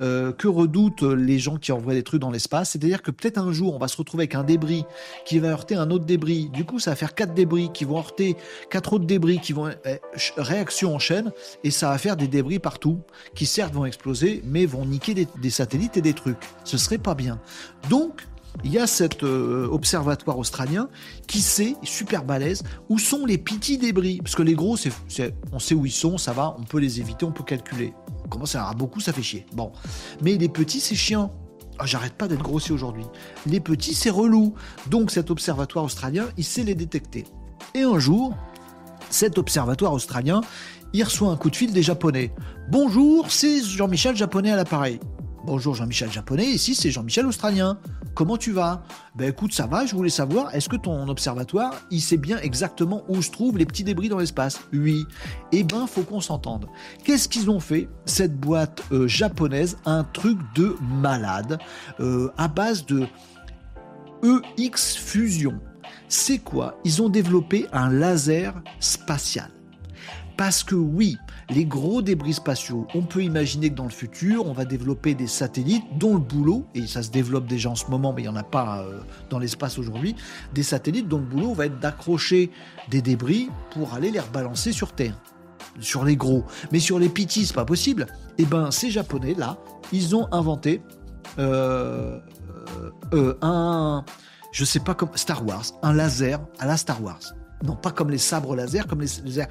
euh, 0.00 0.32
que 0.32 0.48
redoutent 0.48 1.02
les 1.02 1.38
gens 1.38 1.56
qui 1.56 1.72
envoient 1.72 1.94
des 1.94 2.02
trucs 2.02 2.20
dans 2.20 2.30
l'espace. 2.30 2.70
C'est-à-dire 2.70 3.02
que 3.02 3.10
peut-être 3.10 3.38
un 3.38 3.52
jour, 3.52 3.74
on 3.74 3.78
va 3.78 3.88
se 3.88 3.96
retrouver 3.96 4.22
avec 4.22 4.34
un 4.34 4.44
débris 4.44 4.84
qui 5.24 5.38
va 5.38 5.48
heurter 5.48 5.74
un 5.74 5.90
autre 5.90 6.04
débris. 6.04 6.48
Du 6.50 6.64
coup, 6.64 6.78
ça 6.78 6.90
va 6.90 6.96
faire 6.96 7.14
quatre 7.14 7.34
débris 7.34 7.70
qui 7.72 7.84
vont 7.84 7.98
heurter 7.98 8.36
quatre 8.70 8.92
autres 8.92 9.06
débris 9.06 9.40
qui 9.40 9.52
vont 9.52 9.70
eh, 9.84 10.00
réaction 10.36 10.94
en 10.94 10.98
chaîne 10.98 11.32
et 11.64 11.70
ça 11.70 11.90
va 11.90 11.98
faire 11.98 12.16
des 12.16 12.28
débris 12.28 12.58
partout 12.58 13.00
qui 13.34 13.46
certes 13.46 13.74
vont 13.74 13.86
exploser 13.86 14.42
mais 14.44 14.66
vont 14.66 14.84
niquer 14.84 15.14
des, 15.14 15.26
des 15.40 15.50
satellites 15.50 15.96
et 15.96 16.02
des 16.02 16.14
trucs. 16.14 16.38
Ce 16.64 16.78
serait 16.78 16.98
pas 16.98 17.14
bien. 17.14 17.40
Donc, 17.88 18.22
il 18.64 18.72
y 18.72 18.78
a 18.78 18.86
cet 18.86 19.22
euh, 19.22 19.68
observatoire 19.70 20.38
australien 20.38 20.88
qui 21.26 21.40
sait, 21.40 21.76
super 21.82 22.24
balèze, 22.24 22.62
où 22.88 22.98
sont 22.98 23.24
les 23.26 23.38
petits 23.38 23.78
débris. 23.78 24.18
Parce 24.18 24.34
que 24.34 24.42
les 24.42 24.54
gros, 24.54 24.76
on 25.52 25.58
sait 25.58 25.74
où 25.74 25.86
ils 25.86 25.92
sont, 25.92 26.18
ça 26.18 26.32
va, 26.32 26.56
on 26.58 26.64
peut 26.64 26.78
les 26.78 27.00
éviter, 27.00 27.24
on 27.24 27.32
peut 27.32 27.44
calculer. 27.44 27.92
On 28.24 28.28
commence 28.28 28.54
à 28.54 28.72
beaucoup, 28.74 29.00
ça 29.00 29.12
fait 29.12 29.22
chier. 29.22 29.46
Bon. 29.54 29.72
Mais 30.22 30.36
les 30.36 30.48
petits, 30.48 30.80
c'est 30.80 30.94
chiant. 30.94 31.32
Ah, 31.78 31.86
j'arrête 31.86 32.12
pas 32.12 32.28
d'être 32.28 32.42
grossier 32.42 32.74
aujourd'hui. 32.74 33.04
Les 33.46 33.60
petits, 33.60 33.94
c'est 33.94 34.10
relou. 34.10 34.54
Donc 34.88 35.10
cet 35.10 35.30
observatoire 35.30 35.84
australien, 35.84 36.26
il 36.36 36.44
sait 36.44 36.62
les 36.62 36.74
détecter. 36.74 37.24
Et 37.74 37.82
un 37.82 37.98
jour, 37.98 38.36
cet 39.08 39.38
observatoire 39.38 39.92
australien, 39.92 40.42
il 40.92 41.02
reçoit 41.04 41.30
un 41.30 41.36
coup 41.36 41.50
de 41.50 41.56
fil 41.56 41.72
des 41.72 41.82
Japonais. 41.82 42.32
Bonjour, 42.68 43.30
c'est 43.30 43.62
Jean-Michel 43.62 44.16
Japonais 44.16 44.50
à 44.50 44.56
l'appareil. 44.56 45.00
Bonjour 45.50 45.74
Jean-Michel 45.74 46.12
Japonais, 46.12 46.46
ici 46.46 46.76
c'est 46.76 46.92
Jean-Michel 46.92 47.26
Australien. 47.26 47.76
comment 48.14 48.36
tu 48.36 48.52
vas? 48.52 48.84
Ben 49.16 49.30
écoute, 49.30 49.52
ça 49.52 49.66
va, 49.66 49.84
je 49.84 49.96
voulais 49.96 50.08
savoir, 50.08 50.54
est-ce 50.54 50.68
que 50.68 50.76
ton 50.76 51.08
observatoire, 51.08 51.74
il 51.90 52.00
sait 52.00 52.18
bien 52.18 52.38
exactement 52.38 53.02
où 53.08 53.20
se 53.20 53.32
trouvent 53.32 53.58
les 53.58 53.66
petits 53.66 53.82
débris 53.82 54.08
dans 54.08 54.18
l'espace? 54.18 54.60
Oui. 54.72 55.06
Eh 55.50 55.64
ben, 55.64 55.88
faut 55.88 56.02
qu'on 56.02 56.20
s'entende. 56.20 56.68
Qu'est-ce 57.02 57.28
qu'ils 57.28 57.50
ont 57.50 57.58
fait 57.58 57.88
Cette 58.04 58.38
boîte 58.38 58.84
euh, 58.92 59.08
japonaise, 59.08 59.76
un 59.86 60.04
truc 60.04 60.38
de 60.54 60.76
malade, 60.80 61.58
euh, 61.98 62.30
à 62.38 62.46
base 62.46 62.86
de 62.86 63.08
EX 64.56 64.94
Fusion. 64.94 65.58
C'est 66.06 66.38
quoi? 66.38 66.78
Ils 66.84 67.02
ont 67.02 67.08
développé 67.08 67.66
un 67.72 67.90
laser 67.90 68.54
spatial. 68.78 69.50
Parce 70.36 70.62
que 70.62 70.76
oui, 70.76 71.18
les 71.50 71.64
gros 71.64 72.00
débris 72.00 72.34
spatiaux, 72.34 72.86
on 72.94 73.02
peut 73.02 73.22
imaginer 73.22 73.70
que 73.70 73.74
dans 73.74 73.84
le 73.84 73.90
futur, 73.90 74.46
on 74.46 74.52
va 74.52 74.64
développer 74.64 75.14
des 75.14 75.26
satellites 75.26 75.84
dont 75.98 76.14
le 76.14 76.20
boulot, 76.20 76.64
et 76.74 76.86
ça 76.86 77.02
se 77.02 77.10
développe 77.10 77.46
déjà 77.46 77.70
en 77.70 77.74
ce 77.74 77.90
moment, 77.90 78.12
mais 78.12 78.22
il 78.22 78.26
n'y 78.26 78.30
en 78.30 78.36
a 78.36 78.44
pas 78.44 78.82
euh, 78.82 79.00
dans 79.30 79.38
l'espace 79.38 79.78
aujourd'hui, 79.78 80.14
des 80.54 80.62
satellites 80.62 81.08
dont 81.08 81.18
le 81.18 81.24
boulot 81.24 81.52
va 81.52 81.66
être 81.66 81.80
d'accrocher 81.80 82.50
des 82.88 83.02
débris 83.02 83.48
pour 83.72 83.94
aller 83.94 84.10
les 84.10 84.20
rebalancer 84.20 84.72
sur 84.72 84.92
Terre. 84.92 85.20
Sur 85.80 86.04
les 86.04 86.16
gros. 86.16 86.44
Mais 86.72 86.80
sur 86.80 86.98
les 86.98 87.08
petits, 87.08 87.46
c'est 87.46 87.54
pas 87.54 87.64
possible. 87.64 88.06
Et 88.38 88.42
eh 88.42 88.44
ben, 88.44 88.70
ces 88.70 88.90
Japonais, 88.90 89.34
là, 89.34 89.58
ils 89.92 90.16
ont 90.16 90.26
inventé 90.32 90.82
euh, 91.38 92.18
euh, 93.12 93.38
un, 93.42 94.04
je 94.52 94.64
sais 94.64 94.80
pas 94.80 94.94
comme 94.94 95.10
Star 95.14 95.46
Wars, 95.46 95.64
un 95.82 95.92
laser 95.92 96.40
à 96.58 96.66
la 96.66 96.76
Star 96.76 97.02
Wars 97.02 97.34
non 97.64 97.76
pas 97.76 97.90
comme 97.90 98.10
les 98.10 98.18
sabres 98.18 98.54
laser, 98.54 98.86
comme 98.86 99.00
les 99.00 99.08
lasers. 99.24 99.48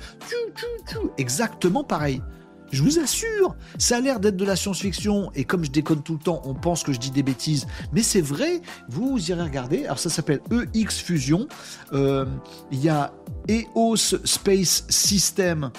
Exactement 1.18 1.84
pareil. 1.84 2.22
Je 2.72 2.84
vous 2.84 3.00
assure, 3.00 3.56
ça 3.80 3.98
a 3.98 4.00
l'air 4.00 4.20
d'être 4.20 4.38
de 4.38 4.46
la 4.46 4.56
science-fiction 4.56 5.32
et 5.34 5.44
comme 5.44 5.66
je 5.66 5.72
déconne 5.72 6.04
tout 6.04 6.14
le 6.14 6.20
temps, 6.20 6.42
on 6.46 6.54
pense 6.54 6.84
que 6.84 6.94
je 6.94 7.00
dis 7.00 7.10
des 7.10 7.24
bêtises, 7.24 7.66
mais 7.94 8.04
c'est 8.04 8.22
vrai. 8.22 8.62
Vous, 8.90 9.18
irez 9.30 9.42
regarder. 9.42 9.86
Alors 9.86 9.98
ça 9.98 10.10
s'appelle 10.10 10.40
EX 10.76 11.00
Fusion. 11.00 11.48
Euh, 11.94 12.26
il 12.72 12.84
y 12.84 12.90
a 12.90 13.12
EOS 13.48 14.24
Space 14.24 14.86
System 14.90 15.72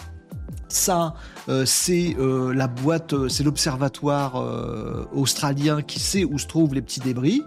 ça, 0.72 1.14
euh, 1.48 1.64
c'est 1.64 2.16
euh, 2.18 2.52
la 2.54 2.68
boîte, 2.68 3.12
euh, 3.12 3.28
c'est 3.28 3.42
l'observatoire 3.42 4.36
australien 5.12 5.82
qui 5.82 6.00
sait 6.00 6.24
où 6.24 6.38
se 6.38 6.46
trouvent 6.46 6.74
les 6.74 6.82
petits 6.82 7.00
débris. 7.00 7.42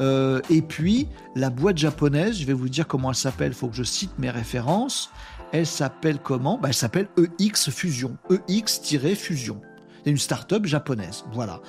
et 0.00 0.62
puis, 0.62 1.08
la 1.34 1.50
boîte 1.50 1.78
japonaise, 1.78 2.38
je 2.38 2.46
vais 2.46 2.52
vous 2.52 2.68
dire 2.68 2.86
comment 2.86 3.10
elle 3.10 3.16
s'appelle, 3.16 3.52
il 3.52 3.54
faut 3.54 3.68
que 3.68 3.76
je 3.76 3.82
cite 3.82 4.18
mes 4.18 4.30
références. 4.30 5.10
Elle 5.52 5.66
s'appelle 5.66 6.18
comment? 6.18 6.58
Bah, 6.58 6.68
Elle 6.68 6.74
s'appelle 6.74 7.08
EX 7.38 7.70
Fusion. 7.70 8.16
EX-Fusion. 8.48 9.60
C'est 10.04 10.10
une 10.10 10.18
start-up 10.18 10.66
japonaise. 10.66 11.24
Voilà. 11.32 11.60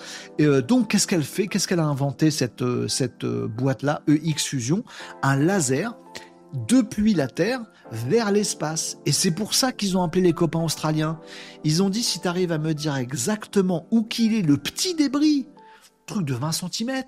donc, 0.68 0.90
qu'est-ce 0.90 1.08
qu'elle 1.08 1.24
fait? 1.24 1.48
Qu'est-ce 1.48 1.68
qu'elle 1.68 1.80
a 1.80 1.86
inventé, 1.86 2.32
cette, 2.32 2.64
cette 2.88 3.26
boîte-là, 3.26 4.02
EX 4.08 4.46
Fusion? 4.46 4.84
Un 5.22 5.36
laser 5.36 5.96
depuis 6.68 7.14
la 7.14 7.28
Terre 7.28 7.62
vers 7.94 8.32
l'espace. 8.32 8.98
Et 9.06 9.12
c'est 9.12 9.32
pour 9.32 9.54
ça 9.54 9.72
qu'ils 9.72 9.98
ont 9.98 10.04
appelé 10.04 10.22
les 10.22 10.34
copains 10.34 10.64
australiens. 10.64 11.20
Ils 11.64 11.84
ont 11.84 11.90
dit 11.90 12.04
si 12.04 12.20
tu 12.20 12.28
arrives 12.28 12.52
à 12.52 12.58
me 12.58 12.74
dire 12.74 12.96
exactement 12.96 13.86
où 13.92 14.04
qu'il 14.04 14.34
est 14.34 14.42
le 14.42 14.58
petit 14.58 14.96
débris, 14.96 15.48
truc 16.06 16.26
de 16.26 16.34
20 16.34 16.52
cm, 16.52 17.04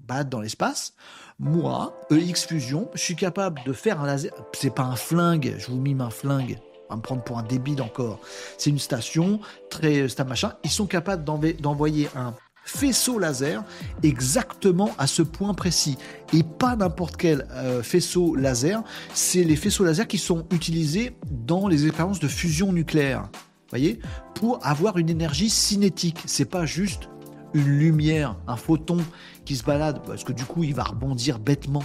bah 0.00 0.24
dans 0.24 0.40
l'espace, 0.40 0.94
moi, 1.38 1.94
EX 2.10 2.46
Fusion, 2.46 2.90
je 2.94 3.00
suis 3.00 3.16
capable 3.16 3.62
de 3.64 3.72
faire 3.72 4.00
un 4.00 4.06
laser. 4.06 4.32
C'est 4.54 4.74
pas 4.74 4.84
un 4.84 4.96
flingue, 4.96 5.56
je 5.58 5.66
vous 5.66 5.78
mime 5.78 6.00
un 6.00 6.10
flingue. 6.10 6.58
On 6.88 6.94
va 6.94 6.96
me 6.96 7.02
prendre 7.02 7.22
pour 7.22 7.38
un 7.38 7.42
débile 7.42 7.82
encore. 7.82 8.20
C'est 8.58 8.70
une 8.70 8.78
station, 8.78 9.40
très, 9.70 10.08
c'est 10.08 10.20
un 10.20 10.24
machin. 10.24 10.52
Ils 10.64 10.70
sont 10.70 10.86
capables 10.86 11.24
d'envoyer 11.24 12.08
un 12.16 12.34
faisceau 12.64 13.18
laser 13.18 13.62
exactement 14.02 14.90
à 14.98 15.06
ce 15.06 15.22
point 15.22 15.54
précis. 15.54 15.96
Et 16.32 16.42
pas 16.42 16.76
n'importe 16.76 17.16
quel 17.16 17.46
euh, 17.52 17.82
faisceau 17.82 18.34
laser, 18.34 18.82
c'est 19.12 19.44
les 19.44 19.56
faisceaux 19.56 19.84
laser 19.84 20.08
qui 20.08 20.18
sont 20.18 20.46
utilisés 20.52 21.16
dans 21.30 21.68
les 21.68 21.86
expériences 21.86 22.20
de 22.20 22.28
fusion 22.28 22.72
nucléaire. 22.72 23.28
Voyez? 23.70 23.98
Pour 24.34 24.64
avoir 24.66 24.98
une 24.98 25.10
énergie 25.10 25.50
cinétique. 25.50 26.18
C'est 26.26 26.44
pas 26.44 26.66
juste 26.66 27.08
une 27.54 27.66
lumière, 27.66 28.36
un 28.46 28.56
photon 28.56 28.98
qui 29.44 29.56
se 29.56 29.62
balade, 29.62 30.02
parce 30.04 30.24
que 30.24 30.32
du 30.32 30.44
coup 30.44 30.64
il 30.64 30.74
va 30.74 30.84
rebondir 30.84 31.38
bêtement 31.38 31.84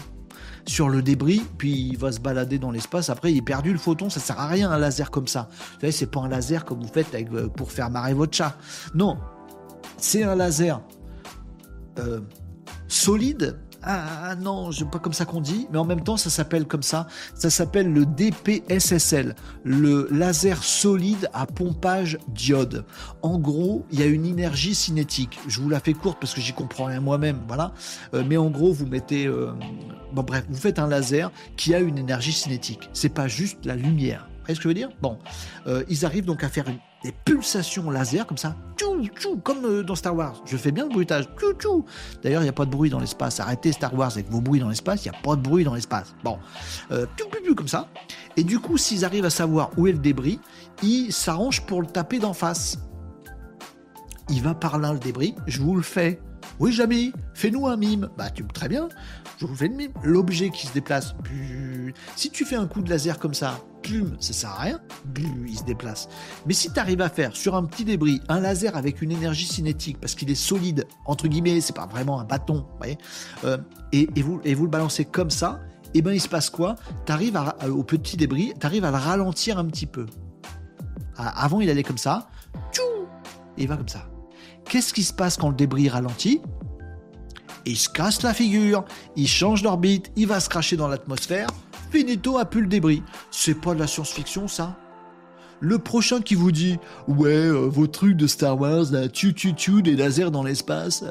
sur 0.65 0.89
le 0.89 1.01
débris, 1.01 1.41
puis 1.57 1.89
il 1.91 1.97
va 1.97 2.11
se 2.11 2.19
balader 2.19 2.60
dans 2.60 2.72
l'espace. 2.72 3.10
Après, 3.10 3.31
il 3.31 3.38
est 3.38 3.41
perdu 3.41 3.72
le 3.72 3.80
photon, 3.80 4.10
ça 4.10 4.19
sert 4.19 4.39
à 4.39 4.47
rien 4.47 4.72
un 4.72 4.77
laser 4.77 5.10
comme 5.10 5.27
ça. 5.27 5.49
Vous 5.51 5.80
savez, 5.81 5.91
c'est 5.91 6.07
pas 6.07 6.19
un 6.22 6.27
laser 6.30 6.65
comme 6.65 6.81
vous 6.81 6.91
faites 6.91 7.14
euh, 7.15 7.47
pour 7.47 7.72
faire 7.72 7.89
marrer 7.89 8.14
votre 8.14 8.35
chat. 8.35 8.56
Non, 8.93 9.18
c'est 10.02 10.24
un 10.24 10.36
laser 10.36 10.82
euh, 12.00 12.22
solide. 12.88 13.60
Ah, 13.82 14.32
ah 14.32 14.36
non, 14.36 14.72
je 14.72 14.84
pas 14.84 15.00
comme 15.00 15.14
ça 15.14 15.24
qu'on 15.24 15.40
dit, 15.40 15.68
mais 15.72 15.78
en 15.78 15.86
même 15.86 16.04
temps 16.04 16.18
ça 16.18 16.30
s'appelle 16.30 16.66
comme 16.66 16.84
ça. 16.84 17.08
Ça 17.34 17.50
s'appelle 17.50 17.94
le 17.94 18.06
DPSSL, 18.06 19.36
le 19.64 20.10
laser 20.12 20.62
solide 20.64 21.30
à 21.34 21.46
pompage 21.46 22.18
diode. 22.28 22.86
En 23.22 23.40
gros, 23.40 23.86
il 23.92 24.00
y 24.02 24.04
a 24.04 24.06
une 24.06 24.26
énergie 24.26 24.76
cinétique. 24.76 25.40
Je 25.48 25.62
vous 25.62 25.70
la 25.70 25.80
fais 25.80 25.94
courte 25.94 26.18
parce 26.20 26.34
que 26.34 26.42
j'y 26.42 26.52
comprends 26.52 26.86
rien 26.86 27.00
moi-même, 27.00 27.40
voilà. 27.48 27.74
Euh, 28.14 28.24
mais 28.28 28.36
en 28.36 28.50
gros, 28.50 28.74
vous 28.74 28.86
mettez, 28.86 29.28
euh, 29.28 29.54
bref, 30.14 30.44
vous 30.50 30.60
faites 30.60 30.80
un 30.80 30.88
laser 30.88 31.32
qui 31.56 31.74
a 31.74 31.80
une 31.80 31.98
énergie 31.98 32.34
cinétique. 32.34 32.90
C'est 32.92 33.14
pas 33.14 33.30
juste 33.30 33.66
la 33.66 33.78
lumière. 33.78 34.28
Voyez 34.50 34.56
ce 34.56 34.60
que 34.60 34.64
je 34.64 34.68
veux 34.70 34.74
dire? 34.74 34.90
Bon, 35.00 35.20
ils 35.88 36.06
arrivent 36.06 36.26
donc 36.26 36.44
à 36.44 36.50
faire 36.50 36.66
des 37.04 37.14
pulsations 37.24 37.90
laser 37.90 38.26
comme 38.26 38.38
ça, 38.38 38.56
tchou, 38.76 39.08
tchou, 39.08 39.38
comme 39.38 39.64
euh, 39.64 39.84
dans 39.84 39.96
Star 39.96 40.16
Wars. 40.16 40.42
Je 40.46 40.58
fais 40.58 40.72
bien 40.72 40.86
le 40.86 40.90
bruitage, 40.90 41.26
tchou, 41.38 41.54
tchou. 41.54 41.86
D'ailleurs, 42.22 42.42
il 42.42 42.46
n'y 42.46 42.50
a 42.50 42.54
pas 42.54 42.66
de 42.66 42.72
bruit 42.72 42.90
dans 42.90 43.00
l'espace. 43.00 43.40
Arrêtez 43.40 43.72
Star 43.72 43.94
Wars 43.94 44.12
avec 44.12 44.30
vos 44.30 44.42
bruits 44.42 44.60
dans 44.60 44.70
l'espace, 44.70 45.06
il 45.06 45.12
n'y 45.12 45.18
a 45.18 45.22
pas 45.22 45.36
de 45.36 45.42
bruit 45.42 45.64
dans 45.64 45.76
l'espace. 45.76 46.14
Bon, 46.24 46.40
euh, 46.92 47.06
comme 47.56 47.68
ça. 47.68 47.88
Et 48.38 48.44
du 48.44 48.60
coup, 48.60 48.78
s'ils 48.78 49.06
arrivent 49.06 49.26
à 49.26 49.30
savoir 49.30 49.72
où 49.78 49.88
est 49.88 49.92
le 49.92 49.98
débris, 49.98 50.40
ils 50.84 51.12
s'arrangent 51.12 51.66
pour 51.66 51.82
le 51.82 51.88
taper 51.88 52.20
d'en 52.20 52.34
face. 52.34 52.78
Il 54.30 54.44
va 54.44 54.54
par 54.54 54.78
là 54.78 54.94
le 54.94 55.00
débris, 55.00 55.36
je 55.48 55.62
vous 55.62 55.76
le 55.76 55.82
fais. 55.82 56.22
Oui, 56.60 56.72
Jamy, 56.72 57.14
fais-nous 57.34 57.68
un 57.68 57.78
mime. 57.78 58.10
Bah, 58.18 58.30
tu 58.30 58.46
très 58.46 58.68
bien, 58.68 58.90
je 59.40 59.46
vous 59.46 59.56
fais 59.56 59.68
le 59.68 59.76
mime. 59.76 59.92
L'objet 60.04 60.50
qui 60.50 60.68
se 60.68 60.74
déplace, 60.74 61.16
si 62.16 62.30
tu 62.30 62.46
fais 62.46 62.56
un 62.56 62.68
coup 62.68 62.82
de 62.82 62.90
laser 62.90 63.18
comme 63.18 63.34
ça, 63.34 63.60
plume, 63.81 64.18
ça 64.19 64.34
sert 64.34 64.49
à 64.49 64.61
rien, 64.61 64.80
il 65.47 65.57
se 65.57 65.64
déplace. 65.64 66.10
Mais 66.45 66.53
si 66.53 66.72
tu 66.72 66.80
arrives 66.80 67.01
à 67.01 67.10
faire 67.10 67.35
sur 67.35 67.56
un 67.56 67.65
petit 67.65 67.85
débris 67.85 68.22
un 68.30 68.39
laser 68.39 68.76
avec 68.76 69.01
une 69.01 69.11
énergie 69.11 69.45
cinétique, 69.45 69.99
parce 69.99 70.15
qu'il 70.15 70.30
est 70.30 70.35
solide, 70.35 70.88
entre 71.06 71.27
guillemets, 71.27 71.61
c'est 71.61 71.76
pas 71.76 71.88
vraiment 71.88 72.19
un 72.19 72.23
bâton, 72.23 72.65
vous 72.72 72.77
voyez, 72.77 72.97
euh, 73.45 73.57
et, 73.91 74.07
vous, 74.22 74.39
le 74.43 74.68
balancez 74.68 75.06
comme 75.06 75.30
ça, 75.30 75.60
et 75.93 75.99
eh 75.99 76.01
ben 76.03 76.11
il 76.11 76.22
se 76.22 76.30
passe 76.30 76.51
quoi? 76.51 76.76
Tu 77.06 77.11
arrives 77.11 77.39
au 77.68 77.84
petit 77.84 78.15
débris, 78.15 78.53
tu 78.60 78.65
arrives 78.65 78.85
à 78.85 78.91
le 78.91 78.97
ralentir 78.97 79.57
un 79.57 79.65
petit 79.65 79.88
peu. 79.88 80.06
Avant, 81.18 81.61
il 81.61 81.69
allait 81.69 81.84
comme 81.84 81.97
ça, 81.97 82.30
et 83.57 83.64
il 83.64 83.68
va 83.68 83.76
comme 83.76 83.89
ça. 83.89 84.07
Qu'est-ce 84.65 84.93
qui 84.93 85.03
se 85.03 85.14
passe 85.14 85.35
quand 85.35 85.49
le 85.49 85.56
débris 85.56 85.89
ralentit? 85.89 86.41
Il 87.65 87.77
se 87.77 87.89
casse 87.89 88.22
la 88.22 88.34
figure, 88.34 88.85
il 89.15 89.27
change 89.27 89.64
d'orbite, 89.64 90.11
il 90.15 90.27
va 90.27 90.39
se 90.39 90.47
cracher 90.47 90.77
dans 90.77 90.88
l'atmosphère. 90.88 91.47
Finito 91.91 92.38
a 92.38 92.45
pu 92.45 92.61
le 92.61 92.68
débris. 92.68 93.02
C'est 93.32 93.56
pas 93.56 93.74
de 93.74 93.80
la 93.80 93.88
science-fiction, 93.88 94.48
ça? 94.48 94.78
Le 95.61 95.78
prochain 95.78 96.22
qui 96.22 96.36
vous 96.36 96.53
dit 96.53 96.78
ouais 97.10 97.32
euh, 97.32 97.68
vos 97.68 97.88
trucs 97.88 98.16
de 98.16 98.28
Star 98.28 98.57
Wars 98.57 98.86
tu 99.11 99.34
tu 99.34 99.53
tu 99.53 99.82
des 99.82 99.98
lasers 99.98 100.32
dans 100.32 100.41
l'espace 100.41 101.03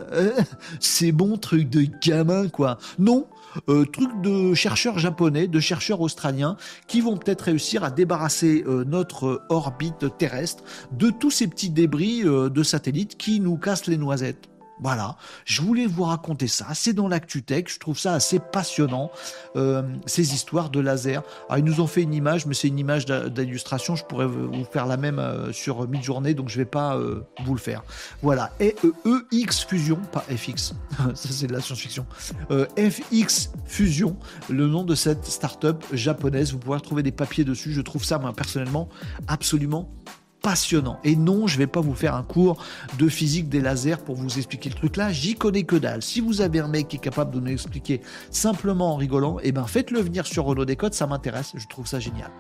c'est 0.81 1.13
bon 1.13 1.37
truc 1.37 1.69
de 1.69 1.85
gamin 2.03 2.49
quoi 2.49 2.79
non 2.99 3.27
euh, 3.69 3.85
truc 3.85 4.09
de 4.23 4.55
chercheurs 4.55 4.99
japonais 4.99 5.49
de 5.49 5.61
chercheurs 5.61 6.01
australiens 6.01 6.57
qui 6.87 7.03
vont 7.03 7.19
peut-être 7.19 7.43
réussir 7.43 7.85
à 7.85 7.91
débarrasser 7.91 8.65
euh, 8.67 8.85
notre 8.87 9.43
orbite 9.51 10.17
terrestre 10.17 10.65
de 10.93 11.11
tous 11.11 11.31
ces 11.31 11.47
petits 11.47 11.69
débris 11.69 12.23
de 12.23 12.63
satellites 12.63 13.19
qui 13.19 13.41
nous 13.41 13.59
cassent 13.59 13.87
les 13.87 13.99
noisettes 13.99 14.49
voilà, 14.81 15.17
je 15.45 15.63
voulais 15.63 15.87
vous 15.87 16.05
raconter 16.05 16.47
ça. 16.49 16.67
C'est 16.75 16.93
dans 16.93 17.09
l'ActuTech, 17.09 17.73
je 17.73 17.79
trouve 17.79 17.99
ça 17.99 18.15
assez 18.15 18.39
passionnant, 18.39 19.11
euh, 19.57 19.83
ces 20.07 20.35
histoires 20.35 20.71
de 20.71 20.81
laser. 20.81 21.23
Alors, 21.49 21.59
ils 21.59 21.65
nous 21.65 21.81
ont 21.81 21.87
fait 21.87 22.03
une 22.03 22.15
image, 22.15 22.47
mais 22.47 22.55
c'est 22.55 22.69
une 22.69 22.79
image 22.79 23.07
d'illustration. 23.07 23.97
Je 23.97 24.05
pourrais 24.05 24.27
vous 24.27 24.65
faire 24.65 24.87
la 24.87 24.97
même 24.97 25.19
euh, 25.19 25.53
sur 25.53 25.89
mid-journée, 25.89 26.35
donc 26.35 26.49
je 26.49 26.57
vais 26.57 26.65
pas 26.65 26.97
euh, 26.97 27.27
vous 27.45 27.55
le 27.55 27.61
faire. 27.61 27.83
Voilà, 28.23 28.53
EX 28.61 28.85
e 29.05 29.69
Fusion, 29.69 29.97
pas 30.13 30.21
FX, 30.21 30.75
ça 30.99 31.29
c'est 31.31 31.47
de 31.47 31.53
la 31.53 31.61
science-fiction. 31.61 32.07
FX 32.77 33.53
Fusion, 33.67 34.17
le 34.49 34.67
nom 34.67 34.85
de 34.85 34.95
cette 34.95 35.25
start-up 35.25 35.85
japonaise. 35.93 36.53
Vous 36.53 36.59
pourrez 36.59 36.81
trouver 36.81 37.03
des 37.03 37.13
papiers 37.13 37.45
dessus. 37.45 37.73
Je 37.73 37.81
trouve 37.81 38.05
ça, 38.05 38.19
moi, 38.19 38.33
personnellement, 38.33 38.89
absolument 39.27 39.91
Et 41.05 41.17
non, 41.17 41.47
je 41.47 41.59
vais 41.59 41.67
pas 41.67 41.81
vous 41.81 41.95
faire 41.95 42.15
un 42.15 42.23
cours 42.23 42.65
de 42.99 43.09
physique 43.09 43.49
des 43.49 43.61
lasers 43.61 43.99
pour 44.05 44.17
vous 44.17 44.37
expliquer 44.37 44.69
le 44.71 44.75
truc 44.75 44.97
là, 44.97 45.13
j'y 45.13 45.35
connais 45.35 45.65
que 45.65 45.77
dalle. 45.77 46.03
Si 46.03 46.21
vous 46.21 46.41
avez 46.41 46.61
un 46.61 46.69
mec 46.69 46.89
qui 46.89 46.97
est 46.97 47.01
capable 47.01 47.33
de 47.33 47.41
nous 47.41 47.53
expliquer 47.53 48.01
simplement 48.31 48.95
en 48.95 48.97
rigolant, 48.97 49.39
eh 49.43 49.53
ben 49.53 49.67
faites-le 49.67 50.01
venir 50.01 50.27
sur 50.27 50.45
Renault 50.45 50.65
Décode, 50.65 50.95
ça 50.95 51.07
m'intéresse, 51.07 51.53
je 51.55 51.67
trouve 51.67 51.87
ça 51.87 52.01
génial. 52.01 52.31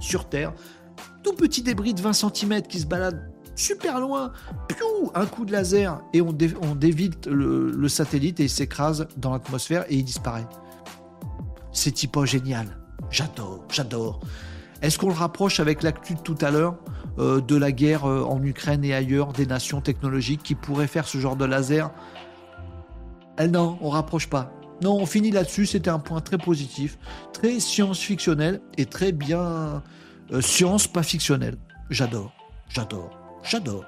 Sur 0.00 0.28
Terre, 0.28 0.52
tout 1.22 1.34
petit 1.34 1.62
débris 1.62 1.94
de 1.94 2.00
20 2.00 2.12
cm 2.12 2.62
qui 2.62 2.80
se 2.80 2.86
balade 2.86 3.30
super 3.58 4.00
loin, 4.00 4.32
piou, 4.68 5.10
un 5.14 5.26
coup 5.26 5.44
de 5.44 5.52
laser 5.52 6.00
et 6.12 6.22
on, 6.22 6.32
dévite 6.32 7.26
le, 7.26 7.88
satellite 7.88 8.40
et 8.40 8.44
il 8.44 8.50
s'écrase 8.50 9.08
dans 9.16 9.32
l'atmosphère 9.32 9.84
et 9.88 9.96
il 9.96 10.04
disparaît. 10.04 10.46
C'est 11.72 11.92
typo 11.92 12.24
génial. 12.24 12.78
J'adore, 13.10 13.64
j'adore. 13.70 14.20
Est-ce 14.80 14.98
qu'on 14.98 15.08
le 15.08 15.14
rapproche 15.14 15.60
avec 15.60 15.82
l'actu 15.82 16.14
de 16.14 16.20
tout 16.20 16.36
à 16.40 16.50
l'heure? 16.50 16.76
De 17.18 17.56
la 17.56 17.72
guerre 17.72 18.08
euh, 18.08 18.22
en 18.22 18.42
Ukraine 18.42 18.84
et 18.84 18.94
ailleurs 18.94 19.32
des 19.32 19.46
nations 19.46 19.80
technologiques 19.80 20.42
qui 20.42 20.54
pourraient 20.54 20.86
faire 20.86 21.08
ce 21.08 21.18
genre 21.18 21.36
de 21.36 21.44
laser 21.44 21.90
eh 23.40 23.48
Non, 23.48 23.76
on 23.80 23.90
rapproche 23.90 24.28
pas. 24.28 24.52
Non, 24.82 24.96
on 24.96 25.06
finit 25.06 25.32
là-dessus. 25.32 25.66
C'était 25.66 25.90
un 25.90 25.98
point 25.98 26.20
très 26.20 26.38
positif, 26.38 26.98
très 27.32 27.58
science-fictionnel 27.58 28.60
et 28.76 28.86
très 28.86 29.10
bien 29.10 29.82
euh, 30.32 30.40
science, 30.40 30.86
pas 30.86 31.02
fictionnel. 31.02 31.56
J'adore, 31.90 32.32
j'adore, 32.68 33.10
j'adore. 33.42 33.84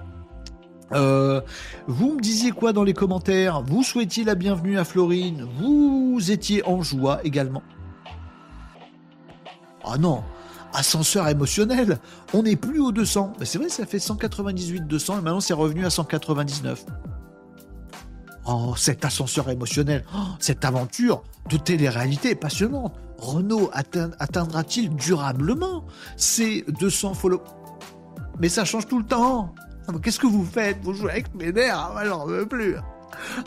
vous 1.86 2.15
me 2.15 2.20
disiez 2.20 2.51
quoi 2.51 2.73
dans 2.73 2.82
les 2.82 2.94
commentaires? 2.94 3.62
Vous 3.62 3.85
souhaitiez 3.85 4.24
la 4.24 4.35
bienvenue 4.35 4.77
à 4.78 4.85
Florine 4.85 5.47
Vous 5.59 6.31
étiez 6.31 6.66
en 6.66 6.82
joie 6.82 7.20
également 7.23 7.62
Ah 9.85 9.98
non, 9.98 10.24
ascenseur 10.74 11.28
émotionnel. 11.28 11.98
On 12.34 12.42
n'est 12.42 12.56
plus 12.56 12.80
au 12.80 12.92
200. 12.92 13.34
Mais 13.38 13.47
c'est 13.47 13.59
vrai, 13.59 13.68
ça 13.68 13.86
fait 13.86 13.98
198 13.98 14.86
200 14.86 15.18
et 15.18 15.22
maintenant 15.22 15.40
c'est 15.40 15.55
revenu 15.55 15.84
à 15.84 15.90
199. 15.90 16.84
Oh, 18.47 18.74
cet 18.76 19.05
ascenseur 19.05 19.48
émotionnel, 19.51 20.05
oh, 20.14 20.18
cette 20.38 20.64
aventure 20.64 21.22
de 21.48 21.56
télé-réalité 21.56 22.34
passionnante. 22.34 22.94
Renault 23.18 23.70
atteindra-t-il 23.72 24.94
durablement 24.97 25.84
ces 26.16 26.64
200 26.80 27.14
follow 27.14 27.42
Mais 28.40 28.48
ça 28.48 28.64
change 28.64 28.86
tout 28.86 28.98
le 28.98 29.05
temps. 29.05 29.55
Qu'est-ce 30.02 30.18
que 30.18 30.26
vous 30.26 30.44
faites? 30.44 30.78
Vous 30.82 30.94
jouez 30.94 31.10
avec 31.10 31.34
mes 31.34 31.52
nerfs 31.52 31.92
ah, 31.97 32.02
J'en 32.06 32.26
veux 32.26 32.47
plus. 32.47 32.76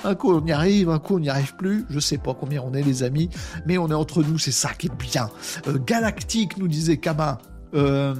Un 0.04 0.16
coup 0.16 0.34
on 0.34 0.46
y 0.46 0.52
arrive, 0.52 0.90
un 0.90 1.00
coup 1.00 1.16
on 1.16 1.20
n'y 1.20 1.30
arrive 1.30 1.56
plus. 1.56 1.86
Je 1.90 2.00
sais 2.00 2.18
pas 2.18 2.34
combien 2.34 2.62
on 2.62 2.74
est 2.74 2.84
les 2.84 3.04
amis, 3.04 3.30
mais 3.66 3.78
on 3.78 3.90
est 3.90 3.94
entre 3.94 4.24
nous, 4.24 4.38
c'est 4.38 4.52
ça 4.52 4.74
qui 4.74 4.88
est 4.88 4.98
bien. 4.98 5.30
Euh, 5.68 5.78
galactique, 5.80 6.58
nous 6.58 6.68
disait 6.68 6.98
Kama. 6.98 7.40
Euh, 7.74 8.14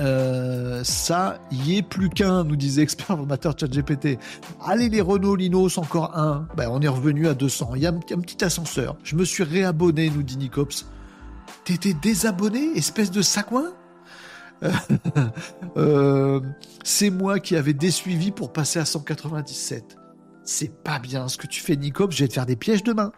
euh, 0.00 0.82
ça 0.82 1.38
y 1.52 1.76
est 1.76 1.82
plus 1.82 2.10
qu'un, 2.10 2.44
nous 2.44 2.56
disait 2.56 2.82
expert 2.82 3.06
formateur 3.06 3.54
ChatGPT. 3.58 4.18
Allez 4.64 4.88
les 4.88 5.00
Renault 5.00 5.36
Linos, 5.36 5.78
encore 5.78 6.16
un. 6.16 6.48
Ben, 6.56 6.68
on 6.70 6.80
est 6.80 6.88
revenu 6.88 7.28
à 7.28 7.34
200. 7.34 7.72
Il 7.76 7.82
y 7.82 7.86
a 7.86 7.90
un, 7.90 8.00
petit 8.00 8.44
ascenseur. 8.44 8.96
Je 9.04 9.14
me 9.14 9.24
suis 9.24 9.44
réabonné, 9.44 10.10
nous 10.10 10.22
dit 10.22 10.36
Nicops. 10.36 10.86
T'étais 11.64 11.94
désabonné, 11.94 12.76
espèce 12.76 13.10
de 13.10 13.22
sacouin 13.22 13.72
euh, 15.76 16.40
c'est 16.82 17.10
moi 17.10 17.38
qui 17.40 17.56
avais 17.56 17.74
désuivi 17.74 18.30
pour 18.30 18.52
passer 18.52 18.78
à 18.78 18.84
197. 18.84 19.98
C'est 20.46 20.70
pas 20.82 20.98
bien 20.98 21.28
ce 21.28 21.38
que 21.38 21.46
tu 21.46 21.62
fais, 21.62 21.74
Nico. 21.74 22.06
Je 22.10 22.22
vais 22.22 22.28
te 22.28 22.34
faire 22.34 22.44
des 22.44 22.56
pièges 22.56 22.82
demain. 22.82 23.12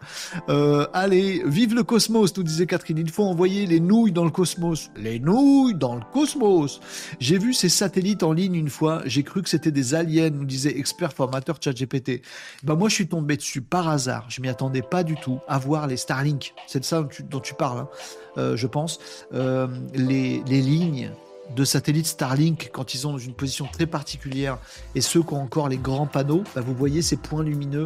Euh, 0.47 0.87
allez, 0.93 1.43
vive 1.45 1.75
le 1.75 1.83
cosmos, 1.83 2.35
nous 2.37 2.43
disait 2.43 2.65
Catherine. 2.65 2.97
Il 2.97 3.11
faut 3.11 3.25
envoyer 3.25 3.65
les 3.65 3.81
nouilles 3.81 4.13
dans 4.13 4.23
le 4.23 4.31
cosmos. 4.31 4.91
Les 4.95 5.19
nouilles 5.19 5.75
dans 5.75 5.95
le 5.95 6.03
cosmos. 6.13 6.79
J'ai 7.19 7.37
vu 7.37 7.53
ces 7.53 7.67
satellites 7.67 8.23
en 8.23 8.31
ligne 8.31 8.55
une 8.55 8.69
fois. 8.69 9.01
J'ai 9.05 9.23
cru 9.23 9.43
que 9.43 9.49
c'était 9.49 9.71
des 9.71 9.93
aliens, 9.93 10.29
nous 10.29 10.45
disait 10.45 10.77
expert 10.77 11.11
formateur 11.11 11.57
ChatGPT. 11.61 12.21
Bah 12.63 12.75
moi, 12.75 12.87
je 12.87 12.95
suis 12.95 13.09
tombé 13.09 13.35
dessus 13.35 13.61
par 13.61 13.89
hasard. 13.89 14.25
Je 14.29 14.41
m'y 14.41 14.47
attendais 14.47 14.81
pas 14.81 15.03
du 15.03 15.15
tout 15.15 15.39
à 15.49 15.59
voir 15.59 15.87
les 15.87 15.97
Starlink. 15.97 16.53
C'est 16.65 16.79
de 16.79 16.85
ça 16.85 17.05
dont 17.29 17.39
tu, 17.41 17.53
parles, 17.55 17.79
hein. 17.79 17.89
euh, 18.37 18.55
je 18.55 18.67
pense. 18.67 18.99
les, 19.33 20.41
les 20.47 20.61
lignes 20.61 21.11
de 21.55 21.63
satellites 21.63 22.07
Starlink, 22.07 22.69
quand 22.73 22.93
ils 22.93 22.99
sont 22.99 23.13
dans 23.13 23.17
une 23.17 23.33
position 23.33 23.67
très 23.71 23.85
particulière, 23.85 24.57
et 24.95 25.01
ceux 25.01 25.23
qui 25.23 25.33
ont 25.33 25.41
encore 25.41 25.69
les 25.69 25.77
grands 25.77 26.07
panneaux, 26.07 26.43
bah, 26.55 26.61
vous 26.61 26.73
voyez 26.73 27.01
ces 27.01 27.17
points 27.17 27.43
lumineux 27.43 27.85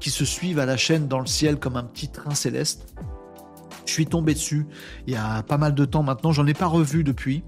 qui 0.00 0.10
se 0.10 0.24
suivent 0.24 0.58
à 0.58 0.66
la 0.66 0.76
chaîne 0.76 1.08
dans 1.08 1.20
le 1.20 1.26
ciel 1.26 1.58
comme 1.58 1.76
un 1.76 1.82
petit 1.82 2.08
train 2.08 2.34
céleste. 2.34 2.94
Je 3.86 3.92
suis 3.92 4.06
tombé 4.06 4.34
dessus 4.34 4.66
il 5.06 5.14
y 5.14 5.16
a 5.16 5.42
pas 5.42 5.58
mal 5.58 5.74
de 5.74 5.84
temps 5.84 6.02
maintenant, 6.02 6.32
j'en 6.32 6.46
ai 6.46 6.54
pas 6.54 6.66
revu 6.66 7.04
depuis. 7.04 7.42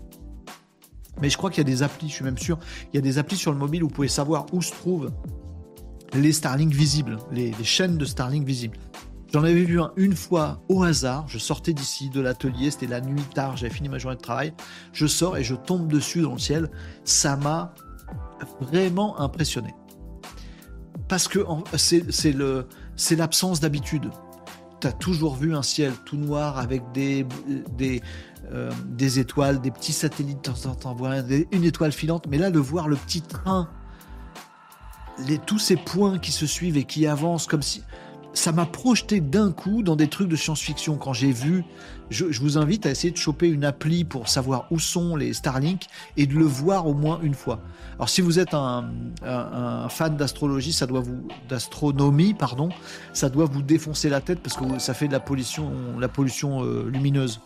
Mais 1.20 1.28
je 1.28 1.36
crois 1.36 1.50
qu'il 1.50 1.58
y 1.58 1.66
a 1.66 1.70
des 1.70 1.82
applis, 1.82 2.08
je 2.08 2.14
suis 2.14 2.24
même 2.24 2.38
sûr, 2.38 2.58
il 2.92 2.96
y 2.96 2.98
a 2.98 3.02
des 3.02 3.18
applis 3.18 3.36
sur 3.36 3.52
le 3.52 3.58
mobile 3.58 3.84
où 3.84 3.88
vous 3.88 3.94
pouvez 3.94 4.08
savoir 4.08 4.46
où 4.52 4.62
se 4.62 4.72
trouvent 4.72 5.12
les 6.14 6.32
Starlink 6.32 6.72
visibles, 6.72 7.18
les, 7.30 7.52
les 7.52 7.64
chaînes 7.64 7.98
de 7.98 8.04
Starlink 8.04 8.46
visibles. 8.46 8.78
J'en 9.32 9.44
avais 9.44 9.62
vu 9.62 9.80
un 9.80 9.92
une 9.96 10.16
fois 10.16 10.62
au 10.68 10.82
hasard. 10.82 11.28
Je 11.28 11.38
sortais 11.38 11.72
d'ici 11.72 12.10
de 12.10 12.20
l'atelier, 12.20 12.70
c'était 12.70 12.88
la 12.88 13.00
nuit 13.00 13.22
tard, 13.34 13.56
j'avais 13.56 13.72
fini 13.72 13.88
ma 13.88 13.98
journée 13.98 14.16
de 14.16 14.22
travail. 14.22 14.52
Je 14.92 15.06
sors 15.06 15.36
et 15.36 15.44
je 15.44 15.54
tombe 15.54 15.86
dessus 15.90 16.22
dans 16.22 16.32
le 16.32 16.38
ciel. 16.38 16.68
Ça 17.04 17.36
m'a 17.36 17.74
vraiment 18.60 19.20
impressionné. 19.20 19.72
Parce 21.06 21.28
que 21.28 21.44
c'est 21.76 23.16
l'absence 23.16 23.60
d'habitude. 23.60 24.10
Tu 24.80 24.86
as 24.86 24.92
toujours 24.92 25.36
vu 25.36 25.54
un 25.54 25.62
ciel 25.62 25.92
tout 26.04 26.16
noir 26.16 26.58
avec 26.58 26.82
des, 26.92 27.26
des, 27.76 28.00
euh, 28.52 28.72
des 28.86 29.18
étoiles, 29.18 29.60
des 29.60 29.70
petits 29.70 29.92
satellites, 29.92 30.38
de 30.38 30.50
temps 30.50 30.70
en 30.70 30.74
temps, 30.74 30.96
une 31.52 31.64
étoile 31.64 31.92
filante. 31.92 32.26
Mais 32.28 32.38
là, 32.38 32.50
de 32.50 32.58
voir 32.58 32.88
le 32.88 32.96
petit 32.96 33.22
train, 33.22 33.68
les, 35.26 35.38
tous 35.38 35.58
ces 35.58 35.76
points 35.76 36.18
qui 36.18 36.32
se 36.32 36.46
suivent 36.46 36.76
et 36.76 36.84
qui 36.84 37.06
avancent 37.06 37.46
comme 37.46 37.62
si 37.62 37.82
ça 38.32 38.52
m'a 38.52 38.66
projeté 38.66 39.20
d'un 39.20 39.52
coup 39.52 39.82
dans 39.82 39.96
des 39.96 40.08
trucs 40.08 40.28
de 40.28 40.36
science-fiction. 40.36 40.96
Quand 40.96 41.12
j'ai 41.12 41.32
vu, 41.32 41.64
je, 42.10 42.24
vous 42.40 42.58
invite 42.58 42.86
à 42.86 42.90
essayer 42.90 43.10
de 43.10 43.16
choper 43.16 43.48
une 43.48 43.64
appli 43.64 44.04
pour 44.04 44.28
savoir 44.28 44.66
où 44.70 44.78
sont 44.78 45.16
les 45.16 45.32
Starlink 45.32 45.86
et 46.16 46.26
de 46.26 46.34
le 46.34 46.44
voir 46.44 46.86
au 46.86 46.94
moins 46.94 47.20
une 47.22 47.34
fois. 47.34 47.60
Alors 47.96 48.08
si 48.08 48.20
vous 48.20 48.38
êtes 48.38 48.54
un, 48.54 48.90
fan 49.88 50.16
d'astrologie, 50.16 50.72
ça 50.72 50.86
doit 50.86 51.00
vous 51.00 51.26
d'astronomie, 51.48 52.34
pardon, 52.34 52.70
ça 53.12 53.28
doit 53.28 53.46
vous 53.46 53.62
défoncer 53.62 54.08
la 54.08 54.20
tête 54.20 54.40
parce 54.40 54.56
que 54.56 54.78
ça 54.78 54.94
fait 54.94 55.08
de 55.08 55.12
la 55.12 55.20
pollution, 55.20 55.72
la 55.98 56.08
pollution 56.08 56.64
euh, 56.64 56.88
lumineuse. 56.88 57.40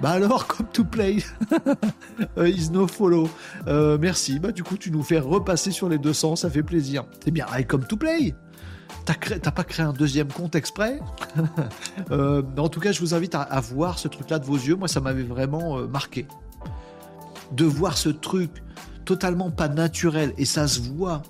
Bah 0.00 0.10
alors, 0.10 0.46
comme 0.46 0.66
to 0.66 0.84
play, 0.84 1.18
euh, 2.38 2.48
is 2.48 2.70
no 2.70 2.86
follow. 2.86 3.28
Euh, 3.66 3.96
merci. 3.98 4.38
Bah 4.38 4.52
du 4.52 4.62
coup, 4.62 4.76
tu 4.76 4.90
nous 4.90 5.02
fais 5.02 5.18
repasser 5.18 5.70
sur 5.70 5.88
les 5.88 5.98
200, 5.98 6.36
ça 6.36 6.50
fait 6.50 6.62
plaisir. 6.62 7.04
C'est 7.24 7.30
bien. 7.30 7.46
Allez, 7.50 7.64
comme 7.64 7.86
to 7.86 7.96
play. 7.96 8.34
T'as 9.06 9.52
pas 9.52 9.64
créé 9.64 9.86
un 9.86 9.92
deuxième 9.92 10.28
compte 10.28 10.56
exprès 10.56 10.98
euh, 12.10 12.42
En 12.56 12.68
tout 12.68 12.80
cas, 12.80 12.90
je 12.90 13.00
vous 13.00 13.14
invite 13.14 13.36
à, 13.36 13.60
voir 13.60 13.98
ce 13.98 14.08
truc-là 14.08 14.40
de 14.40 14.44
vos 14.44 14.56
yeux. 14.56 14.74
Moi, 14.74 14.88
ça 14.88 15.00
m'avait 15.00 15.22
vraiment 15.22 15.78
euh, 15.78 15.86
marqué. 15.86 16.26
De 17.52 17.64
voir 17.64 17.96
ce 17.96 18.08
truc 18.08 18.50
totalement 19.04 19.52
pas 19.52 19.68
naturel, 19.68 20.34
et 20.36 20.44
ça 20.44 20.66
se 20.66 20.80
voit 20.80 21.22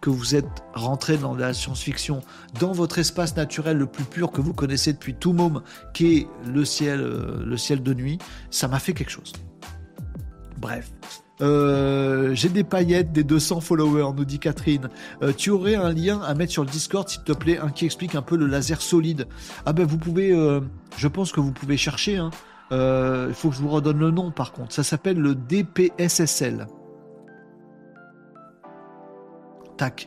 que 0.00 0.08
vous 0.08 0.34
êtes 0.34 0.64
rentré 0.72 1.18
dans 1.18 1.34
la 1.34 1.52
science-fiction, 1.52 2.22
dans 2.58 2.72
votre 2.72 2.98
espace 2.98 3.36
naturel 3.36 3.76
le 3.76 3.84
plus 3.84 4.04
pur 4.04 4.32
que 4.32 4.40
vous 4.40 4.54
connaissez 4.54 4.94
depuis 4.94 5.14
tout 5.14 5.34
môme, 5.34 5.62
qui 5.92 6.16
est 6.16 6.28
le 6.46 6.64
ciel, 6.64 7.00
euh, 7.00 7.44
le 7.44 7.56
ciel 7.58 7.82
de 7.82 7.92
nuit, 7.92 8.18
ça 8.50 8.66
m'a 8.66 8.78
fait 8.78 8.94
quelque 8.94 9.10
chose. 9.10 9.34
Bref, 10.56 10.90
euh, 11.42 12.34
j'ai 12.34 12.48
des 12.48 12.64
paillettes, 12.64 13.12
des 13.12 13.24
200 13.24 13.60
followers, 13.60 14.12
nous 14.16 14.24
dit 14.24 14.38
Catherine. 14.38 14.88
Euh, 15.22 15.32
tu 15.36 15.50
aurais 15.50 15.74
un 15.74 15.92
lien 15.92 16.20
à 16.20 16.34
mettre 16.34 16.52
sur 16.52 16.64
le 16.64 16.70
Discord, 16.70 17.08
s'il 17.08 17.22
te 17.22 17.32
plaît, 17.32 17.58
un 17.58 17.70
qui 17.70 17.84
explique 17.84 18.14
un 18.14 18.22
peu 18.22 18.36
le 18.36 18.46
laser 18.46 18.82
solide. 18.82 19.26
Ah 19.66 19.72
ben 19.72 19.86
vous 19.86 19.98
pouvez, 19.98 20.32
euh, 20.32 20.60
je 20.96 21.08
pense 21.08 21.32
que 21.32 21.40
vous 21.40 21.52
pouvez 21.52 21.76
chercher. 21.76 22.18
Hein. 22.18 22.30
Il 22.72 23.34
faut 23.34 23.50
que 23.50 23.56
je 23.56 23.62
vous 23.62 23.68
redonne 23.68 23.98
le 23.98 24.10
nom 24.10 24.30
par 24.30 24.52
contre. 24.52 24.72
Ça 24.72 24.84
s'appelle 24.84 25.18
le 25.18 25.34
DPSSL. 25.34 26.68
Tac. 29.76 30.06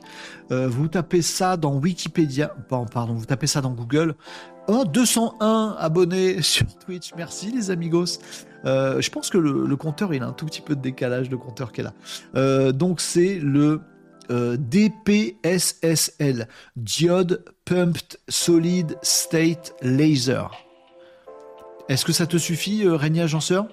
vous 0.50 0.88
tapez 0.88 1.24
ça 1.24 1.58
dans 1.58 1.76
Wikipédia. 1.76 2.56
pardon, 2.70 3.16
vous 3.16 3.26
tapez 3.26 3.48
ça 3.48 3.60
dans 3.60 3.72
Google. 3.72 4.16
Oh, 4.68 4.86
201 4.86 5.76
abonnés 5.78 6.42
sur 6.44 6.68
Twitch. 6.78 7.12
Merci 7.18 7.52
les 7.52 7.70
amigos. 7.70 8.20
Euh, 8.66 9.02
je 9.02 9.10
pense 9.10 9.30
que 9.30 9.38
le, 9.38 9.76
compteur, 9.76 10.14
il 10.14 10.24
a 10.24 10.28
un 10.28 10.34
tout 10.34 10.46
petit 10.46 10.62
peu 10.62 10.76
de 10.76 10.82
décalage, 10.82 11.30
le 11.30 11.38
compteur 11.38 11.72
qu'elle 11.72 11.88
a. 11.88 11.94
Euh, 12.36 12.72
donc 12.72 13.02
c'est 13.02 13.40
le 13.40 13.82
euh, 14.32 14.58
DPSSL, 14.58 16.48
Diode 16.76 17.44
Pumped 17.66 18.18
Solid 18.30 18.98
State 19.02 19.76
Laser. 19.82 20.52
Est-ce 21.90 22.06
que 22.06 22.14
ça 22.14 22.26
te 22.26 22.38
suffit, 22.38 22.88
Régnier 22.88 23.24
Agenceur 23.24 23.68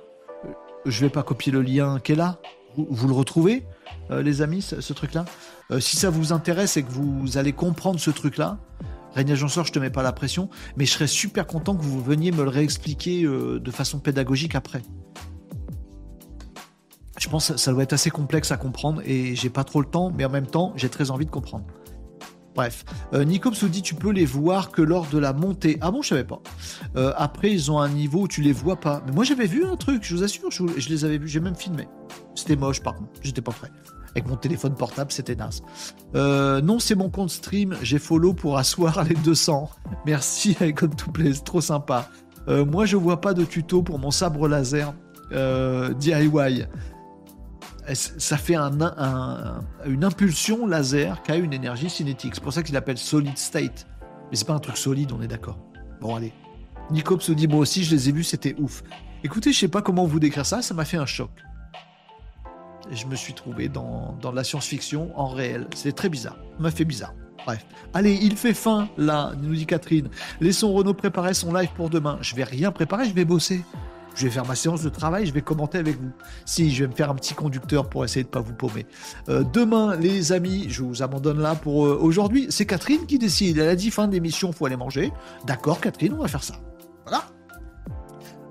Je 0.85 1.01
vais 1.01 1.11
pas 1.11 1.23
copier 1.23 1.53
le 1.53 1.63
lien 1.63 2.01
qu'elle 2.01 2.21
a. 2.21 2.41
Vous, 2.77 3.09
le 3.09 3.15
retrouvez, 3.15 3.65
les 4.11 4.43
amis, 4.43 4.63
ce 4.63 4.93
truc-là? 4.93 5.25
Si 5.81 5.97
ça 5.97 6.09
vous 6.11 6.33
intéresse 6.33 6.77
et 6.77 6.83
que 6.83 6.91
vous 6.91 7.37
allez 7.37 7.53
comprendre 7.53 7.99
ce 7.99 8.11
truc-là, 8.11 8.59
Régnier 9.15 9.33
Agenceur, 9.33 9.65
je 9.65 9.73
te 9.73 9.79
mets 9.79 9.91
pas 9.91 10.03
la 10.03 10.13
pression, 10.13 10.49
mais 10.77 10.85
je 10.85 10.93
serais 10.93 11.07
super 11.07 11.47
content 11.47 11.75
que 11.77 11.83
vous 11.83 12.03
veniez 12.03 12.31
me 12.33 12.43
le 12.43 12.49
réexpliquer 12.49 13.25
euh, 13.25 13.59
de 13.59 13.71
façon 13.71 13.99
pédagogique 13.99 14.55
après. 14.55 14.83
Je 17.19 17.29
pense 17.29 17.53
que 17.53 17.57
ça 17.59 17.73
doit 17.73 17.83
être 17.83 17.93
assez 17.93 18.11
complexe 18.11 18.51
à 18.51 18.57
comprendre 18.57 19.03
et 19.05 19.35
j'ai 19.35 19.51
pas 19.51 19.65
trop 19.65 19.81
le 19.81 19.87
temps, 19.87 20.11
mais 20.11 20.25
en 20.25 20.31
même 20.31 20.47
temps, 20.47 20.73
j'ai 20.77 20.89
très 20.89 21.11
envie 21.11 21.27
de 21.27 21.31
comprendre. 21.31 21.67
Bref, 22.55 22.85
euh, 23.15 23.25
Nicops 23.25 23.65
tu 23.83 23.95
peux 23.95 24.11
les 24.11 24.25
voir 24.25 24.71
que 24.71 24.83
lors 24.83 25.07
de 25.07 25.19
la 25.19 25.33
montée. 25.33 25.79
Ah 25.81 25.91
bon, 25.91 26.03
je 26.03 26.09
savais 26.09 26.25
pas. 26.25 26.41
Euh, 26.97 27.13
après, 27.17 27.53
ils 27.53 27.71
ont 27.71 27.79
un 27.79 27.89
niveau 27.89 28.23
où 28.23 28.29
tu 28.29 28.43
les 28.43 28.53
vois 28.53 28.77
pas. 28.77 29.03
Mais 29.07 29.13
moi, 29.13 29.25
j'avais 29.25 29.47
vu 29.47 29.65
un 29.65 29.77
truc, 29.77 30.03
je 30.03 30.17
vous 30.17 30.23
assure, 30.23 30.51
je, 30.51 30.65
je 30.77 30.89
les 30.89 31.05
avais 31.05 31.19
vus, 31.19 31.29
j'ai 31.29 31.41
même 31.41 31.55
filmé. 31.55 31.87
C'était 32.35 32.57
moche, 32.57 32.81
par 32.81 32.95
contre, 32.95 33.11
j'étais 33.23 33.43
pas 33.43 33.53
prêt. 33.53 33.71
Avec 34.17 34.27
mon 34.29 34.37
téléphone 34.37 34.75
portable, 34.75 35.13
c'était 35.13 35.37
naze. 35.37 35.63
Euh, 36.17 36.61
non, 36.61 36.79
c'est 36.81 36.97
mon 36.97 37.11
compte 37.11 37.31
stream, 37.31 37.77
j'ai 37.83 37.99
follow 38.01 38.35
pour 38.35 38.59
asseoir 38.59 39.05
les 39.05 39.15
200. 39.15 39.71
Merci, 40.05 40.57
Icon 40.61 40.89
to 40.89 41.11
Play, 41.13 41.33
c'est 41.35 41.45
trop 41.45 41.61
sympa. 41.61 42.09
Euh, 42.49 42.65
moi, 42.65 42.87
je 42.87 42.97
vois 42.97 43.21
pas 43.21 43.35
de 43.35 43.45
tuto 43.45 43.83
pour 43.83 43.99
mon 43.99 44.11
sabre 44.11 44.49
laser 44.49 44.93
euh, 45.33 45.93
DIY. 45.95 46.65
Ça 47.93 48.37
fait 48.37 48.55
un, 48.55 48.81
un- 48.81 49.61
une 49.87 50.05
impulsion 50.05 50.67
laser 50.67 51.23
qui 51.23 51.33
a 51.33 51.37
une 51.37 51.53
énergie 51.53 51.91
cinétique. 51.91 52.35
C'est 52.35 52.43
pour 52.43 52.53
ça 52.53 52.63
qu'il 52.63 52.77
appelle 52.77 52.99
solid 52.99 53.37
state. 53.37 53.87
Mais 54.31 54.37
c'est 54.37 54.47
pas 54.47 54.53
un 54.55 54.59
truc 54.61 54.77
solide, 54.77 55.11
on 55.13 55.21
est 55.23 55.27
d'accord. 55.29 55.59
Bon, 56.01 56.15
allez. 56.15 56.33
Nicops 56.91 57.25
se 57.25 57.33
dit, 57.33 57.49
moi 57.49 57.61
aussi, 57.61 57.83
je 57.85 57.95
les 57.95 58.09
ai 58.09 58.13
vus, 58.13 58.25
c'était 58.25 58.55
ouf. 58.61 58.83
Écoutez, 59.25 59.53
je 59.53 59.59
sais 59.59 59.69
pas 59.69 59.83
comment 59.83 60.07
vous 60.07 60.21
décrire 60.21 60.47
ça, 60.47 60.63
ça 60.63 60.73
m'a 60.75 60.85
fait 60.85 60.97
un 60.99 61.07
choc. 61.07 61.31
Je 62.93 63.07
me 63.07 63.15
suis 63.15 63.35
trouvé 63.35 63.69
dans, 63.69 64.17
dans 64.21 64.33
la 64.33 64.45
science-fiction 64.45 65.13
en 65.19 65.29
réel. 65.29 65.67
C'était 65.75 65.93
très 65.93 66.09
bizarre. 66.09 66.37
M'a 66.59 66.71
fait 66.71 66.85
bizarre. 66.85 67.15
Bref. 67.47 67.65
Allez, 67.95 68.19
il 68.21 68.37
fait 68.37 68.55
fin, 68.55 68.89
là, 68.99 69.33
nous 69.41 69.55
dit 69.55 69.67
Catherine. 69.67 70.09
Laissons 70.41 70.73
Renaud 70.73 70.95
préparer 70.95 71.35
son 71.35 71.53
live 71.53 71.71
pour 71.77 71.91
demain. 71.91 72.19
Je 72.21 72.35
vais 72.35 72.45
rien 72.45 72.71
préparer, 72.71 73.07
je 73.07 73.15
vais 73.15 73.25
bosser. 73.25 73.65
Je 74.15 74.25
vais 74.25 74.31
faire 74.31 74.45
ma 74.45 74.57
séance 74.57 74.83
de 74.83 74.89
travail, 74.89 75.25
je 75.25 75.33
vais 75.33 75.41
commenter 75.41 75.79
avec 75.79 75.99
vous. 75.99 76.11
Si, 76.45 76.71
je 76.73 76.85
vais 76.85 76.91
me 76.91 76.95
faire 76.95 77.11
un 77.11 77.15
petit 77.15 77.35
conducteur 77.35 77.89
pour 77.89 78.05
essayer 78.05 78.25
de 78.25 78.29
pas 78.29 78.41
vous 78.41 78.53
paumer. 78.53 78.85
Euh, 79.29 79.45
demain, 79.45 79.97
les 79.97 80.33
amis, 80.33 80.67
je 80.69 80.83
vous 80.83 81.03
abandonne 81.03 81.41
là 81.41 81.55
pour 81.55 81.87
euh, 81.87 81.97
aujourd'hui. 82.01 82.47
C'est 82.51 82.67
Catherine 82.67 83.07
qui 83.07 83.19
décide. 83.19 83.59
Elle 83.59 83.69
a 83.69 83.77
dit 83.77 83.91
fin 83.91 84.09
d'émission, 84.09 84.53
faut 84.53 84.67
aller 84.67 84.77
manger. 84.77 85.13
D'accord, 85.47 85.81
Catherine, 85.81 86.13
on 86.13 86.23
va 86.23 86.29
faire 86.29 86.43
ça. 86.43 86.57
Voilà. 87.05 87.25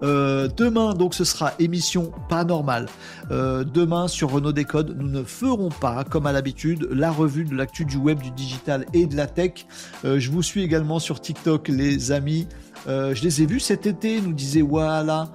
Euh, 0.04 0.48
demain, 0.48 0.94
donc, 0.94 1.14
ce 1.14 1.24
sera 1.24 1.54
émission 1.60 2.12
pas 2.30 2.44
normale. 2.44 2.88
Euh, 3.32 3.64
demain, 3.64 4.08
sur 4.08 4.32
Renault 4.32 4.52
Décode, 4.52 4.96
nous 4.98 5.10
ne 5.10 5.24
ferons 5.24 5.70
pas, 5.70 6.04
comme 6.04 6.26
à 6.26 6.32
l'habitude, 6.32 6.88
la 6.92 7.12
revue 7.12 7.46
de 7.46 7.56
l'actu 7.56 7.86
du 7.86 7.98
web, 7.98 8.22
du 8.22 8.32
digital 8.32 8.86
et 8.94 9.06
de 9.06 9.16
la 9.16 9.28
tech. 9.28 9.66
Euh, 10.06 10.20
je 10.20 10.32
vous 10.32 10.44
suis 10.44 10.64
également 10.64 11.00
sur 11.00 11.20
TikTok, 11.20 11.68
les 11.68 12.12
amis. 12.12 12.48
Euh, 12.88 13.14
je 13.14 13.24
les 13.24 13.42
ai 13.42 13.46
vus 13.46 13.60
cet 13.60 13.88
été, 13.88 14.22
nous 14.22 14.34
disait 14.34 14.62
voilà, 14.62 15.30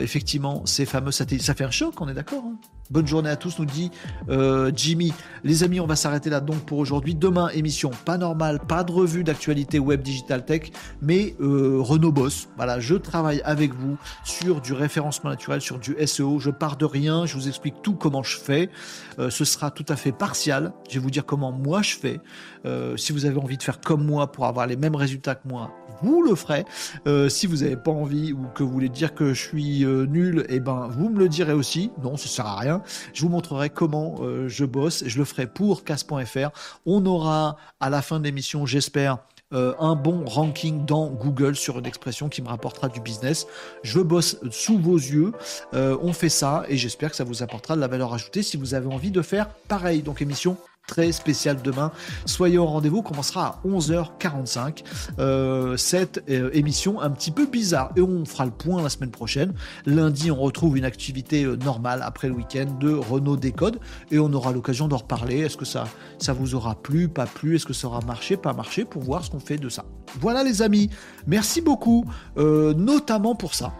effectivement, 0.00 0.62
ces 0.66 0.84
fameux 0.84 1.12
satellites. 1.12 1.44
Ça 1.44 1.54
fait 1.54 1.64
un 1.64 1.70
choc, 1.70 2.00
on 2.00 2.08
est 2.08 2.14
d'accord 2.14 2.44
hein? 2.44 2.56
Bonne 2.88 3.06
journée 3.06 3.30
à 3.30 3.36
tous, 3.36 3.58
nous 3.58 3.64
dit 3.64 3.90
euh, 4.28 4.70
Jimmy. 4.74 5.12
Les 5.42 5.64
amis, 5.64 5.80
on 5.80 5.86
va 5.86 5.96
s'arrêter 5.96 6.30
là 6.30 6.40
donc 6.40 6.60
pour 6.60 6.78
aujourd'hui. 6.78 7.16
Demain, 7.16 7.48
émission 7.48 7.90
pas 8.04 8.16
normale, 8.16 8.60
pas 8.60 8.84
de 8.84 8.92
revue 8.92 9.24
d'actualité 9.24 9.80
web, 9.80 10.02
digital 10.02 10.44
tech, 10.44 10.70
mais 11.02 11.34
euh, 11.40 11.78
Renault 11.80 12.12
Boss. 12.12 12.48
Voilà, 12.56 12.78
je 12.78 12.94
travaille 12.94 13.42
avec 13.44 13.74
vous 13.74 13.96
sur 14.24 14.60
du 14.60 14.72
référencement 14.72 15.30
naturel, 15.30 15.60
sur 15.60 15.80
du 15.80 15.96
SEO. 16.06 16.38
Je 16.38 16.50
pars 16.50 16.76
de 16.76 16.84
rien, 16.84 17.26
je 17.26 17.34
vous 17.34 17.48
explique 17.48 17.82
tout 17.82 17.94
comment 17.94 18.22
je 18.22 18.36
fais. 18.36 18.70
Euh, 19.18 19.30
ce 19.30 19.44
sera 19.44 19.72
tout 19.72 19.86
à 19.88 19.96
fait 19.96 20.12
partial. 20.12 20.72
Je 20.88 20.94
vais 20.94 21.00
vous 21.00 21.10
dire 21.10 21.26
comment 21.26 21.50
moi 21.50 21.82
je 21.82 21.96
fais. 21.96 22.20
Si 22.96 23.12
vous 23.12 23.26
avez 23.26 23.38
envie 23.38 23.56
de 23.56 23.62
faire 23.62 23.80
comme 23.80 24.04
moi 24.04 24.32
pour 24.32 24.46
avoir 24.46 24.66
les 24.66 24.74
mêmes 24.74 24.96
résultats 24.96 25.36
que 25.36 25.46
moi, 25.46 25.70
vous 26.02 26.22
le 26.22 26.34
ferez. 26.34 26.64
Euh, 27.06 27.28
si 27.28 27.46
vous 27.46 27.56
n'avez 27.56 27.76
pas 27.76 27.90
envie 27.90 28.32
ou 28.32 28.46
que 28.54 28.62
vous 28.62 28.70
voulez 28.70 28.88
dire 28.88 29.14
que 29.14 29.34
je 29.34 29.48
suis 29.48 29.84
euh, 29.84 30.06
nul, 30.06 30.46
eh 30.48 30.60
ben 30.60 30.88
vous 30.90 31.08
me 31.08 31.18
le 31.18 31.28
direz 31.28 31.52
aussi. 31.52 31.90
Non, 32.02 32.16
ça 32.16 32.28
sert 32.28 32.46
à 32.46 32.58
rien. 32.58 32.82
Je 33.12 33.22
vous 33.22 33.28
montrerai 33.28 33.70
comment 33.70 34.16
euh, 34.20 34.48
je 34.48 34.64
bosse. 34.64 35.04
Je 35.06 35.18
le 35.18 35.24
ferai 35.24 35.46
pour 35.46 35.84
casse.fr. 35.84 36.50
On 36.84 37.04
aura 37.06 37.56
à 37.80 37.90
la 37.90 38.02
fin 38.02 38.18
de 38.20 38.24
l'émission, 38.24 38.66
j'espère. 38.66 39.18
un 39.52 39.94
bon 39.94 40.24
ranking 40.24 40.84
dans 40.84 41.08
Google 41.08 41.54
sur 41.54 41.78
une 41.78 41.86
expression 41.86 42.28
qui 42.28 42.42
me 42.42 42.48
rapportera 42.48 42.88
du 42.88 43.00
business. 43.00 43.46
Je 43.84 44.00
bosse 44.00 44.38
sous 44.50 44.78
vos 44.78 44.96
yeux. 44.96 45.32
On 45.72 46.12
fait 46.12 46.28
ça 46.28 46.64
et 46.68 46.76
j'espère 46.76 47.10
que 47.10 47.16
ça 47.16 47.24
vous 47.24 47.42
apportera 47.44 47.76
de 47.76 47.80
la 47.80 47.86
valeur 47.86 48.12
ajoutée 48.12 48.42
si 48.42 48.56
vous 48.56 48.74
avez 48.74 48.88
envie 48.88 49.12
de 49.12 49.22
faire 49.22 49.48
pareil. 49.68 50.02
Donc 50.02 50.20
émission 50.20 50.56
très 50.86 51.12
spéciale 51.12 51.60
demain. 51.62 51.90
Soyez 52.24 52.58
au 52.58 52.66
rendez-vous, 52.66 53.02
commencera 53.02 53.46
à 53.46 53.68
11h45. 53.68 54.84
Euh, 55.18 55.76
cette 55.76 56.22
euh, 56.30 56.50
émission 56.52 57.00
un 57.00 57.10
petit 57.10 57.30
peu 57.30 57.46
bizarre. 57.46 57.90
Et 57.96 58.00
on 58.00 58.24
fera 58.24 58.44
le 58.44 58.52
point 58.52 58.82
la 58.82 58.88
semaine 58.88 59.10
prochaine. 59.10 59.52
Lundi, 59.84 60.30
on 60.30 60.36
retrouve 60.36 60.78
une 60.78 60.84
activité 60.84 61.44
euh, 61.44 61.56
normale 61.56 62.02
après 62.02 62.28
le 62.28 62.34
week-end 62.34 62.66
de 62.78 62.94
Renault 62.94 63.36
Décode. 63.36 63.80
Et 64.10 64.18
on 64.18 64.32
aura 64.32 64.52
l'occasion 64.52 64.88
d'en 64.88 64.98
reparler. 64.98 65.40
Est-ce 65.40 65.56
que 65.56 65.64
ça, 65.64 65.84
ça 66.18 66.32
vous 66.32 66.54
aura 66.54 66.76
plu, 66.76 67.08
pas 67.08 67.26
plu? 67.26 67.56
Est-ce 67.56 67.66
que 67.66 67.72
ça 67.72 67.88
aura 67.88 68.00
marché, 68.02 68.36
pas 68.36 68.52
marché? 68.52 68.84
Pour 68.84 69.02
voir 69.02 69.24
ce 69.24 69.30
qu'on 69.30 69.40
fait 69.40 69.58
de 69.58 69.68
ça. 69.68 69.84
Voilà 70.20 70.44
les 70.44 70.62
amis. 70.62 70.88
Merci 71.26 71.60
beaucoup, 71.60 72.04
notamment 72.36 73.34
pour 73.34 73.54
ça. 73.54 73.72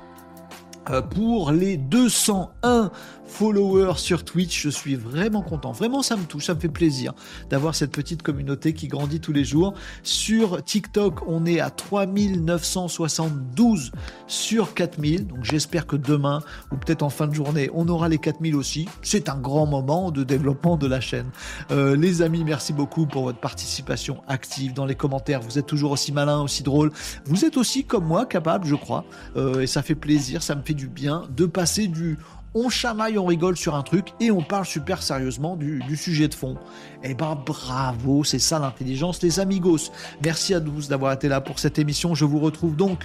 Pour 1.14 1.52
les 1.52 1.76
201 1.76 2.90
followers 3.26 3.96
sur 3.96 4.24
Twitch. 4.24 4.62
Je 4.62 4.70
suis 4.70 4.94
vraiment 4.94 5.42
content. 5.42 5.72
Vraiment, 5.72 6.02
ça 6.02 6.16
me 6.16 6.24
touche, 6.24 6.46
ça 6.46 6.54
me 6.54 6.60
fait 6.60 6.68
plaisir 6.68 7.12
d'avoir 7.50 7.74
cette 7.74 7.92
petite 7.92 8.22
communauté 8.22 8.72
qui 8.72 8.88
grandit 8.88 9.20
tous 9.20 9.32
les 9.32 9.44
jours. 9.44 9.74
Sur 10.02 10.64
TikTok, 10.64 11.26
on 11.26 11.46
est 11.46 11.60
à 11.60 11.70
3972 11.70 13.92
sur 14.26 14.74
4000. 14.74 15.26
Donc 15.26 15.44
j'espère 15.44 15.86
que 15.86 15.96
demain, 15.96 16.42
ou 16.72 16.76
peut-être 16.76 17.02
en 17.02 17.10
fin 17.10 17.26
de 17.26 17.34
journée, 17.34 17.70
on 17.74 17.88
aura 17.88 18.08
les 18.08 18.18
4000 18.18 18.56
aussi. 18.56 18.88
C'est 19.02 19.28
un 19.28 19.36
grand 19.36 19.66
moment 19.66 20.10
de 20.10 20.24
développement 20.24 20.76
de 20.76 20.86
la 20.86 21.00
chaîne. 21.00 21.30
Euh, 21.70 21.96
les 21.96 22.22
amis, 22.22 22.44
merci 22.44 22.72
beaucoup 22.72 23.06
pour 23.06 23.24
votre 23.24 23.40
participation 23.40 24.22
active 24.28 24.72
dans 24.72 24.86
les 24.86 24.94
commentaires. 24.94 25.40
Vous 25.40 25.58
êtes 25.58 25.66
toujours 25.66 25.90
aussi 25.90 26.12
malin, 26.12 26.40
aussi 26.40 26.62
drôle. 26.62 26.92
Vous 27.24 27.44
êtes 27.44 27.56
aussi, 27.56 27.84
comme 27.84 28.04
moi, 28.04 28.26
capable, 28.26 28.66
je 28.66 28.74
crois. 28.74 29.04
Euh, 29.36 29.60
et 29.60 29.66
ça 29.66 29.82
fait 29.82 29.94
plaisir, 29.94 30.42
ça 30.42 30.54
me 30.54 30.62
fait 30.62 30.74
du 30.74 30.88
bien 30.88 31.24
de 31.34 31.46
passer 31.46 31.88
du 31.88 32.18
on 32.56 32.70
chamaille, 32.70 33.18
on 33.18 33.26
rigole 33.26 33.56
sur 33.56 33.74
un 33.74 33.82
truc 33.82 34.14
et 34.18 34.30
on 34.30 34.40
parle 34.40 34.64
super 34.64 35.02
sérieusement 35.02 35.56
du, 35.56 35.82
sujet 35.94 36.26
de 36.26 36.34
fond. 36.34 36.56
Eh 37.04 37.14
ben 37.14 37.38
bravo, 37.44 38.24
c'est 38.24 38.38
ça 38.38 38.58
l'intelligence, 38.58 39.22
les 39.22 39.40
amigos. 39.40 39.90
Merci 40.24 40.54
à 40.54 40.60
tous 40.60 40.88
d'avoir 40.88 41.12
été 41.12 41.28
là 41.28 41.42
pour 41.42 41.58
cette 41.58 41.78
émission. 41.78 42.14
Je 42.14 42.24
vous 42.24 42.38
retrouve 42.38 42.74
donc 42.74 43.00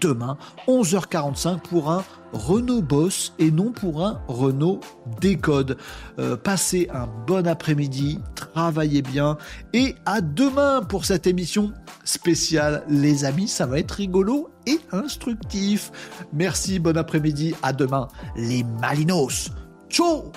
demain, 0.00 0.36
11h45 0.68 1.60
pour 1.60 1.90
un 1.90 2.04
Renault 2.32 2.82
Boss 2.82 3.32
et 3.38 3.50
non 3.50 3.72
pour 3.72 4.04
un 4.04 4.20
Renault 4.28 4.80
Décode. 5.20 5.76
Euh, 6.18 6.36
passez 6.36 6.88
un 6.92 7.08
bon 7.26 7.46
après-midi, 7.46 8.20
travaillez 8.34 9.02
bien 9.02 9.38
et 9.72 9.94
à 10.04 10.20
demain 10.20 10.82
pour 10.82 11.04
cette 11.04 11.26
émission 11.26 11.72
spéciale 12.04 12.84
les 12.88 13.24
amis, 13.24 13.48
ça 13.48 13.66
va 13.66 13.78
être 13.78 13.92
rigolo 13.92 14.50
et 14.66 14.78
instructif. 14.92 15.90
Merci, 16.32 16.78
bon 16.78 16.96
après-midi, 16.96 17.54
à 17.62 17.72
demain 17.72 18.08
les 18.36 18.64
Malinos. 18.80 19.50
Ciao 19.88 20.32